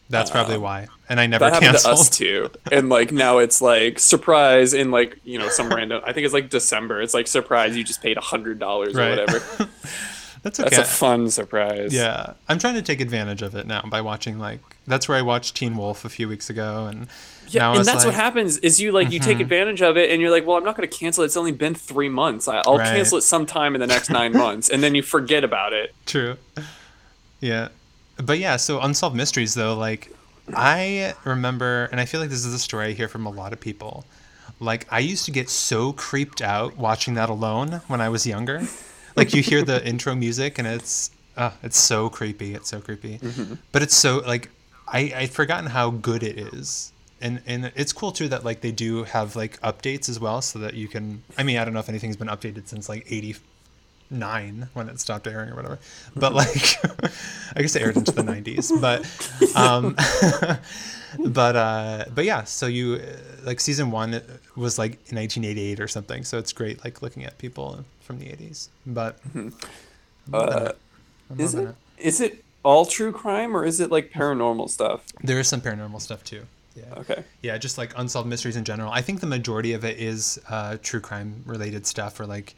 That's 0.10 0.32
probably 0.32 0.58
why. 0.58 0.88
And 1.10 1.20
I 1.20 1.26
never 1.26 1.46
That 1.46 1.54
happened 1.56 1.72
canceled. 1.72 1.96
to 1.98 2.02
us 2.02 2.10
too. 2.10 2.50
And 2.72 2.88
like 2.90 3.12
now 3.12 3.40
it's 3.40 3.62
like 3.62 3.98
surprise 4.00 4.74
in 4.76 4.92
like 4.92 5.20
you 5.24 5.40
know 5.40 5.50
some 5.50 5.70
random. 5.70 6.02
I 6.06 6.14
think 6.14 6.26
it's 6.26 6.34
like 6.34 6.50
December. 6.52 7.02
It's 7.02 7.14
like 7.16 7.28
surprise. 7.28 7.76
You 7.76 7.84
just 7.84 8.02
paid 8.04 8.18
a 8.18 8.22
hundred 8.22 8.60
dollars 8.60 8.96
or 8.96 9.00
Right. 9.00 9.10
whatever. 9.20 9.40
That's 10.42 10.58
okay. 10.58 10.70
That's 10.74 10.78
a 10.90 10.94
fun 10.94 11.30
surprise. 11.30 11.94
yeah. 11.94 12.34
I'm 12.48 12.60
trying 12.60 12.76
to 12.76 12.82
take 12.82 13.02
advantage 13.02 13.42
of 13.42 13.56
it 13.56 13.68
now 13.68 13.82
by 13.90 14.00
watching 14.02 14.40
like 14.40 14.62
that's 14.88 15.10
where 15.10 15.18
I 15.18 15.22
watched 15.22 15.56
Teen 15.56 15.76
Wolf 15.76 16.06
a 16.06 16.10
few 16.10 16.30
weeks 16.30 16.50
ago 16.50 16.86
and 16.86 17.08
Yeah, 17.50 17.72
and 17.76 17.84
that's 17.84 17.88
what 17.88 17.96
like- 18.06 18.08
Mm-hmm. 18.14 18.16
happens 18.22 18.58
is 18.60 18.80
you 18.80 18.94
like 18.94 19.12
you 19.12 19.20
take 19.20 19.42
advantage 19.42 19.82
of 19.82 19.98
it 19.98 20.12
and 20.12 20.22
you're 20.22 20.32
like, 20.32 20.46
well, 20.48 20.56
I'm 20.56 20.64
not 20.64 20.78
going 20.78 20.88
to 20.88 20.96
cancel 20.98 21.24
it. 21.24 21.26
It's 21.26 21.36
only 21.38 21.52
been 21.52 21.76
three 21.76 22.08
months. 22.08 22.48
I'll 22.48 22.78
Right. 22.78 22.96
cancel 22.96 23.18
it 23.18 23.22
sometime 23.24 23.76
in 23.76 23.82
the 23.82 23.88
next 23.88 24.10
nine 24.10 24.32
months, 24.46 24.70
and 24.70 24.82
then 24.82 24.96
you 24.96 25.02
forget 25.02 25.44
about 25.44 25.74
it. 25.74 25.94
True. 26.06 26.38
Yeah. 27.42 27.68
But 28.18 28.40
yeah, 28.40 28.56
so 28.58 28.80
Unsolved 28.80 29.16
Mysteries 29.18 29.56
though, 29.56 29.76
like 29.76 30.10
I 30.56 31.14
remember 31.24 31.90
and 31.92 32.00
I 32.00 32.06
feel 32.06 32.20
like 32.22 32.30
this 32.30 32.46
is 32.46 32.54
a 32.54 32.60
story 32.60 32.88
I 32.88 32.92
hear 32.92 33.08
from 33.08 33.26
a 33.26 33.30
lot 33.30 33.54
of 33.54 33.60
people. 33.60 34.06
Like 34.60 34.88
I 34.92 35.00
used 35.00 35.26
to 35.26 35.32
get 35.32 35.50
so 35.50 35.94
creeped 35.94 36.42
out 36.42 36.78
watching 36.78 37.14
that 37.16 37.30
alone 37.30 37.82
when 37.88 38.02
I 38.02 38.10
was 38.10 38.26
younger. 38.28 38.62
Like 39.16 39.34
you 39.34 39.42
hear 39.42 39.64
the 39.64 39.86
intro 39.88 40.16
music 40.16 40.58
and 40.60 40.68
it's 40.68 41.12
uh, 41.38 41.52
it's 41.64 41.78
so 41.78 42.10
creepy. 42.10 42.54
It's 42.54 42.70
so 42.70 42.82
creepy. 42.82 43.20
But 43.72 43.82
it's 43.82 43.96
so 43.96 44.18
like 44.20 44.50
I 44.88 45.12
I'd 45.16 45.32
forgotten 45.32 45.70
how 45.70 45.92
good 45.92 46.24
it 46.24 46.38
is. 46.38 46.92
And 47.22 47.42
and 47.46 47.72
it's 47.76 47.94
cool 47.94 48.12
too 48.12 48.28
that 48.30 48.44
like 48.44 48.62
they 48.62 48.72
do 48.72 49.04
have 49.04 49.36
like 49.36 49.60
updates 49.62 50.10
as 50.10 50.20
well 50.20 50.42
so 50.42 50.60
that 50.60 50.74
you 50.74 50.88
can 50.88 51.24
I 51.38 51.44
mean 51.44 51.58
I 51.58 51.66
don't 51.66 51.74
know 51.74 51.80
if 51.80 51.90
anything's 51.90 52.18
been 52.18 52.28
updated 52.28 52.68
since 52.68 52.90
like 52.90 53.06
80 53.10 53.36
nine 54.10 54.70
when 54.74 54.90
it 54.90 55.00
stopped 55.00 55.28
airing 55.28 55.52
or 55.52 55.56
whatever. 55.56 55.80
But 56.16 56.34
like, 56.34 56.78
I 57.56 57.62
guess 57.62 57.76
it 57.76 57.82
aired 57.82 57.98
into 57.98 58.12
the 58.12 58.24
'90s. 58.24 58.70
But, 58.82 59.06
um, 59.56 59.96
but 61.32 61.56
uh, 61.56 62.06
but 62.14 62.26
yeah. 62.26 62.44
So 62.44 62.68
you 62.68 62.96
uh, 62.96 63.16
like 63.46 63.60
season 63.60 63.92
one 63.92 64.22
was 64.56 64.78
like 64.80 64.92
1988 65.12 65.80
or 65.80 65.88
something. 65.88 66.24
So 66.24 66.38
it's 66.38 66.54
great 66.54 66.84
like 66.84 67.02
looking 67.02 67.24
at 67.26 67.38
people 67.38 67.84
from 68.02 68.20
the 68.20 68.26
'80s. 68.26 68.70
But 68.86 69.20
Uh, 70.32 70.74
I'm 71.32 71.40
is 71.40 71.56
loving 71.56 71.70
it 71.70 71.76
is 71.98 72.22
it 72.22 72.44
all 72.64 72.86
true 72.86 73.12
crime 73.12 73.56
or 73.56 73.66
is 73.66 73.80
it 73.80 73.92
like 73.92 74.12
paranormal 74.12 74.70
stuff? 74.70 75.06
There 75.24 75.40
is 75.40 75.48
some 75.48 75.62
paranormal 75.62 76.02
stuff 76.02 76.24
too. 76.24 76.44
Yeah. 76.76 77.00
Okay. 77.00 77.24
Yeah, 77.42 77.58
just 77.58 77.78
like 77.78 77.94
unsolved 77.98 78.30
mysteries 78.30 78.56
in 78.56 78.64
general. 78.64 78.92
I 78.92 79.02
think 79.02 79.20
the 79.20 79.28
majority 79.28 79.74
of 79.74 79.84
it 79.84 79.98
is 79.98 80.40
uh, 80.50 80.78
true 80.82 81.00
crime 81.00 81.44
related 81.46 81.86
stuff, 81.86 82.20
or 82.20 82.26
like, 82.26 82.56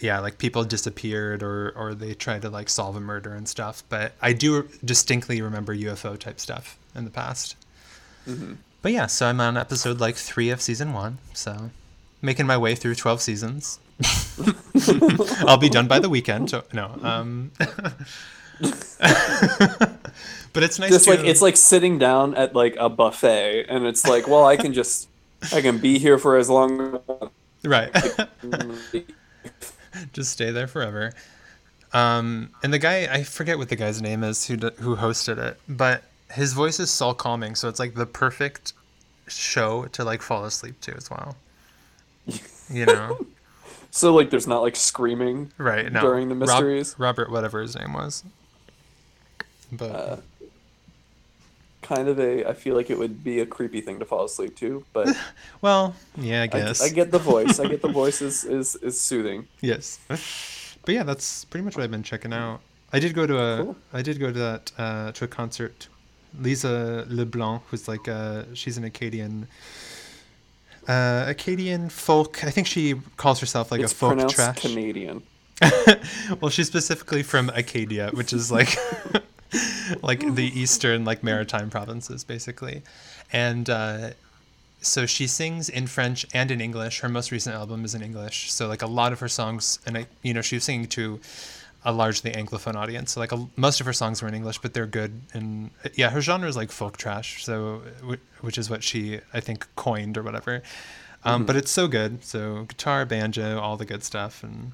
yeah, 0.00 0.20
like 0.20 0.38
people 0.38 0.64
disappeared, 0.64 1.42
or 1.42 1.72
or 1.76 1.94
they 1.94 2.14
try 2.14 2.38
to 2.38 2.50
like 2.50 2.68
solve 2.68 2.96
a 2.96 3.00
murder 3.00 3.34
and 3.34 3.48
stuff. 3.48 3.82
But 3.88 4.12
I 4.20 4.32
do 4.32 4.68
distinctly 4.84 5.40
remember 5.40 5.74
UFO 5.74 6.18
type 6.18 6.40
stuff 6.40 6.78
in 6.94 7.04
the 7.04 7.10
past. 7.10 7.56
But 8.82 8.92
yeah, 8.92 9.06
so 9.06 9.26
I'm 9.26 9.40
on 9.40 9.56
episode 9.56 10.00
like 10.00 10.16
three 10.16 10.50
of 10.50 10.60
season 10.60 10.92
one, 10.92 11.18
so 11.32 11.70
making 12.22 12.46
my 12.46 12.56
way 12.56 12.74
through 12.74 12.96
twelve 12.96 13.20
seasons. 13.20 13.78
I'll 15.46 15.56
be 15.56 15.70
done 15.70 15.88
by 15.88 15.98
the 15.98 16.10
weekend. 16.10 16.50
So, 16.50 16.64
no, 16.72 16.98
um, 17.02 17.50
but 20.52 20.62
it's 20.62 20.78
nice. 20.78 20.90
Just 20.90 21.06
to, 21.06 21.12
like 21.12 21.20
it's 21.20 21.40
like 21.40 21.56
sitting 21.56 21.98
down 21.98 22.34
at 22.34 22.54
like 22.54 22.76
a 22.78 22.90
buffet, 22.90 23.66
and 23.68 23.86
it's 23.86 24.06
like, 24.06 24.28
well, 24.28 24.44
I 24.44 24.56
can 24.56 24.72
just 24.72 25.08
I 25.52 25.62
can 25.62 25.78
be 25.78 25.98
here 25.98 26.18
for 26.18 26.36
as 26.36 26.50
long. 26.50 27.00
As 27.08 27.28
Right. 27.64 27.90
just 30.12 30.32
stay 30.32 30.50
there 30.50 30.66
forever. 30.66 31.12
Um, 31.92 32.50
and 32.62 32.72
the 32.72 32.78
guy, 32.78 33.08
I 33.10 33.22
forget 33.22 33.58
what 33.58 33.68
the 33.68 33.76
guy's 33.76 34.02
name 34.02 34.22
is 34.24 34.46
who 34.46 34.56
who 34.56 34.96
hosted 34.96 35.38
it, 35.38 35.58
but 35.68 36.02
his 36.32 36.52
voice 36.52 36.80
is 36.80 36.90
so 36.90 37.14
calming, 37.14 37.54
so 37.54 37.68
it's 37.68 37.78
like 37.78 37.94
the 37.94 38.06
perfect 38.06 38.72
show 39.28 39.86
to 39.92 40.04
like 40.04 40.20
fall 40.22 40.44
asleep 40.44 40.80
to 40.82 40.94
as 40.96 41.10
well. 41.10 41.36
You 42.70 42.86
know, 42.86 43.18
So 43.92 44.12
like, 44.14 44.28
there's 44.30 44.46
not 44.46 44.60
like 44.62 44.76
screaming. 44.76 45.52
right? 45.56 45.90
No, 45.90 46.00
During 46.02 46.28
the 46.28 46.34
Rob- 46.34 46.48
mysteries? 46.48 46.94
Robert, 46.98 47.30
whatever 47.30 47.62
his 47.62 47.76
name 47.78 47.92
was. 47.94 48.24
But 49.72 49.90
Uh, 49.90 50.16
Kind 51.86 52.08
of 52.08 52.18
a. 52.18 52.48
I 52.48 52.52
feel 52.52 52.74
like 52.74 52.90
it 52.90 52.98
would 52.98 53.22
be 53.22 53.38
a 53.38 53.46
creepy 53.46 53.80
thing 53.80 54.00
to 54.00 54.04
fall 54.04 54.24
asleep 54.24 54.56
to, 54.56 54.84
but 54.92 55.16
well, 55.60 55.94
yeah, 56.16 56.40
I 56.40 56.44
I, 56.44 56.46
guess. 56.48 56.82
I 56.82 56.88
get 56.88 57.12
the 57.12 57.18
voice. 57.20 57.60
I 57.60 57.68
get 57.68 57.80
the 57.80 57.88
voice 58.02 58.20
is 58.20 58.44
is, 58.44 58.74
is 58.76 59.00
soothing. 59.00 59.46
Yes. 59.60 60.00
But 60.08 60.94
yeah, 60.94 61.04
that's 61.04 61.44
pretty 61.44 61.64
much 61.64 61.76
what 61.76 61.84
I've 61.84 61.90
been 61.92 62.02
checking 62.02 62.32
out. 62.32 62.60
I 62.92 62.98
did 62.98 63.14
go 63.14 63.24
to 63.24 63.38
a 63.38 63.56
Cool. 63.62 63.76
I 63.92 64.02
did 64.02 64.18
go 64.18 64.32
to 64.32 64.38
that 64.38 64.72
uh, 64.78 65.12
to 65.12 65.24
a 65.24 65.28
concert. 65.28 65.88
Lisa 66.40 67.06
LeBlanc, 67.08 67.62
who's 67.68 67.88
like 67.88 68.08
uh 68.08 68.42
she's 68.54 68.76
an 68.76 68.84
Acadian 68.84 69.46
uh 70.88 71.24
Acadian 71.28 71.88
folk. 71.88 72.44
I 72.44 72.50
think 72.50 72.66
she 72.66 72.94
calls 73.16 73.38
herself 73.40 73.70
like 73.70 73.80
it's 73.80 73.92
a 73.92 73.94
folk 73.94 74.28
trash. 74.28 74.60
Canadian. 74.60 75.22
well, 76.40 76.50
she's 76.50 76.66
specifically 76.66 77.22
from 77.22 77.48
Acadia, 77.54 78.10
which 78.12 78.32
is 78.32 78.50
like 78.52 78.76
like 80.02 80.34
the 80.34 80.50
eastern 80.58 81.04
like 81.04 81.22
maritime 81.22 81.70
provinces 81.70 82.24
basically. 82.24 82.82
And 83.32 83.68
uh 83.70 84.10
so 84.80 85.06
she 85.06 85.26
sings 85.26 85.68
in 85.68 85.86
French 85.86 86.26
and 86.32 86.50
in 86.50 86.60
English. 86.60 87.00
Her 87.00 87.08
most 87.08 87.32
recent 87.32 87.56
album 87.56 87.84
is 87.84 87.94
in 87.94 88.02
English. 88.02 88.52
So 88.52 88.68
like 88.68 88.82
a 88.82 88.86
lot 88.86 89.12
of 89.12 89.20
her 89.20 89.28
songs 89.28 89.78
and 89.86 89.98
I 89.98 90.06
you 90.22 90.34
know, 90.34 90.42
she 90.42 90.56
was 90.56 90.64
singing 90.64 90.86
to 90.88 91.20
a 91.84 91.92
largely 91.92 92.32
anglophone 92.32 92.74
audience. 92.74 93.12
So 93.12 93.20
like 93.20 93.32
a, 93.32 93.46
most 93.56 93.80
of 93.80 93.86
her 93.86 93.92
songs 93.92 94.20
were 94.20 94.28
in 94.28 94.34
English, 94.34 94.58
but 94.58 94.74
they're 94.74 94.86
good 94.86 95.20
and 95.32 95.70
yeah, 95.94 96.10
her 96.10 96.20
genre 96.20 96.48
is 96.48 96.56
like 96.56 96.70
folk 96.70 96.96
trash. 96.96 97.44
So 97.44 97.82
which 98.40 98.58
is 98.58 98.68
what 98.70 98.82
she 98.82 99.20
I 99.32 99.40
think 99.40 99.66
coined 99.76 100.18
or 100.18 100.22
whatever. 100.22 100.62
Um, 101.24 101.44
but 101.44 101.56
it's 101.56 101.72
so 101.72 101.88
good. 101.88 102.24
So 102.24 102.64
guitar, 102.64 103.04
banjo, 103.04 103.58
all 103.58 103.76
the 103.76 103.84
good 103.84 104.04
stuff 104.04 104.44
and 104.44 104.72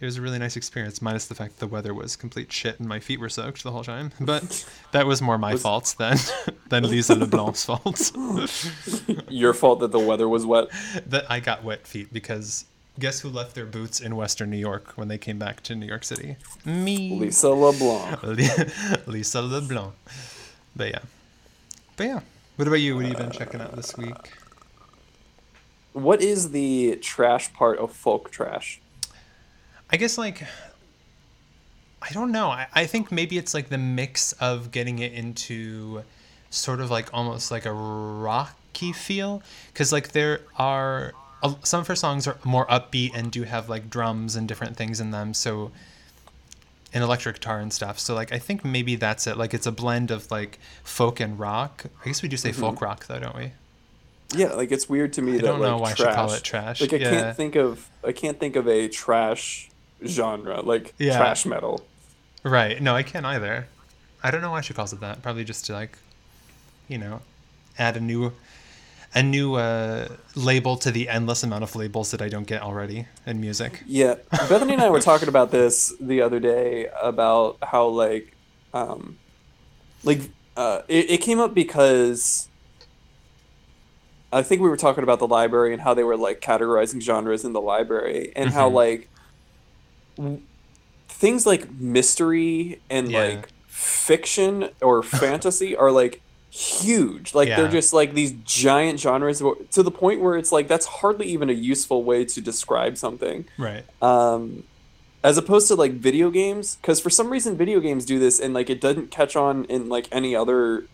it 0.00 0.04
was 0.04 0.18
a 0.18 0.22
really 0.22 0.38
nice 0.38 0.56
experience, 0.56 1.00
minus 1.00 1.26
the 1.26 1.34
fact 1.34 1.54
that 1.54 1.60
the 1.60 1.72
weather 1.72 1.94
was 1.94 2.16
complete 2.16 2.52
shit 2.52 2.78
and 2.78 2.88
my 2.88 3.00
feet 3.00 3.18
were 3.18 3.28
soaked 3.30 3.62
the 3.62 3.70
whole 3.70 3.84
time. 3.84 4.12
But 4.20 4.66
that 4.92 5.06
was 5.06 5.22
more 5.22 5.38
my 5.38 5.52
Was- 5.52 5.62
fault 5.62 5.94
than 5.98 6.16
than 6.68 6.84
Lisa 6.84 7.14
LeBlanc's 7.14 7.64
fault. 7.64 8.12
Your 9.30 9.54
fault 9.54 9.80
that 9.80 9.92
the 9.92 9.98
weather 9.98 10.28
was 10.28 10.44
wet. 10.44 10.68
that 11.06 11.30
I 11.30 11.40
got 11.40 11.64
wet 11.64 11.86
feet 11.86 12.12
because 12.12 12.66
guess 12.98 13.20
who 13.20 13.28
left 13.28 13.54
their 13.54 13.66
boots 13.66 14.00
in 14.00 14.16
Western 14.16 14.50
New 14.50 14.56
York 14.58 14.92
when 14.96 15.08
they 15.08 15.18
came 15.18 15.38
back 15.38 15.62
to 15.64 15.74
New 15.74 15.86
York 15.86 16.04
City? 16.04 16.36
Me. 16.64 17.18
Lisa 17.18 17.48
LeBlanc. 17.50 18.22
Lisa 19.06 19.40
LeBlanc. 19.42 19.94
But 20.74 20.88
yeah. 20.90 20.98
But 21.96 22.04
yeah. 22.06 22.20
What 22.56 22.68
about 22.68 22.80
you? 22.80 22.94
What 22.96 23.04
have 23.04 23.12
you 23.12 23.16
been 23.18 23.26
uh, 23.28 23.32
checking 23.32 23.60
out 23.60 23.76
this 23.76 23.96
week? 23.96 24.32
What 25.92 26.20
is 26.22 26.50
the 26.50 26.96
trash 27.02 27.52
part 27.54 27.78
of 27.78 27.92
folk 27.92 28.30
trash? 28.30 28.80
I 29.90 29.96
guess 29.96 30.18
like 30.18 30.42
I 32.02 32.12
don't 32.12 32.30
know. 32.30 32.48
I, 32.48 32.66
I 32.72 32.86
think 32.86 33.10
maybe 33.10 33.38
it's 33.38 33.54
like 33.54 33.68
the 33.68 33.78
mix 33.78 34.32
of 34.34 34.70
getting 34.70 34.98
it 35.00 35.12
into 35.12 36.02
sort 36.50 36.80
of 36.80 36.90
like 36.90 37.12
almost 37.12 37.50
like 37.50 37.66
a 37.66 37.72
rocky 37.72 38.92
feel. 38.92 39.42
Because 39.72 39.92
like 39.92 40.12
there 40.12 40.40
are 40.56 41.14
some 41.62 41.80
of 41.80 41.86
her 41.86 41.96
songs 41.96 42.26
are 42.26 42.38
more 42.44 42.66
upbeat 42.66 43.12
and 43.14 43.30
do 43.30 43.42
have 43.44 43.68
like 43.68 43.90
drums 43.90 44.36
and 44.36 44.48
different 44.48 44.76
things 44.76 45.00
in 45.00 45.10
them 45.10 45.32
so 45.34 45.70
an 46.94 47.02
electric 47.02 47.36
guitar 47.36 47.58
and 47.60 47.72
stuff. 47.72 47.98
So 47.98 48.14
like 48.14 48.32
i 48.32 48.38
think 48.38 48.64
maybe 48.64 48.96
that's 48.96 49.26
it. 49.26 49.36
Like 49.36 49.52
it's 49.54 49.66
a 49.66 49.72
blend 49.72 50.10
of 50.10 50.30
like 50.30 50.58
folk 50.82 51.20
and 51.20 51.38
rock. 51.38 51.84
I 52.02 52.06
guess 52.06 52.22
we 52.22 52.28
do 52.28 52.36
say 52.36 52.50
mm-hmm. 52.50 52.60
folk 52.60 52.80
rock 52.80 53.06
though 53.06 53.18
don't 53.20 53.36
we? 53.36 53.52
Yeah, 54.34 54.52
like 54.54 54.72
it's 54.72 54.88
weird 54.88 55.12
to 55.14 55.22
me 55.22 55.34
I 55.34 55.36
that 55.36 55.42
don't 55.42 55.60
like 55.60 55.70
know 55.70 55.78
why 55.78 55.90
I 55.90 55.94
trash, 55.94 56.08
should 56.08 56.14
call 56.14 56.32
it 56.32 56.42
trash. 56.42 56.80
Like 56.80 56.92
I 56.92 56.96
Yeah. 56.96 57.10
can't 57.10 57.36
think 57.36 57.56
of 57.56 57.88
I 58.04 58.12
can't 58.12 58.38
think 58.38 58.56
of 58.56 58.66
a 58.68 58.88
trash 58.88 59.70
genre 60.04 60.60
like 60.62 60.94
Yeah. 60.98 61.16
trash 61.16 61.46
metal. 61.46 61.84
Right. 62.42 62.80
No, 62.80 62.94
I 62.94 63.02
can't 63.02 63.26
either. 63.26 63.68
I 64.22 64.30
don't 64.30 64.40
know 64.40 64.50
why 64.50 64.60
she 64.60 64.74
calls 64.74 64.92
it 64.92 65.00
that. 65.00 65.22
Probably 65.22 65.44
just 65.44 65.66
to 65.66 65.72
like, 65.72 65.98
you 66.88 66.98
know, 66.98 67.20
add 67.78 67.96
a 67.96 68.00
new, 68.00 68.32
a 69.14 69.22
new 69.22 69.54
uh, 69.54 70.08
label 70.34 70.76
to 70.78 70.90
the 70.90 71.08
endless 71.08 71.42
amount 71.42 71.64
of 71.64 71.74
labels 71.76 72.10
that 72.10 72.20
I 72.22 72.28
don't 72.28 72.46
get 72.46 72.62
already 72.62 73.06
in 73.26 73.40
music. 73.40 73.82
Yeah, 73.86 74.16
Bethany 74.30 74.74
and 74.74 74.82
I 74.82 74.90
were 74.90 75.00
talking 75.00 75.28
about 75.28 75.50
this 75.50 75.92
the 76.00 76.20
other 76.22 76.40
day 76.40 76.88
about 77.00 77.58
how 77.62 77.86
like 77.88 78.34
um, 78.74 79.18
like 80.04 80.20
uh, 80.56 80.82
it, 80.88 81.10
it 81.10 81.18
came 81.18 81.40
up 81.40 81.54
because 81.54 82.48
I 84.32 84.42
think 84.42 84.60
we 84.60 84.68
were 84.68 84.76
talking 84.76 85.02
about 85.04 85.18
the 85.18 85.26
library 85.28 85.72
and 85.72 85.80
how 85.82 85.94
they 85.94 86.04
were 86.04 86.16
like 86.16 86.40
categorizing 86.40 87.00
genres 87.00 87.44
in 87.44 87.52
the 87.52 87.60
library 87.60 88.32
and 88.36 88.50
how 88.50 88.68
Mhm. 88.68 88.74
like 88.74 89.08
things 91.08 91.46
like 91.46 91.70
mystery 91.72 92.80
and 92.90 93.10
Yeah. 93.10 93.20
like 93.24 93.48
fiction 93.66 94.70
or 94.80 95.02
fantasy 95.02 95.76
are 95.76 95.90
like 95.90 96.20
huge 96.50 97.34
like 97.34 97.48
Yeah. 97.48 97.56
they're 97.56 97.70
just 97.70 97.92
like 97.92 98.14
these 98.14 98.32
giant 98.44 98.98
genres 98.98 99.42
to 99.72 99.82
the 99.82 99.90
point 99.90 100.20
where 100.22 100.36
it's 100.36 100.52
like 100.52 100.68
that's 100.68 100.86
hardly 100.86 101.26
even 101.26 101.50
a 101.50 101.52
useful 101.52 102.02
way 102.02 102.24
to 102.24 102.40
describe 102.40 102.96
something 102.96 103.44
Right. 103.58 103.84
um, 104.00 104.62
as 105.22 105.36
opposed 105.36 105.68
to 105.68 105.74
like 105.74 105.92
video 105.92 106.30
games 106.30 106.76
because 106.76 106.98
for 107.00 107.10
some 107.10 107.28
reason 107.30 107.56
video 107.58 107.78
games 107.80 108.06
do 108.06 108.18
this 108.18 108.40
and 108.40 108.54
like 108.54 108.70
it 108.70 108.80
doesn't 108.80 109.10
catch 109.10 109.36
on 109.36 109.64
in 109.66 109.88
like 109.90 110.08
any 110.10 110.34
other 110.34 110.84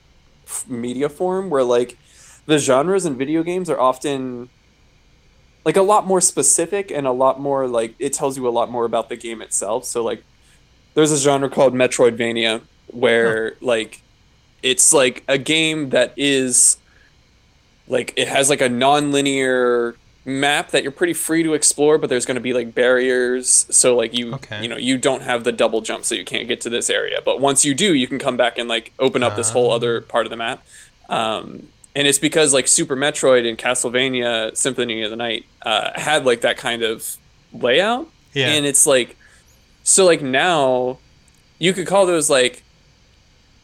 f- 0.46 0.64
media 0.68 1.08
form 1.08 1.48
where 1.48 1.62
like 1.62 1.96
the 2.46 2.58
genres 2.58 3.06
in 3.06 3.16
video 3.16 3.44
games 3.44 3.70
are 3.70 3.78
often 3.78 4.48
like 5.64 5.76
a 5.76 5.82
lot 5.82 6.06
more 6.06 6.20
specific 6.20 6.90
and 6.90 7.06
a 7.06 7.12
lot 7.12 7.38
more 7.40 7.66
like 7.68 7.94
it 7.98 8.12
tells 8.12 8.36
you 8.36 8.46
a 8.48 8.50
lot 8.50 8.70
more 8.70 8.84
about 8.84 9.08
the 9.08 9.16
game 9.16 9.40
itself. 9.42 9.84
So 9.84 10.02
like 10.02 10.24
there's 10.94 11.12
a 11.12 11.16
genre 11.18 11.48
called 11.48 11.74
metroidvania 11.74 12.62
where 12.88 13.54
like 13.60 14.02
it's 14.62 14.92
like 14.92 15.24
a 15.28 15.38
game 15.38 15.90
that 15.90 16.12
is 16.16 16.76
like 17.88 18.12
it 18.16 18.28
has 18.28 18.48
like 18.50 18.60
a 18.60 18.68
non-linear 18.68 19.96
map 20.24 20.70
that 20.70 20.84
you're 20.84 20.92
pretty 20.92 21.12
free 21.12 21.42
to 21.42 21.52
explore 21.52 21.98
but 21.98 22.08
there's 22.08 22.24
going 22.24 22.36
to 22.36 22.40
be 22.40 22.52
like 22.52 22.74
barriers. 22.74 23.66
So 23.70 23.96
like 23.96 24.14
you 24.16 24.34
Okay. 24.34 24.62
you 24.62 24.68
know 24.68 24.76
you 24.76 24.96
don't 24.98 25.22
have 25.22 25.44
the 25.44 25.52
double 25.52 25.80
jump 25.80 26.04
so 26.04 26.14
you 26.14 26.24
can't 26.24 26.46
get 26.48 26.60
to 26.62 26.70
this 26.70 26.90
area. 26.90 27.20
But 27.24 27.40
once 27.40 27.64
you 27.64 27.74
do 27.74 27.94
you 27.94 28.06
can 28.06 28.18
come 28.18 28.36
back 28.36 28.58
and 28.58 28.68
like 28.68 28.92
open 28.98 29.22
up 29.22 29.36
this 29.36 29.50
whole 29.50 29.70
Ah. 29.70 29.76
other 29.76 30.00
part 30.00 30.26
of 30.26 30.30
the 30.30 30.36
map. 30.36 30.64
Um, 31.08 31.68
and 31.94 32.06
it's 32.08 32.18
because 32.18 32.52
like 32.54 32.66
super 32.68 32.96
metroid 32.96 33.48
and 33.48 33.58
castlevania 33.58 34.56
symphony 34.56 35.02
of 35.02 35.10
the 35.10 35.16
night 35.16 35.44
uh, 35.62 35.90
had 35.94 36.24
like 36.24 36.40
that 36.42 36.56
kind 36.56 36.82
of 36.82 37.16
layout 37.52 38.08
Yeah. 38.34 38.48
and 38.48 38.64
it's 38.66 38.86
like 38.86 39.16
so 39.84 40.04
like 40.04 40.22
now 40.22 40.98
you 41.58 41.72
could 41.72 41.86
call 41.86 42.06
those 42.06 42.30
like 42.30 42.62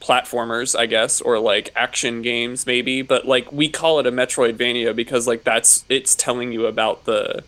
platformers 0.00 0.78
i 0.78 0.86
guess 0.86 1.20
or 1.20 1.38
like 1.40 1.70
action 1.74 2.22
games 2.22 2.66
maybe 2.66 3.02
but 3.02 3.26
like 3.26 3.50
we 3.50 3.68
call 3.68 3.98
it 3.98 4.06
a 4.06 4.12
metroidvania 4.12 4.94
because 4.94 5.26
like 5.26 5.42
that's 5.42 5.84
it's 5.88 6.14
telling 6.14 6.52
you 6.52 6.66
about 6.66 7.04
the 7.04 7.42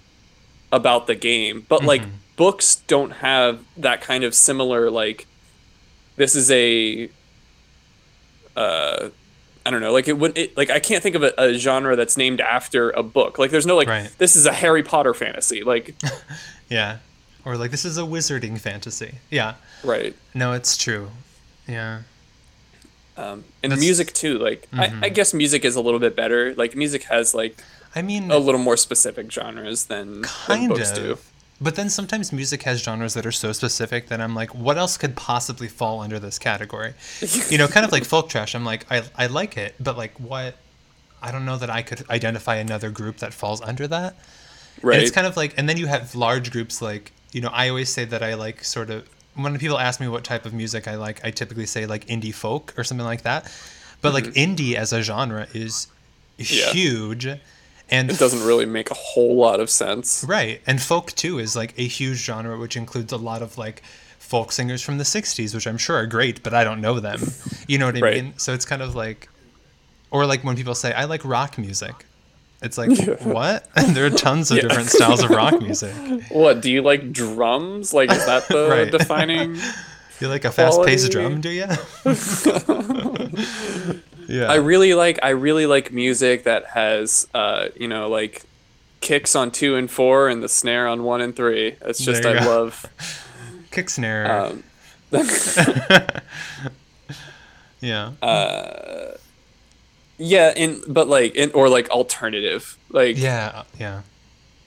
about 0.73 1.07
the 1.07 1.15
game 1.15 1.65
but 1.69 1.85
like 1.85 2.03
Mhm. 2.03 2.11
books 2.37 2.77
don't 2.87 3.11
have 3.13 3.61
that 3.77 4.01
kind 4.01 4.25
of 4.25 4.35
similar 4.35 4.91
like 4.91 5.27
this 6.17 6.35
is 6.35 6.51
a 6.51 7.09
uh 8.57 9.11
I 9.71 9.73
don't 9.73 9.83
know, 9.83 9.93
like 9.93 10.09
it 10.09 10.19
would, 10.19 10.37
it, 10.37 10.57
like 10.57 10.69
I 10.69 10.81
can't 10.81 11.01
think 11.01 11.15
of 11.15 11.23
a, 11.23 11.33
a 11.39 11.55
genre 11.55 11.95
that's 11.95 12.17
named 12.17 12.41
after 12.41 12.91
a 12.91 13.05
book. 13.05 13.39
Like, 13.39 13.53
there's 13.53 13.67
no 13.67 13.77
like, 13.77 13.87
Right. 13.87 14.11
this 14.19 14.35
is 14.35 14.45
a 14.45 14.53
Harry 14.53 14.83
Potter 14.83 15.15
fantasy. 15.15 15.63
Like, 15.63 15.95
yeah. 16.69 16.97
Or 17.45 17.57
like 17.57 17.71
this 17.71 17.85
is 17.85 17.97
a 17.97 18.01
wizarding 18.03 18.59
fantasy. 18.59 19.15
Yeah. 19.31 19.55
right? 19.85 20.17
No, 20.35 20.55
it's 20.55 20.77
true. 20.77 21.11
Yeah. 21.69 22.01
Um, 23.17 23.45
and 23.63 23.71
That's- 23.71 23.79
music 23.81 24.13
too. 24.13 24.39
Like, 24.39 24.69
Mhm. 24.73 25.03
I, 25.03 25.07
I 25.07 25.09
guess 25.11 25.33
music 25.33 25.65
is 25.65 25.77
a 25.77 25.81
little 25.81 26.01
bit 26.01 26.17
better. 26.17 26.53
Like, 26.57 26.75
music 26.75 27.05
has 27.05 27.33
like 27.33 27.63
I 27.95 28.03
mean, 28.03 28.31
a 28.33 28.39
little 28.39 28.61
more 28.61 28.77
specific 28.77 29.31
genres 29.31 29.85
than, 29.87 30.23
than 30.23 30.25
kind 30.25 30.69
books 30.69 30.91
of. 30.91 30.97
do. 30.97 31.19
But 31.61 31.75
then 31.77 31.91
sometimes 31.91 32.33
music 32.33 32.63
has 32.63 32.83
genres 32.83 33.13
that 33.15 33.27
are 33.27 33.33
so 33.33 33.53
specific 33.53 34.09
that 34.09 34.21
I'm 34.21 34.35
like, 34.35 34.55
what 34.55 34.79
else 34.79 34.97
could 34.97 35.15
possibly 35.15 35.69
fall 35.69 36.01
under 36.01 36.19
this 36.19 36.39
category? 36.39 36.95
you 37.51 37.59
know, 37.59 37.69
kind 37.69 37.85
of 37.85 37.93
like 37.93 38.05
folk 38.05 38.29
trash. 38.31 38.55
I'm 38.55 38.65
like, 38.65 38.91
I, 38.91 39.03
I 39.17 39.27
like 39.27 39.57
it, 39.59 39.75
but 39.79 39.97
like 39.97 40.19
what? 40.19 40.57
I 41.23 41.31
don't 41.31 41.45
know 41.45 41.59
that 41.59 41.69
I 41.69 41.83
could 41.83 42.09
identify 42.09 42.57
another 42.57 42.91
group 42.91 43.19
that 43.19 43.35
falls 43.35 43.61
under 43.61 43.87
that. 43.89 44.17
Right. 44.81 44.95
And 44.95 45.03
it's 45.03 45.13
kind 45.13 45.27
of 45.27 45.37
like, 45.37 45.53
and 45.59 45.69
then 45.69 45.77
you 45.77 45.87
have 45.87 46.15
large 46.15 46.51
groups 46.51 46.81
like, 46.81 47.13
you 47.33 47.43
know, 47.43 47.51
I 47.53 47.69
always 47.69 47.91
say 47.91 48.07
that 48.07 48.23
I 48.23 48.35
like 48.35 48.65
sort 48.65 48.89
of, 48.89 49.07
when 49.35 49.59
people 49.59 49.79
ask 49.79 50.01
me 50.01 50.09
what 50.09 50.25
type 50.25 50.47
of 50.47 50.55
music 50.55 50.89
I 50.89 50.95
like, 50.97 51.23
I 51.25 51.31
typically 51.31 51.67
say 51.67 51.85
like 51.85 52.07
indie 52.07 52.35
folk 52.35 52.73
or 52.79 52.85
something 52.85 53.07
like 53.07 53.23
that. 53.23 53.53
But 54.01 54.15
like 54.15 54.25
indie 54.33 54.75
as 54.75 54.95
a 54.95 55.03
genre 55.03 55.47
is 55.53 55.89
Mm-hmm. 56.41 56.55
Yeah. 56.57 56.73
huge. 56.73 57.41
And 57.91 58.11
it 58.11 58.19
doesn't 58.19 58.45
really 58.47 58.67
make 58.67 58.91
a 58.91 58.95
whole 58.95 59.35
lot 59.37 59.59
of 59.61 59.69
sense. 59.71 60.25
Right. 60.29 60.61
And 60.67 60.81
folk 60.81 61.13
too 61.13 61.39
is 61.39 61.57
like 61.57 61.75
a 61.79 61.87
huge 61.87 62.19
genre 62.19 62.59
which 62.59 62.77
includes 62.77 63.13
a 63.13 63.17
lot 63.17 63.43
of 63.43 63.59
like 63.59 63.83
folk 64.19 64.53
singers 64.53 64.81
from 64.81 64.99
the 64.99 65.05
60s 65.05 65.55
which 65.55 65.67
I'm 65.67 65.77
sure 65.79 65.97
are 65.97 66.07
great 66.07 66.43
but 66.43 66.55
I 66.55 66.63
don't 66.65 66.81
know 66.81 67.01
them. 67.01 67.21
You 67.67 67.79
know 67.79 67.87
what 67.87 67.97
I 67.97 68.01
Right. 68.01 68.23
mean? 68.25 68.35
So 68.39 68.53
it's 68.55 68.65
kind 68.65 68.81
of 68.83 68.95
like 68.95 69.29
or 70.11 70.25
like 70.27 70.45
when 70.45 70.57
people 70.57 70.75
say 70.75 70.93
I 70.93 71.05
like 71.05 71.25
rock 71.25 71.59
music. 71.59 71.95
It's 72.63 72.77
like 72.79 72.91
what? 73.23 73.67
there 73.89 74.07
are 74.07 74.11
tons 74.11 74.51
of 74.51 74.59
Yeah. 74.59 74.65
different 74.69 74.91
styles 74.91 75.23
of 75.25 75.31
rock 75.31 75.61
music. 75.61 75.95
What 76.31 76.61
do 76.61 76.71
you 76.71 76.83
like? 76.83 77.11
Drums? 77.13 77.93
Like, 77.93 78.11
is 78.13 78.25
that 78.27 78.47
the 78.49 78.69
Right. 78.69 78.91
defining? 78.91 79.59
You 80.21 80.29
like 80.29 80.45
a 80.45 80.53
fast-paced 80.53 81.11
drum, 81.11 81.41
do 81.41 81.49
you? 81.49 81.65
Yeah. 84.29 84.51
I 84.51 84.57
really 84.57 84.95
like 84.95 85.19
I 85.23 85.31
really 85.31 85.67
like 85.67 85.93
music 85.93 86.45
that 86.45 86.67
has 86.67 87.29
uh 87.35 87.69
you 87.77 87.89
know 87.89 88.09
like 88.09 88.43
kicks 89.01 89.35
on 89.35 89.51
two 89.51 89.77
and 89.77 89.91
four 89.91 90.29
and 90.29 90.43
the 90.43 90.49
snare 90.49 90.87
on 90.87 91.03
one 91.03 91.21
and 91.21 91.35
three. 91.35 91.77
It's 91.81 91.99
just 91.99 92.25
I 92.25 92.39
go. 92.45 92.51
love. 92.51 92.87
kick 93.71 93.91
snare. 93.91 94.31
Um, 94.31 94.65
yeah. 97.81 98.13
uh, 98.23 99.13
yeah, 100.19 100.53
and 100.57 100.83
but 100.87 101.09
like 101.09 101.35
in 101.35 101.51
or 101.53 101.69
like 101.69 101.89
alternative 101.91 102.77
like 102.91 103.19
yeah, 103.19 103.63
yeah. 103.79 104.03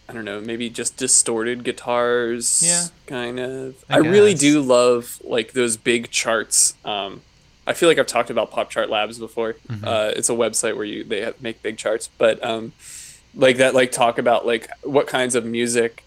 I 0.10 0.14
don't 0.14 0.26
know 0.26 0.42
maybe 0.42 0.70
just 0.70 0.98
distorted 0.98 1.64
guitars. 1.64 2.62
Yeah. 2.66 2.88
kind 3.08 3.40
of. 3.40 3.86
I 3.90 3.96
I, 3.96 3.98
really 4.00 4.34
do 4.34 4.62
love 4.62 5.22
like 5.24 5.54
those 5.54 5.78
big 5.78 6.10
charts. 6.10 6.76
Um, 6.84 7.22
I 7.66 7.74
feel 7.74 7.88
like 7.90 7.98
I've 7.98 8.08
talked 8.08 8.30
about 8.30 8.52
Pop 8.52 8.70
Chart 8.70 8.90
Labs 8.90 9.18
before. 9.20 9.54
Mm-hmm. 9.70 9.88
Uh, 9.88 10.12
it's 10.16 10.30
a 10.30 10.34
website 10.34 10.76
where 10.76 10.86
you 10.86 11.04
they 11.04 11.22
have, 11.22 11.42
make 11.42 11.62
big 11.64 11.78
charts, 11.78 12.10
but 12.18 12.44
um, 12.44 12.74
like 13.36 13.58
that 13.58 13.74
like 13.74 13.92
talk 13.92 14.18
about 14.18 14.46
like 14.46 14.70
what 14.84 15.08
kinds 15.08 15.36
of 15.36 15.46
music 15.46 16.04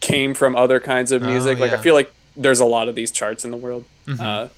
came 0.00 0.34
from 0.34 0.54
other 0.56 0.80
kinds 0.80 1.12
of 1.12 1.22
Oh, 1.22 1.26
music. 1.26 1.58
like 1.58 1.72
I 1.72 1.76
feel 1.78 1.94
like 1.94 2.12
there's 2.36 2.60
a 2.60 2.64
lot 2.66 2.88
of 2.88 2.94
these 2.94 3.10
charts 3.10 3.44
in 3.44 3.50
the 3.50 3.56
world. 3.56 3.84
Mhm. 4.06 4.20
Uh, 4.20 4.48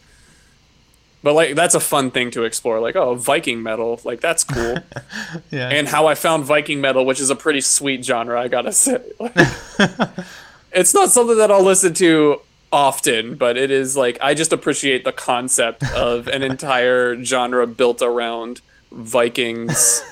but 1.23 1.35
like 1.35 1.55
that's 1.55 1.75
a 1.75 1.81
fun 1.81 2.11
thing 2.11 2.31
to 2.33 2.45
explore. 2.45 2.81
Like 2.81 2.97
oh 2.97 3.15
Viking 3.15 3.63
metal, 3.63 4.01
like 4.05 4.21
that's 4.21 4.45
cool. 4.45 4.77
yeah. 5.51 5.69
and 5.69 5.87
how 5.89 6.07
I 6.07 6.15
found 6.15 6.45
Viking 6.45 6.81
metal, 6.81 7.05
which 7.05 7.21
is 7.21 7.29
a 7.31 7.37
pretty 7.37 7.61
sweet 7.61 8.05
genre, 8.05 8.41
I 8.41 8.49
gotta 8.49 8.73
say. 8.73 9.03
Like, 9.21 9.35
it's 10.73 10.95
not 10.95 11.11
something 11.11 11.37
that 11.39 11.51
I'll 11.51 11.63
listen 11.65 11.93
to 11.95 12.41
often, 12.73 13.37
but 13.37 13.57
it 13.57 13.71
is 13.71 13.97
like 13.97 14.19
I 14.21 14.35
just 14.35 14.53
appreciate 14.53 15.05
the 15.05 15.13
concept 15.13 15.83
of 15.95 16.29
an 16.29 16.43
entire 16.43 17.23
genre 17.25 17.67
built 17.67 18.03
around 18.03 18.61
Vikings. 18.91 20.03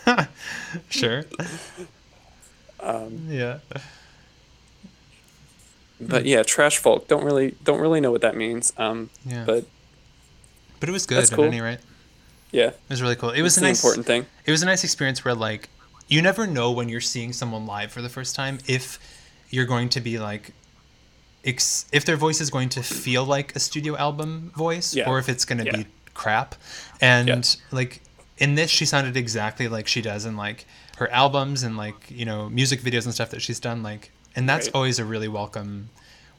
sure. 0.88 1.24
Um, 2.80 3.26
Yeah. 3.28 3.58
but 6.00 6.26
yeah, 6.26 6.42
trash 6.42 6.78
folk 6.78 7.08
don't 7.08 7.24
really 7.24 7.54
don't 7.64 7.80
really 7.80 8.00
know 8.00 8.10
what 8.10 8.20
that 8.20 8.36
means. 8.36 8.72
Um, 8.76 9.10
Yeah. 9.24 9.44
but 9.46 9.64
But 10.80 10.88
it 10.88 10.92
was 10.92 11.06
good 11.06 11.18
That's 11.18 11.32
at 11.32 11.38
any 11.38 11.60
rate. 11.60 11.78
yeah, 12.52 12.68
It 12.68 12.74
was 12.90 13.02
really 13.02 13.16
cool. 13.16 13.30
It 13.30 13.42
was 13.42 13.54
it's 13.56 13.62
a 13.62 13.66
nice 13.68 13.82
important 13.82 14.06
thing. 14.06 14.26
It 14.44 14.50
was 14.50 14.62
a 14.62 14.66
nice 14.66 14.84
experience 14.84 15.24
where 15.24 15.34
like 15.34 15.68
you 16.08 16.22
never 16.22 16.46
know 16.46 16.70
when 16.70 16.88
you're 16.88 17.00
seeing 17.00 17.32
someone 17.32 17.66
live 17.66 17.90
for 17.90 18.00
the 18.02 18.08
first 18.08 18.36
time 18.36 18.58
if 18.68 18.98
you're 19.50 19.64
going 19.64 19.88
to 19.90 20.00
be 20.00 20.18
like 20.18 20.52
ex- 21.46 21.86
if 21.92 22.04
their 22.04 22.16
voice 22.16 22.40
is 22.40 22.50
going 22.50 22.68
to 22.70 22.82
feel 22.82 23.24
like 23.24 23.54
a 23.56 23.60
studio 23.60 23.96
album 23.96 24.52
voice 24.56 24.94
Yeah. 24.94 25.08
or 25.08 25.18
if 25.18 25.28
it's 25.28 25.44
going 25.44 25.58
to 25.58 25.64
Yeah. 25.64 25.76
be 25.78 25.86
crap. 26.14 26.54
And 27.00 27.28
Yeah. 27.28 27.42
like 27.70 28.02
in 28.38 28.54
this 28.56 28.70
she 28.70 28.84
sounded 28.84 29.16
exactly 29.16 29.68
like 29.68 29.86
she 29.88 30.02
does 30.02 30.24
in 30.26 30.36
like 30.36 30.66
her 30.98 31.10
albums 31.12 31.62
and 31.62 31.76
like, 31.76 32.10
you 32.10 32.24
know, 32.24 32.48
music 32.50 32.80
videos 32.82 33.04
and 33.04 33.14
stuff 33.14 33.30
that 33.30 33.40
she's 33.42 33.60
done 33.60 33.82
like 33.82 34.10
and 34.34 34.48
that's 34.48 34.66
Right. 34.66 34.74
always 34.74 34.98
a 34.98 35.04
really 35.04 35.28
welcome 35.28 35.88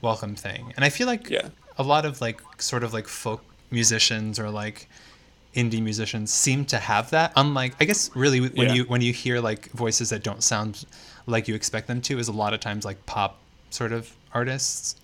welcome 0.01 0.35
thing. 0.35 0.73
And 0.75 0.85
I 0.85 0.89
feel 0.89 1.07
like 1.07 1.31
a 1.79 1.83
lot 1.83 2.05
of 2.05 2.21
like 2.21 2.39
sort 2.59 2.83
of 2.83 2.93
like 2.93 3.07
folk 3.07 3.43
musicians 3.71 4.39
or 4.39 4.49
like 4.49 4.87
indie 5.55 5.81
musicians 5.81 6.31
seem 6.31 6.63
to 6.65 6.77
have 6.77 7.09
that 7.09 7.31
unlike 7.35 7.73
i 7.79 7.85
guess 7.85 8.11
really 8.15 8.39
when 8.41 8.67
Yeah. 8.67 8.73
you 8.73 8.83
when 8.83 9.01
you 9.01 9.11
hear 9.11 9.39
like 9.39 9.71
voices 9.71 10.09
that 10.09 10.21
don't 10.23 10.43
sound 10.43 10.85
like 11.25 11.47
you 11.47 11.55
expect 11.55 11.87
them 11.87 11.99
to 12.01 12.19
is 12.19 12.27
a 12.27 12.31
lot 12.31 12.53
of 12.53 12.59
times 12.59 12.85
like 12.85 13.03
pop 13.07 13.39
sort 13.71 13.91
of 13.91 14.11
artists 14.33 14.95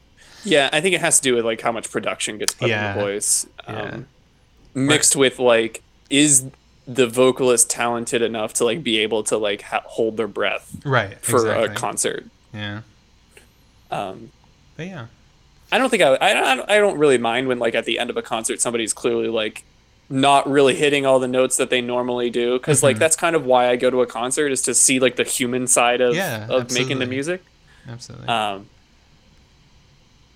Yeah, 0.45 0.69
I 0.73 0.81
think 0.81 0.93
it 0.95 1.01
has 1.01 1.19
to 1.19 1.23
do 1.23 1.35
with 1.35 1.45
like 1.45 1.61
how 1.61 1.71
much 1.71 1.89
production 1.89 2.37
gets 2.37 2.53
put 2.53 2.67
Yeah. 2.69 2.91
in 2.93 2.97
the 2.97 3.03
voice, 3.05 3.47
um, 3.67 3.75
Yeah. 3.75 3.99
mixed 4.73 5.15
with 5.15 5.39
like 5.39 5.81
is 6.09 6.45
the 6.85 7.07
vocalist 7.07 7.69
talented 7.69 8.21
enough 8.21 8.53
to 8.55 8.65
like 8.65 8.83
be 8.83 8.99
able 8.99 9.23
to 9.23 9.37
like 9.37 9.61
ha- 9.61 9.83
hold 9.85 10.17
their 10.17 10.27
breath 10.27 10.75
right 10.83 11.17
for 11.23 11.37
exactly. 11.37 11.65
a 11.67 11.73
concert. 11.75 12.25
yeah 12.53 12.81
Um, 13.91 14.31
but 14.75 14.87
yeah 14.87 15.05
I 15.71 15.77
don't 15.77 15.89
think 15.89 16.03
I, 16.03 16.17
I 16.21 16.33
don't 16.33 16.69
I 16.69 16.77
don't 16.77 16.97
really 16.99 17.17
mind 17.17 17.47
when 17.47 17.57
like 17.59 17.73
at 17.73 17.85
the 17.85 17.97
end 17.99 18.09
of 18.09 18.17
a 18.17 18.21
concert 18.21 18.59
somebody's 18.61 18.93
clearly 18.93 19.27
like 19.29 19.63
not 20.09 20.47
really 20.49 20.75
hitting 20.75 21.05
all 21.05 21.19
the 21.19 21.27
notes 21.27 21.57
that 21.57 21.69
they 21.69 21.79
normally 21.81 22.29
do 22.29 22.59
because 22.59 22.83
like 22.83 22.97
Mhm. 22.97 22.99
that's 22.99 23.15
kind 23.15 23.35
of 23.35 23.45
why 23.45 23.69
I 23.69 23.75
go 23.77 23.89
to 23.89 24.01
a 24.01 24.05
concert 24.05 24.51
is 24.51 24.61
to 24.63 24.73
see 24.73 24.99
like 24.99 25.15
the 25.15 25.23
human 25.23 25.67
side 25.67 26.01
of 26.01 26.13
Yeah, 26.15 26.47
of 26.49 26.71
making 26.71 26.99
the 26.99 27.05
music. 27.05 27.41
Absolutely. 27.87 28.27
Um, 28.27 28.67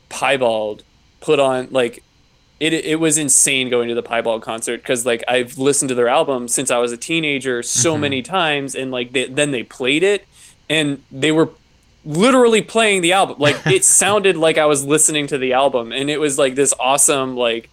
Piebald 0.10 0.84
put 1.20 1.40
on 1.40 1.68
like 1.72 2.04
it 2.60 2.74
it 2.74 3.00
was 3.00 3.18
insane 3.18 3.70
going 3.70 3.88
to 3.90 3.96
the 3.96 4.04
Piebald 4.04 4.42
concert 4.42 4.78
because 4.78 5.06
like 5.06 5.24
I've 5.28 5.58
listened 5.58 5.90
to 5.90 5.96
their 5.96 6.08
album 6.08 6.48
since 6.48 6.72
I 6.72 6.78
was 6.78 6.92
a 6.92 6.98
teenager 6.98 7.62
so 7.64 7.96
Mhm. 7.96 8.00
many 8.00 8.22
times 8.22 8.76
and 8.76 8.92
like 8.92 9.14
they, 9.14 9.26
then 9.26 9.52
they 9.52 9.64
played 9.64 10.04
it 10.04 10.26
and 10.70 11.02
they 11.12 11.32
were 11.32 11.50
literally 12.06 12.62
playing 12.62 13.02
the 13.02 13.12
album 13.12 13.36
like 13.40 13.58
it 13.68 13.84
sounded 14.02 14.38
like 14.38 14.58
I 14.58 14.66
was 14.66 14.86
listening 14.86 15.28
to 15.28 15.38
the 15.38 15.54
album 15.54 15.92
and 15.92 16.10
it 16.10 16.20
was 16.20 16.38
like 16.40 16.56
this 16.56 16.74
awesome 16.80 17.36
like 17.36 17.70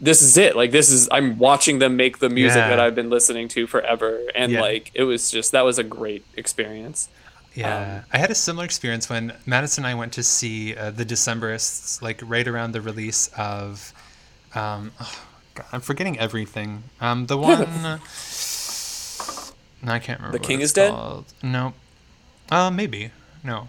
this 0.00 0.22
is 0.22 0.38
it 0.38 0.56
like 0.56 0.70
this 0.70 0.90
is 0.90 1.08
I'm 1.12 1.38
watching 1.38 1.78
them 1.78 1.94
make 1.96 2.18
the 2.20 2.30
music 2.30 2.56
Yeah. 2.56 2.70
that 2.70 2.80
I've 2.80 2.94
been 2.94 3.10
listening 3.10 3.48
to 3.48 3.66
forever 3.66 4.22
and 4.34 4.50
Yeah. 4.52 4.60
like 4.62 4.90
it 4.94 5.02
was 5.04 5.30
just 5.30 5.52
that 5.52 5.64
was 5.64 5.78
a 5.78 5.84
great 5.84 6.24
experience 6.36 7.08
Yeah, 7.54 7.98
Um, 7.98 8.04
I 8.12 8.18
had 8.18 8.30
a 8.30 8.34
similar 8.34 8.64
experience 8.64 9.08
when 9.10 9.32
Madison 9.44 9.84
and 9.84 9.90
I 9.90 9.94
went 9.94 10.12
to 10.14 10.22
see 10.22 10.74
uh, 10.76 10.90
the 10.92 11.04
Decemberists, 11.04 12.00
like 12.00 12.20
right 12.24 12.46
around 12.46 12.72
the 12.72 12.80
release 12.80 13.28
of, 13.36 13.92
um, 14.54 14.92
oh, 15.00 15.20
God, 15.56 15.66
I'm 15.72 15.80
forgetting 15.80 16.16
everything. 16.18 16.84
Um, 17.00 17.26
the 17.26 17.36
one, 17.38 17.58
no, 19.82 19.92
I 19.92 19.98
can't 19.98 20.20
remember. 20.20 20.38
The 20.38 20.44
King 20.44 20.60
is 20.60 20.72
Dead? 20.72 20.94
No, 21.42 21.74
uh, 22.50 22.70
maybe 22.70 23.10
no. 23.42 23.68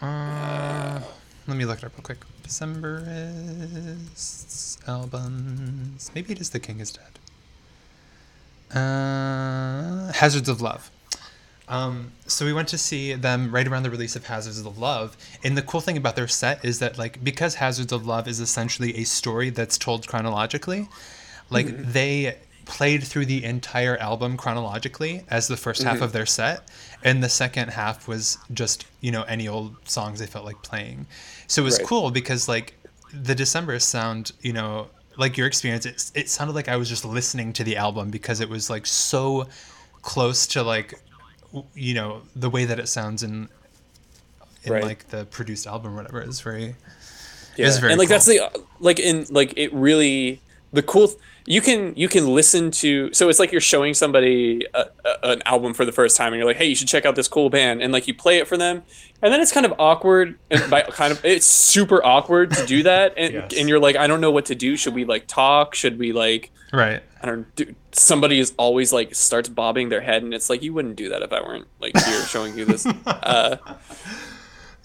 Uh, 0.00 1.00
let 1.46 1.56
me 1.56 1.64
look 1.66 1.78
it 1.78 1.84
up 1.84 1.92
real 1.94 2.02
quick. 2.02 2.18
Decemberists 2.42 4.78
albums. 4.88 6.10
Maybe 6.14 6.32
it 6.32 6.40
is 6.40 6.50
The 6.50 6.60
King 6.60 6.80
is 6.80 6.90
Dead. 6.92 7.18
Uh, 8.74 10.10
Hazards 10.12 10.48
of 10.48 10.60
Love. 10.62 10.90
Um, 11.68 12.12
so 12.26 12.46
we 12.46 12.52
went 12.54 12.68
to 12.68 12.78
see 12.78 13.12
them 13.12 13.54
right 13.54 13.66
around 13.68 13.82
the 13.82 13.90
release 13.90 14.16
of 14.16 14.26
Hazards 14.26 14.58
of 14.60 14.78
Love, 14.78 15.16
and 15.44 15.56
the 15.56 15.62
cool 15.62 15.80
thing 15.80 15.96
about 15.98 16.16
their 16.16 16.28
set 16.28 16.64
is 16.64 16.78
that 16.78 16.98
like 16.98 17.22
because 17.22 17.56
Hazards 17.56 17.92
of 17.92 18.06
Love 18.06 18.26
is 18.26 18.40
essentially 18.40 18.96
a 18.96 19.04
story 19.04 19.50
that's 19.50 19.76
told 19.76 20.06
chronologically, 20.06 20.88
like 21.50 21.66
they 21.76 22.38
played 22.64 23.02
through 23.02 23.24
the 23.26 23.44
entire 23.44 23.96
album 23.98 24.36
chronologically 24.36 25.24
as 25.30 25.48
the 25.48 25.56
1st 25.56 25.82
half 25.84 26.00
of 26.02 26.12
their 26.12 26.26
set, 26.26 26.68
and 27.02 27.22
the 27.22 27.28
second 27.28 27.68
half 27.70 28.08
was 28.08 28.38
just 28.52 28.86
you 29.00 29.10
know 29.10 29.22
any 29.24 29.46
old 29.48 29.76
songs 29.88 30.20
they 30.20 30.26
felt 30.26 30.44
like 30.46 30.62
playing. 30.62 31.06
So 31.48 31.62
it 31.62 31.64
was 31.64 31.78
Right. 31.78 31.86
cool 31.86 32.10
because 32.10 32.48
like 32.48 32.74
the 33.12 33.34
December 33.34 33.78
sound, 33.78 34.32
you 34.42 34.52
know, 34.52 34.88
like 35.16 35.36
your 35.36 35.46
experience, 35.46 35.86
it, 35.86 36.10
it 36.14 36.28
sounded 36.30 36.54
like 36.54 36.68
I 36.68 36.76
was 36.76 36.88
just 36.88 37.04
listening 37.04 37.52
to 37.54 37.64
the 37.64 37.76
album 37.76 38.10
because 38.10 38.40
it 38.40 38.48
was 38.48 38.70
like 38.70 38.86
so 38.86 39.48
close 40.02 40.46
to 40.48 40.62
like 40.62 40.94
you 41.74 41.94
know 41.94 42.22
the 42.36 42.50
way 42.50 42.64
that 42.64 42.78
it 42.78 42.88
sounds 42.88 43.22
in 43.22 43.48
in 44.64 44.72
Right. 44.72 44.84
like 44.84 45.08
the 45.08 45.24
produced 45.26 45.66
album 45.66 45.92
or 45.92 45.96
whatever 45.96 46.20
is 46.20 46.40
very 46.40 46.74
yeah. 47.56 47.66
is 47.66 47.78
very 47.78 47.92
and 47.92 47.98
like 47.98 48.08
cool. 48.08 48.14
that's 48.14 48.26
the 48.26 48.64
like 48.80 48.98
in 48.98 49.26
like 49.30 49.54
it 49.56 49.72
really 49.72 50.40
the 50.72 50.82
cool 50.82 51.10
you 51.50 51.60
can 51.62 51.94
you 51.96 52.08
can 52.08 52.26
listen 52.34 52.70
to 52.70 53.12
so 53.14 53.28
it's 53.28 53.38
like 53.38 53.50
you're 53.52 53.60
showing 53.60 53.94
somebody 53.94 54.66
a, 54.74 54.84
a, 55.04 55.30
an 55.30 55.42
album 55.46 55.72
for 55.72 55.84
the 55.86 55.92
first 55.92 56.16
time 56.16 56.32
and 56.32 56.38
you're 56.38 56.46
like 56.46 56.56
hey 56.58 56.66
you 56.66 56.74
should 56.74 56.88
check 56.88 57.06
out 57.06 57.14
this 57.16 57.26
cool 57.28 57.48
band 57.48 57.80
and 57.82 57.92
like 57.92 58.06
you 58.06 58.12
play 58.14 58.36
it 58.38 58.46
for 58.46 58.56
them 58.58 58.82
and 59.22 59.32
then 59.32 59.40
it's 59.40 59.50
kind 59.52 59.64
of 59.64 59.72
awkward 59.78 60.38
and 60.50 60.68
by 60.70 60.82
kind 61.02 61.10
of 61.10 61.24
it's 61.24 61.46
super 61.46 62.04
awkward 62.04 62.50
to 62.52 62.66
do 62.66 62.82
that 62.82 63.14
and, 63.16 63.32
Yes. 63.32 63.52
and 63.56 63.68
you're 63.68 63.80
like 63.80 63.96
i 63.96 64.06
don't 64.06 64.20
know 64.20 64.30
what 64.30 64.44
to 64.46 64.54
do. 64.54 64.76
Should 64.76 64.94
we 64.94 65.04
like 65.06 65.26
talk? 65.26 65.74
Should 65.74 65.98
we 65.98 66.12
like 66.12 66.50
right. 66.72 67.02
I 67.22 67.26
don't 67.26 67.52
do 67.56 67.74
somebody 67.92 68.38
is 68.38 68.52
always 68.58 68.92
like 68.92 69.14
starts 69.14 69.48
bobbing 69.48 69.88
their 69.88 70.02
head 70.02 70.22
and 70.22 70.34
it's 70.34 70.50
like 70.50 70.62
you 70.62 70.72
wouldn't 70.74 70.96
do 70.96 71.08
that 71.08 71.22
if 71.22 71.32
i 71.32 71.40
weren't 71.40 71.66
like 71.80 71.96
here 71.96 72.22
showing 72.26 72.56
you 72.58 72.64
this. 72.66 72.86
Uh 73.06 73.56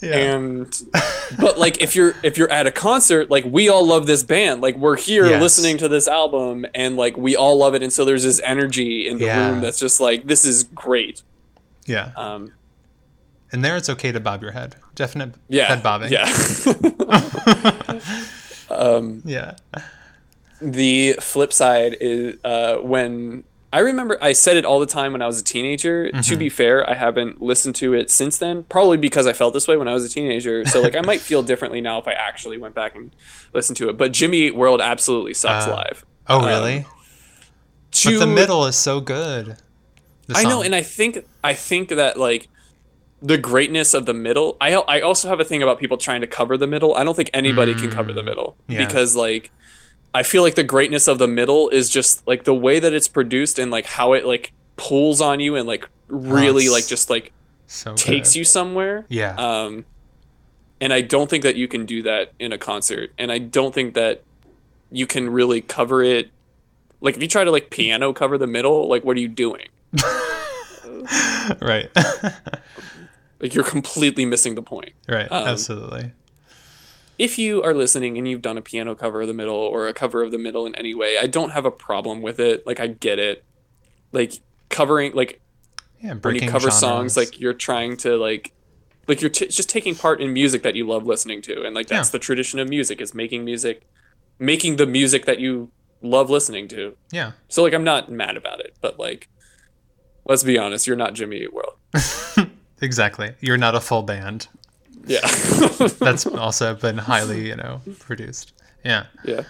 yeah. 0.03 0.15
And 0.35 0.81
but 1.39 1.57
like 1.57 1.81
if 1.81 1.95
you're 1.95 2.13
if 2.23 2.37
you're 2.37 2.51
at 2.51 2.67
a 2.67 2.71
concert 2.71 3.29
like 3.31 3.45
we 3.45 3.69
all 3.69 3.85
love 3.85 4.05
this 4.07 4.21
band. 4.23 4.61
Like 4.61 4.75
we're 4.77 4.97
here 4.97 5.25
Yes. 5.25 5.41
listening 5.41 5.77
to 5.79 5.87
this 5.87 6.07
album 6.07 6.65
and 6.75 6.97
like 6.97 7.15
we 7.17 7.35
all 7.35 7.57
love 7.57 7.73
it. 7.75 7.81
And 7.83 7.91
so 7.93 8.05
there's 8.05 8.23
this 8.23 8.41
energy 8.43 9.07
in 9.07 9.17
the 9.17 9.25
Yeah. 9.25 9.49
room 9.49 9.61
that's 9.61 9.79
just 9.79 9.99
like 9.99 10.25
this 10.27 10.43
is 10.45 10.63
great. 10.63 11.21
Yeah. 11.85 12.11
Um 12.15 12.53
and 13.51 13.63
there 13.63 13.77
it's 13.77 13.89
okay 13.89 14.11
to 14.11 14.19
bob 14.19 14.41
your 14.41 14.51
head. 14.51 14.75
Definite 14.95 15.35
yeah. 15.47 15.65
head 15.67 15.83
bobbing. 15.83 16.11
Yeah. 16.11 16.25
Um 18.69 19.21
yeah. 19.25 19.55
the 20.61 21.13
flip 21.19 21.53
side 21.53 21.95
is 22.01 22.37
uh 22.43 22.77
when 22.77 23.43
I 23.73 23.79
remember 23.79 24.17
I 24.21 24.33
said 24.33 24.55
it 24.55 24.63
all 24.65 24.79
the 24.79 24.85
time 24.85 25.11
when 25.13 25.21
I 25.21 25.27
was 25.27 25.39
a 25.41 25.43
teenager. 25.43 26.09
To 26.11 26.17
Mm-hmm. 26.17 26.37
be 26.39 26.49
fair, 26.49 26.89
I 26.89 26.93
haven't 26.93 27.41
listened 27.41 27.75
to 27.77 27.93
it 27.93 28.09
since 28.11 28.37
then, 28.37 28.63
probably 28.63 28.97
because 28.97 29.25
I 29.27 29.33
felt 29.33 29.53
this 29.53 29.67
way 29.67 29.75
when 29.77 29.87
I 29.87 29.93
was 29.93 30.05
a 30.05 30.09
teenager. 30.09 30.63
So 30.65 30.79
like 30.81 30.95
I 30.95 31.01
might 31.01 31.19
feel 31.21 31.41
differently 31.51 31.81
now 31.81 31.97
if 31.97 32.07
I 32.07 32.13
actually 32.13 32.57
went 32.57 32.75
back 32.75 32.95
and 32.95 33.13
listened 33.53 33.77
to 33.77 33.89
it. 33.89 33.97
But 33.97 34.13
Jimmy 34.13 34.37
Eat 34.43 34.55
World 34.55 34.79
absolutely 34.79 35.33
sucks 35.33 35.65
Uh, 35.67 35.71
live. 35.71 36.05
oh 36.29 36.39
Um, 36.39 36.45
really 36.45 36.85
To, 37.91 38.11
but 38.19 38.25
the 38.25 38.31
middle 38.31 38.65
is 38.65 38.75
so 38.75 39.01
good 39.01 39.57
I 40.33 40.43
know, 40.45 40.61
and 40.61 40.73
I 40.73 40.81
think 40.83 41.25
I 41.43 41.53
think 41.53 41.89
that 41.89 42.17
like 42.17 42.47
the 43.21 43.37
greatness 43.37 43.93
of 43.93 44.05
the 44.05 44.13
middle. 44.13 44.55
I 44.61 44.73
I 44.75 45.01
also 45.01 45.27
have 45.29 45.39
a 45.39 45.45
thing 45.45 45.61
about 45.63 45.79
people 45.79 45.97
trying 45.97 46.21
to 46.21 46.27
cover 46.27 46.57
the 46.57 46.67
middle. 46.67 46.95
I 46.95 47.03
don't 47.03 47.15
think 47.15 47.29
anybody 47.33 47.73
can 47.73 47.89
cover 47.91 48.13
the 48.13 48.23
middle 48.23 48.55
Mm, 48.69 48.73
yeah. 48.75 48.85
because 48.85 49.15
like 49.15 49.51
I 50.13 50.23
feel 50.23 50.43
like 50.43 50.55
the 50.55 50.63
greatness 50.63 51.07
of 51.07 51.17
the 51.17 51.27
middle 51.27 51.69
is 51.69 51.89
just 51.89 52.25
like 52.27 52.43
the 52.43 52.53
way 52.53 52.79
that 52.79 52.93
it's 52.93 53.07
produced 53.07 53.57
and 53.57 53.71
like 53.71 53.85
how 53.85 54.13
it 54.13 54.25
like 54.25 54.51
pulls 54.75 55.21
on 55.21 55.39
you 55.39 55.55
and 55.55 55.67
like 55.67 55.87
really 56.07 56.69
like 56.69 56.85
just 56.87 57.09
like 57.09 57.31
so 57.67 57.95
takes 57.95 58.33
good. 58.33 58.39
you 58.39 58.43
somewhere. 58.43 59.05
yeah 59.09 59.35
Um, 59.35 59.85
and 60.79 60.91
I 60.91 61.01
don't 61.01 61.29
think 61.29 61.43
that 61.43 61.55
you 61.55 61.67
can 61.67 61.85
do 61.85 62.03
that 62.03 62.33
in 62.39 62.51
a 62.51 62.57
concert, 62.57 63.13
and 63.17 63.31
I 63.31 63.37
don't 63.37 63.73
think 63.73 63.93
that 63.93 64.21
you 64.91 65.07
can 65.07 65.29
really 65.29 65.61
cover 65.61 66.03
it. 66.03 66.29
Like 67.01 67.15
if 67.15 67.21
you 67.21 67.27
try 67.27 67.43
to 67.43 67.51
like 67.51 67.69
piano 67.69 68.13
cover 68.13 68.37
the 68.37 68.47
middle, 68.47 68.87
like 68.87 69.03
what 69.03 69.17
are 69.17 69.21
you 69.21 69.27
doing? 69.29 69.67
right 71.61 71.89
Like 73.39 73.53
you're 73.53 73.65
completely 73.65 74.25
missing 74.25 74.55
the 74.55 74.61
point. 74.61 74.93
right 75.07 75.29
Um, 75.31 75.47
absolutely 75.47 76.11
If 77.23 77.37
you 77.39 77.63
are 77.63 77.73
listening 77.73 78.17
and 78.17 78.27
you've 78.27 78.41
done 78.41 78.57
a 78.57 78.61
piano 78.61 78.95
cover 78.95 79.21
of 79.21 79.27
the 79.27 79.33
middle 79.33 79.55
or 79.55 79.87
a 79.87 79.93
cover 79.93 80.21
of 80.23 80.31
the 80.31 80.37
middle 80.37 80.65
in 80.65 80.75
any 80.75 80.93
way, 80.93 81.17
I 81.17 81.27
don't 81.27 81.51
have 81.51 81.65
a 81.65 81.71
problem 81.71 82.21
with 82.21 82.39
it. 82.39 82.67
Like 82.67 82.79
I 82.79 82.87
get 82.87 83.17
it. 83.19 83.43
Like 84.11 84.33
covering 84.69 85.13
like 85.13 85.39
yeah 86.01 86.13
when 86.15 86.35
you 86.35 86.41
cover 86.41 86.69
genres. 86.69 86.79
songs 86.79 87.17
like 87.17 87.39
you're 87.39 87.53
trying 87.53 87.95
to 87.97 88.17
like 88.17 88.51
like 89.07 89.21
you're 89.21 89.29
t- 89.29 89.47
just 89.47 89.69
taking 89.69 89.93
part 89.95 90.19
in 90.19 90.33
music 90.33 90.63
that 90.63 90.75
you 90.75 90.85
love 90.87 91.05
listening 91.05 91.41
to 91.43 91.63
and 91.63 91.73
like 91.75 91.87
that's 91.87 92.09
Yeah. 92.09 92.11
the 92.13 92.19
tradition 92.19 92.59
of 92.59 92.67
music 92.67 92.99
is 92.99 93.13
making 93.13 93.45
music 93.45 93.83
making 94.39 94.75
the 94.77 94.87
music 94.87 95.25
that 95.25 95.39
you 95.39 95.71
love 96.01 96.29
listening 96.31 96.67
to 96.69 96.97
yeah 97.11 97.33
so 97.47 97.61
like 97.63 97.73
i'm 97.73 97.83
not 97.83 98.11
mad 98.11 98.35
about 98.35 98.59
it 98.59 98.73
but 98.81 98.99
like 98.99 99.29
let's 100.25 100.43
be 100.43 100.57
honest 100.57 100.87
you're 100.87 100.95
not 100.97 101.13
jimmy 101.13 101.37
Eat 101.37 101.53
world 101.53 101.75
exactly 102.81 103.33
you're 103.39 103.57
not 103.57 103.75
a 103.75 103.79
full 103.79 104.01
band 104.03 104.47
yeah. 105.05 105.21
That's 105.99 106.25
also 106.25 106.75
been 106.75 106.97
highly 106.97 107.47
you 107.47 107.55
know 107.55 107.81
produced. 107.99 108.53
Yeah. 108.83 109.05
Yeah. 109.25 109.43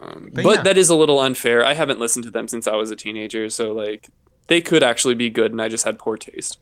Um, 0.00 0.30
But 0.32 0.44
but 0.44 0.56
yeah. 0.56 0.62
that 0.62 0.78
is 0.78 0.88
a 0.90 0.94
little 0.96 1.18
unfair. 1.20 1.64
I 1.64 1.74
haven't 1.74 1.98
listened 2.00 2.24
to 2.24 2.30
them 2.30 2.48
since 2.48 2.66
i 2.66 2.74
was 2.76 2.90
a 2.90 2.96
teenager 2.96 3.48
so 3.50 3.72
like 3.72 4.08
they 4.48 4.60
could 4.60 4.82
actually 4.82 5.14
be 5.14 5.30
good 5.30 5.50
and 5.52 5.60
i 5.62 5.68
just 5.68 5.84
had 5.84 5.98
poor 5.98 6.16
taste. 6.16 6.58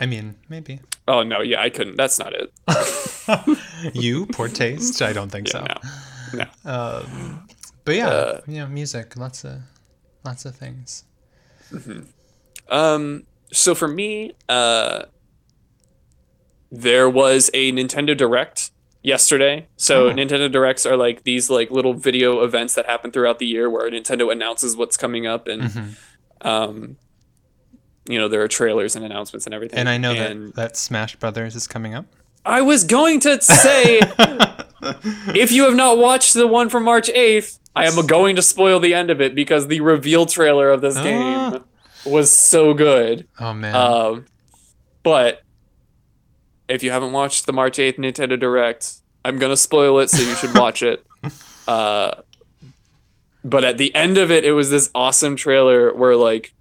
I 0.00 0.06
mean 0.06 0.34
maybe. 0.48 0.80
Oh 1.06 1.22
no 1.22 1.40
yeah 1.40 1.60
i 1.60 1.70
couldn't. 1.70 1.96
That's 1.96 2.18
not 2.18 2.32
it. 2.34 2.52
You? 3.94 4.26
Poor 4.26 4.48
taste? 4.48 5.00
I 5.02 5.12
don't 5.12 5.30
think 5.30 5.48
yeah, 5.52 5.66
so. 6.32 6.38
no. 6.38 6.44
No. 6.64 6.70
Um 6.72 7.46
but 7.84 7.94
yeah 7.96 8.08
Uh, 8.08 8.40
you 8.46 8.58
know 8.58 8.66
music 8.66 9.16
lots 9.16 9.44
of 9.44 9.60
lots 10.24 10.44
of 10.44 10.56
things. 10.56 11.04
Um, 12.68 13.24
so 13.52 13.74
for 13.74 13.88
me, 13.88 14.32
uh, 14.48 15.02
there 16.82 17.08
was 17.08 17.50
a 17.54 17.70
Nintendo 17.72 18.16
Direct 18.16 18.70
yesterday. 19.02 19.66
So 19.76 20.08
Oh. 20.08 20.12
Nintendo 20.12 20.50
Directs 20.50 20.84
are 20.86 20.96
like 20.96 21.22
these 21.24 21.48
like 21.50 21.70
little 21.70 21.94
video 21.94 22.42
events 22.42 22.74
that 22.74 22.86
happen 22.86 23.10
throughout 23.12 23.38
the 23.38 23.46
year 23.46 23.68
where 23.70 23.88
Nintendo 23.90 24.32
announces 24.32 24.76
what's 24.76 24.96
coming 24.96 25.26
up 25.26 25.46
and 25.46 25.62
Mhm. 25.62 25.88
um, 26.40 26.96
you 28.08 28.18
know 28.18 28.28
there 28.28 28.42
are 28.42 28.48
trailers 28.48 28.96
and 28.96 29.04
announcements 29.04 29.46
and 29.46 29.54
everything. 29.54 29.78
and 29.78 29.88
i 29.88 29.96
know 29.96 30.12
and 30.12 30.48
that 30.48 30.54
that 30.56 30.76
smash 30.76 31.16
brothers 31.16 31.56
is 31.56 31.66
coming 31.66 31.94
up 31.94 32.04
I 32.46 32.60
was 32.60 32.84
going 32.84 33.20
to 33.20 33.40
say 33.40 34.00
if 35.34 35.50
you 35.52 35.64
have 35.64 35.74
not 35.74 35.96
watched 35.96 36.34
the 36.34 36.46
one 36.46 36.68
from 36.68 36.84
March 36.84 37.08
8th, 37.08 37.58
I 37.74 37.86
am 37.86 38.06
going 38.06 38.36
to 38.36 38.42
spoil 38.42 38.80
the 38.80 38.92
end 38.92 39.08
of 39.10 39.22
it 39.22 39.34
because 39.34 39.68
the 39.68 39.80
reveal 39.80 40.26
trailer 40.26 40.70
of 40.70 40.82
this 40.82 40.96
Ah. 40.98 41.02
game 41.02 41.64
was 42.04 42.30
so 42.30 42.74
good. 42.74 43.26
oh 43.40 43.54
man 43.54 43.74
Um, 43.74 44.26
but 45.02 45.40
if 46.68 46.82
you 46.82 46.90
haven't 46.90 47.12
watched 47.12 47.46
the 47.46 47.52
March 47.52 47.78
8th 47.78 47.98
Nintendo 47.98 48.38
Direct, 48.38 48.94
I'm 49.24 49.38
gonna 49.38 49.56
spoil 49.56 49.98
it, 50.00 50.10
so 50.10 50.22
you 50.22 50.34
should 50.34 50.54
watch 50.56 50.82
it. 50.82 51.04
Uh, 51.66 52.20
but 53.42 53.64
at 53.64 53.78
the 53.78 53.94
end 53.94 54.18
of 54.18 54.30
it, 54.30 54.44
it 54.44 54.52
was 54.52 54.68
this 54.68 54.90
awesome 54.94 55.34
trailer 55.34 55.94
where 55.94 56.14
like 56.14 56.52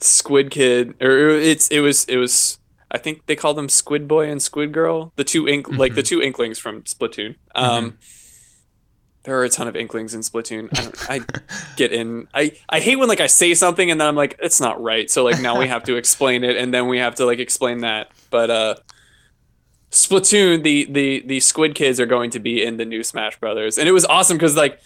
Squid 0.00 0.52
Kid, 0.52 0.94
or 1.02 1.30
it's 1.30 1.66
it 1.68 1.80
was 1.80 2.04
it 2.04 2.18
was 2.18 2.58
I 2.90 2.98
think 2.98 3.26
they 3.26 3.36
call 3.36 3.54
them 3.54 3.68
Squid 3.68 4.06
Boy 4.06 4.28
and 4.28 4.42
Squid 4.42 4.72
Girl, 4.72 5.12
the 5.16 5.24
two 5.24 5.48
ink 5.48 5.68
like 5.68 5.94
the 5.94 6.02
two 6.02 6.20
inklings 6.20 6.58
from 6.58 6.82
Splatoon. 6.82 7.36
Um, 7.54 7.98
there 9.24 9.38
are 9.38 9.44
a 9.44 9.48
ton 9.48 9.68
of 9.68 9.76
inklings 9.76 10.14
in 10.14 10.20
Splatoon. 10.20 10.68
I, 10.76 10.82
don't, 10.82 11.10
I 11.10 11.40
get 11.76 11.92
in. 11.92 12.28
I 12.34 12.52
I 12.68 12.80
hate 12.80 12.96
when 12.96 13.08
like 13.08 13.20
I 13.20 13.28
say 13.28 13.54
something 13.54 13.90
and 13.90 14.00
then 14.00 14.08
I'm 14.08 14.16
like 14.16 14.36
it's 14.42 14.60
not 14.60 14.82
right. 14.82 15.10
So 15.10 15.24
like 15.24 15.40
now 15.40 15.58
we 15.58 15.68
have 15.68 15.84
to 15.84 15.96
explain 15.96 16.44
it 16.44 16.56
and 16.56 16.74
then 16.74 16.88
we 16.88 16.98
have 16.98 17.14
to 17.16 17.26
like 17.26 17.38
explain 17.38 17.78
that. 17.78 18.10
But 18.32 18.50
uh, 18.50 18.74
Splatoon, 19.92 20.64
the 20.64 20.86
the 20.90 21.22
the 21.24 21.38
Squid 21.38 21.76
Kids 21.76 22.00
are 22.00 22.06
going 22.06 22.30
to 22.30 22.40
be 22.40 22.64
in 22.64 22.78
the 22.78 22.84
new 22.84 23.04
Smash 23.04 23.38
Brothers, 23.38 23.78
and 23.78 23.88
it 23.88 23.92
was 23.92 24.04
awesome 24.06 24.36
because 24.36 24.56
like 24.56 24.80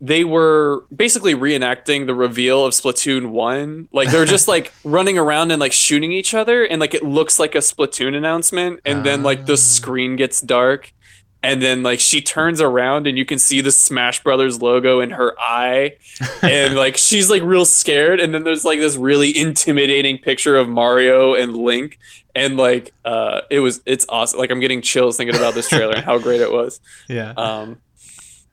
they 0.00 0.24
were 0.24 0.86
basically 0.94 1.34
reenacting 1.34 2.06
the 2.06 2.14
reveal 2.14 2.64
of 2.64 2.72
Splatoon 2.72 3.30
1. 3.32 3.90
Like 3.92 4.10
they're 4.10 4.24
just 4.24 4.48
like 4.48 4.72
running 4.84 5.18
around 5.18 5.50
and 5.50 5.60
like 5.60 5.72
shooting 5.72 6.10
each 6.10 6.32
other 6.32 6.64
and 6.64 6.80
like 6.80 6.94
it 6.94 7.02
looks 7.04 7.38
like 7.38 7.54
a 7.54 7.58
Splatoon 7.58 8.16
announcement 8.16 8.80
and 8.86 9.04
then 9.04 9.22
like 9.22 9.44
the 9.44 9.58
screen 9.58 10.16
gets 10.16 10.40
dark 10.40 10.94
and 11.42 11.62
then 11.62 11.82
like 11.82 12.00
she 12.00 12.20
turns 12.20 12.60
around 12.60 13.06
and 13.06 13.16
you 13.16 13.24
can 13.24 13.38
see 13.38 13.60
the 13.60 13.72
Smash 13.72 14.22
Brothers 14.22 14.60
logo 14.60 15.00
in 15.00 15.10
her 15.10 15.34
eye 15.40 15.96
and 16.42 16.74
like 16.76 16.96
she's 16.98 17.30
like 17.30 17.42
real 17.42 17.64
scared 17.64 18.20
and 18.20 18.34
then 18.34 18.44
there's 18.44 18.64
like 18.64 18.78
this 18.78 18.96
really 18.96 19.36
intimidating 19.36 20.18
picture 20.18 20.56
of 20.56 20.68
Mario 20.68 21.34
and 21.34 21.56
Link 21.56 21.98
and 22.34 22.56
like 22.56 22.92
uh 23.04 23.40
it 23.50 23.60
was 23.60 23.80
it's 23.86 24.04
awesome. 24.08 24.38
Like 24.38 24.50
I'm 24.50 24.60
getting 24.60 24.82
chills 24.82 25.16
thinking 25.16 25.36
about 25.36 25.54
this 25.54 25.68
trailer 25.68 25.94
and 25.94 26.04
how 26.04 26.18
great 26.18 26.40
it 26.40 26.52
was. 26.52 26.80
Yeah. 27.08 27.32
Um 27.36 27.78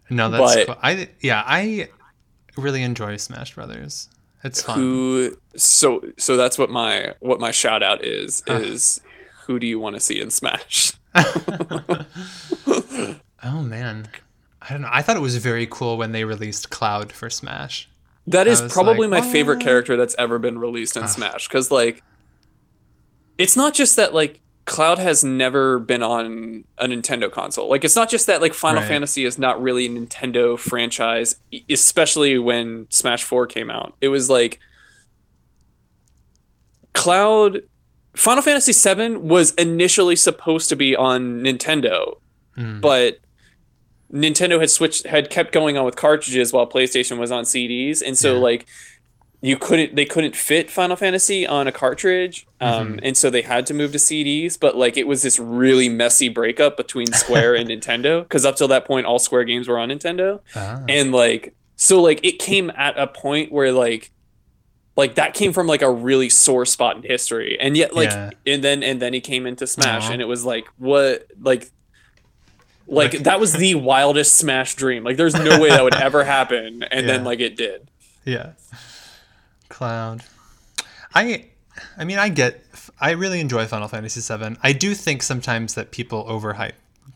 no, 0.10 0.30
that's 0.30 0.56
but- 0.56 0.66
cool. 0.68 0.76
I 0.82 1.10
yeah, 1.20 1.44
I 1.46 1.90
really 2.56 2.84
enjoy 2.84 3.18
Smash 3.18 3.54
Brothers. 3.56 4.10
It's 4.44 4.62
fun. 4.62 4.80
who 4.80 5.38
so 5.58 6.02
so 6.18 6.38
that's 6.38 6.58
what 6.58 6.70
my 6.70 7.14
what 7.20 7.40
my 7.40 7.52
shout 7.52 7.84
out 7.84 8.06
is 8.06 8.44
is 8.48 9.02
who 9.46 9.60
do 9.60 9.68
you 9.68 9.80
want 9.80 9.96
to 9.96 10.00
see 10.00 10.22
in 10.22 10.30
smash 10.30 10.94
Oh 13.44 13.62
man. 13.62 14.08
I 14.62 14.72
don't 14.72 14.82
know. 14.82 14.90
I 14.92 15.02
thought 15.02 15.16
it 15.16 15.22
was 15.22 15.38
very 15.38 15.68
cool 15.70 15.98
when 15.98 16.12
they 16.12 16.26
released 16.26 16.70
Cloud 16.70 17.12
for 17.14 17.30
Smash. 17.30 17.88
that 18.26 18.48
is 18.48 18.62
probably 18.74 19.08
like, 19.08 19.24
my 19.24 19.28
oh, 19.30 19.32
favorite 19.32 19.62
character 19.62 19.96
that's 19.96 20.16
ever 20.20 20.38
been 20.40 20.60
released 20.60 20.98
in 20.98 21.08
smash 21.08 21.48
because 21.48 21.72
like 21.72 22.04
it's 23.38 23.56
not 23.56 23.74
just 23.74 23.96
that 23.96 24.14
like 24.14 24.42
cloud 24.66 24.98
has 25.00 25.24
never 25.24 25.80
been 25.80 26.04
on 26.04 26.66
a 26.78 26.88
nintendo 26.88 27.32
console 27.32 27.70
like 27.70 27.86
it's 27.86 27.96
not 27.96 28.10
just 28.10 28.28
that 28.28 28.42
like 28.42 28.54
final 28.54 28.82
Right. 28.82 28.90
fantasy 28.90 29.24
is 29.24 29.38
not 29.40 29.62
really 29.62 29.86
a 29.86 29.90
nintendo 29.90 30.60
franchise 30.60 31.38
especially 31.70 32.38
when 32.38 32.88
smash 32.90 33.24
4 33.24 33.48
came 33.48 33.70
out 33.70 33.96
it 34.02 34.10
was 34.10 34.30
like 34.30 34.60
cloud 36.94 37.62
final 38.18 38.42
fantasy 38.42 38.74
7 38.74 39.28
was 39.28 39.52
initially 39.54 40.16
supposed 40.16 40.70
to 40.70 40.76
be 40.76 40.96
on 40.96 41.42
nintendo 41.42 42.18
Mm. 42.58 42.82
but 42.82 43.20
Nintendo 44.12 44.60
had 44.60 44.70
switched 44.70 45.06
had 45.06 45.30
kept 45.30 45.52
going 45.52 45.78
on 45.78 45.86
with 45.86 45.96
cartridges 45.96 46.54
while 46.54 46.66
PlayStation 46.66 47.18
was 47.20 47.30
on 47.32 47.44
CDs, 47.44 48.02
and 48.02 48.18
so 48.18 48.34
Yeah. 48.36 48.40
like 48.40 48.66
you 49.42 49.58
couldn't 49.58 49.96
they 49.96 50.06
couldn't 50.06 50.36
fit 50.36 50.72
Final 50.72 50.96
Fantasy 50.96 51.46
on 51.46 51.68
a 51.68 51.72
cartridge, 51.72 52.48
um, 52.62 52.94
Mm-hmm. 52.94 53.00
and 53.04 53.18
so 53.18 53.30
they 53.30 53.42
had 53.44 53.66
to 53.68 53.74
move 53.74 53.92
to 53.92 54.00
CDs. 54.00 54.58
But 54.60 54.76
like 54.78 54.96
it 54.98 55.06
was 55.08 55.22
this 55.24 55.38
really 55.40 55.90
messy 55.90 56.30
breakup 56.30 56.78
between 56.78 57.08
Square 57.12 57.56
and 57.56 57.70
Nintendo 57.74 58.24
because 58.24 58.46
up 58.46 58.56
till 58.56 58.70
that 58.70 58.86
point 58.86 59.06
all 59.06 59.20
Square 59.20 59.44
games 59.44 59.68
were 59.68 59.78
on 59.78 59.90
Nintendo, 59.90 60.40
Ah. 60.56 60.80
and 60.88 61.12
like 61.12 61.54
so 61.76 62.02
like 62.02 62.22
it 62.24 62.40
came 62.40 62.72
at 62.78 62.98
a 62.98 63.08
point 63.08 63.52
where 63.52 63.72
like 63.74 64.10
like 64.98 65.16
that 65.16 65.34
came 65.34 65.54
from 65.54 65.68
like 65.68 65.82
a 65.82 65.90
really 65.90 66.28
sore 66.28 66.66
spot 66.66 66.98
in 66.98 67.04
history 67.04 67.58
and 67.60 67.78
yet 67.78 67.94
like 67.96 68.10
Yeah. 68.10 68.32
and 68.46 68.64
then 68.64 68.84
and 68.84 69.02
then 69.02 69.14
he 69.14 69.22
came 69.22 69.46
into 69.48 69.66
smash 69.68 70.10
Aw. 70.10 70.14
and 70.14 70.22
it 70.22 70.26
was 70.26 70.44
like 70.44 70.68
what 70.78 71.28
like 71.40 71.70
like 72.88 73.12
that 73.20 73.40
was 73.40 73.54
the 73.54 73.76
wildest 73.90 74.36
smash 74.36 74.76
dream 74.76 75.04
like 75.04 75.16
there's 75.18 75.36
no 75.36 75.60
way 75.62 75.70
that 75.70 75.84
would 75.84 75.96
ever 75.96 76.24
happen 76.36 76.84
and 76.84 77.08
then 77.08 77.24
like 77.24 77.40
it 77.40 77.56
did 77.56 77.90
Yeah. 78.26 78.52
Cloud. 79.70 80.24
I 81.14 81.46
I 81.98 82.04
mean 82.06 82.18
I 82.18 82.30
get 82.30 82.64
I 83.00 83.12
really 83.12 83.40
enjoy 83.40 83.66
Final 83.68 83.88
Fantasy 83.88 84.22
7. 84.22 84.58
I 84.64 84.74
do 84.74 84.96
think 84.96 85.22
sometimes 85.22 85.76
that 85.76 85.92
people 85.92 86.26
overhype 86.26 86.72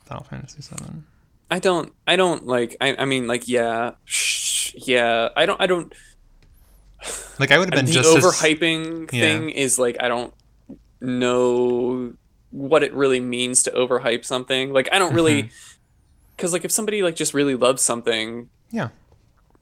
Final 0.05 0.23
Fantasy 0.25 0.61
7. 0.61 1.05
i 1.49 1.59
don't 1.59 1.93
i 2.05 2.15
don't 2.15 2.45
like 2.45 2.75
i, 2.81 2.95
I 2.99 3.05
mean 3.05 3.27
like 3.27 3.47
yeah 3.47 3.91
shh, 4.05 4.73
yeah 4.75 5.29
i 5.35 5.45
don't 5.45 5.59
i 5.61 5.67
don't 5.67 5.93
Like 7.39 7.51
I 7.51 7.57
would 7.57 7.73
have 7.73 7.77
been 7.77 7.85
the 7.85 7.91
just 7.91 8.15
as- 8.15 8.23
overhyping 8.23 9.11
Yeah. 9.11 9.21
thing 9.21 9.49
is 9.49 9.79
like 9.79 9.97
I 9.99 10.07
don't 10.07 10.33
know 10.99 12.13
what 12.51 12.83
it 12.83 12.93
really 12.93 13.19
means 13.19 13.63
to 13.63 13.71
overhype 13.71 14.25
something. 14.25 14.73
Like 14.73 14.89
I 14.91 14.99
don't 14.99 15.13
really 15.13 15.43
Mm-hmm. 15.43 15.55
because 16.35 16.53
like 16.53 16.65
if 16.65 16.71
somebody 16.71 17.01
like 17.03 17.15
just 17.15 17.33
really 17.33 17.55
loves 17.55 17.81
something, 17.81 18.49
Yeah. 18.71 18.89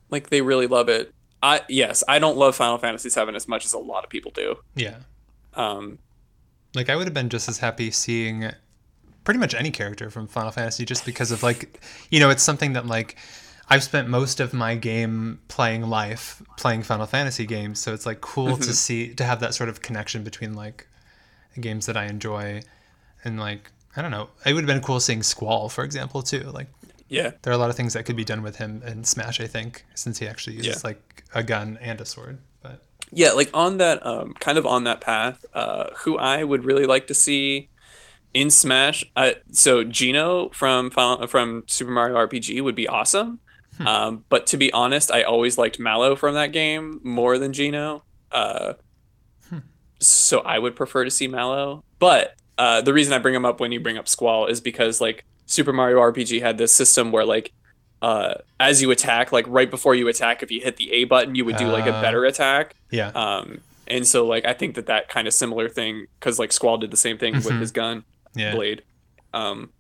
like 0.10 0.30
they 0.30 0.41
really 0.41 0.68
love 0.68 0.90
it. 0.90 1.14
I 1.41 1.61
yes, 1.70 2.03
I 2.07 2.20
don't 2.20 2.38
love 2.38 2.56
Final 2.56 2.78
Fantasy 2.78 3.10
VII 3.10 3.36
as 3.36 3.48
much 3.48 3.66
as 3.66 3.74
a 3.74 3.80
lot 3.80 4.03
of 4.03 4.10
people 4.10 4.32
do. 4.32 4.56
Yeah. 4.76 4.98
Um, 5.53 5.99
Like 6.76 6.90
I 6.90 6.95
would 6.95 7.06
have 7.07 7.14
been 7.14 7.30
just 7.30 7.48
as 7.48 7.60
happy 7.60 7.91
seeing 7.91 8.52
pretty 9.24 9.40
much 9.40 9.53
any 9.53 9.72
character 9.72 10.10
from 10.10 10.28
Final 10.28 10.52
Fantasy 10.52 10.84
just 10.86 11.06
because 11.06 11.32
of 11.32 11.41
like 11.44 11.80
you 12.10 12.20
know, 12.20 12.30
it's 12.30 12.44
something 12.44 12.74
that 12.74 12.86
like 12.88 13.16
I've 13.69 13.83
spent 13.83 14.07
most 14.07 14.39
of 14.39 14.53
my 14.53 14.75
game 14.75 15.39
playing 15.47 15.83
life 15.83 16.41
playing 16.57 16.83
Final 16.83 17.05
Fantasy 17.05 17.45
games, 17.45 17.79
so 17.79 17.93
it's 17.93 18.05
like 18.05 18.21
cool 18.21 18.57
to 18.57 18.73
see 18.73 19.13
to 19.15 19.23
have 19.23 19.39
that 19.41 19.53
sort 19.53 19.69
of 19.69 19.81
connection 19.81 20.23
between 20.23 20.53
like 20.55 20.87
games 21.59 21.85
that 21.85 21.95
I 21.97 22.05
enjoy 22.05 22.61
and 23.23 23.39
like 23.39 23.71
I 23.95 24.01
don't 24.01 24.11
know. 24.11 24.29
It 24.45 24.53
would 24.53 24.63
have 24.63 24.67
been 24.67 24.81
cool 24.83 24.99
seeing 24.99 25.23
Squall, 25.23 25.69
for 25.69 25.83
example, 25.83 26.21
too. 26.23 26.41
Like 26.51 26.67
yeah, 27.09 27.31
there 27.41 27.51
are 27.51 27.55
a 27.55 27.59
lot 27.59 27.69
of 27.69 27.75
things 27.75 27.93
that 27.93 28.05
could 28.05 28.15
be 28.15 28.23
done 28.23 28.41
with 28.41 28.55
him 28.57 28.81
in 28.85 29.03
Smash, 29.03 29.39
I 29.39 29.47
think, 29.47 29.83
since 29.95 30.19
he 30.19 30.27
actually 30.27 30.57
uses 30.57 30.75
Yeah. 30.77 30.81
like 30.89 31.23
a 31.33 31.43
gun 31.43 31.77
and 31.81 31.99
a 32.01 32.05
sword. 32.05 32.37
But 32.61 32.81
yeah, 33.11 33.31
like 33.31 33.49
on 33.53 33.77
that 33.77 34.05
um, 34.05 34.33
kind 34.39 34.57
of 34.57 34.65
on 34.65 34.83
that 34.85 35.01
path. 35.01 35.45
Uh, 35.53 35.87
who 35.99 36.17
I 36.17 36.43
would 36.43 36.65
really 36.65 36.85
like 36.85 37.07
to 37.07 37.13
see 37.13 37.69
in 38.33 38.49
Smash. 38.51 39.05
Uh, 39.15 39.31
so 39.51 39.83
Geno 39.83 40.49
from 40.49 40.89
from 40.91 41.63
Super 41.67 41.91
Mario 41.91 42.15
RPG 42.15 42.63
would 42.63 42.75
be 42.75 42.87
awesome. 42.87 43.39
Um, 43.85 44.26
but 44.30 44.45
to 44.47 44.57
be 44.57 44.72
honest, 44.73 45.11
I 45.11 45.23
always 45.23 45.57
liked 45.57 45.80
Mallow 45.80 46.15
from 46.15 46.34
that 46.35 46.51
game 46.51 46.99
more 47.03 47.38
than 47.38 47.53
Geno. 47.53 48.03
Uh, 48.31 48.73
So 50.01 50.39
I 50.39 50.60
would 50.60 50.76
prefer 50.76 51.03
to 51.03 51.11
see 51.11 51.27
Mallow. 51.27 51.84
But 51.99 52.35
uh, 52.57 52.81
the 52.81 52.93
reason 52.93 53.14
I 53.14 53.18
bring 53.19 53.35
him 53.35 53.45
up 53.45 53.60
when 53.60 53.72
you 53.72 53.80
bring 53.81 53.97
up 53.97 54.07
Squall 54.07 54.45
is 54.47 54.61
because 54.61 55.01
like 55.01 55.26
Super 55.45 55.73
Mario 55.73 55.99
RPG 55.99 56.41
had 56.41 56.57
this 56.57 56.73
system 56.73 57.11
where 57.11 57.26
like 57.26 57.51
uh, 58.01 58.35
as 58.61 58.81
you 58.81 58.91
attack, 58.91 59.34
like 59.34 59.45
right 59.49 59.69
before 59.69 59.93
you 59.95 60.07
attack, 60.07 60.41
if 60.41 60.51
you 60.51 60.61
hit 60.61 60.77
the 60.77 60.89
A 60.93 61.03
button, 61.03 61.35
you 61.35 61.43
would 61.43 61.57
do 61.57 61.68
like 61.68 61.85
a 61.85 61.93
Ah. 61.93 62.01
better 62.01 62.23
attack. 62.23 62.76
yeah, 62.91 63.10
Um, 63.10 63.60
and 63.88 64.07
so 64.07 64.26
like 64.26 64.45
I 64.45 64.53
think 64.53 64.76
that 64.76 64.85
that 64.85 65.10
kind 65.10 65.27
of 65.27 65.34
similar 65.34 65.68
thing 65.68 66.06
because 66.18 66.39
like 66.39 66.53
Squall 66.53 66.77
did 66.77 66.91
the 66.91 66.97
same 66.97 67.18
thing 67.18 67.34
with 67.35 67.45
Mhm. 67.47 67.60
his 67.60 67.72
gun 67.73 68.06
yeah, 68.35 68.56
blade. 68.56 68.84
Um, 69.34 69.72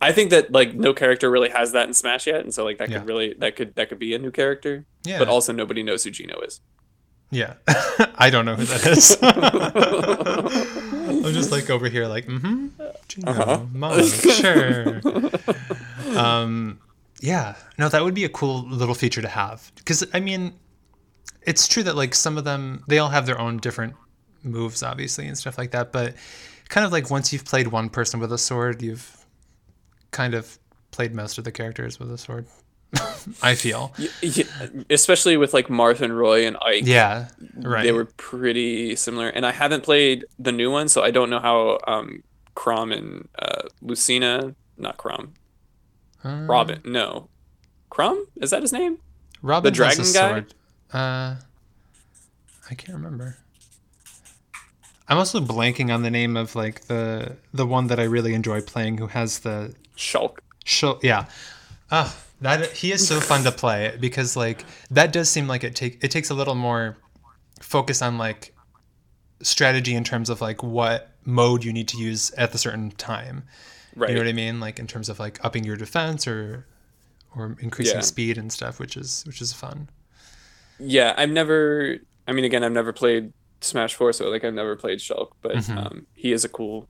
I 0.00 0.12
think 0.12 0.30
that 0.30 0.52
like 0.52 0.74
no 0.74 0.92
character 0.92 1.30
really 1.30 1.48
has 1.50 1.72
that 1.72 1.88
in 1.88 1.94
Smash 1.94 2.26
yet, 2.26 2.40
and 2.40 2.52
so 2.52 2.64
like 2.64 2.78
that 2.78 2.90
Yeah. 2.90 2.98
could 2.98 3.08
really 3.08 3.34
that 3.38 3.56
could 3.56 3.74
that 3.76 3.88
could 3.88 3.98
be 3.98 4.14
a 4.14 4.18
new 4.18 4.30
character. 4.30 4.84
yeah. 5.04 5.18
But 5.18 5.28
also 5.28 5.52
nobody 5.52 5.82
knows 5.82 6.04
who 6.04 6.10
Geno 6.10 6.38
is. 6.40 6.60
Yeah. 7.30 7.54
I 8.18 8.30
don't 8.30 8.44
know 8.44 8.54
who 8.54 8.64
that 8.64 8.86
is. 8.86 9.16
I'm 11.26 11.32
just 11.32 11.50
like 11.50 11.70
over 11.70 11.88
here 11.88 12.06
like, 12.06 12.26
mm-hmm. 12.26 12.68
Geno, 13.08 13.30
Uh-huh. 13.30 13.60
Mom, 13.72 14.06
sure. 14.06 15.00
Um 16.16 16.78
yeah. 17.20 17.54
No, 17.78 17.88
that 17.88 18.04
would 18.04 18.14
be 18.14 18.24
a 18.24 18.28
cool 18.28 18.62
little 18.68 18.94
feature 18.94 19.22
to 19.22 19.28
have. 19.28 19.72
Because 19.76 20.06
I 20.12 20.20
mean, 20.20 20.52
it's 21.42 21.66
true 21.66 21.82
that 21.84 21.96
like 21.96 22.14
some 22.14 22.36
of 22.38 22.44
them 22.44 22.84
they 22.88 22.98
all 22.98 23.08
have 23.08 23.26
their 23.26 23.40
own 23.40 23.56
different 23.58 23.94
moves, 24.42 24.82
obviously, 24.82 25.26
and 25.26 25.36
stuff 25.36 25.58
like 25.58 25.70
that, 25.72 25.90
but 25.92 26.14
kind 26.68 26.84
of 26.86 26.92
like 26.92 27.10
once 27.10 27.32
you've 27.32 27.44
played 27.44 27.68
one 27.68 27.88
person 27.88 28.20
with 28.20 28.32
a 28.32 28.38
sword, 28.38 28.82
you've 28.82 29.15
kind 30.10 30.34
of 30.34 30.58
played 30.90 31.14
most 31.14 31.38
of 31.38 31.44
the 31.44 31.52
characters 31.52 31.98
with 31.98 32.10
a 32.12 32.18
sword. 32.18 32.46
I 33.42 33.54
feel. 33.54 33.92
Y- 33.98 34.08
y- 34.22 34.44
especially 34.90 35.36
with 35.36 35.52
like 35.52 35.66
Marth 35.68 36.00
and 36.00 36.16
Roy 36.16 36.46
and 36.46 36.56
Ike. 36.62 36.84
Yeah. 36.86 37.28
Right. 37.56 37.82
They 37.82 37.92
were 37.92 38.04
pretty 38.16 38.96
similar, 38.96 39.28
and 39.28 39.44
I 39.44 39.52
haven't 39.52 39.82
played 39.82 40.24
the 40.38 40.52
new 40.52 40.70
one, 40.70 40.88
so 40.88 41.02
I 41.02 41.10
don't 41.10 41.28
know 41.28 41.40
how 41.40 41.78
um, 41.86 42.22
Chrom 42.54 42.96
and 42.96 43.28
uh, 43.38 43.62
Lucina, 43.82 44.54
not 44.78 44.96
Chrom, 44.98 45.30
Uh, 46.24 46.46
Robin, 46.48 46.80
no, 46.84 47.28
Chrom 47.90 48.24
is 48.36 48.50
that 48.50 48.62
his 48.62 48.72
name? 48.72 48.98
Robin 49.42 49.64
the 49.70 49.76
dragon 49.76 49.98
guy? 50.04 50.04
sword. 50.12 50.54
Uh, 50.92 51.36
I 52.70 52.74
can't 52.76 52.96
remember. 52.96 53.36
I'm 55.08 55.18
also 55.18 55.40
blanking 55.40 55.94
on 55.94 56.02
the 56.02 56.10
name 56.10 56.36
of 56.36 56.54
like 56.56 56.82
the 56.86 57.36
the 57.54 57.66
one 57.66 57.86
that 57.88 58.00
I 58.00 58.04
really 58.04 58.34
enjoy 58.34 58.60
playing 58.60 58.98
who 58.98 59.06
has 59.08 59.40
the 59.40 59.74
Shulk. 59.96 60.38
show 60.64 60.98
yeah. 61.02 61.26
Ah, 61.90 62.16
that 62.40 62.72
he 62.72 62.92
is 62.92 63.06
so 63.06 63.20
fun 63.20 63.44
to 63.44 63.52
play 63.52 63.96
because 64.00 64.36
like 64.36 64.64
that 64.90 65.12
does 65.12 65.30
seem 65.30 65.46
like 65.46 65.62
it 65.64 65.74
take 65.76 66.02
it 66.02 66.10
takes 66.10 66.30
a 66.30 66.34
little 66.34 66.54
more 66.56 66.96
focus 67.60 68.02
on 68.02 68.18
like 68.18 68.52
strategy 69.42 69.94
in 69.94 70.02
terms 70.04 70.28
of 70.28 70.40
like 70.40 70.62
what 70.62 71.10
mode 71.24 71.62
you 71.64 71.72
need 71.72 71.88
to 71.88 71.98
use 71.98 72.30
at 72.32 72.52
the 72.52 72.58
certain 72.58 72.90
time. 72.92 73.44
Right. 73.94 74.10
You 74.10 74.16
know 74.16 74.22
what 74.22 74.28
I 74.28 74.32
mean? 74.32 74.60
Like 74.60 74.78
in 74.78 74.86
terms 74.86 75.08
of 75.08 75.18
like 75.18 75.42
upping 75.44 75.64
your 75.64 75.76
defense 75.76 76.26
or 76.26 76.66
or 77.34 77.56
increasing 77.60 77.96
Yeah. 77.96 78.02
speed 78.02 78.38
and 78.38 78.52
stuff, 78.52 78.80
which 78.80 78.96
is 78.96 79.22
which 79.26 79.40
is 79.40 79.52
fun. 79.52 79.88
Yeah, 80.78 81.14
I've 81.16 81.30
never. 81.30 81.96
I 82.28 82.32
mean, 82.32 82.44
again, 82.44 82.64
I've 82.64 82.72
never 82.72 82.92
played 82.92 83.32
Smash 83.66 83.94
Four, 83.94 84.12
so 84.12 84.28
like 84.28 84.44
I've 84.44 84.54
never 84.54 84.76
played 84.76 84.98
Shulk, 84.98 85.32
but 85.42 85.56
Mhm. 85.56 85.76
um, 85.76 86.06
he 86.14 86.32
is 86.32 86.44
a 86.44 86.48
cool, 86.48 86.88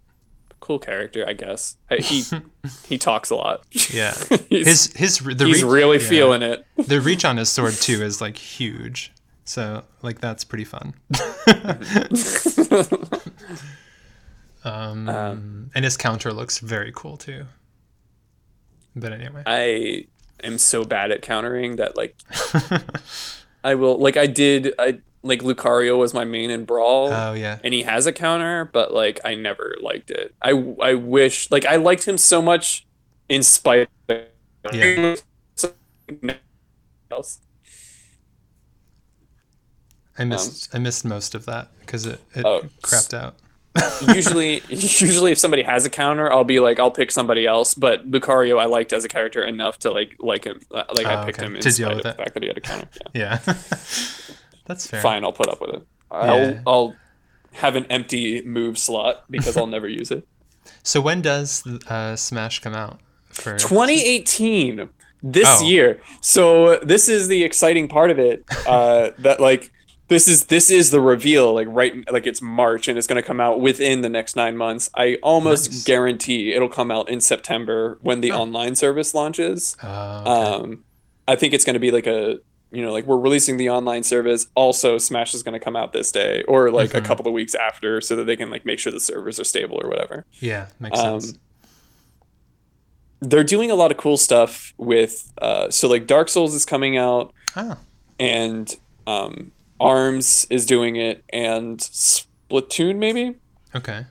cool 0.61 0.78
character, 0.78 1.24
I 1.27 1.32
guess. 1.32 1.77
He 1.98 2.23
he 2.89 2.98
talks 2.98 3.31
a 3.31 3.35
lot. 3.36 3.65
Yeah. 3.90 4.15
His 4.51 4.93
his 4.94 5.19
the 5.19 5.44
he's 5.47 5.62
reach, 5.62 5.73
really 5.73 5.98
yeah. 5.98 6.09
feeling 6.09 6.43
it. 6.43 6.66
the 6.77 7.01
reach 7.01 7.24
on 7.24 7.36
his 7.36 7.51
sword 7.51 7.74
too 7.74 8.03
is 8.03 8.20
like 8.20 8.36
huge. 8.36 9.12
So 9.44 9.85
like 10.03 10.20
that's 10.20 10.44
pretty 10.44 10.65
fun. 10.65 10.94
um, 14.65 15.09
Um, 15.09 15.70
and 15.74 15.85
his 15.85 15.97
counter 15.97 16.32
looks 16.32 16.59
very 16.59 16.93
cool 16.94 17.16
too. 17.16 17.47
But 18.94 19.12
anyway. 19.12 19.43
I 19.47 20.07
am 20.43 20.59
so 20.59 20.85
bad 20.85 21.11
at 21.11 21.23
countering 21.23 21.77
that 21.77 21.97
like 21.97 22.16
I 23.62 23.74
will 23.74 23.98
like 23.98 24.16
I 24.16 24.27
did 24.27 24.74
I 24.78 24.98
like 25.27 25.43
Lucario 25.43 25.98
was 25.98 26.15
my 26.15 26.24
main 26.24 26.51
in 26.51 26.65
Brawl. 26.65 27.12
oh 27.12 27.32
yeah. 27.35 27.59
and 27.65 27.74
he 27.74 27.82
has 27.82 28.07
a 28.07 28.12
counter, 28.12 28.65
but 28.73 28.93
like 28.93 29.20
I 29.24 29.35
never 29.35 29.77
liked 29.81 30.11
it. 30.11 30.35
I 30.43 30.51
I 30.82 30.94
wish 30.94 31.51
like 31.51 31.65
I 31.65 31.77
liked 31.77 32.07
him 32.07 32.19
so 32.19 32.40
much 32.40 32.86
in 33.28 33.43
spite 33.43 33.89
of 34.09 34.24
Yeah. 34.73 35.16
else. 37.11 37.39
I 40.19 40.24
missed 40.24 40.74
I 40.74 40.78
missed 40.78 41.05
most 41.05 41.35
of 41.35 41.44
that 41.47 41.69
because 41.81 42.07
it, 42.07 42.20
it 42.35 42.44
Oh, 42.44 42.62
crapped 42.82 43.12
out. 43.15 43.36
usually 44.15 44.62
usually 44.70 45.32
if 45.32 45.39
somebody 45.39 45.62
has 45.62 45.85
a 45.85 45.90
counter, 45.90 46.32
I'll 46.32 46.44
be 46.44 46.61
like 46.61 46.81
I'll 46.81 46.90
pick 46.90 47.11
somebody 47.11 47.47
else, 47.47 47.74
but 47.74 48.11
Lucario 48.11 48.59
I 48.59 48.65
liked 48.65 48.94
as 48.94 49.05
a 49.05 49.09
character 49.09 49.43
enough 49.44 49.78
to 49.81 49.90
like 49.93 50.16
like 50.19 50.44
him. 50.44 50.61
Uh, 50.70 50.85
Like 50.94 51.05
I 51.07 51.23
Oh, 51.23 51.27
picked 51.27 51.39
okay. 51.39 51.47
him 51.47 51.57
in 51.57 51.62
To 51.62 51.70
spite 51.70 51.90
of 51.90 51.97
with 51.97 52.05
the 52.05 52.15
fact 52.15 52.32
that 52.35 52.43
he 52.43 52.48
had 52.48 52.57
a 52.57 52.61
counter. 52.62 52.89
Yeah. 53.12 53.39
Yeah. 53.47 53.55
That's 54.66 54.86
fair. 54.86 55.01
Fine, 55.01 55.24
I'll 55.24 55.32
put 55.32 55.48
up 55.48 55.60
with 55.60 55.70
it. 55.70 55.82
I'll. 56.10 56.60
I'll 56.66 56.94
have 57.52 57.74
an 57.74 57.86
empty 57.88 58.43
move 58.43 58.76
slot 58.78 59.24
because 59.30 59.56
I'll 59.56 59.66
never 59.66 59.88
use 59.88 60.10
it. 60.10 60.26
So 60.82 61.01
when 61.01 61.22
does 61.22 61.64
uh, 61.88 62.16
Smash 62.16 62.59
come 62.59 62.74
out? 62.74 62.98
For 63.30 63.56
2018 63.56 64.88
this 65.22 65.47
Oh. 65.60 65.64
year 65.64 66.01
so 66.20 66.76
this 66.80 67.09
is 67.09 67.28
the 67.28 67.43
exciting 67.44 67.88
part 67.88 68.10
of 68.10 68.18
it 68.18 68.44
uh 68.66 69.10
that 69.18 69.40
like 69.40 69.70
this 70.09 70.26
is 70.28 70.47
this 70.47 70.70
is 70.70 70.90
the 70.90 71.01
reveal 71.01 71.55
like 71.55 71.66
right 71.70 71.94
like 72.12 72.26
it's 72.26 72.40
march 72.43 72.86
and 72.88 72.97
it's 72.98 73.06
going 73.06 73.20
to 73.20 73.26
come 73.26 73.40
out 73.40 73.60
within 73.60 74.02
the 74.02 74.09
next 74.09 74.36
nine 74.36 74.56
months 74.56 74.90
i 74.94 75.16
almost 75.22 75.70
Nice. 75.70 75.84
guarantee 75.84 76.52
it'll 76.52 76.68
come 76.68 76.90
out 76.90 77.09
in 77.09 77.20
september 77.20 77.98
when 78.02 78.20
the 78.20 78.30
Oh. 78.32 78.43
online 78.43 78.74
service 78.76 79.14
launches 79.14 79.76
Oh, 79.82 79.88
okay. 80.20 80.30
um 80.64 80.84
i 81.26 81.34
think 81.36 81.55
it's 81.55 81.64
going 81.64 81.74
to 81.74 81.80
be 81.80 81.90
like 81.90 82.06
a 82.06 82.38
you 82.72 82.82
know 82.82 82.93
like 82.93 83.05
we're 83.06 83.18
releasing 83.18 83.56
the 83.59 83.70
online 83.70 84.02
service 84.02 84.48
also 84.55 84.98
smash 84.98 85.34
is 85.34 85.43
going 85.43 85.52
to 85.52 85.64
come 85.64 85.76
out 85.76 85.93
this 85.93 86.10
day 86.10 86.43
or 86.48 86.70
like 86.70 86.90
Mhm. 86.90 86.98
a 86.98 87.01
couple 87.02 87.26
of 87.26 87.32
weeks 87.32 87.55
after 87.55 88.01
so 88.01 88.16
that 88.16 88.24
they 88.24 88.36
can 88.36 88.51
like 88.51 88.64
make 88.66 88.78
sure 88.78 88.93
the 88.93 89.01
servers 89.01 89.38
are 89.38 89.44
stable 89.44 89.78
or 89.82 89.88
whatever 89.88 90.24
yeah, 90.40 90.66
makes 90.80 90.98
um, 90.98 91.20
sense. 91.20 91.38
they're 93.20 93.44
doing 93.44 93.70
a 93.70 93.74
lot 93.74 93.90
of 93.90 93.97
cool 93.97 94.16
stuff 94.16 94.74
with 94.76 95.32
uh, 95.40 95.70
so 95.70 95.88
like 95.88 96.06
dark 96.06 96.28
souls 96.28 96.55
is 96.55 96.64
coming 96.64 96.97
out 96.97 97.32
Oh, 97.56 97.76
and 98.18 98.74
um, 99.06 99.52
arms 99.80 100.47
is 100.51 100.66
doing 100.66 100.97
it 100.97 101.24
and 101.32 101.78
splatoon 101.78 102.97
maybe 102.97 103.36
okay. 103.74 104.05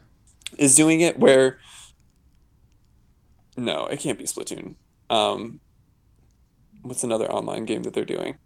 is 0.57 0.75
doing 0.75 1.01
it 1.01 1.19
where 1.19 1.59
no 3.57 3.85
it 3.87 3.99
can't 3.99 4.17
be 4.17 4.23
splatoon 4.25 4.75
um, 5.09 5.59
what's 6.81 7.03
another 7.03 7.29
online 7.31 7.65
game 7.65 7.83
that 7.83 7.93
they're 7.93 8.05
doing 8.05 8.37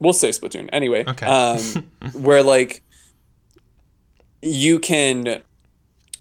we'll 0.00 0.12
say 0.12 0.30
splatoon. 0.30 0.68
Anyway 0.72 1.04
Okay. 1.06 1.26
um, 1.26 1.90
where 2.12 2.42
like 2.42 2.82
you 4.42 4.78
can 4.78 5.42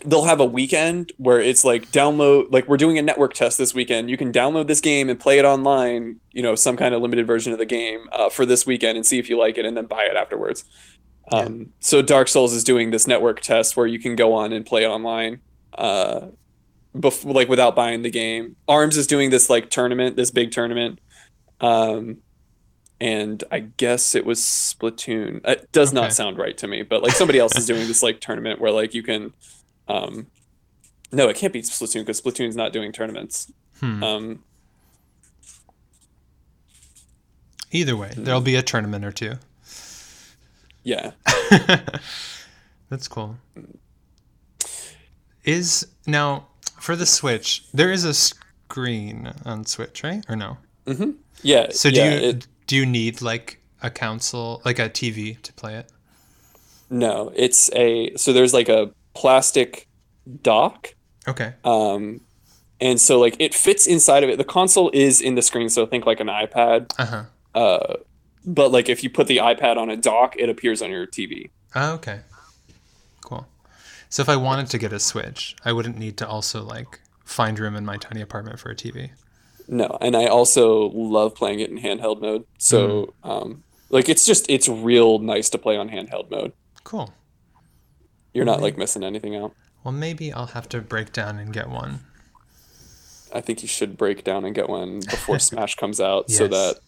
they'll 0.05 0.23
have 0.25 0.39
a 0.39 0.45
weekend 0.45 1.11
where 1.17 1.41
it's 1.41 1.65
like 1.65 1.91
download 1.91 2.45
like 2.51 2.67
we're 2.67 2.77
doing 2.77 2.97
a 2.97 3.01
network 3.01 3.33
test 3.33 3.57
this 3.57 3.73
weekend. 3.73 4.09
You 4.09 4.17
can 4.17 4.31
download 4.31 4.67
this 4.67 4.79
game 4.81 5.09
and 5.09 5.19
play 5.19 5.39
it 5.39 5.45
online 5.45 6.19
you 6.31 6.41
know 6.41 6.55
some 6.55 6.77
kind 6.77 6.93
of 6.93 7.01
limited 7.01 7.25
version 7.27 7.51
of 7.51 7.59
the 7.59 7.65
game 7.65 8.07
uh, 8.11 8.29
for 8.29 8.45
this 8.45 8.65
weekend 8.65 8.97
and 8.97 9.05
see 9.05 9.19
if 9.19 9.29
you 9.29 9.37
like 9.37 9.57
it 9.57 9.65
and 9.65 9.75
then 9.75 9.85
buy 9.85 10.03
it 10.03 10.15
afterwards. 10.15 10.63
Um, 11.31 11.73
so 11.79 12.01
dark 12.01 12.27
souls 12.27 12.53
is 12.53 12.63
doing 12.63 12.89
this 12.89 13.05
network 13.05 13.41
test 13.41 13.77
where 13.77 13.85
you 13.85 13.99
can 13.99 14.15
go 14.15 14.33
on 14.33 14.51
and 14.51 14.65
play 14.65 14.87
online 14.87 15.41
uh, 15.77 16.21
bef- 16.97 17.31
like 17.31 17.47
without 17.49 17.75
buying 17.75 18.01
the 18.01 18.09
game. 18.09 18.55
Arms 18.67 18.97
is 18.97 19.05
doing 19.05 19.29
this 19.29 19.47
like 19.49 19.69
tournament 19.69 20.15
this 20.15 20.31
big 20.31 20.51
tournament. 20.51 20.99
Um, 21.61 22.17
and 23.01 23.43
I 23.51 23.59
guess 23.59 24.13
it 24.15 24.25
was 24.25 24.39
Splatoon. 24.41 25.45
It 25.47 25.71
does 25.71 25.89
Okay. 25.89 26.01
not 26.01 26.13
sound 26.13 26.37
right 26.37 26.57
to 26.57 26.67
me, 26.67 26.81
but 26.83 27.01
like 27.03 27.13
somebody 27.13 27.39
else 27.39 27.57
is 27.57 27.65
doing 27.65 27.87
this 27.87 28.03
like 28.03 28.19
tournament 28.19 28.59
where 28.59 28.71
like 28.71 28.93
you 28.93 29.03
can, 29.03 29.33
um, 29.87 30.27
no, 31.11 31.27
it 31.29 31.35
can't 31.37 31.53
be 31.53 31.61
Splatoon 31.61 32.01
because 32.01 32.19
Splatoon's 32.21 32.55
not 32.55 32.73
doing 32.73 32.91
tournaments. 32.91 33.51
Hmm. 33.79 34.03
Um, 34.03 34.43
Either 37.71 37.95
way, 37.95 38.11
there'll 38.17 38.41
be 38.41 38.55
a 38.55 38.61
tournament 38.63 39.05
or 39.05 39.11
two. 39.11 39.33
yeah, 40.83 41.11
That's 42.89 43.07
cool. 43.07 43.37
Is 45.43 45.85
now 46.07 46.47
for 46.79 46.95
the 46.95 47.05
Switch, 47.05 47.63
there 47.73 47.91
is 47.91 48.03
a 48.05 48.13
screen 48.13 49.31
on 49.45 49.65
Switch, 49.65 50.03
right? 50.03 50.25
Or 50.27 50.35
no? 50.35 50.57
Mm-hmm. 50.87 51.11
yeah. 51.43 51.67
So 51.71 51.91
do 51.91 51.95
yeah, 51.97 52.15
you 52.15 52.27
It, 52.29 52.47
do 52.69 52.75
you 52.75 52.85
need 52.85 53.19
like 53.21 53.59
a 53.81 53.89
console, 53.89 54.61
like 54.63 54.77
a 54.77 54.89
TV 54.89 55.41
to 55.41 55.51
play 55.53 55.73
it? 55.75 55.91
no, 56.91 57.31
it's 57.35 57.71
a 57.73 58.15
so 58.15 58.31
there's 58.33 58.53
like 58.53 58.69
a 58.69 58.91
plastic 59.15 59.87
dock, 60.43 60.93
Okay. 61.27 61.53
um, 61.63 62.21
and 62.79 62.99
so 63.01 63.19
like 63.19 63.35
it 63.39 63.53
fits 63.53 63.87
inside 63.87 64.23
of 64.23 64.29
it. 64.29 64.37
The 64.37 64.43
console 64.43 64.89
is 64.93 65.19
in 65.21 65.35
the 65.35 65.41
screen, 65.41 65.69
so 65.69 65.85
think 65.85 66.05
like 66.05 66.19
an 66.19 66.27
iPad. 66.27 66.91
Uh 66.99 67.05
huh. 67.05 67.23
Uh, 67.59 67.95
but 68.45 68.71
like 68.71 68.87
if 68.89 69.03
you 69.03 69.09
put 69.09 69.27
the 69.27 69.37
iPad 69.37 69.77
on 69.77 69.89
a 69.89 69.97
dock, 69.97 70.35
it 70.37 70.47
appears 70.49 70.81
on 70.81 70.89
your 70.91 71.05
TV. 71.07 71.49
Oh, 71.75 71.93
okay. 71.95 72.21
Cool. 73.23 73.45
So 74.09 74.21
if 74.21 74.29
I 74.29 74.35
wanted 74.35 74.67
to 74.67 74.77
get 74.77 74.91
a 74.93 74.99
Switch, 74.99 75.55
I 75.65 75.71
wouldn't 75.73 75.97
need 75.97 76.17
to 76.17 76.27
also 76.27 76.63
like 76.63 76.99
find 77.25 77.59
room 77.59 77.75
in 77.75 77.85
my 77.85 77.97
tiny 77.97 78.21
apartment 78.21 78.59
for 78.59 78.69
a 78.71 78.75
TV. 78.75 79.11
No, 79.71 79.97
and 80.01 80.15
I 80.15 80.25
also 80.25 80.89
love 80.89 81.35
playing 81.35 81.59
it 81.59 81.69
in 81.69 81.77
handheld 81.77 82.21
mode. 82.21 82.43
So, 82.57 83.13
um, 83.23 83.63
like 83.89 84.09
it's 84.09 84.25
just 84.25 84.49
it's 84.49 84.67
real 84.67 85.19
nice 85.19 85.47
to 85.51 85.59
play 85.59 85.77
on 85.77 85.89
handheld 85.89 86.31
mode. 86.31 86.53
Cool. 86.83 87.13
You're 88.33 88.45
not 88.45 88.61
like 88.61 88.77
missing 88.79 89.03
anything 89.03 89.35
out. 89.35 89.53
Well, 89.83 89.91
maybe 89.91 90.33
I'll 90.33 90.47
have 90.47 90.67
to 90.69 90.81
break 90.81 91.13
down 91.13 91.37
and 91.37 91.53
get 91.53 91.69
one. 91.69 91.99
I 93.33 93.41
think 93.41 93.61
you 93.61 93.67
should 93.67 93.95
break 93.95 94.23
down 94.23 94.43
and 94.43 94.55
get 94.55 94.69
one 94.69 95.01
before 95.01 95.37
Smash 95.39 95.75
comes 95.75 95.99
out, 95.99 96.31
so 96.31 96.47
that 96.47 96.79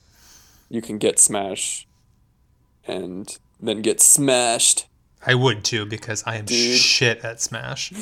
you 0.70 0.82
can 0.82 0.98
get 0.98 1.20
Smash, 1.20 1.88
and 2.88 3.38
then 3.60 3.84
get 3.84 4.02
smashed. 4.02 4.88
I 5.24 5.36
would 5.36 5.64
too 5.64 5.86
because 5.86 6.24
I 6.26 6.38
am 6.38 6.46
Dude. 6.46 6.78
shit 6.80 7.24
at 7.24 7.40
Smash. 7.42 7.94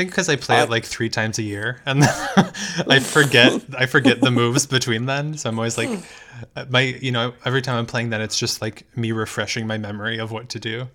I 0.00 0.02
think 0.02 0.12
because 0.12 0.30
I 0.30 0.36
play 0.36 0.56
I- 0.56 0.62
it 0.62 0.70
like 0.70 0.86
three 0.86 1.10
times 1.10 1.38
a 1.38 1.42
year, 1.42 1.82
and 1.84 2.02
I 2.88 3.00
forget 3.00 3.60
I 3.76 3.84
forget 3.84 4.22
the 4.22 4.30
moves 4.30 4.64
between 4.64 5.04
then. 5.04 5.36
So 5.36 5.50
I'm 5.50 5.58
always 5.58 5.76
like, 5.76 5.90
my 6.70 6.80
you 7.02 7.12
know 7.12 7.34
every 7.44 7.60
time 7.60 7.76
I'm 7.76 7.84
playing 7.84 8.08
that, 8.10 8.22
it's 8.22 8.38
just 8.38 8.62
like 8.62 8.86
me 8.96 9.12
refreshing 9.12 9.66
my 9.66 9.76
memory 9.76 10.16
of 10.16 10.32
what 10.32 10.48
to 10.48 10.58
do. 10.58 10.88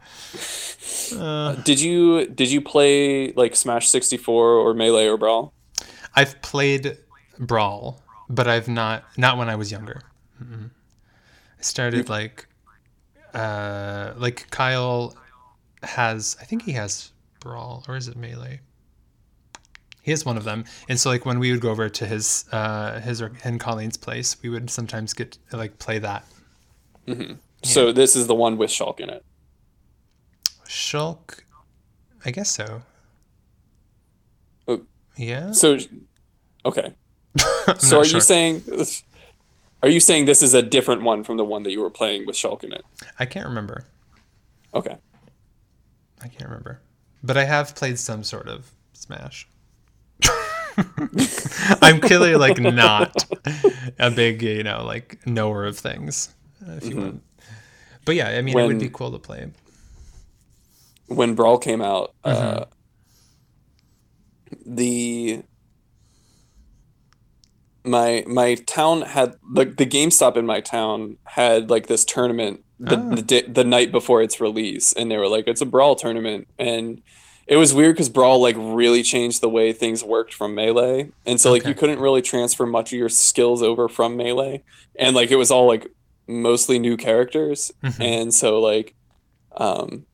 Uh, 1.15 1.53
Did 1.53 1.79
you 1.79 2.25
did 2.25 2.51
you 2.51 2.61
play 2.61 3.31
like 3.33 3.55
Smash 3.55 3.89
64 3.89 4.53
or 4.53 4.73
Melee 4.73 5.05
or 5.07 5.17
Brawl? 5.17 5.53
I've 6.15 6.41
played 6.41 6.97
Brawl, 7.37 8.01
but 8.27 8.47
I've 8.47 8.67
not 8.67 9.03
not 9.17 9.37
when 9.37 9.49
I 9.49 9.55
was 9.55 9.71
younger. 9.71 10.01
Mm-mm. 10.43 10.71
I 11.59 11.61
started 11.61 12.09
like, 12.09 12.47
uh, 13.35 14.13
like 14.17 14.49
Kyle 14.49 15.15
has. 15.83 16.37
I 16.41 16.45
think 16.45 16.63
he 16.63 16.71
has 16.71 17.11
Brawl, 17.39 17.85
or 17.87 17.97
is 17.97 18.07
it 18.07 18.17
Melee? 18.17 18.61
He 20.05 20.11
has 20.11 20.23
one 20.23 20.37
of 20.37 20.43
them, 20.43 20.65
and 20.87 20.99
so 20.99 21.09
like 21.09 21.25
when 21.25 21.39
we 21.39 21.51
would 21.51 21.61
go 21.61 21.71
over 21.71 21.89
to 21.89 22.05
his 22.05 22.45
uh 22.51 22.99
his 22.99 23.23
or 23.23 23.31
and 23.43 23.59
Colleen's 23.59 23.97
place, 23.97 24.37
we 24.43 24.49
would 24.49 24.69
sometimes 24.69 25.15
get 25.15 25.39
like 25.51 25.79
play 25.79 25.97
that. 25.97 26.27
So 27.63 27.91
this 27.91 28.15
is 28.15 28.27
the 28.27 28.35
one 28.35 28.57
with 28.57 28.69
Shulk 28.69 28.99
in 28.99 29.09
it. 29.09 29.25
Shulk, 30.67 31.39
I 32.23 32.29
guess 32.29 32.51
so. 32.51 32.83
Oh. 34.67 34.81
Yeah. 35.17 35.51
So, 35.53 35.79
okay. 36.63 36.93
So 37.79 38.01
are 38.01 38.05
sure. 38.05 38.17
you 38.17 38.21
saying? 38.21 38.63
Are 39.81 39.89
you 39.89 39.99
saying 39.99 40.25
this 40.25 40.43
is 40.43 40.53
a 40.53 40.61
different 40.61 41.01
one 41.01 41.23
from 41.23 41.37
the 41.37 41.45
one 41.45 41.63
that 41.63 41.71
you 41.71 41.81
were 41.81 41.89
playing 41.89 42.27
with 42.27 42.35
Shulk 42.35 42.63
in 42.63 42.73
it? 42.73 42.85
I 43.17 43.25
can't 43.25 43.47
remember. 43.47 43.87
Okay. 44.75 44.97
I 46.21 46.27
can't 46.27 46.47
remember. 46.47 46.79
But 47.23 47.37
I 47.37 47.45
have 47.45 47.73
played 47.73 47.97
some 47.97 48.23
sort 48.23 48.47
of 48.47 48.71
Smash. 48.93 49.47
I'm 51.81 51.99
clearly 52.01 52.35
like 52.35 52.59
not 52.59 53.15
a 53.99 54.11
big, 54.11 54.41
you 54.41 54.63
know, 54.63 54.83
like 54.85 55.25
knower 55.25 55.65
of 55.65 55.77
things. 55.77 56.33
uh, 56.67 56.73
If 56.73 56.87
you 56.89 56.97
want. 56.97 57.23
But 58.05 58.15
yeah, 58.15 58.29
I 58.29 58.41
mean, 58.41 58.57
it 58.57 58.67
would 58.67 58.79
be 58.79 58.89
cool 58.89 59.11
to 59.11 59.19
play. 59.19 59.51
when 61.07 61.35
Brawl 61.35 61.57
came 61.57 61.81
out, 61.81 62.13
Mm-hmm. 62.25 62.61
uh, 62.61 62.65
the 64.65 65.43
my 67.83 68.23
my 68.27 68.55
town 68.55 69.01
had 69.03 69.35
like 69.51 69.77
the 69.77 69.85
GameStop 69.85 70.37
in 70.37 70.45
my 70.45 70.59
town 70.59 71.17
had 71.25 71.69
like 71.69 71.87
this 71.87 72.03
tournament 72.05 72.63
the 72.79 72.97
Ah. 72.97 73.15
the, 73.15 73.41
the 73.47 73.63
night 73.63 73.91
before 73.91 74.21
its 74.21 74.41
release, 74.41 74.91
and 74.93 75.09
they 75.09 75.17
were 75.17 75.27
like, 75.29 75.47
"It's 75.47 75.61
a 75.61 75.65
Brawl 75.65 75.95
tournament," 75.95 76.47
and 76.59 77.01
it 77.47 77.57
was 77.57 77.73
weird 77.73 77.95
because 77.95 78.09
Brawl 78.09 78.39
like 78.41 78.55
really 78.57 79.03
changed 79.03 79.41
the 79.41 79.49
way 79.49 79.71
things 79.73 80.03
worked 80.03 80.33
from 80.33 80.55
Melee, 80.55 81.11
and 81.25 81.39
so 81.39 81.51
like 81.51 81.61
Okay. 81.63 81.69
you 81.69 81.75
couldn't 81.75 81.99
really 81.99 82.21
transfer 82.21 82.65
much 82.65 82.91
of 82.93 82.99
your 82.99 83.09
skills 83.09 83.61
over 83.61 83.87
from 83.87 84.15
Melee, 84.17 84.63
and 84.97 85.15
like 85.15 85.31
it 85.31 85.35
was 85.37 85.51
all 85.51 85.67
like 85.67 85.91
mostly 86.27 86.79
new 86.79 86.97
characters, 86.97 87.71
Mhm. 87.83 88.01
and 88.03 88.33
so 88.33 88.59
like 88.59 88.93
um 89.57 90.05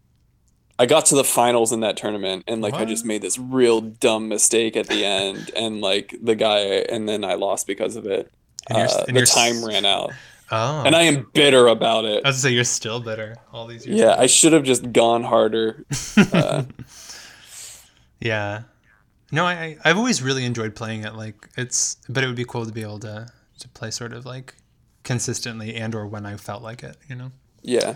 I 0.79 0.85
got 0.87 1.05
to 1.07 1.15
the 1.15 1.23
finals 1.23 1.71
in 1.71 1.81
that 1.81 1.95
tournament 1.95 2.43
and 2.47 2.61
like 2.61 2.73
I 2.73 2.85
just 2.85 3.05
made 3.05 3.21
this 3.21 3.37
real 3.37 3.81
dumb 3.81 4.27
mistake 4.27 4.75
at 4.75 4.87
the 4.87 5.05
end 5.19 5.51
and 5.55 5.79
like 5.79 6.15
the 6.21 6.33
guy 6.35 6.57
and 6.59 7.07
then 7.07 7.23
I 7.23 7.35
lost 7.35 7.67
because 7.67 7.95
of 7.95 8.07
it. 8.07 8.31
And 8.67 8.89
Uh, 8.89 9.05
and 9.07 9.15
the 9.15 9.25
time 9.27 9.63
ran 9.63 9.85
out 9.85 10.11
Oh. 10.51 10.81
and 10.83 10.95
I 10.95 11.03
am 11.03 11.27
bitter 11.33 11.67
about 11.67 12.05
it. 12.05 12.25
I 12.25 12.29
was 12.29 12.37
to 12.37 12.41
say 12.41 12.49
you're 12.51 12.63
still 12.63 12.99
bitter 12.99 13.35
all 13.53 13.67
these 13.67 13.85
years. 13.85 13.99
Yeah, 13.99 14.15
I 14.17 14.25
should 14.25 14.53
have 14.53 14.63
just 14.63 14.91
gone 14.91 15.23
harder. 15.23 15.85
Uh, 16.33 16.63
yeah. 18.21 18.63
No, 19.31 19.45
I 19.45 19.77
I've 19.83 19.97
always 19.97 20.21
really 20.21 20.45
enjoyed 20.45 20.75
playing 20.75 21.03
it. 21.03 21.15
Like 21.15 21.49
it's, 21.57 21.97
but 22.09 22.23
it 22.23 22.27
would 22.27 22.35
be 22.35 22.45
cool 22.45 22.65
to 22.65 22.71
be 22.71 22.81
able 22.81 22.99
to 22.99 23.27
to 23.59 23.67
play 23.69 23.91
sort 23.91 24.13
of 24.13 24.25
like 24.25 24.55
consistently 25.03 25.75
and 25.75 25.93
or 25.95 26.05
when 26.07 26.25
I 26.25 26.37
felt 26.37 26.61
like 26.63 26.83
it. 26.83 26.97
You 27.09 27.15
know. 27.15 27.31
yeah. 27.61 27.95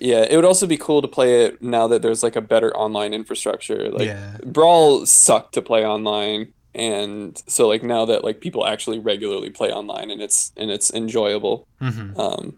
Yeah, 0.00 0.26
it 0.28 0.34
would 0.34 0.44
also 0.44 0.66
be 0.66 0.76
cool 0.78 1.00
to 1.00 1.06
play 1.06 1.44
it 1.44 1.62
now 1.62 1.86
that 1.86 2.02
there's 2.02 2.24
like 2.24 2.34
a 2.34 2.40
better 2.40 2.74
online 2.76 3.14
infrastructure. 3.14 3.88
Like 3.90 4.06
Yeah. 4.08 4.38
Brawl 4.44 5.06
sucked 5.06 5.54
to 5.54 5.62
play 5.62 5.86
online 5.86 6.52
and 6.74 7.40
so 7.46 7.68
like 7.68 7.82
now 7.84 8.04
that 8.06 8.24
like 8.24 8.40
people 8.40 8.66
actually 8.66 8.98
regularly 8.98 9.50
play 9.50 9.70
online 9.70 10.10
and 10.10 10.20
it's 10.20 10.50
and 10.56 10.70
it's 10.72 10.92
enjoyable. 10.92 11.68
hmm 11.78 12.18
um, 12.18 12.56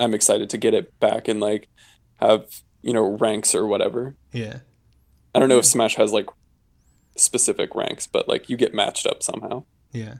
I'm 0.00 0.12
excited 0.14 0.50
to 0.50 0.58
get 0.58 0.74
it 0.74 0.98
back 0.98 1.28
and 1.28 1.38
like 1.38 1.68
have 2.20 2.46
you 2.82 2.92
know 2.92 3.16
ranks 3.16 3.54
or 3.54 3.66
whatever. 3.66 4.16
Yeah. 4.32 4.60
I 5.36 5.38
don't 5.38 5.48
know 5.50 5.58
if 5.58 5.66
Smash 5.66 5.96
has 5.96 6.12
like 6.12 6.26
specific 7.16 7.74
ranks, 7.74 8.06
but 8.06 8.26
like 8.28 8.48
you 8.48 8.56
get 8.56 8.74
matched 8.74 9.06
up 9.06 9.22
somehow. 9.22 9.64
Yeah. 9.92 10.14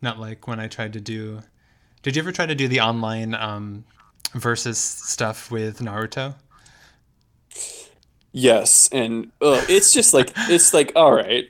Not 0.00 0.18
like 0.18 0.46
when 0.48 0.58
I 0.58 0.68
tried 0.68 0.94
to 0.94 1.00
do. 1.00 1.40
Did 2.02 2.16
you 2.16 2.22
ever 2.22 2.32
try 2.32 2.46
to 2.46 2.54
do 2.54 2.66
the 2.68 2.80
online 2.80 3.34
um, 3.34 3.84
versus 4.34 4.78
stuff 4.78 5.50
with 5.50 5.80
Naruto? 5.80 6.34
Yes, 8.32 8.88
and 8.92 9.32
ugh, 9.40 9.64
it's 9.68 9.92
just 9.92 10.12
like 10.14 10.30
it's 10.48 10.72
like 10.74 10.92
all 10.94 11.12
right. 11.12 11.46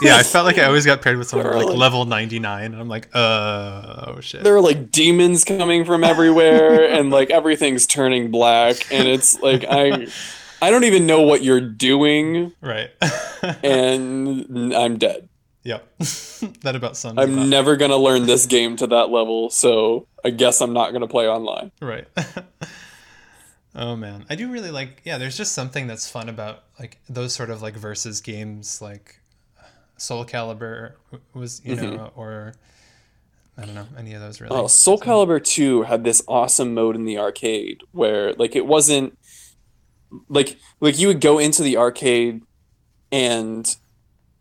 Yeah, 0.00 0.16
I 0.16 0.22
felt 0.22 0.46
like 0.46 0.58
I 0.58 0.64
always 0.66 0.86
got 0.86 1.02
paired 1.02 1.16
with 1.18 1.26
someone 1.26 1.48
like 1.48 1.64
Really? 1.64 1.76
level 1.76 2.04
99, 2.04 2.66
and 2.66 2.80
I'm 2.80 2.86
like, 2.88 3.08
uh, 3.14 4.04
oh 4.14 4.20
shit. 4.20 4.44
there 4.44 4.54
are 4.54 4.60
like 4.60 4.92
demons 4.92 5.44
coming 5.44 5.84
from 5.84 6.04
everywhere, 6.04 6.88
and 6.88 7.10
like 7.10 7.30
everything's 7.30 7.84
turning 7.84 8.30
black, 8.30 8.76
and 8.92 9.08
it's 9.08 9.40
like 9.40 9.64
I, 9.68 10.06
I 10.60 10.70
don't 10.70 10.84
even 10.84 11.06
know 11.06 11.22
what 11.22 11.42
you're 11.42 11.60
doing, 11.60 12.52
Right. 12.60 12.90
and 13.62 14.74
I'm 14.74 14.98
dead. 14.98 15.28
yep. 15.62 15.88
that 15.98 16.74
about 16.74 16.96
sums 16.96 17.18
I'm 17.18 17.38
up. 17.38 17.46
never 17.46 17.76
gonna 17.76 17.96
learn 17.96 18.26
this 18.26 18.46
game 18.46 18.76
to 18.76 18.86
that 18.88 19.10
level, 19.10 19.50
so 19.50 20.06
I 20.24 20.30
guess 20.30 20.60
I'm 20.60 20.72
not 20.72 20.92
gonna 20.92 21.08
play 21.08 21.28
online. 21.28 21.70
Right. 21.80 22.06
oh 23.74 23.96
man, 23.96 24.24
I 24.28 24.34
do 24.34 24.50
really 24.50 24.70
like. 24.70 25.02
Yeah, 25.04 25.18
there's 25.18 25.36
just 25.36 25.52
something 25.52 25.86
that's 25.86 26.10
fun 26.10 26.28
about 26.28 26.64
like 26.78 26.98
those 27.08 27.34
sort 27.34 27.50
of 27.50 27.62
like 27.62 27.74
versus 27.74 28.20
games, 28.20 28.82
like 28.82 29.20
Soul 29.96 30.24
Calibur 30.24 30.92
was, 31.34 31.60
you 31.64 31.76
mm-hmm. 31.76 31.96
know, 31.96 32.12
or 32.16 32.54
I 33.56 33.64
don't 33.64 33.74
know 33.74 33.86
any 33.98 34.14
of 34.14 34.20
those 34.20 34.40
really. 34.40 34.56
Oh, 34.56 34.68
Soul 34.68 34.98
Calibur 34.98 35.44
2 35.44 35.82
had 35.82 36.04
this 36.04 36.22
awesome 36.28 36.74
mode 36.74 36.94
in 36.94 37.04
the 37.04 37.18
arcade 37.18 37.82
where 37.90 38.32
like 38.34 38.54
it 38.54 38.66
wasn't 38.66 39.17
like 40.28 40.56
like 40.80 40.98
you 40.98 41.08
would 41.08 41.20
go 41.20 41.38
into 41.38 41.62
the 41.62 41.76
arcade 41.76 42.42
and 43.12 43.76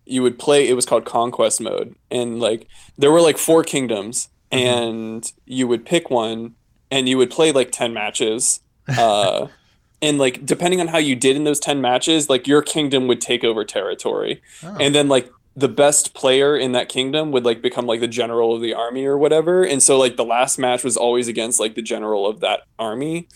you 0.06 0.22
would 0.22 0.40
play 0.40 0.68
it 0.68 0.74
was 0.74 0.86
called 0.86 1.06
conquest 1.06 1.62
mode. 1.62 1.96
And 2.10 2.40
like 2.40 2.68
there 2.98 3.12
were 3.12 3.22
like 3.22 3.38
four 3.38 3.64
kingdoms 3.64 4.30
and 4.52 5.32
you 5.46 5.68
would 5.68 5.86
pick 5.86 6.10
one 6.10 6.56
and 6.90 7.10
you 7.10 7.18
would 7.18 7.30
play 7.30 7.52
like 7.52 7.72
10 7.72 7.94
matches 7.94 8.62
uh 8.98 9.48
and 10.02 10.18
like 10.18 10.46
depending 10.46 10.80
on 10.80 10.88
how 10.88 10.98
you 10.98 11.16
did 11.16 11.36
in 11.36 11.44
those 11.44 11.60
10 11.60 11.82
matches 11.82 12.30
like 12.30 12.48
your 12.48 12.62
kingdom 12.62 13.08
would 13.08 13.20
take 13.20 13.44
over 13.44 13.66
territory. 13.66 14.42
Oh. 14.64 14.78
and 14.80 14.96
then 14.96 15.10
like 15.10 15.30
the 15.56 15.68
best 15.68 16.14
player 16.14 16.56
in 16.56 16.74
that 16.74 16.88
kingdom 16.88 17.32
would 17.32 17.44
like 17.44 17.64
become 17.64 17.88
like 17.88 18.00
the 18.00 18.08
general 18.08 18.56
of 18.56 18.62
the 18.62 18.76
army 18.76 19.06
or 19.06 19.18
whatever. 19.18 19.64
And 19.64 19.82
so 19.82 19.98
like 19.98 20.16
the 20.16 20.24
last 20.24 20.60
match 20.60 20.84
was 20.84 20.96
always 20.96 21.28
against 21.28 21.60
like 21.60 21.74
the 21.74 21.82
general 21.82 22.28
of 22.28 22.42
that 22.42 22.62
army. 22.78 23.28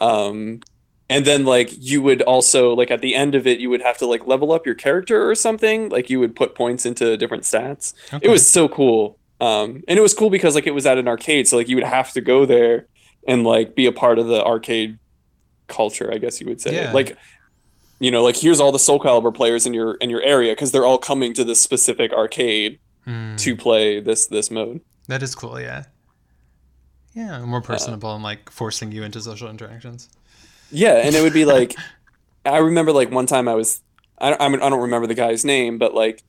Um 0.00 0.60
and 1.08 1.24
then 1.24 1.44
like 1.44 1.70
you 1.78 2.02
would 2.02 2.22
also 2.22 2.74
like 2.74 2.90
at 2.90 3.00
the 3.00 3.14
end 3.14 3.34
of 3.34 3.46
it 3.46 3.60
you 3.60 3.70
would 3.70 3.82
have 3.82 3.96
to 3.98 4.06
like 4.06 4.26
level 4.26 4.52
up 4.52 4.66
your 4.66 4.74
character 4.74 5.28
or 5.28 5.34
something 5.34 5.88
like 5.88 6.10
you 6.10 6.18
would 6.20 6.34
put 6.34 6.54
points 6.54 6.84
into 6.86 7.16
different 7.16 7.44
stats 7.44 7.94
Okay. 8.12 8.26
it 8.26 8.30
was 8.30 8.46
so 8.46 8.68
cool 8.68 9.18
um 9.40 9.82
and 9.88 9.98
it 9.98 10.02
was 10.02 10.14
cool 10.14 10.30
because 10.30 10.54
like 10.54 10.66
it 10.66 10.74
was 10.74 10.86
at 10.86 10.98
an 10.98 11.06
arcade 11.08 11.46
so 11.46 11.56
like 11.56 11.68
you 11.68 11.76
would 11.76 11.84
have 11.84 12.12
to 12.12 12.20
go 12.20 12.44
there 12.46 12.86
and 13.28 13.44
like 13.44 13.74
be 13.74 13.86
a 13.86 13.92
part 13.92 14.18
of 14.18 14.26
the 14.26 14.42
arcade 14.44 14.98
culture 15.68 16.12
i 16.12 16.18
guess 16.18 16.40
you 16.40 16.46
would 16.46 16.60
say 16.60 16.74
Yeah. 16.74 16.92
like 16.92 17.16
you 18.00 18.10
know 18.10 18.22
like 18.24 18.36
here's 18.36 18.60
all 18.60 18.72
the 18.72 18.78
soul 18.78 18.98
calibur 19.00 19.34
players 19.34 19.66
in 19.66 19.74
your 19.74 19.94
in 19.96 20.10
your 20.10 20.22
area 20.22 20.52
because 20.52 20.72
they're 20.72 20.84
all 20.86 20.98
coming 20.98 21.32
to 21.34 21.44
this 21.44 21.60
specific 21.60 22.12
arcade 22.12 22.78
Mm, 23.06 23.38
to 23.38 23.54
play 23.54 24.00
this 24.00 24.26
this 24.26 24.50
mode 24.50 24.80
that 25.06 25.22
is 25.22 25.32
cool. 25.36 25.60
Yeah. 25.60 25.84
Yeah, 27.14 27.44
more 27.44 27.60
personable 27.62 28.12
and 28.14 28.24
like 28.24 28.50
forcing 28.50 28.90
you 28.92 29.04
into 29.04 29.20
social 29.20 29.48
interactions. 29.48 30.08
Yeah, 30.70 30.94
and 30.96 31.14
it 31.14 31.22
would 31.22 31.32
be 31.32 31.44
like, 31.44 31.74
I 32.44 32.58
remember 32.58 32.92
like 32.92 33.10
one 33.10 33.26
time 33.26 33.48
I 33.48 33.54
was, 33.54 33.80
I, 34.18 34.36
I 34.38 34.48
mean 34.48 34.62
I 34.62 34.68
don't 34.68 34.80
remember 34.80 35.06
the 35.06 35.14
guy's 35.14 35.44
name, 35.44 35.78
but 35.78 35.94
like, 35.94 36.22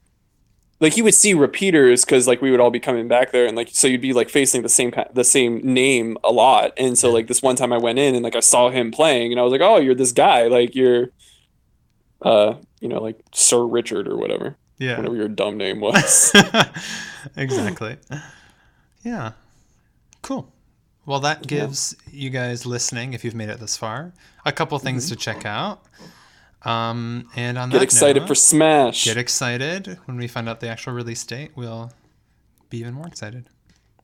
like 0.80 0.96
you 0.96 1.04
would 1.04 1.16
see 1.16 1.34
repeaters 1.34 2.06
because 2.06 2.28
like 2.28 2.40
we 2.42 2.52
would 2.52 2.60
all 2.60 2.70
be 2.70 2.80
coming 2.80 3.08
back 3.08 3.32
there, 3.32 3.46
and 3.48 3.58
like 3.58 3.70
so 3.72 3.88
you'd 3.88 4.02
be 4.02 4.14
like 4.14 4.30
facing 4.30 4.62
the 4.62 4.70
same 4.70 4.92
kind, 4.92 5.08
the 5.14 5.24
same 5.24 5.60
name 5.64 6.18
a 6.24 6.32
lot, 6.32 6.72
and 6.78 6.98
so 6.98 7.12
like 7.12 7.26
this 7.28 7.42
one 7.42 7.56
time 7.56 7.74
I 7.74 7.78
went 7.80 7.98
in 8.00 8.14
and 8.16 8.24
like 8.24 8.36
I 8.36 8.42
saw 8.42 8.70
him 8.70 8.92
playing, 8.92 9.32
and 9.32 9.40
I 9.40 9.44
was 9.44 9.52
like, 9.52 9.62
oh, 9.62 9.78
you're 9.78 9.96
this 9.96 10.12
guy, 10.12 10.48
like 10.48 10.76
you're, 10.76 11.10
uh, 12.22 12.56
you 12.80 12.88
know, 12.90 13.02
like 13.02 13.20
Sir 13.34 13.66
Richard 13.66 14.08
or 14.08 14.18
whatever, 14.18 14.56
Yeah. 14.78 14.98
whatever 14.98 15.16
your 15.16 15.30
dumb 15.30 15.58
name 15.58 15.80
was. 15.88 16.32
exactly. 17.36 17.98
Yeah. 19.04 19.32
Cool. 20.22 20.52
Well, 21.08 21.22
that 21.22 21.48
gives 21.48 21.96
you 22.12 22.30
guys 22.30 22.66
listening, 22.68 23.14
if 23.14 23.24
you've 23.26 23.34
made 23.34 23.50
it 23.50 23.60
this 23.60 23.76
far, 23.78 24.14
a 24.46 24.52
couple 24.52 24.78
things 24.78 25.08
to 25.10 25.16
check 25.16 25.46
out. 25.46 25.82
Um, 26.64 27.30
and 27.36 27.58
on 27.58 27.70
Mm-hmm. 27.70 27.72
Get 27.72 27.78
that 27.80 27.84
excited 27.84 28.20
note, 28.22 28.28
for 28.28 28.36
Smash. 28.36 29.06
get 29.06 29.18
excited 29.18 29.98
when 30.06 30.18
we 30.18 30.28
find 30.28 30.50
out 30.50 30.60
the 30.60 30.68
actual 30.68 30.94
release 30.94 31.24
date. 31.24 31.52
We'll 31.56 31.92
be 32.70 32.80
even 32.80 32.94
more 32.94 33.08
excited. 33.08 33.48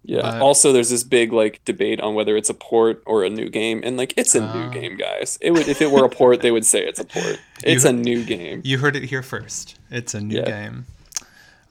Yeah. 0.05 0.21
But- 0.21 0.41
also, 0.41 0.71
there's 0.71 0.89
this 0.89 1.03
big 1.03 1.33
like 1.33 1.63
debate 1.65 1.99
on 1.99 2.15
whether 2.15 2.37
it's 2.37 2.49
a 2.49 2.53
port 2.53 3.03
or 3.05 3.23
a 3.25 3.29
new 3.29 3.49
game, 3.49 3.81
and 3.83 3.97
like 3.97 4.13
it's 4.17 4.33
a 4.35 4.41
Ah. 4.43 4.53
new 4.53 4.69
game, 4.71 4.95
guys. 4.97 5.37
It 5.41 5.51
would 5.51 5.67
if 5.67 5.81
it 5.81 5.91
were 5.91 6.05
a 6.05 6.09
port, 6.09 6.41
they 6.41 6.51
would 6.51 6.65
say 6.65 6.85
it's 6.85 6.99
a 6.99 7.05
port. 7.05 7.37
It's 7.65 7.83
You- 7.83 7.89
a 7.89 7.93
new 7.93 8.23
game. 8.23 8.61
You 8.63 8.77
heard 8.77 8.95
it 8.95 9.03
here 9.03 9.23
first. 9.23 9.77
It's 9.91 10.13
a 10.13 10.21
new 10.21 10.37
Yeah. 10.37 10.45
game. 10.45 10.85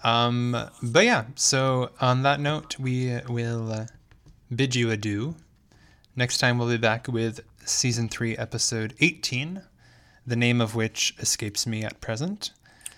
Um, 0.05 0.57
but 0.83 1.05
yeah, 1.05 1.25
so 1.37 1.91
on 2.01 2.23
that 2.25 2.41
note, 2.41 2.79
we 2.79 3.19
will 3.29 3.73
uh, 3.73 3.87
bid 4.55 4.75
you 4.75 4.91
adieu. 4.91 5.35
Next 6.15 6.39
time, 6.39 6.59
we'll 6.59 6.69
be 6.69 6.77
back 6.77 7.09
with 7.09 7.41
season 7.65 8.09
three, 8.09 8.37
episode 8.37 8.95
18, 9.01 9.63
the 10.27 10.37
name 10.37 10.61
of 10.61 10.75
which 10.75 11.15
escapes 11.19 11.67
me 11.67 11.85
at 11.85 12.01
present. 12.01 12.53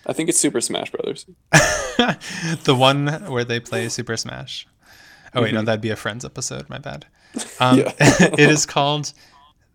I 0.05 0.13
think 0.13 0.29
it's 0.29 0.39
Super 0.39 0.61
Smash 0.61 0.91
Brothers. 0.91 1.25
the 1.51 2.75
one 2.77 3.07
where 3.31 3.43
they 3.43 3.59
play 3.59 3.89
Super 3.89 4.17
Smash. 4.17 4.67
Oh, 5.33 5.41
wait, 5.41 5.53
no, 5.53 5.61
that'd 5.61 5.81
be 5.81 5.89
a 5.89 5.95
Friends 5.95 6.23
episode. 6.23 6.69
My 6.69 6.77
bad. 6.77 7.05
Um, 7.59 7.79
it 7.99 8.39
is 8.39 8.65
called 8.65 9.13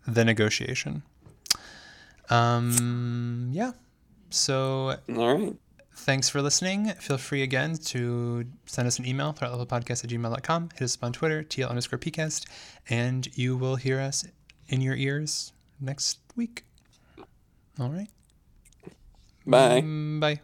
The 0.07 0.25
Negotiation. 0.25 1.03
Um, 2.29 3.51
yeah. 3.53 3.73
So 4.31 4.97
All 5.17 5.39
right. 5.39 5.57
Thanks 6.01 6.29
for 6.29 6.43
listening. 6.43 6.89
Feel 6.95 7.19
free 7.19 7.43
again 7.43 7.77
to 7.77 8.45
send 8.67 8.89
us 8.89 8.99
an 8.99 9.07
email, 9.07 9.33
threatlevelpodcast 9.33 10.05
at 10.05 10.11
gmail.com. 10.11 10.71
Hit 10.75 10.83
us 10.83 10.97
up 10.97 11.05
on 11.05 11.13
Twitter, 11.13 11.43
TL 11.43 11.69
underscore 11.69 11.99
PCast, 11.99 12.47
and 12.89 13.29
you 13.37 13.57
will 13.57 13.77
hear 13.77 14.01
us 14.01 14.27
in 14.69 14.81
your 14.81 14.95
ears 14.95 15.53
next 15.81 16.19
week. 16.37 16.65
All 17.79 17.91
right. 17.91 18.09
Bye. 19.47 19.83
Mm, 19.83 20.21
bye. 20.21 20.41